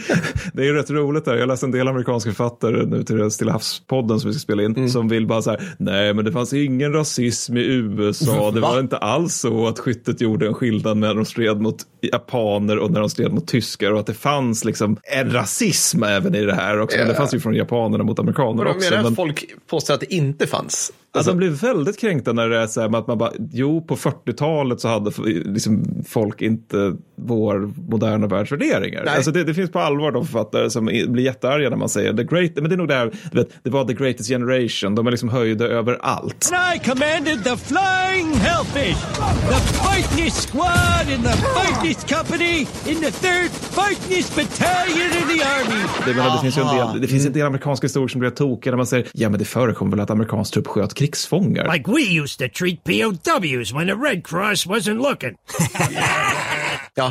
det 0.52 0.68
är 0.68 0.72
rätt 0.72 0.90
roligt 0.90 1.24
där. 1.24 1.36
Jag 1.36 1.48
läste 1.48 1.66
en 1.66 1.72
del 1.72 1.88
amerikanska 1.88 2.30
författare 2.30 2.86
nu 2.86 3.02
till 3.02 3.30
Stilla 3.30 3.52
havspodden 3.52 4.20
som 4.20 4.28
vi 4.28 4.34
ska 4.34 4.40
spela 4.40 4.62
in. 4.62 4.76
Mm. 4.76 4.88
Som 4.88 5.08
vill 5.08 5.26
bara 5.26 5.42
så 5.42 5.50
här. 5.50 5.60
Nej 5.78 6.14
men 6.14 6.24
det 6.24 6.32
fanns 6.32 6.52
ingen 6.52 6.92
rasism 6.92 7.56
i 7.56 7.64
USA. 7.64 8.50
Det 8.50 8.60
var 8.60 8.80
inte 8.80 8.96
alls 8.96 9.34
så 9.34 9.68
att 9.68 9.78
skyttet 9.78 10.20
gjorde 10.20 10.46
en 10.46 10.54
skillnad 10.54 10.96
när 10.96 11.14
de 11.14 11.24
stred 11.24 11.60
mot 11.60 11.76
japaner 12.00 12.78
och 12.78 12.90
när 12.90 13.00
de 13.00 13.10
stred 13.10 13.32
mot 13.32 13.46
tyskar. 13.46 13.92
Och 13.92 14.00
att 14.00 14.06
det 14.06 14.14
fanns 14.14 14.64
liksom 14.64 14.96
en 15.02 15.32
rasism 15.32 16.02
även 16.02 16.34
i 16.34 16.44
det 16.44 16.54
här 16.54 16.80
också. 16.80 16.98
Men 16.98 17.08
det 17.08 17.14
fanns 17.14 17.34
ju 17.34 17.40
från 17.40 17.54
japanerna 17.54 18.04
mot 18.04 18.18
amerikaner 18.18 18.58
Vadå, 18.58 18.70
också. 18.70 18.90
menar 18.90 19.02
Men... 19.02 19.12
att 19.12 19.16
folk 19.16 19.44
påstår 19.70 19.94
att 19.94 20.00
det 20.00 20.14
inte 20.14 20.46
fanns? 20.46 20.92
Alltså, 21.12 21.30
de 21.30 21.36
blir 21.36 21.50
väldigt 21.50 22.00
kränkta 22.00 22.32
när 22.32 22.48
det 22.48 22.58
är 22.58 22.66
så 22.66 22.80
här 22.80 22.88
med 22.88 23.00
att 23.00 23.06
man 23.06 23.18
bara, 23.18 23.32
jo 23.52 23.86
på 23.86 23.96
40-talet 23.96 24.80
så 24.80 24.88
hade 24.88 25.10
liksom, 25.44 26.04
folk 26.08 26.42
inte 26.42 26.96
vår 27.16 27.72
moderna 27.90 28.26
världsvärderingar. 28.26 29.02
Nej. 29.04 29.16
Alltså 29.16 29.30
det, 29.30 29.44
det 29.44 29.54
finns 29.54 29.70
på 29.70 29.78
allvar 29.78 30.12
de 30.12 30.26
författare 30.26 30.70
som 30.70 30.84
blir 30.84 31.20
jättearga 31.20 31.70
när 31.70 31.76
man 31.76 31.88
säger 31.88 32.12
the 32.12 32.24
great, 32.24 32.50
men 32.54 32.64
det 32.64 32.74
är 32.74 32.76
nog 32.76 32.88
där, 32.88 33.12
du 33.32 33.38
vet, 33.38 33.48
det 33.62 33.70
var 33.70 33.84
the 33.84 33.94
greatest 33.94 34.28
generation, 34.28 34.94
de 34.94 35.06
är 35.06 35.10
liksom 35.10 35.28
höjda 35.28 35.64
över 35.64 35.98
allt. 36.00 36.52
I 36.74 36.78
commanded 36.78 37.44
the 37.44 37.56
Flying 37.56 38.32
Hellfish, 38.34 39.00
the 39.48 39.60
Fightinest 39.84 40.50
Squad 40.50 41.10
in 41.14 41.22
the 41.22 41.36
Fightinest 41.56 42.14
Company 42.16 42.58
in 42.60 43.00
the 43.00 43.10
3rd 43.10 43.50
Fightinest 43.50 44.36
Battalion 44.36 45.10
in 45.20 45.38
the 45.38 45.44
Army. 45.44 45.82
Det, 46.06 46.14
menar, 46.14 46.36
det 46.36 46.40
finns 46.40 46.58
ju 46.58 46.62
en 46.62 46.76
del, 46.76 47.00
det 47.00 47.08
finns 47.08 47.26
en 47.26 47.32
del 47.32 47.46
amerikanska 47.46 47.84
historier 47.84 48.08
som 48.08 48.20
blir 48.20 48.30
tokiga 48.30 48.72
när 48.72 48.76
man 48.76 48.86
säger, 48.86 49.06
ja 49.12 49.28
men 49.28 49.38
det 49.38 49.44
förekom 49.44 49.90
väl 49.90 50.00
att 50.00 50.10
amerikansk 50.10 50.54
trupp 50.54 50.66
sköt 50.66 50.94
krigsfångar. 51.00 51.66
Like 51.66 51.86
we 51.88 52.02
used 52.02 52.38
to 52.38 52.48
treat 52.48 52.84
POWs 52.84 53.72
when 53.72 53.86
the 53.86 53.96
Red 53.96 54.22
Cross 54.22 54.66
wasn't 54.66 55.00
looking. 55.00 55.38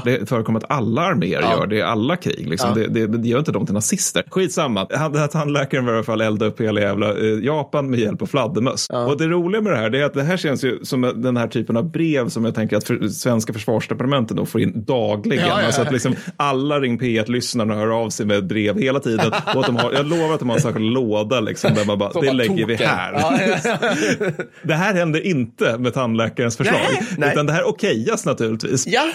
Det 0.06 0.30
förekommer 0.30 0.60
att 0.60 0.72
alla 0.72 1.02
arméer 1.02 1.42
gör 1.42 1.68
det 1.68 1.76
i 1.76 1.82
alla 1.82 2.16
krig. 2.16 2.50
Liksom. 2.50 2.74
Det, 2.74 2.88
det, 2.88 3.08
det 3.08 3.28
gör 3.28 3.40
inte 3.40 3.52
dem 3.52 3.66
till 3.66 3.74
nazister. 3.74 4.24
Skitsamma. 4.30 4.88
Han, 4.92 5.12
den 5.12 5.22
här 5.22 5.28
tandläkaren 5.28 5.86
var 5.86 5.94
i 5.94 5.96
alla 5.96 6.04
fall 6.04 6.22
elda 6.22 6.46
upp 6.46 6.62
hela 6.62 6.82
jävla 6.82 7.10
eh, 7.10 7.40
Japan 7.44 7.90
med 7.90 8.00
hjälp 8.00 8.22
av 8.22 8.26
fladdermöss. 8.26 8.88
Och 8.90 9.18
det 9.18 9.28
roliga 9.28 9.62
med 9.62 9.74
det 9.74 9.78
här 9.78 9.96
är 9.96 10.04
att 10.04 10.14
det 10.14 10.24
här 10.24 10.38
känns 10.38 10.64
ju 10.64 10.80
som 10.84 11.02
den 11.16 11.38
här 11.38 11.48
typen 11.48 11.78
av 11.78 11.92
brev 11.92 12.30
som 12.30 12.46
jag 12.46 12.56
tänker 12.56 12.78
att 12.78 12.84
för, 12.84 13.08
svenska 13.08 13.54
försvarsdepartementen 13.54 14.38
då 14.38 14.46
får 14.46 14.62
in 14.62 14.84
dagligen. 14.86 15.48
Ja, 15.48 15.54
ja, 15.54 15.60
ja. 15.60 15.66
Alltså 15.66 15.82
att 15.82 15.92
liksom 15.92 16.16
alla 16.38 16.80
Ring 16.80 17.00
P1-lyssnarna 17.00 17.76
hör 17.76 18.04
av 18.04 18.10
sig 18.10 18.26
med 18.26 18.48
brev 18.48 18.80
hela 18.80 19.00
tiden. 19.00 19.32
Och 19.56 19.60
att 19.60 19.66
de 19.66 19.76
har, 19.76 19.92
jag 19.92 20.06
lovar 20.06 20.34
att 20.34 20.40
de 20.40 20.50
har 20.50 20.56
en 20.56 20.62
särskild 20.62 20.94
låda 20.94 21.40
liksom, 21.40 21.74
där 21.74 21.86
man 21.86 21.98
bara, 21.98 22.10
det 22.14 22.22
bara 22.22 22.32
lägger 22.32 22.66
vi 22.66 22.78
token. 22.78 22.90
här. 22.90 23.14
Ja, 23.14 23.40
ja, 23.42 23.78
ja. 24.20 24.30
Det 24.64 24.74
här 24.74 24.94
händer 24.94 25.26
inte 25.26 25.78
med 25.78 25.94
tandläkarens 25.94 26.58
förslag. 26.58 26.80
Nej, 26.92 27.04
nej. 27.18 27.32
Utan 27.32 27.46
det 27.46 27.54
här 27.54 27.68
okejas 27.68 28.26
naturligtvis. 28.26 28.88
Ja, 28.88 29.12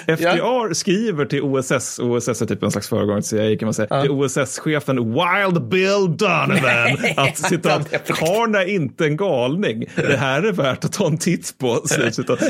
FDR 0.69 0.75
skriver 0.75 1.25
till 1.25 1.43
OSS, 1.43 1.99
OSS 1.99 2.43
är 2.43 2.47
typ 2.47 2.63
en 2.63 2.71
slags 2.71 2.89
föregångare 2.89 3.23
till 3.23 3.29
CIA 3.31 3.57
kan 3.59 3.67
man 3.67 3.75
säga, 3.75 4.03
till 4.03 4.11
OSS-chefen 4.11 4.97
Wild 4.97 5.69
Bill 5.69 6.17
Donovan 6.17 6.99
att 7.17 7.39
citat, 7.39 7.91
det 8.07 8.13
karln 8.13 8.55
är 8.55 8.69
inte 8.75 9.05
en 9.05 9.17
galning. 9.17 9.85
Det 9.97 10.17
här 10.17 10.43
är 10.43 10.53
värt 10.53 10.85
att 10.85 10.93
ta 10.93 11.07
en 11.07 11.19
titt 11.19 11.59
på. 11.59 11.83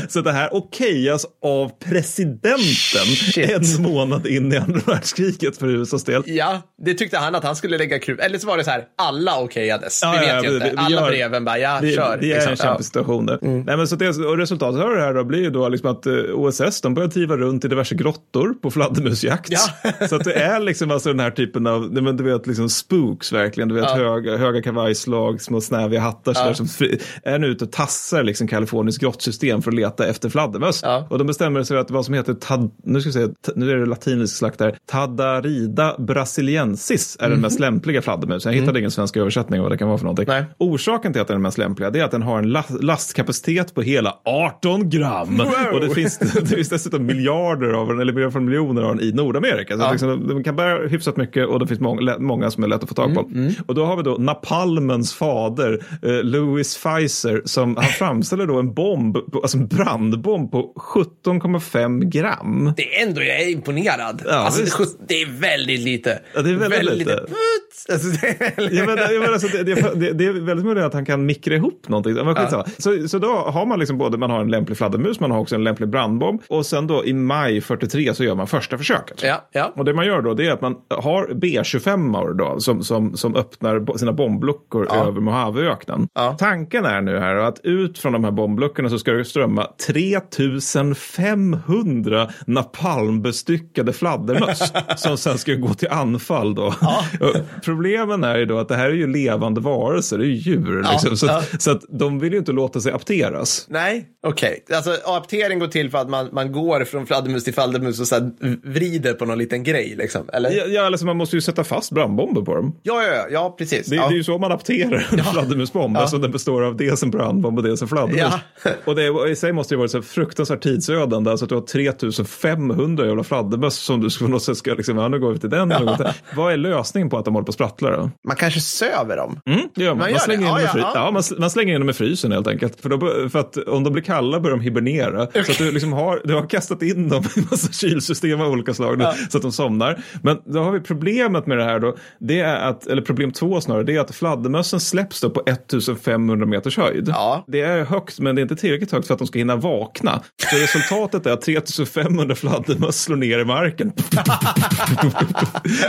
Så 0.08 0.20
det 0.20 0.32
här 0.32 0.54
okejas 0.54 1.26
av 1.44 1.70
presidenten 1.84 3.04
en 3.36 3.82
månad 3.82 4.26
in 4.26 4.52
i 4.52 4.56
andra 4.56 4.80
världskriget 4.86 5.56
för 5.56 5.66
USAs 5.68 6.04
del. 6.04 6.22
ja, 6.26 6.62
det 6.84 6.94
tyckte 6.94 7.18
han 7.18 7.34
att 7.34 7.44
han 7.44 7.56
skulle 7.56 7.78
lägga 7.78 7.98
krut. 7.98 8.20
Eller 8.20 8.38
så 8.38 8.46
var 8.46 8.56
det 8.56 8.64
så 8.64 8.70
här, 8.70 8.84
alla 8.98 9.40
okejades. 9.40 10.00
Ja, 10.02 10.16
vi 10.20 10.26
ja, 10.28 10.34
vet 10.34 10.44
ju 10.44 10.48
vi- 10.48 10.54
inte. 10.54 10.70
vi 10.70 10.76
alla 10.76 10.90
gör- 11.00 11.08
breven 11.08 11.44
bara, 11.44 11.58
ja, 11.58 11.78
vi, 11.82 11.94
kör. 11.94 12.18
Vi 12.20 12.26
är 12.32 12.32
i 12.32 12.34
liksom. 12.34 12.50
en 12.50 12.56
kämpig 12.56 12.86
situation 12.86 13.26
där. 13.26 13.38
Nej, 13.42 13.76
men 13.76 13.88
så 13.88 13.96
det, 13.96 14.08
och 14.08 14.38
resultatet 14.38 14.80
av 14.82 14.90
det 14.90 15.00
här 15.00 15.14
då 15.14 15.24
blir 15.24 15.40
ju 15.42 15.50
då 15.50 15.68
liksom 15.68 15.90
att 15.90 16.06
eh, 16.06 16.12
OSS 16.34 16.80
de 16.80 16.94
börjar 16.94 17.08
driva 17.08 17.36
runt 17.36 17.64
i 17.64 17.68
diverse 17.68 17.93
grottor 17.94 18.54
på 18.62 18.70
fladdermusjakt. 18.70 19.48
Ja. 19.52 19.92
så 20.08 20.16
att 20.16 20.24
det 20.24 20.34
är 20.34 20.60
liksom 20.60 20.90
alltså 20.90 21.08
den 21.08 21.20
här 21.20 21.30
typen 21.30 21.66
av, 21.66 21.92
men 21.92 22.16
du 22.16 22.24
vet 22.24 22.46
liksom 22.46 22.68
spooks 22.68 23.32
verkligen, 23.32 23.68
du 23.68 23.74
vet 23.74 23.84
Ja. 23.84 23.94
höga, 23.96 24.36
höga 24.36 24.62
kavajslag, 24.62 25.40
små 25.42 25.60
snäviga 25.60 26.00
hattar 26.00 26.34
sådär, 26.34 26.52
som 26.54 26.68
fri, 26.68 26.98
är 27.22 27.38
nu 27.38 27.46
ute 27.46 27.64
och 27.64 27.72
tassar 27.72 28.22
liksom 28.22 28.48
Kaliforniens 28.48 28.98
grottsystem 28.98 29.62
för 29.62 29.70
att 29.70 29.74
leta 29.74 30.06
efter 30.06 30.28
fladdermöss. 30.28 30.80
Ja. 30.82 31.06
Och 31.10 31.18
de 31.18 31.26
bestämmer 31.26 31.62
sig 31.62 31.74
för 31.74 31.80
att 31.80 31.90
vad 31.90 32.04
som 32.04 32.14
heter, 32.14 32.34
tad, 32.34 32.70
nu 32.84 33.00
ska 33.00 33.10
se, 33.12 33.26
t- 33.26 33.52
nu 33.56 33.70
är 33.70 33.76
det 33.76 33.86
latinsk 33.86 34.36
slakt 34.36 34.58
där, 34.58 34.76
Tadarida 34.90 35.94
brasiliensis 35.98 37.16
är 37.20 37.30
den 37.30 37.40
mest 37.40 37.60
lämpliga 37.60 38.02
fladdermusen. 38.02 38.52
Jag 38.52 38.60
hittade 38.60 38.78
ingen 38.78 38.90
svensk 38.90 39.16
översättning 39.16 39.60
av 39.60 39.64
vad 39.64 39.72
det 39.72 39.78
kan 39.78 39.88
vara 39.88 39.98
för 39.98 40.04
någonting. 40.04 40.24
Nej. 40.28 40.44
Orsaken 40.58 41.12
till 41.12 41.22
att 41.22 41.28
den 41.28 41.36
är 41.36 41.40
mest 41.40 41.58
lämpliga 41.58 41.90
det 41.90 42.00
är 42.00 42.04
att 42.04 42.10
den 42.10 42.22
har 42.22 42.38
en 42.38 42.52
la- 42.52 42.64
lastkapacitet 42.80 43.74
på 43.74 43.82
hela 43.82 44.14
18 44.24 44.90
gram. 44.90 45.40
Och 45.74 45.80
det 45.80 45.90
finns, 45.90 46.18
det 46.18 46.46
finns 46.46 46.68
dessutom 46.68 47.06
miljarder 47.06 47.70
av 47.72 47.83
den, 47.92 48.00
eller 48.00 48.12
miljarder 48.12 48.40
miljoner 48.40 48.82
av 48.82 48.96
den 48.96 49.04
i 49.08 49.12
Nordamerika. 49.12 49.76
Så 49.76 49.82
Ja. 49.82 49.90
liksom, 49.92 50.28
de 50.28 50.44
kan 50.44 50.56
bära 50.56 50.88
hyfsat 50.88 51.16
mycket 51.16 51.46
och 51.48 51.58
det 51.58 51.66
finns 51.66 51.80
många, 51.80 52.18
många 52.18 52.50
som 52.50 52.64
är 52.64 52.68
lätt 52.68 52.82
att 52.82 52.88
få 52.88 52.94
tag 52.94 53.14
på. 53.14 53.30
Och 53.66 53.74
då 53.74 53.84
har 53.84 53.96
vi 53.96 54.02
då 54.02 54.16
napalmens 54.18 55.14
fader, 55.14 55.84
eh, 56.02 56.22
Louis 56.22 56.78
Pfizer, 56.84 57.42
som 57.44 57.76
han 57.76 57.84
framställer 57.98 58.46
då 58.46 58.58
en 58.58 58.74
bomb, 58.74 59.16
alltså 59.42 59.58
en 59.58 59.66
brandbomb 59.66 60.52
på 60.52 60.72
17,5 60.76 62.04
gram. 62.04 62.72
Det 62.76 62.94
är 62.96 63.06
ändå, 63.06 63.22
jag 63.22 63.42
är 63.42 63.48
imponerad. 63.50 64.22
Ja, 64.26 64.32
alltså, 64.32 64.84
det, 65.08 65.22
är 65.22 65.40
väldigt 65.40 65.80
lite. 65.80 66.18
Ja, 66.34 66.42
det 66.42 66.50
är 66.50 66.54
väldigt 66.54 66.98
lite. 66.98 67.16
Puts. 67.16 67.86
Alltså, 67.92 68.08
det 68.20 68.26
är... 68.40 68.74
Jag 68.74 68.86
menar, 68.86 69.02
jag 69.12 69.20
menar, 69.20 69.32
alltså, 69.32 69.48
det, 69.48 69.62
det, 69.62 69.74
det, 69.94 70.12
det 70.12 70.26
är 70.26 70.32
väldigt 70.32 70.66
möjligt 70.66 70.84
att 70.84 70.94
han 70.94 71.04
kan 71.04 71.26
mikra 71.26 71.54
ihop 71.54 71.88
någonting. 71.88 72.14
Men 72.14 72.34
skitsamma. 72.34 72.64
Så, 72.78 73.08
så 73.08 73.18
då 73.18 73.28
har 73.28 73.66
man 73.66 73.78
liksom 73.78 73.98
både, 73.98 74.18
man 74.18 74.30
har 74.30 74.40
en 74.40 74.50
lämplig 74.50 74.78
fladdermus, 74.78 75.20
man 75.20 75.30
har 75.30 75.38
också 75.38 75.54
en 75.54 75.64
lämplig 75.64 75.88
brandbomb. 75.88 76.42
Och 76.48 76.66
sen 76.66 76.86
då 76.86 77.04
i 77.04 77.12
maj 77.12 77.60
43 77.74 78.14
så 78.14 78.24
gör 78.24 78.34
man 78.34 78.46
första 78.46 78.78
försöket. 78.78 79.22
Ja, 79.22 79.48
ja. 79.52 79.72
Och 79.76 79.84
det 79.84 79.94
man 79.94 80.06
gör 80.06 80.22
då 80.22 80.34
det 80.34 80.46
är 80.46 80.52
att 80.52 80.60
man 80.60 80.76
har 80.88 81.26
B25 81.26 82.34
då 82.34 82.60
som, 82.60 82.84
som, 82.84 83.16
som 83.16 83.36
öppnar 83.36 83.98
sina 83.98 84.12
bombluckor 84.12 84.94
över 84.94 85.20
Mojaveöknen. 85.20 86.08
Ja. 86.14 86.36
Tanken 86.38 86.84
är 86.84 87.00
nu 87.00 87.18
här 87.18 87.36
att 87.36 87.60
ut 87.62 87.98
från 87.98 88.12
de 88.12 88.24
här 88.24 88.30
bombluckorna 88.30 88.90
så 88.90 88.98
ska 88.98 89.12
det 89.12 89.24
strömma 89.24 89.66
3500 89.86 92.30
napalmbestyckade 92.46 93.92
fladdermöss 93.92 94.72
som 94.96 95.18
sen 95.18 95.38
ska 95.38 95.54
gå 95.54 95.74
till 95.74 95.88
anfall 95.88 96.54
då. 96.54 96.66
Och 97.20 97.36
Problemen 97.64 98.24
är 98.24 98.36
ju 98.36 98.44
då 98.44 98.58
att 98.58 98.68
det 98.68 98.76
här 98.76 98.86
är 98.86 98.94
ju 98.94 99.06
levande 99.06 99.60
varelser, 99.60 100.18
det 100.18 100.24
är 100.24 100.28
ju 100.28 100.34
djur. 100.34 100.80
Ja, 100.84 100.90
Liksom. 100.92 101.16
Så, 101.16 101.26
ja. 101.26 101.38
att, 101.38 101.62
så 101.62 101.70
att 101.70 101.82
de 101.88 102.18
vill 102.18 102.32
ju 102.32 102.38
inte 102.38 102.52
låta 102.52 102.80
sig 102.80 102.92
apteras. 102.92 103.66
Nej, 103.68 104.08
okej. 104.26 104.64
Alltså 104.72 104.96
aptering 105.04 105.58
går 105.58 105.66
till 105.66 105.90
för 105.90 105.98
att 105.98 106.08
man, 106.08 106.28
man 106.32 106.52
går 106.52 106.84
från 106.84 107.06
fladdermus 107.06 107.44
till 107.44 107.54
fladdermus 107.54 107.63
och 108.00 108.08
så 108.08 108.14
här 108.14 108.32
vrider 108.72 109.12
på 109.14 109.24
någon 109.24 109.38
liten 109.38 109.62
grej 109.62 109.94
liksom, 109.98 110.28
eller? 110.32 110.50
Ja, 110.50 110.64
ja, 110.64 110.86
alltså 110.86 111.06
man 111.06 111.16
måste 111.16 111.36
ju 111.36 111.40
sätta 111.40 111.64
fast 111.64 111.92
brandbomber 111.92 112.42
på 112.42 112.54
dem. 112.54 112.76
Ja, 112.82 113.02
ja, 113.02 113.14
ja, 113.14 113.26
ja 113.30 113.54
precis. 113.58 113.86
Det, 113.86 113.96
ja. 113.96 114.08
det 114.08 114.14
är 114.14 114.16
ju 114.16 114.24
så 114.24 114.38
man 114.38 114.52
apterar 114.52 115.06
en 115.12 115.24
fladdermusbomb. 115.24 115.96
Alltså 115.96 116.18
den 116.18 116.30
består 116.30 116.62
av 116.62 116.76
dels 116.76 117.02
en 117.02 117.10
brandbomb 117.10 117.58
och 117.58 117.64
dels 117.64 117.82
en 117.82 117.88
fladdermus. 117.88 118.20
Ja. 118.64 118.70
och 118.84 118.94
det 118.94 119.30
i 119.30 119.36
sig 119.36 119.52
måste 119.52 119.74
ju 119.74 119.78
vara 119.78 119.88
så 119.88 120.02
fruktansvärt 120.02 120.62
tidsödande. 120.62 121.30
Alltså 121.30 121.44
att 121.44 121.48
du 121.48 121.54
har 121.54 121.62
3500 121.62 123.06
jävla 123.06 123.24
fladdermöss 123.24 123.76
som 123.76 124.00
du 124.00 124.18
på 124.18 124.28
något 124.28 124.42
sätt 124.42 124.56
ska 124.56 124.74
liksom, 124.74 124.98
ja, 124.98 125.08
nu 125.08 125.18
går 125.18 125.32
vi 125.32 125.38
till 125.38 125.50
den. 125.50 125.68
vi 125.68 125.96
till. 125.96 126.06
Vad 126.36 126.52
är 126.52 126.56
lösningen 126.56 127.10
på 127.10 127.18
att 127.18 127.24
de 127.24 127.34
håller 127.34 127.44
på 127.44 127.50
att 127.50 127.54
sprattla 127.54 127.90
då? 127.90 128.10
Man 128.28 128.36
kanske 128.36 128.60
söver 128.60 129.16
dem. 129.16 129.40
Mm, 129.46 129.60
det 129.74 129.84
gör 129.84 129.90
man. 129.90 129.98
Man 129.98 130.10
Man, 130.10 130.20
slänger 130.20 130.54
det? 130.54 130.60
in 130.60 130.64
Ja, 130.64 130.72
fry- 130.72 130.80
ja, 130.80 130.92
ja. 130.94 131.04
ja, 131.04 131.10
man, 131.10 131.22
man 131.38 131.50
slänger 131.50 131.74
in 131.74 131.80
dem 131.80 131.90
i 131.90 131.92
frysen 131.92 132.32
helt 132.32 132.46
enkelt. 132.46 132.80
För, 132.80 132.88
då, 132.88 133.28
för 133.28 133.38
att 133.38 133.56
om 133.56 133.84
de 133.84 133.92
blir 133.92 134.02
kalla 134.02 134.40
börjar 134.40 134.56
de 134.56 134.62
hibernera. 134.62 135.26
Så 135.44 135.52
att 135.52 135.58
du, 135.58 135.72
liksom 135.72 135.92
har, 135.92 136.20
du 136.24 136.34
har 136.34 136.46
kastat 136.48 136.82
in 136.82 137.08
dem 137.08 137.24
massa 137.54 137.72
kylsystem 137.72 138.40
av 138.40 138.52
olika 138.52 138.74
slag 138.74 138.98
då, 138.98 139.14
så 139.30 139.38
att 139.38 139.42
de 139.42 139.52
somnar. 139.52 140.02
Men 140.22 140.38
då 140.44 140.62
har 140.62 140.72
vi 140.72 140.80
problemet 140.80 141.46
med 141.46 141.58
det 141.58 141.64
här 141.64 141.80
då, 141.80 141.96
det 142.20 142.40
är 142.40 142.56
att, 142.56 142.86
eller 142.86 143.02
problem 143.02 143.32
två 143.32 143.60
snarare, 143.60 143.82
det 143.84 143.96
är 143.96 144.00
att 144.00 144.14
fladdermössen 144.14 144.80
släpps 144.80 145.20
då 145.20 145.30
på 145.30 145.42
1500 145.46 146.46
meters 146.46 146.76
höjd. 146.76 147.08
Ja. 147.08 147.44
Det 147.48 147.60
är 147.60 147.84
högt, 147.84 148.20
men 148.20 148.34
det 148.34 148.40
är 148.40 148.42
inte 148.42 148.56
tillräckligt 148.56 148.92
högt 148.92 149.06
för 149.06 149.14
att 149.14 149.18
de 149.18 149.26
ska 149.26 149.38
hinna 149.38 149.56
vakna. 149.56 150.22
Så 150.50 150.56
resultatet 150.56 151.26
är 151.26 151.32
att 151.32 151.42
3500 151.42 152.34
fladdermöss 152.34 153.02
slår 153.02 153.16
ner 153.16 153.38
i 153.38 153.44
marken 153.44 153.92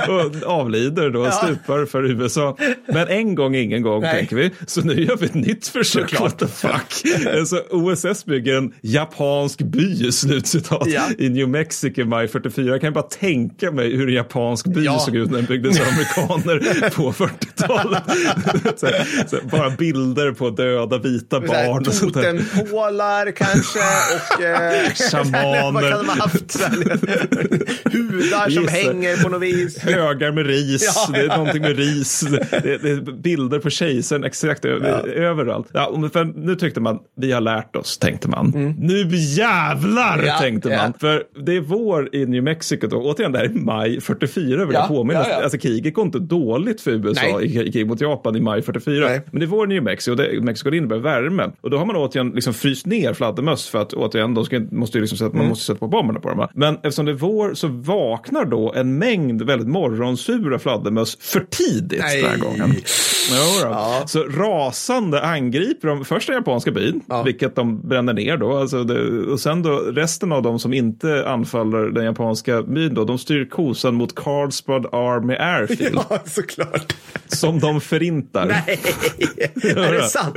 och 0.08 0.50
avlider 0.52 1.10
då, 1.10 1.32
stupar 1.32 1.86
för 1.86 2.04
USA. 2.04 2.58
Men 2.88 3.08
en 3.08 3.36
gång, 3.36 3.56
ingen 3.56 3.82
gång, 3.82 4.02
Nej. 4.02 4.18
tänker 4.18 4.36
vi. 4.36 4.52
Så 4.68 4.82
nu 4.82 4.94
gör 5.04 5.18
vi 5.18 5.26
ett 5.26 5.34
nytt 5.34 5.68
försök. 5.68 6.20
What 6.20 6.40
the 6.40 6.48
fuck? 6.48 6.94
Så 7.48 7.60
OSS 7.72 8.26
bygger 8.26 8.58
en 8.58 8.74
japansk 8.82 9.62
by, 9.62 10.12
slutcitat, 10.12 10.88
Ja. 10.88 11.02
i 11.18 11.30
New 11.30 11.50
Mexico 11.60 12.02
i 12.02 12.06
maj 12.06 12.28
44. 12.28 12.66
Jag 12.66 12.82
kan 12.82 12.94
bara 12.94 13.04
tänka 13.04 13.72
mig 13.72 13.96
hur 13.96 14.08
en 14.08 14.14
japansk 14.14 14.66
by 14.68 14.84
Ja. 14.86 15.00
såg 15.00 15.16
ut 15.16 15.30
när 15.32 15.38
den 15.38 15.46
byggdes 15.46 15.80
av 15.82 15.88
amerikaner 15.88 16.90
på 16.90 17.12
40-talet. 17.26 18.04
så, 18.80 18.88
så, 19.28 19.38
bara 19.52 19.70
bilder 19.70 20.32
på 20.32 20.50
döda 20.50 20.98
vita 20.98 21.40
barn. 21.40 21.84
Totempålar 21.84 23.32
kanske 23.32 23.80
och 24.16 24.44
eh, 24.44 24.94
Shamaner. 25.12 25.72
vad 25.72 25.90
kan 25.90 25.98
de 26.00 26.10
ha 26.10 26.16
haft? 26.16 26.52
Så 26.52 26.64
Hudar 27.92 28.50
som 28.50 28.68
hänger 28.68 29.24
på 29.24 29.30
något 29.30 29.42
vis. 29.42 29.78
Högar 29.80 30.32
med 30.32 30.46
ris, 30.48 30.84
Ja, 30.96 31.14
det 31.14 31.20
är 31.20 31.26
ja. 31.28 31.38
någonting 31.38 31.62
med 31.62 31.78
ris, 31.78 32.20
det, 32.52 32.78
det 32.82 32.90
är 32.92 33.22
bilder 33.22 33.60
på 33.60 33.70
kejsaren 33.70 34.24
exakt 34.24 34.66
överallt. 34.66 35.68
Ja, 35.74 36.10
för 36.14 36.24
nu 36.26 36.56
tyckte 36.56 36.80
man, 36.80 37.00
vi 37.18 37.32
har 37.32 37.42
lärt 37.42 37.76
oss, 37.76 37.98
tänkte 37.98 38.28
man. 38.30 38.76
Nu 38.80 39.08
jävlar, 39.16 40.16
Mm. 40.26 40.40
Tänkte 40.40 40.70
man. 40.70 40.94
För 41.00 41.24
det 41.46 41.56
är 41.56 41.62
vår 41.62 42.16
i 42.16 42.26
New 42.26 42.44
Mexico 42.44 42.88
då, 42.88 42.98
återigen 42.98 43.32
det 43.32 43.38
här 43.38 43.46
är 43.46 43.50
maj 43.50 44.02
44 44.02 44.66
vill 44.66 44.74
Ja, 44.74 44.80
jag 44.80 44.88
påminna. 44.88 45.20
ja, 45.20 45.26
ja. 45.30 45.44
Alltså 45.44 45.58
kriget 45.58 45.94
går 45.94 46.06
inte 46.06 46.20
dåligt 46.20 46.82
för 46.82 46.92
USA 46.92 47.42
i 47.42 47.68
i 47.68 47.72
krig 47.72 47.88
mot 47.88 48.02
Japan 48.02 48.36
i 48.36 48.42
maj 48.42 48.62
44. 48.62 49.06
Nej. 49.08 49.22
Men 49.32 49.40
det 49.40 49.46
är 49.46 49.48
vår 49.48 49.66
i 49.72 49.74
New 49.74 49.84
Mexico, 49.84 50.12
och 50.12 50.18
det, 50.18 50.42
Mexico 50.42 50.70
det 50.70 50.78
innebär 50.78 50.98
värme. 50.98 51.52
Och 51.62 51.70
då 51.70 51.78
har 51.78 51.86
man 51.86 51.96
återigen 51.96 52.30
liksom 52.32 52.54
fryst 52.54 52.86
ner 52.86 53.14
fladdermöss 53.14 53.68
för 53.68 53.82
att 53.82 53.94
återigen, 53.94 54.34
de 54.34 54.46
ska, 54.46 54.60
måste 54.72 54.98
ju 54.98 55.02
liksom 55.02 55.18
sätta, 55.18 55.26
Mm. 55.30 55.38
man 55.38 55.48
måste 55.50 55.66
sätta 55.66 55.80
på 55.80 55.88
bomberna 55.88 56.20
på 56.20 56.30
dem. 56.30 56.48
Men 56.54 56.76
eftersom 56.76 57.06
det 57.06 57.12
är 57.12 57.16
vår 57.16 57.54
så 57.54 57.68
vaknar 57.68 58.46
då 58.46 58.74
en 58.76 58.98
mängd 58.98 59.42
väldigt 59.42 59.68
morgonsura 59.68 60.60
fladdermöss 60.60 61.18
för 61.22 61.40
tidigt 61.50 62.00
Nej. 62.02 62.22
den 62.22 62.30
här 62.32 62.38
gången. 62.38 62.76
Då. 63.64 64.08
Så 64.08 64.24
rasande 64.24 65.22
angriper 65.22 65.88
de 65.88 66.06
första 66.06 66.34
japanska 66.34 66.72
byn, 66.72 67.02
vilket 67.26 67.56
de 67.56 67.88
bränner 67.88 68.14
ner 68.14 68.38
då. 68.38 68.58
Alltså 68.58 68.84
det, 68.84 69.22
och 69.32 69.40
sen 69.40 69.62
då 69.64 69.70
resten 69.78 70.32
av 70.32 70.42
dem 70.42 70.60
som 70.60 70.74
inte 70.74 71.28
anfaller 71.40 71.90
den 71.90 72.06
japanska 72.06 72.62
byn 72.62 72.94
då, 72.94 73.04
de 73.04 73.18
styr 73.18 73.46
kosan 73.50 73.96
mot 73.96 74.16
Carlsbad 74.16 74.86
Army 74.92 75.36
Airfield, 75.36 76.00
Ja, 76.10 76.20
såklart. 76.26 76.96
som 77.28 77.60
de 77.60 77.82
förintar. 77.82 78.46
Nej, 78.46 78.80
är 79.76 79.94
det 79.94 80.04
sant? 80.04 80.36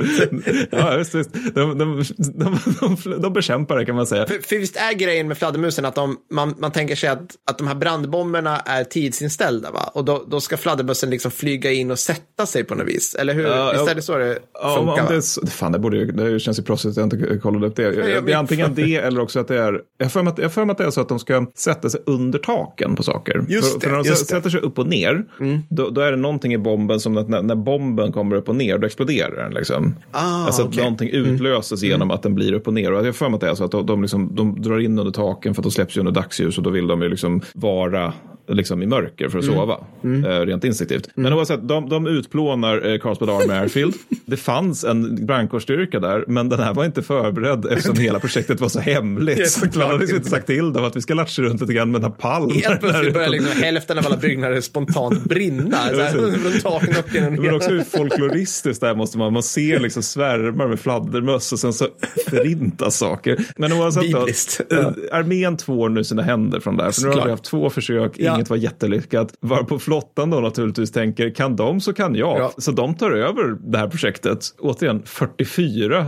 Ja, 0.71 0.97
visst, 0.97 1.15
visst. 1.15 1.33
De, 1.33 1.77
de, 1.77 2.03
de, 2.17 2.57
de, 3.03 3.21
de 3.21 3.33
bekämpar 3.33 3.77
det 3.77 3.85
kan 3.85 3.95
man 3.95 4.07
säga. 4.07 4.25
För, 4.27 4.39
för 4.47 4.55
visst 4.57 4.75
är 4.75 4.93
grejen 4.93 5.27
med 5.27 5.37
fladdermusen 5.37 5.85
att 5.85 5.95
de, 5.95 6.17
man, 6.31 6.55
man 6.57 6.71
tänker 6.71 6.95
sig 6.95 7.09
att, 7.09 7.35
att 7.51 7.57
de 7.57 7.67
här 7.67 7.75
brandbomberna 7.75 8.57
är 8.59 8.83
tidsinställda 8.83 9.71
va? 9.71 9.91
Och 9.93 10.05
då, 10.05 10.23
då 10.27 10.41
ska 10.41 10.57
fladdermössen 10.57 11.09
liksom 11.09 11.31
flyga 11.31 11.71
in 11.71 11.91
och 11.91 11.99
sätta 11.99 12.45
sig 12.45 12.63
på 12.63 12.75
något 12.75 12.87
vis. 12.87 13.15
Eller 13.15 13.33
hur? 13.33 13.43
Ja, 13.47 13.71
visst 13.73 13.87
är 13.91 13.95
det 13.95 14.01
så 14.01 14.17
det 14.17 14.39
Ja, 14.53 14.75
funkar? 14.75 15.01
om 15.03 15.07
det, 15.09 15.15
är 15.15 15.21
så- 15.21 15.47
fan, 15.47 15.71
det, 15.71 15.79
borde 15.79 16.05
det 16.05 16.39
känns 16.39 16.59
ju 16.59 16.63
proffsigt 16.63 16.91
att 16.91 16.97
jag 16.97 17.05
inte 17.21 17.37
kollade 17.37 17.67
upp 17.67 17.75
det. 17.75 17.91
Det 18.21 18.31
är 18.33 18.35
antingen 18.37 18.75
det 18.75 18.95
eller 18.95 19.21
också 19.21 19.39
att 19.39 19.47
det 19.47 19.57
är... 19.57 19.81
Jag 19.97 20.05
har 20.05 20.09
för 20.09 20.23
mig 20.23 20.31
att, 20.31 20.37
jag 20.37 20.45
har 20.45 20.49
för 20.49 20.65
mig 20.65 20.71
att 20.73 20.78
det 20.83 20.87
är 20.87 20.91
så 20.91 21.01
att 21.01 21.09
de 21.09 21.19
ska 21.19 21.45
sätta 21.55 21.89
sig 21.89 22.01
under 22.05 22.39
taken 22.39 22.95
på 22.95 23.03
saker. 23.03 23.45
Just 23.49 23.71
för, 23.71 23.79
det, 23.79 23.85
för 23.85 23.91
när 23.91 24.03
de 24.03 24.09
just 24.09 24.27
det. 24.27 24.35
sätter 24.35 24.49
sig 24.49 24.59
upp 24.59 24.79
och 24.79 24.87
ner, 24.87 25.25
då, 25.69 25.89
då 25.89 26.01
är 26.01 26.11
det 26.11 26.17
någonting 26.17 26.53
i 26.53 26.57
bomben 26.57 26.99
som 26.99 27.13
när, 27.13 27.41
när 27.41 27.55
bomben 27.55 28.11
kommer 28.11 28.35
upp 28.35 28.49
och 28.49 28.55
ner, 28.55 28.77
då 28.77 28.85
exploderar 28.87 29.43
den. 29.43 29.53
Liksom. 29.53 29.95
Ah, 30.11 30.45
alltså 30.45 30.61
att 30.61 30.67
okej. 30.67 30.79
Mm. 30.79 30.83
någonting 30.83 31.09
utlöses 31.09 31.83
genom 31.83 32.11
att 32.11 32.23
den 32.23 32.35
blir 32.35 32.53
upp 32.53 32.67
och 32.67 32.73
ner. 32.73 32.91
Och 32.91 32.99
jag 32.99 33.03
har 33.03 33.11
för 33.11 33.29
mig 33.29 33.35
att 33.35 33.41
det 33.41 33.49
är 33.49 33.55
så 33.55 33.63
att 33.63 33.71
de, 33.71 33.85
de, 33.85 34.01
liksom, 34.01 34.35
de 34.35 34.61
drar 34.61 34.79
in 34.79 34.99
under 34.99 35.11
taken 35.11 35.53
för 35.53 35.61
att 35.61 35.63
de 35.63 35.71
släpps 35.71 35.97
ju 35.97 35.99
under 35.99 36.11
dagsljus 36.11 36.57
och 36.57 36.63
då 36.63 36.69
vill 36.69 36.87
de 36.87 37.01
ju 37.01 37.09
liksom 37.09 37.41
vara 37.53 38.13
liksom 38.49 38.83
i 38.83 38.85
mörker 38.85 39.29
för 39.29 39.39
att 39.39 39.45
Mm. 39.45 39.55
sova. 39.55 39.77
Eh, 40.03 40.45
rent 40.45 40.63
instinktivt. 40.63 41.09
Men 41.15 41.33
oavsett, 41.33 41.67
de, 41.67 41.89
de 41.89 42.07
utplånar 42.07 42.89
eh, 42.91 42.97
Carlsbad 42.99 43.29
Army 43.29 43.53
Airfield. 43.53 43.93
Det 44.25 44.37
fanns 44.37 44.83
en 44.83 45.25
brandkårsstyrka 45.25 45.99
där, 45.99 46.23
men 46.27 46.49
den 46.49 46.59
här 46.59 46.73
var 46.73 46.85
inte 46.85 47.01
förberedd 47.01 47.65
eftersom 47.65 47.97
hela 47.99 48.19
projektet 48.19 48.61
var 48.61 48.69
så 48.69 48.79
Ja, 48.85 48.93
hemligt. 48.93 49.49
såklart 49.51 49.75
Man 49.75 49.85
hade 49.87 49.99
liksom 49.99 50.17
inte. 50.17 50.29
sagt 50.29 50.47
till 50.47 50.73
dem 50.73 50.83
att 50.83 50.95
vi 50.95 51.01
ska 51.01 51.13
latcha 51.13 51.41
runt 51.41 51.61
lite 51.61 51.73
grann 51.73 51.91
med 51.91 52.01
napalm. 52.01 52.51
Helt 52.51 52.79
plötsligt 52.79 53.13
börjar 53.13 53.29
liksom 53.29 53.61
hälften 53.61 53.97
av 53.97 54.05
alla 54.05 54.17
byggnader 54.17 54.61
spontant 54.61 55.23
brinna. 55.23 55.77
Här, 55.77 56.09
från 56.51 56.59
taken 56.79 56.95
upp 56.97 57.13
genom 57.13 57.33
Men 57.33 57.55
också 57.55 57.69
hur 57.69 57.81
folkloristiskt 57.83 58.81
där 58.81 58.95
måste 58.95 59.17
man. 59.17 59.33
Man 59.33 59.43
ser 59.43 59.79
liksom 59.79 60.03
svärmar 60.03 60.67
med 60.67 60.79
fladdermöss 60.79 61.53
och 61.53 61.59
sen 61.59 61.73
så 61.73 61.87
förintas 62.29 62.97
saker. 62.97 63.37
Men 63.57 63.73
oavsett 63.73 64.11
då, 64.11 64.75
eh, 64.75 64.87
armén 65.11 65.57
tvår 65.57 65.89
nu 65.89 66.03
sina 66.03 66.21
händer 66.21 66.59
från 66.59 66.77
det 66.77 66.83
här. 66.83 66.91
För 66.91 67.01
nu 67.01 67.07
har 67.15 67.25
vi 67.25 67.31
haft 67.31 67.43
två 67.43 67.69
försök, 67.69 68.11
Ja. 68.15 68.38
Inget 68.39 68.49
var 68.49 68.57
jättelyckat. 68.57 69.33
Varpå 69.39 69.79
flottan 69.79 70.29
då 70.29 70.39
naturligtvis 70.39 70.91
tänker, 70.91 71.29
kan 71.29 71.55
de 71.55 71.81
så 71.81 71.93
kan 71.93 72.15
jag. 72.15 72.39
Ja. 72.39 72.53
Så 72.57 72.71
de 72.71 72.95
tar 72.95 73.11
över 73.11 73.71
det 73.71 73.77
här 73.77 73.87
projektet. 73.87 74.39
Återigen, 74.59 75.01
44. 75.05 76.07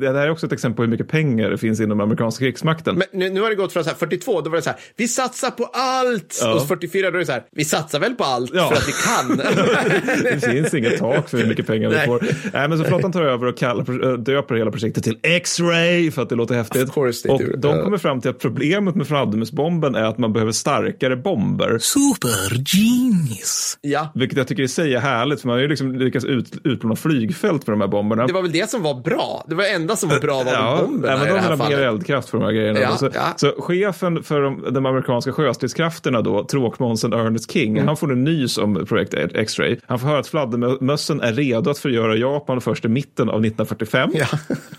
Det 0.00 0.06
här 0.06 0.14
är 0.14 0.30
också 0.30 0.46
ett 0.46 0.52
exempel 0.52 0.76
på 0.76 0.82
hur 0.82 0.90
mycket 0.90 1.08
pengar 1.08 1.50
det 1.50 1.58
finns 1.58 1.80
inom 1.80 2.00
amerikanska 2.00 2.44
krigsmakten. 2.44 2.94
Men 2.94 3.06
nu, 3.12 3.30
nu 3.30 3.40
har 3.40 3.48
det 3.50 3.54
gått 3.54 3.72
från 3.72 3.84
så 3.84 3.90
här 3.90 3.96
42, 3.96 4.40
då 4.40 4.50
var 4.50 4.56
det 4.56 4.62
så 4.62 4.70
här, 4.70 4.78
vi 4.96 5.08
satsar 5.08 5.50
på 5.50 5.64
allt. 5.72 6.38
Ja. 6.42 6.54
Och 6.54 6.60
så 6.60 6.66
44, 6.66 7.10
då 7.10 7.16
är 7.16 7.20
det 7.20 7.26
så 7.26 7.32
här, 7.32 7.42
vi 7.52 7.64
satsar 7.64 8.00
väl 8.00 8.14
på 8.14 8.24
allt 8.24 8.50
Ja. 8.54 8.68
för 8.68 8.76
att 8.76 8.88
vi 8.88 8.92
kan. 8.92 9.36
Det 10.24 10.50
finns 10.50 10.74
inget 10.74 10.98
tak 10.98 11.28
för 11.28 11.38
hur 11.38 11.46
mycket 11.46 11.66
pengar 11.66 11.88
vi 11.88 11.96
Nej. 11.96 12.06
får. 12.06 12.20
Nej, 12.52 12.68
men 12.68 12.78
så 12.78 12.84
flottan 12.84 13.12
tar 13.12 13.22
över 13.22 13.46
och 13.46 13.58
kallar, 13.58 14.12
äh, 14.12 14.18
döper 14.18 14.54
hela 14.54 14.70
projektet 14.70 15.04
till 15.04 15.18
X-ray 15.22 16.10
för 16.10 16.22
att 16.22 16.28
det 16.28 16.34
låter 16.34 16.54
häftigt. 16.54 16.96
Och 17.28 17.38
do. 17.38 17.56
de 17.56 17.84
kommer 17.84 17.98
fram 17.98 18.20
till 18.20 18.30
att 18.30 18.38
problemet 18.38 18.94
med 18.94 19.06
fladdermusbomben 19.06 19.94
är 19.94 20.04
att 20.04 20.18
man 20.18 20.32
behöver 20.32 20.52
starkare 20.52 21.16
bomber. 21.24 21.78
Super 21.78 22.62
genius. 22.76 23.78
ja. 23.80 24.08
Vilket 24.14 24.38
jag 24.38 24.48
tycker 24.48 24.62
i 24.62 24.68
sig 24.68 24.94
är 24.94 25.00
härligt, 25.00 25.40
för 25.40 25.48
man 25.48 25.54
har 25.56 25.62
ju 25.62 25.68
liksom 25.68 25.92
lyckats 25.98 26.24
ut, 26.24 26.52
utplåna 26.64 26.96
flygfält 26.96 27.64
för 27.64 27.72
de 27.72 27.80
här 27.80 27.88
bomberna. 27.88 28.26
Det 28.26 28.32
var 28.32 28.42
väl 28.42 28.52
det 28.52 28.70
som 28.70 28.82
var 28.82 28.94
bra. 28.94 29.44
Det 29.48 29.54
var 29.54 29.62
det 29.64 29.70
enda 29.70 29.96
som 29.96 30.08
var 30.08 30.18
bra 30.20 30.42
var 30.42 30.52
Ja, 30.52 30.78
bomberna 30.86 31.12
även 31.14 31.22
i 31.26 31.30
det 31.30 31.34
de 31.34 31.40
här 31.40 31.48
ha 31.48 31.56
mer 31.56 31.64
fallet. 31.64 31.78
eldkraft 31.80 32.28
för 32.28 32.38
de 32.38 32.44
här 32.44 32.52
grejerna. 32.52 32.80
Ja, 32.80 32.96
så, 32.96 33.10
ja. 33.14 33.34
så 33.36 33.52
chefen 33.58 34.22
för 34.22 34.40
de, 34.40 34.64
de 34.74 34.86
amerikanska 34.86 35.32
sjöstridskrafterna 35.32 36.20
då, 36.22 36.44
tråkmånsen 36.44 37.12
Ernest 37.12 37.52
King, 37.52 37.74
Mm. 37.74 37.86
han 37.86 37.96
får 37.96 38.12
en 38.12 38.24
nys 38.24 38.58
om 38.58 38.86
projekt 38.86 39.14
X-ray. 39.34 39.76
Han 39.86 39.98
får 39.98 40.08
höra 40.08 40.18
att 40.18 40.26
fladdermössen 40.26 41.20
är 41.20 41.32
redo 41.32 41.70
att 41.70 41.78
förgöra 41.78 42.16
Japan 42.16 42.60
först 42.60 42.84
i 42.84 42.88
mitten 42.88 43.28
av 43.28 43.34
1945. 43.34 44.10
Ja. 44.14 44.26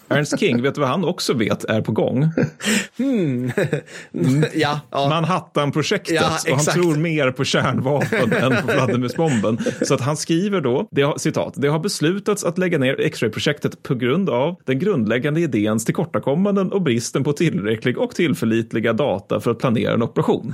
Ernst 0.15 0.39
King, 0.39 0.61
vet 0.61 0.75
du 0.75 0.81
vad 0.81 0.89
han 0.89 1.05
också 1.05 1.33
vet 1.33 1.63
är 1.63 1.81
på 1.81 1.91
gång? 1.91 2.29
ja, 4.53 4.79
ja. 4.91 5.09
Manhattan-projektet. 5.09 6.15
Ja, 6.45 6.51
och 6.51 6.57
han 6.57 6.65
tror 6.65 6.95
mer 6.95 7.31
på 7.31 7.43
kärnvapen 7.43 8.33
än 8.33 8.51
på 8.61 8.67
fladdermusbomben. 8.71 9.57
Så 9.81 9.93
att 9.93 10.01
han 10.01 10.17
skriver 10.17 10.61
då, 10.61 10.87
det 10.91 11.01
har, 11.01 11.17
citat, 11.17 11.53
det 11.57 11.67
har 11.67 11.79
beslutats 11.79 12.43
att 12.43 12.57
lägga 12.57 12.77
ner 12.77 12.99
X-ray-projektet 13.01 13.83
på 13.83 13.95
grund 13.95 14.29
av 14.29 14.55
den 14.65 14.79
grundläggande 14.79 15.41
idéns 15.41 15.85
tillkortakommanden 15.85 16.71
och 16.71 16.81
bristen 16.81 17.23
på 17.23 17.33
tillräcklig 17.33 17.97
och 17.97 18.15
tillförlitliga 18.15 18.93
data 18.93 19.39
för 19.39 19.51
att 19.51 19.59
planera 19.59 19.93
en 19.93 20.03
operation. 20.03 20.53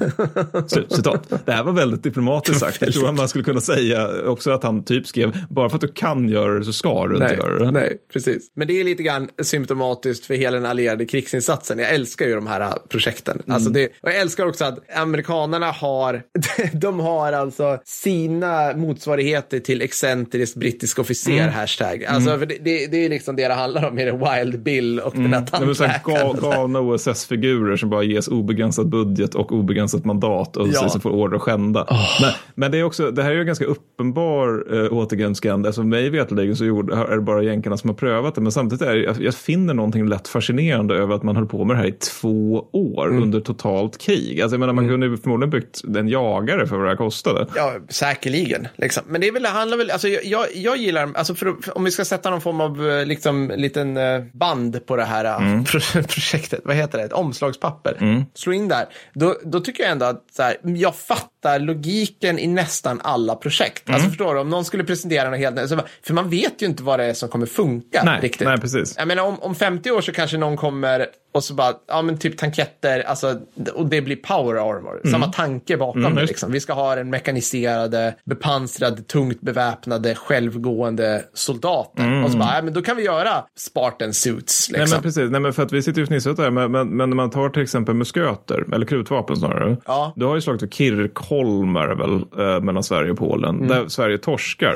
Slut, 0.68 0.94
citat. 0.94 1.34
Det 1.46 1.52
här 1.52 1.64
var 1.64 1.72
väldigt 1.72 2.04
diplomatiskt 2.04 2.60
sagt. 2.60 2.82
Jag 2.82 2.94
tror 2.94 3.10
att 3.10 3.16
man 3.16 3.28
skulle 3.30 3.44
kunna 3.44 3.62
säga 3.62 4.10
också 4.26 4.52
att 4.52 4.64
han 4.64 4.84
typ 4.84 5.08
skrev, 5.08 5.38
bara 5.50 5.70
för 5.70 5.76
att 5.76 5.82
du 5.82 5.88
kan 5.88 6.30
göra 6.30 6.60
det 6.60 6.66
så 6.66 6.74
ska 6.74 7.08
du 7.08 7.14
inte 7.16 7.28
Nej, 7.28 7.38
göra 7.38 7.60
det. 7.66 7.72
nej, 7.72 7.98
precis. 8.14 8.52
Men 8.56 8.68
det 8.68 8.80
är 8.80 8.84
lite 8.84 9.04
grann 9.04 9.30
symptomatiskt 9.42 10.26
för 10.26 10.34
hela 10.34 10.58
den 10.58 10.66
allierade 10.66 11.06
krigsinsatsen. 11.06 11.80
Jag 11.80 11.90
älskar 11.94 12.26
ju 12.26 12.36
de 12.36 12.48
här 12.48 12.62
äh, 12.62 12.74
projekten. 12.90 13.42
Alltså 13.48 13.70
Mm. 13.70 13.74
det, 13.82 13.88
och 13.88 14.10
jag 14.10 14.16
älskar 14.20 14.46
också 14.46 14.66
att 14.66 14.80
amerikanerna 14.98 15.61
har, 15.68 16.22
de 16.74 17.00
har 17.00 17.34
alltså 17.34 17.78
sina 17.86 18.74
motsvarigheter 18.76 19.60
till 19.60 19.82
excentriskt 19.82 20.56
brittisk 20.58 21.00
officer, 21.00 21.32
Mm. 21.32 21.54
hashtag. 21.54 22.04
Alltså 22.06 22.38
för 22.38 22.46
det, 22.46 22.58
det, 22.64 22.88
det 22.88 23.06
är 23.06 23.10
liksom 23.10 23.36
det 23.36 23.48
det 23.48 23.54
handlar 23.54 23.88
om 23.90 23.96
med 23.96 24.08
det 24.08 24.12
Wild 24.44 24.64
Bill 24.64 25.00
och 25.00 25.14
den 25.14 25.34
här 25.34 25.46
tandläkaren. 25.46 25.92
ga- 26.04 26.42
galna 26.42 26.80
OSS-figurer 26.80 27.78
som 27.78 27.90
bara 27.90 28.04
ges 28.04 28.28
obegränsad 28.28 28.90
budget 28.90 29.36
och 29.36 29.52
obegränsat 29.52 30.06
mandat 30.06 30.58
och 30.58 30.68
Ja. 30.74 30.90
så 30.90 31.00
får 31.00 31.10
order 31.10 31.36
att 31.36 31.42
skända. 31.42 31.88
Men, 32.22 32.32
men 32.56 32.72
det, 32.72 32.78
är 32.80 32.84
också, 32.84 33.12
det 33.12 33.24
här 33.24 33.30
är 33.30 33.36
ju 33.36 33.40
en 33.40 33.46
ganska 33.46 33.66
uppenbar 33.66 34.66
äh, 34.86 34.94
återgångsgränd. 34.94 35.66
Alltså 35.68 35.84
mig 35.84 36.10
veterligen 36.10 36.56
så 36.56 36.66
gjorde, 36.66 36.96
är 36.96 37.16
det 37.16 37.22
bara 37.22 37.44
jänkarna 37.44 37.78
som 37.78 37.90
har 37.90 37.96
prövat 37.96 38.36
det. 38.36 38.42
Men 38.42 38.52
samtidigt 38.52 38.82
är 38.88 38.96
jag, 38.96 39.22
jag 39.22 39.34
finner 39.36 39.74
någonting 39.74 40.08
lätt 40.08 40.28
fascinerande 40.28 40.96
över 40.96 41.16
att 41.16 41.24
man 41.24 41.36
höll 41.36 41.46
på 41.46 41.66
med 41.66 41.76
det 41.76 41.80
här 41.82 41.88
i 41.88 41.92
två 41.92 42.66
år 42.72 43.08
Mm. 43.12 43.24
under 43.24 43.40
totalt 43.40 43.98
krig. 43.98 44.42
Alltså 44.42 44.54
jag 44.56 44.60
menar, 44.60 44.74
man 44.74 44.88
kunde 44.88 45.06
ju 45.08 45.18
förmodligen 45.18 45.51
byggt 45.52 45.82
en 45.98 46.08
jagare 46.08 46.68
för 46.68 46.76
vad 46.76 46.86
det 46.86 46.90
här 46.90 46.96
kostade. 46.98 47.48
Ja, 47.56 47.74
säkerligen. 47.90 48.68
Liksom. 48.76 49.04
Men 49.08 49.22
det 49.22 49.28
är 49.28 49.32
väl, 49.32 49.44
det 49.44 49.50
handlar 49.50 49.78
väl, 49.78 49.92
alltså 49.92 50.08
jag, 50.08 50.46
jag, 50.56 50.78
gillar, 50.78 51.10
alltså 51.16 51.36
för, 51.36 51.78
om 51.78 51.84
vi 51.84 51.92
ska 51.92 52.06
sätta 52.06 52.30
någon 52.30 52.42
form 52.42 52.62
av 52.62 52.90
eh, 52.90 53.06
liksom, 53.06 53.52
liten 53.56 53.98
eh, 53.98 54.22
band 54.34 54.86
på 54.86 54.96
det 54.96 55.04
här 55.06 55.26
eh, 55.26 55.64
pro- 55.72 56.04
projektet, 56.04 56.62
vad 56.64 56.76
heter 56.76 56.98
det, 56.98 57.04
ett 57.04 57.14
omslagspapper, 57.14 58.26
slå 58.34 58.54
in 58.54 58.68
där, 58.68 58.86
då, 59.14 59.36
då 59.44 59.60
tycker 59.60 59.84
jag 59.84 59.92
ändå 59.92 60.06
att 60.06 60.24
så 60.32 60.44
här, 60.44 60.58
jag 60.64 60.96
fattar 60.96 61.60
logiken 61.60 62.40
i 62.40 62.48
nästan 62.48 63.02
alla 63.04 63.36
projekt. 63.36 63.90
Alltså 63.90 64.08
förstår 64.10 64.34
du, 64.36 64.40
om 64.42 64.50
någon 64.50 64.66
skulle 64.66 64.84
presentera 64.84 65.30
något 65.30 65.40
helt 65.40 65.70
så, 65.70 65.80
för 66.04 66.14
man 66.14 66.30
vet 66.30 66.62
ju 66.62 66.66
inte 66.66 66.84
vad 66.84 67.00
det 67.00 67.06
är 67.06 67.14
som 67.14 67.30
kommer 67.30 67.46
funka 67.46 68.04
Nej, 68.04 68.20
riktigt. 68.22 68.48
nej, 68.48 68.58
precis. 68.58 68.96
Jag 68.98 69.08
menar 69.08 69.24
om, 69.24 69.40
om 69.42 69.56
50 69.56 69.92
år 69.92 70.02
så 70.02 70.12
kanske 70.12 70.38
någon 70.38 70.58
kommer 70.58 71.08
och 71.32 71.44
så 71.44 71.54
bara, 71.54 71.74
ja 71.88 72.02
men 72.02 72.18
typ 72.18 72.38
tanketter, 72.38 73.00
alltså, 73.00 73.40
och 73.74 73.86
det 73.86 74.02
blir 74.02 74.16
power 74.16 74.56
armor. 74.56 75.02
Samma 75.12 75.28
tanke 75.28 75.78
bakom 75.78 76.02
Mm, 76.06 76.16
det 76.16 76.26
liksom. 76.26 76.52
Vi 76.52 76.60
ska 76.60 76.74
ha 76.74 76.96
den 76.96 77.10
mekaniserade, 77.10 78.16
bepansrade, 78.26 79.02
tungt 79.02 79.42
beväpnade, 79.42 80.16
självgående 80.16 81.24
soldater. 81.34 82.24
Och 82.24 82.32
så 82.32 82.38
bara, 82.38 82.56
ja 82.56 82.62
men 82.62 82.74
då 82.74 82.82
kan 82.82 82.98
vi 82.98 83.04
göra 83.04 83.30
Spartan 83.58 84.14
suits 84.14 84.70
Nej 84.72 84.80
liksom. 84.82 84.96
men 84.96 85.04
precis, 85.04 85.32
Nej, 85.32 85.42
men 85.42 85.54
för 85.54 85.64
att 85.64 85.72
vi 85.72 85.82
sitter 85.82 86.02
ju 86.02 86.06
fnissat 86.08 86.38
där, 86.38 86.52
men, 86.52 86.72
men, 86.72 86.88
men 86.90 87.10
när 87.10 87.16
man 87.16 87.30
tar 87.30 87.50
till 87.50 87.62
exempel 87.62 87.96
musköter, 87.96 88.74
eller 88.74 88.86
krutvapen 88.86 89.36
snarare. 89.36 89.78
Ja. 89.86 90.14
Du 90.16 90.26
har 90.26 90.36
ju 90.36 90.42
slagit 90.42 90.62
vid 90.64 90.74
Kirkholm 90.74 91.76
är 91.76 91.88
det 91.88 91.96
väl, 91.96 92.14
eh, 92.56 92.62
mellan 92.62 92.84
Sverige 92.84 93.12
och 93.12 93.18
Polen, 93.18 93.56
Mm. 93.56 93.68
där 93.68 93.88
Sverige 93.88 94.18
torskar. 94.18 94.76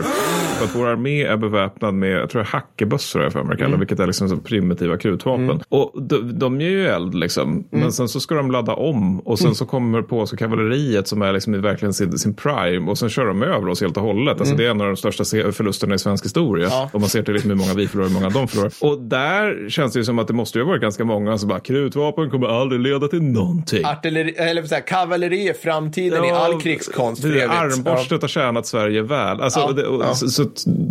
för 0.58 0.66
att 0.66 0.76
vår 0.76 0.88
armé 0.88 1.24
är 1.24 1.38
beväpnad 1.38 1.94
med, 1.94 2.12
jag 2.12 2.30
tror 2.30 2.42
det 2.42 2.48
är 2.48 2.52
hackebössor 2.52 3.20
har 3.20 3.26
jag 3.26 3.34
för 3.34 3.44
mig, 3.44 3.56
Mm. 3.58 3.68
mm. 3.68 3.80
vilket 3.80 4.00
är 4.00 4.08
liksom 4.08 4.30
så 4.30 4.38
primitiva 4.38 4.98
krutvapen. 4.98 5.62
Och 5.70 6.02
de, 6.04 6.40
de 6.40 6.45
ger 6.62 6.70
ju 6.70 6.88
eld 6.88 7.16
liksom, 7.16 7.52
Mm. 7.52 7.66
men 7.72 7.92
sen 7.92 8.08
så 8.10 8.20
ska 8.20 8.36
de 8.36 8.52
ladda 8.52 8.74
om 8.74 9.20
och 9.20 9.40
sen 9.40 9.56
så 9.56 9.66
kommer 9.66 10.02
på 10.02 10.26
så 10.28 10.38
kavalleriet 10.38 11.08
som 11.08 11.22
är 11.22 11.34
liksom 11.34 11.56
i 11.56 11.58
verkligen 11.58 11.94
sin, 11.94 12.18
sin 12.18 12.34
prime 12.34 12.92
och 12.92 12.98
sen 12.98 13.10
kör 13.10 13.26
de 13.26 13.44
över 13.44 13.68
oss 13.68 13.82
helt 13.82 13.98
och 13.98 14.04
hållet. 14.04 14.40
Alltså 14.40 14.56
det 14.56 14.66
är 14.66 14.70
en 14.72 14.82
av 14.82 14.88
de 14.88 14.96
största 14.98 15.24
förlusterna 15.52 15.96
i 15.96 16.00
svensk 16.00 16.26
historia. 16.26 16.66
Mm. 16.66 16.78
Ja. 16.78 16.90
Om 16.94 17.02
man 17.02 17.10
ser 17.10 17.24
till 17.24 17.34
liksom 17.34 17.50
hur 17.52 17.58
många 17.58 17.74
vi 17.74 17.88
förlorar 17.88 18.06
och 18.08 18.12
hur 18.14 18.20
många 18.20 18.30
de 18.34 18.48
förlorar. 18.48 18.72
Och 18.82 19.02
där 19.02 19.70
känns 19.70 19.94
det 19.94 20.00
ju 20.00 20.06
som 20.06 20.20
att 20.20 20.28
det 20.28 20.34
måste 20.34 20.60
ju 20.60 20.64
ha 20.66 20.70
varit 20.70 20.82
ganska 20.82 21.04
många 21.06 21.38
som 21.38 21.50
bara 21.50 21.60
krutvapen 21.60 22.30
kommer 22.30 22.48
aldrig 22.48 22.82
leda 22.82 23.08
till 23.08 23.22
någonting. 23.24 23.86
Artilleri, 23.86 24.32
eller 24.38 24.64
så 24.64 24.76
här, 24.76 24.82
kavalleri 24.82 25.50
är 25.50 25.54
framtiden 25.54 26.24
i 26.26 26.32
all 26.32 26.62
krigskonst. 26.62 27.22
det, 27.24 27.46
armborstet 27.48 28.22
har 28.22 28.30
tjänat 28.30 28.68
Sverige 28.68 29.02
väl. 29.02 29.42
Alltså, 29.42 29.60
Ja, 29.60 29.72
det, 29.72 29.86
och, 29.88 30.04
ja. 30.04 30.14
så, 30.16 30.30
så, 30.30 30.46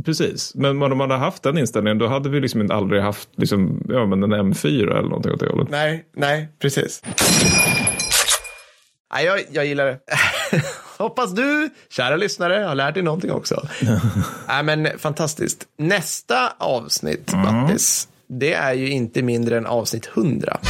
precis, 0.04 0.52
men 0.54 0.82
om 0.82 0.98
man 0.98 1.00
hade 1.00 1.14
haft 1.14 1.42
den 1.42 1.58
inställningen 1.58 1.98
då 1.98 2.06
hade 2.06 2.28
vi 2.28 2.40
liksom 2.40 2.70
aldrig 2.70 3.02
haft 3.02 3.28
liksom, 3.36 3.82
ja, 3.88 4.06
men 4.06 4.22
en 4.22 4.32
M4 4.54 4.98
eller 4.98 5.08
någonting 5.08 5.32
åt 5.32 5.42
det 5.44 5.52
hållet. 5.52 5.68
Nej, 5.70 6.04
nej, 6.16 6.48
precis. 6.58 7.02
Nej, 9.14 9.24
jag, 9.24 9.40
jag 9.50 9.66
gillar 9.66 9.86
det. 9.86 9.98
Hoppas 10.98 11.34
du, 11.34 11.70
kära 11.90 12.16
lyssnare, 12.16 12.64
har 12.64 12.74
lärt 12.74 12.94
dig 12.94 13.02
någonting 13.02 13.30
också. 13.32 13.68
Nej, 14.48 14.62
men 14.62 14.98
fantastiskt. 14.98 15.64
Nästa 15.78 16.52
avsnitt, 16.58 17.32
Mattis, 17.32 18.08
det 18.28 18.54
är 18.54 18.72
ju 18.72 18.90
inte 18.90 19.22
mindre 19.22 19.56
än 19.56 19.66
avsnitt 19.66 20.10
100. 20.16 20.60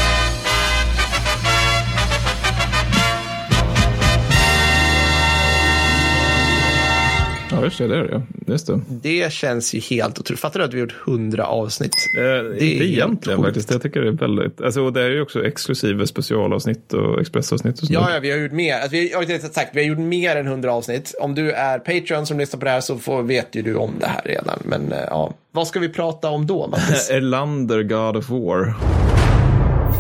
Ja, 7.55 7.65
just 7.65 7.79
det, 7.79 7.87
det 7.89 7.97
är 7.97 8.03
det. 8.03 8.09
ja. 8.13 8.23
Just 8.47 8.67
det. 8.67 8.81
Det 8.89 9.33
känns 9.33 9.75
ju 9.75 9.81
helt 9.81 10.19
otroligt. 10.19 10.41
Fattar 10.41 10.61
du 10.61 10.65
att 10.67 10.75
vi 10.75 10.81
har 10.81 10.87
gjort 10.87 10.95
100 11.09 11.47
avsnitt? 11.47 11.95
Eh, 12.19 12.23
Det 12.23 12.29
är 12.29 12.53
inte 12.53 12.65
egentligen 12.85 13.39
sjukt. 13.39 13.47
faktiskt. 13.47 13.71
Jag 13.71 13.83
tycker 13.83 14.01
det 14.01 14.09
är 14.09 14.13
väldigt, 14.13 14.61
alltså, 14.61 14.81
och 14.83 14.93
det 14.93 15.03
är 15.03 15.11
ju 15.11 15.21
också 15.23 15.45
exklusive 15.47 16.07
specialavsnitt 16.07 16.93
och 16.93 17.21
expressavsnitt 17.21 17.73
och 17.75 17.79
sånt. 17.79 17.91
Ja, 17.91 18.09
ja, 18.15 18.21
vi 18.21 18.31
har 18.31 18.39
gjort 18.39 18.53
mer. 18.53 18.75
Alltså, 18.75 18.91
vi, 18.91 19.11
jag 19.11 19.19
har 19.19 19.23
inte 19.33 19.49
sagt, 19.49 19.71
vi 19.75 19.81
har 19.81 19.89
gjort 19.89 19.99
mer 19.99 20.37
än 20.37 20.47
100 20.47 20.73
avsnitt. 20.73 21.15
Om 21.21 21.35
du 21.35 21.51
är 21.51 21.79
Patreon 21.79 22.27
som 22.27 22.39
lyssnar 22.39 22.59
på 22.61 22.65
det 22.65 22.71
här 22.71 22.81
så 22.81 22.99
får, 22.99 23.23
vet 23.23 23.49
ju 23.55 23.63
du 23.63 23.75
om 23.75 23.91
det 24.01 24.07
här 24.07 24.21
redan. 24.25 24.59
Men 24.65 24.93
eh, 24.93 24.99
ja, 25.11 25.35
vad 25.53 25.67
ska 25.67 25.81
vi 25.81 25.89
prata 25.89 26.29
om 26.31 26.47
då, 26.47 26.67
Mattis? 26.69 27.11
Erlander, 27.13 27.83
God 27.83 28.17
of 28.17 28.31
War. 28.31 28.75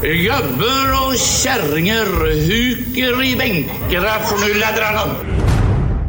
Gubbar 0.02 1.09
och 1.09 1.16
kärringar 1.16 2.30
huker 2.48 3.24
i 3.24 3.36
bänkarna 3.36 4.09
för 4.09 4.48
nu 4.48 4.55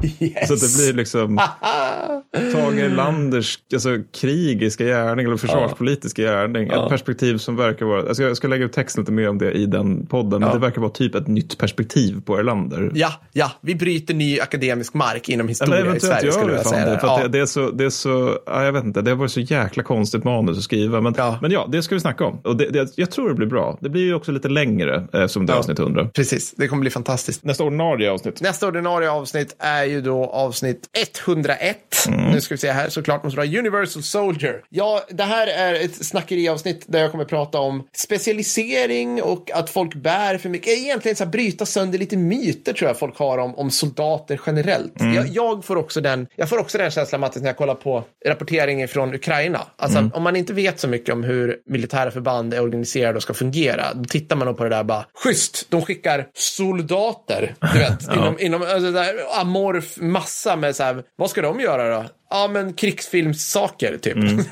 upp. 0.05 0.47
Så 0.47 0.55
det 0.55 0.77
blir 0.77 0.93
liksom 0.93 1.37
Tage 2.53 2.77
Erlanders 2.79 3.59
alltså, 3.73 3.89
krigiska 4.21 4.83
gärning 4.85 5.25
eller 5.25 5.37
försvarspolitiska 5.37 6.21
gärning. 6.21 6.67
Ett 6.69 6.89
perspektiv 6.89 7.37
som 7.37 7.55
verkar 7.55 7.85
vara, 7.85 8.07
alltså 8.07 8.23
jag 8.23 8.37
ska 8.37 8.47
lägga 8.47 8.65
ut 8.65 8.73
texten 8.73 9.01
lite 9.03 9.11
mer 9.11 9.29
om 9.29 9.37
det 9.37 9.51
i 9.51 9.65
den 9.65 10.05
podden, 10.05 10.41
men 10.41 10.51
det 10.51 10.59
verkar 10.59 10.81
vara 10.81 10.91
typ 10.91 11.15
ett 11.15 11.27
nytt 11.27 11.57
perspektiv 11.57 12.21
på 12.25 12.37
Erlander. 12.37 12.91
Ja, 12.93 13.13
ja, 13.33 13.51
vi 13.61 13.75
bryter 13.75 14.13
ny 14.13 14.39
akademisk 14.39 14.93
mark 14.93 15.29
inom 15.29 15.45
Eller 15.45 15.49
historia 15.49 15.77
i 15.77 15.81
eventuellt 15.81 16.19
Sverige 16.19 16.31
skulle 16.31 16.53
jag 16.53 16.65
säga. 16.65 16.89
det. 16.89 16.99
För 16.99 17.07
att 17.07 17.19
Ja. 17.19 17.23
det, 17.23 17.29
det, 17.29 17.39
är 17.39 17.45
så, 17.45 17.71
det 17.71 17.85
är 17.85 17.89
så, 17.89 18.37
ja, 18.45 18.63
jag 18.63 18.71
vet 18.73 18.83
inte, 18.83 19.01
det 19.01 19.11
har 19.11 19.15
varit 19.17 19.31
så 19.31 19.39
jäkla 19.39 19.83
konstigt 19.83 20.23
manus 20.23 20.57
att 20.57 20.63
skriva. 20.63 21.01
Men 21.01 21.13
Ja. 21.17 21.23
ja, 21.25 21.39
men 21.41 21.51
ja 21.51 21.67
det 21.71 21.83
ska 21.83 21.95
vi 21.95 22.01
snacka 22.01 22.25
om. 22.25 22.39
Och 22.43 22.55
det, 22.57 22.69
det, 22.69 22.89
jag 22.95 23.11
tror 23.11 23.29
det 23.29 23.35
blir 23.35 23.47
bra. 23.47 23.77
Det 23.81 23.89
blir 23.89 24.01
ju 24.01 24.13
också 24.13 24.31
lite 24.31 24.49
längre 24.49 25.07
eh, 25.13 25.27
som 25.27 25.45
det 25.45 25.51
är 25.51 25.55
Ja. 25.55 25.59
avsnitt 25.59 25.79
100. 25.79 26.09
Precis, 26.13 26.53
det 26.57 26.67
kommer 26.67 26.81
bli 26.81 26.89
fantastiskt. 26.89 27.43
Nästa 27.43 27.63
ordinarie 27.63 28.11
avsnitt. 28.11 28.41
Nästa 28.41 28.67
ordinarie 28.67 29.09
avsnitt 29.11 29.55
är 29.59 29.83
ju 29.83 29.94
då 30.01 30.25
avsnitt 30.25 30.89
101. 31.25 31.77
Nu 32.07 32.41
ska 32.41 32.53
vi 32.53 32.57
se 32.57 32.71
här, 32.71 32.89
såklart 32.89 33.23
måste 33.23 33.41
det 33.41 33.47
vara 33.47 33.59
Universal 33.59 34.03
Soldier. 34.03 34.63
Ja, 34.69 35.01
det 35.09 35.23
här 35.23 35.47
är 35.47 35.73
ett 35.73 36.05
snackeriavsnitt 36.05 36.83
där 36.87 36.99
jag 36.99 37.11
kommer 37.11 37.25
prata 37.25 37.59
om 37.59 37.87
specialisering 37.95 39.23
och 39.23 39.51
att 39.53 39.69
folk 39.69 39.95
bär 39.95 40.37
för 40.37 40.49
mycket. 40.49 40.77
Egentligen 40.77 41.15
så 41.15 41.23
här, 41.23 41.31
bryta 41.31 41.65
sönder 41.65 41.99
lite 41.99 42.17
myter 42.17 42.73
tror 42.73 42.89
jag 42.89 42.99
folk 42.99 43.17
har 43.17 43.37
om, 43.37 43.55
om 43.55 43.71
soldater 43.71 44.41
generellt. 44.45 44.93
Jag, 44.97 45.27
jag, 45.27 45.65
får 45.65 45.75
också 45.75 46.01
den, 46.01 46.27
jag 46.35 46.49
får 46.49 46.57
också 46.57 46.77
den 46.77 46.91
känslan, 46.91 47.21
Mattis, 47.21 47.41
när 47.41 47.49
jag 47.49 47.57
kollar 47.57 47.75
på 47.75 48.03
rapporteringen 48.25 48.87
från 48.87 49.13
Ukraina. 49.13 49.61
Alltså, 49.75 50.09
om 50.13 50.23
man 50.23 50.35
inte 50.35 50.53
vet 50.53 50.79
så 50.79 50.87
mycket 50.87 51.13
om 51.13 51.23
hur 51.23 51.57
militära 51.65 52.11
förband 52.11 52.53
är 52.53 52.61
organiserade 52.61 53.15
och 53.15 53.23
ska 53.23 53.33
fungera, 53.33 53.93
då 53.93 54.03
tittar 54.03 54.35
man 54.35 54.47
nog 54.47 54.57
på 54.57 54.63
det 54.63 54.69
där 54.69 54.83
bara, 54.83 55.05
schysst, 55.23 55.65
de 55.69 55.81
skickar 55.81 56.27
soldater, 56.33 57.55
du 57.73 57.79
vet, 57.79 58.03
inom, 58.13 58.39
inom 58.39 58.61
alltså, 58.61 58.91
där, 58.91 59.15
amorf 59.41 59.84
massa 59.97 60.55
med 60.55 60.75
så 60.75 60.83
här, 60.83 61.03
vad 61.15 61.29
ska 61.29 61.41
de 61.41 61.59
göra 61.59 61.97
då? 61.97 62.05
Ja, 62.29 62.49
men 62.53 62.73
krigsfilmssaker, 62.73 63.97
typ. 63.97 64.15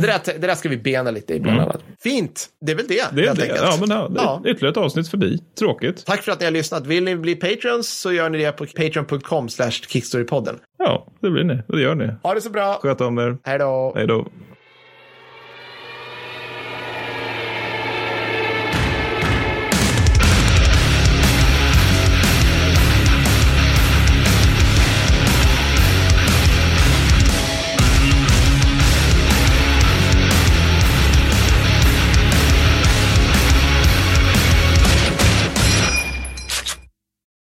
det, 0.00 0.06
där, 0.06 0.38
det 0.40 0.46
där 0.46 0.54
ska 0.54 0.68
vi 0.68 0.76
bena 0.76 1.10
lite 1.10 1.34
i, 1.34 1.40
bland 1.40 1.60
annat. 1.60 1.82
Fint, 2.02 2.46
det 2.66 2.72
är 2.72 2.76
väl 2.76 2.86
det, 2.88 3.04
Det 3.12 3.26
är 3.26 3.34
det. 3.34 3.42
enkelt. 3.42 3.60
Ja, 3.62 3.76
men 3.80 3.90
ja, 3.90 4.08
det 4.08 4.14
Ja. 4.20 4.42
ytterligare 4.46 4.70
ett 4.70 4.76
avsnitt 4.76 5.08
förbi. 5.08 5.38
Tråkigt. 5.58 6.06
Tack 6.06 6.22
för 6.22 6.32
att 6.32 6.38
ni 6.40 6.44
har 6.44 6.52
lyssnat. 6.52 6.86
Vill 6.86 7.04
ni 7.04 7.16
bli 7.16 7.34
patrons 7.34 7.88
så 8.00 8.12
gör 8.12 8.30
ni 8.30 8.38
det 8.38 8.52
på 8.52 8.66
patreon.com 8.66 9.48
slash 9.48 9.70
kickstorypodden. 9.70 10.58
Ja, 10.78 11.06
det 11.20 11.30
blir 11.30 11.44
ni. 11.44 11.62
Det 11.68 11.80
gör 11.80 11.94
ni. 11.94 12.08
Ha 12.22 12.34
det 12.34 12.40
så 12.40 12.50
bra. 12.50 12.78
Sköt 12.82 13.00
om 13.00 13.18
er. 13.18 13.36
Hej 13.44 13.58
då. 13.58 13.92
Hej 13.96 14.06
då. 14.06 14.26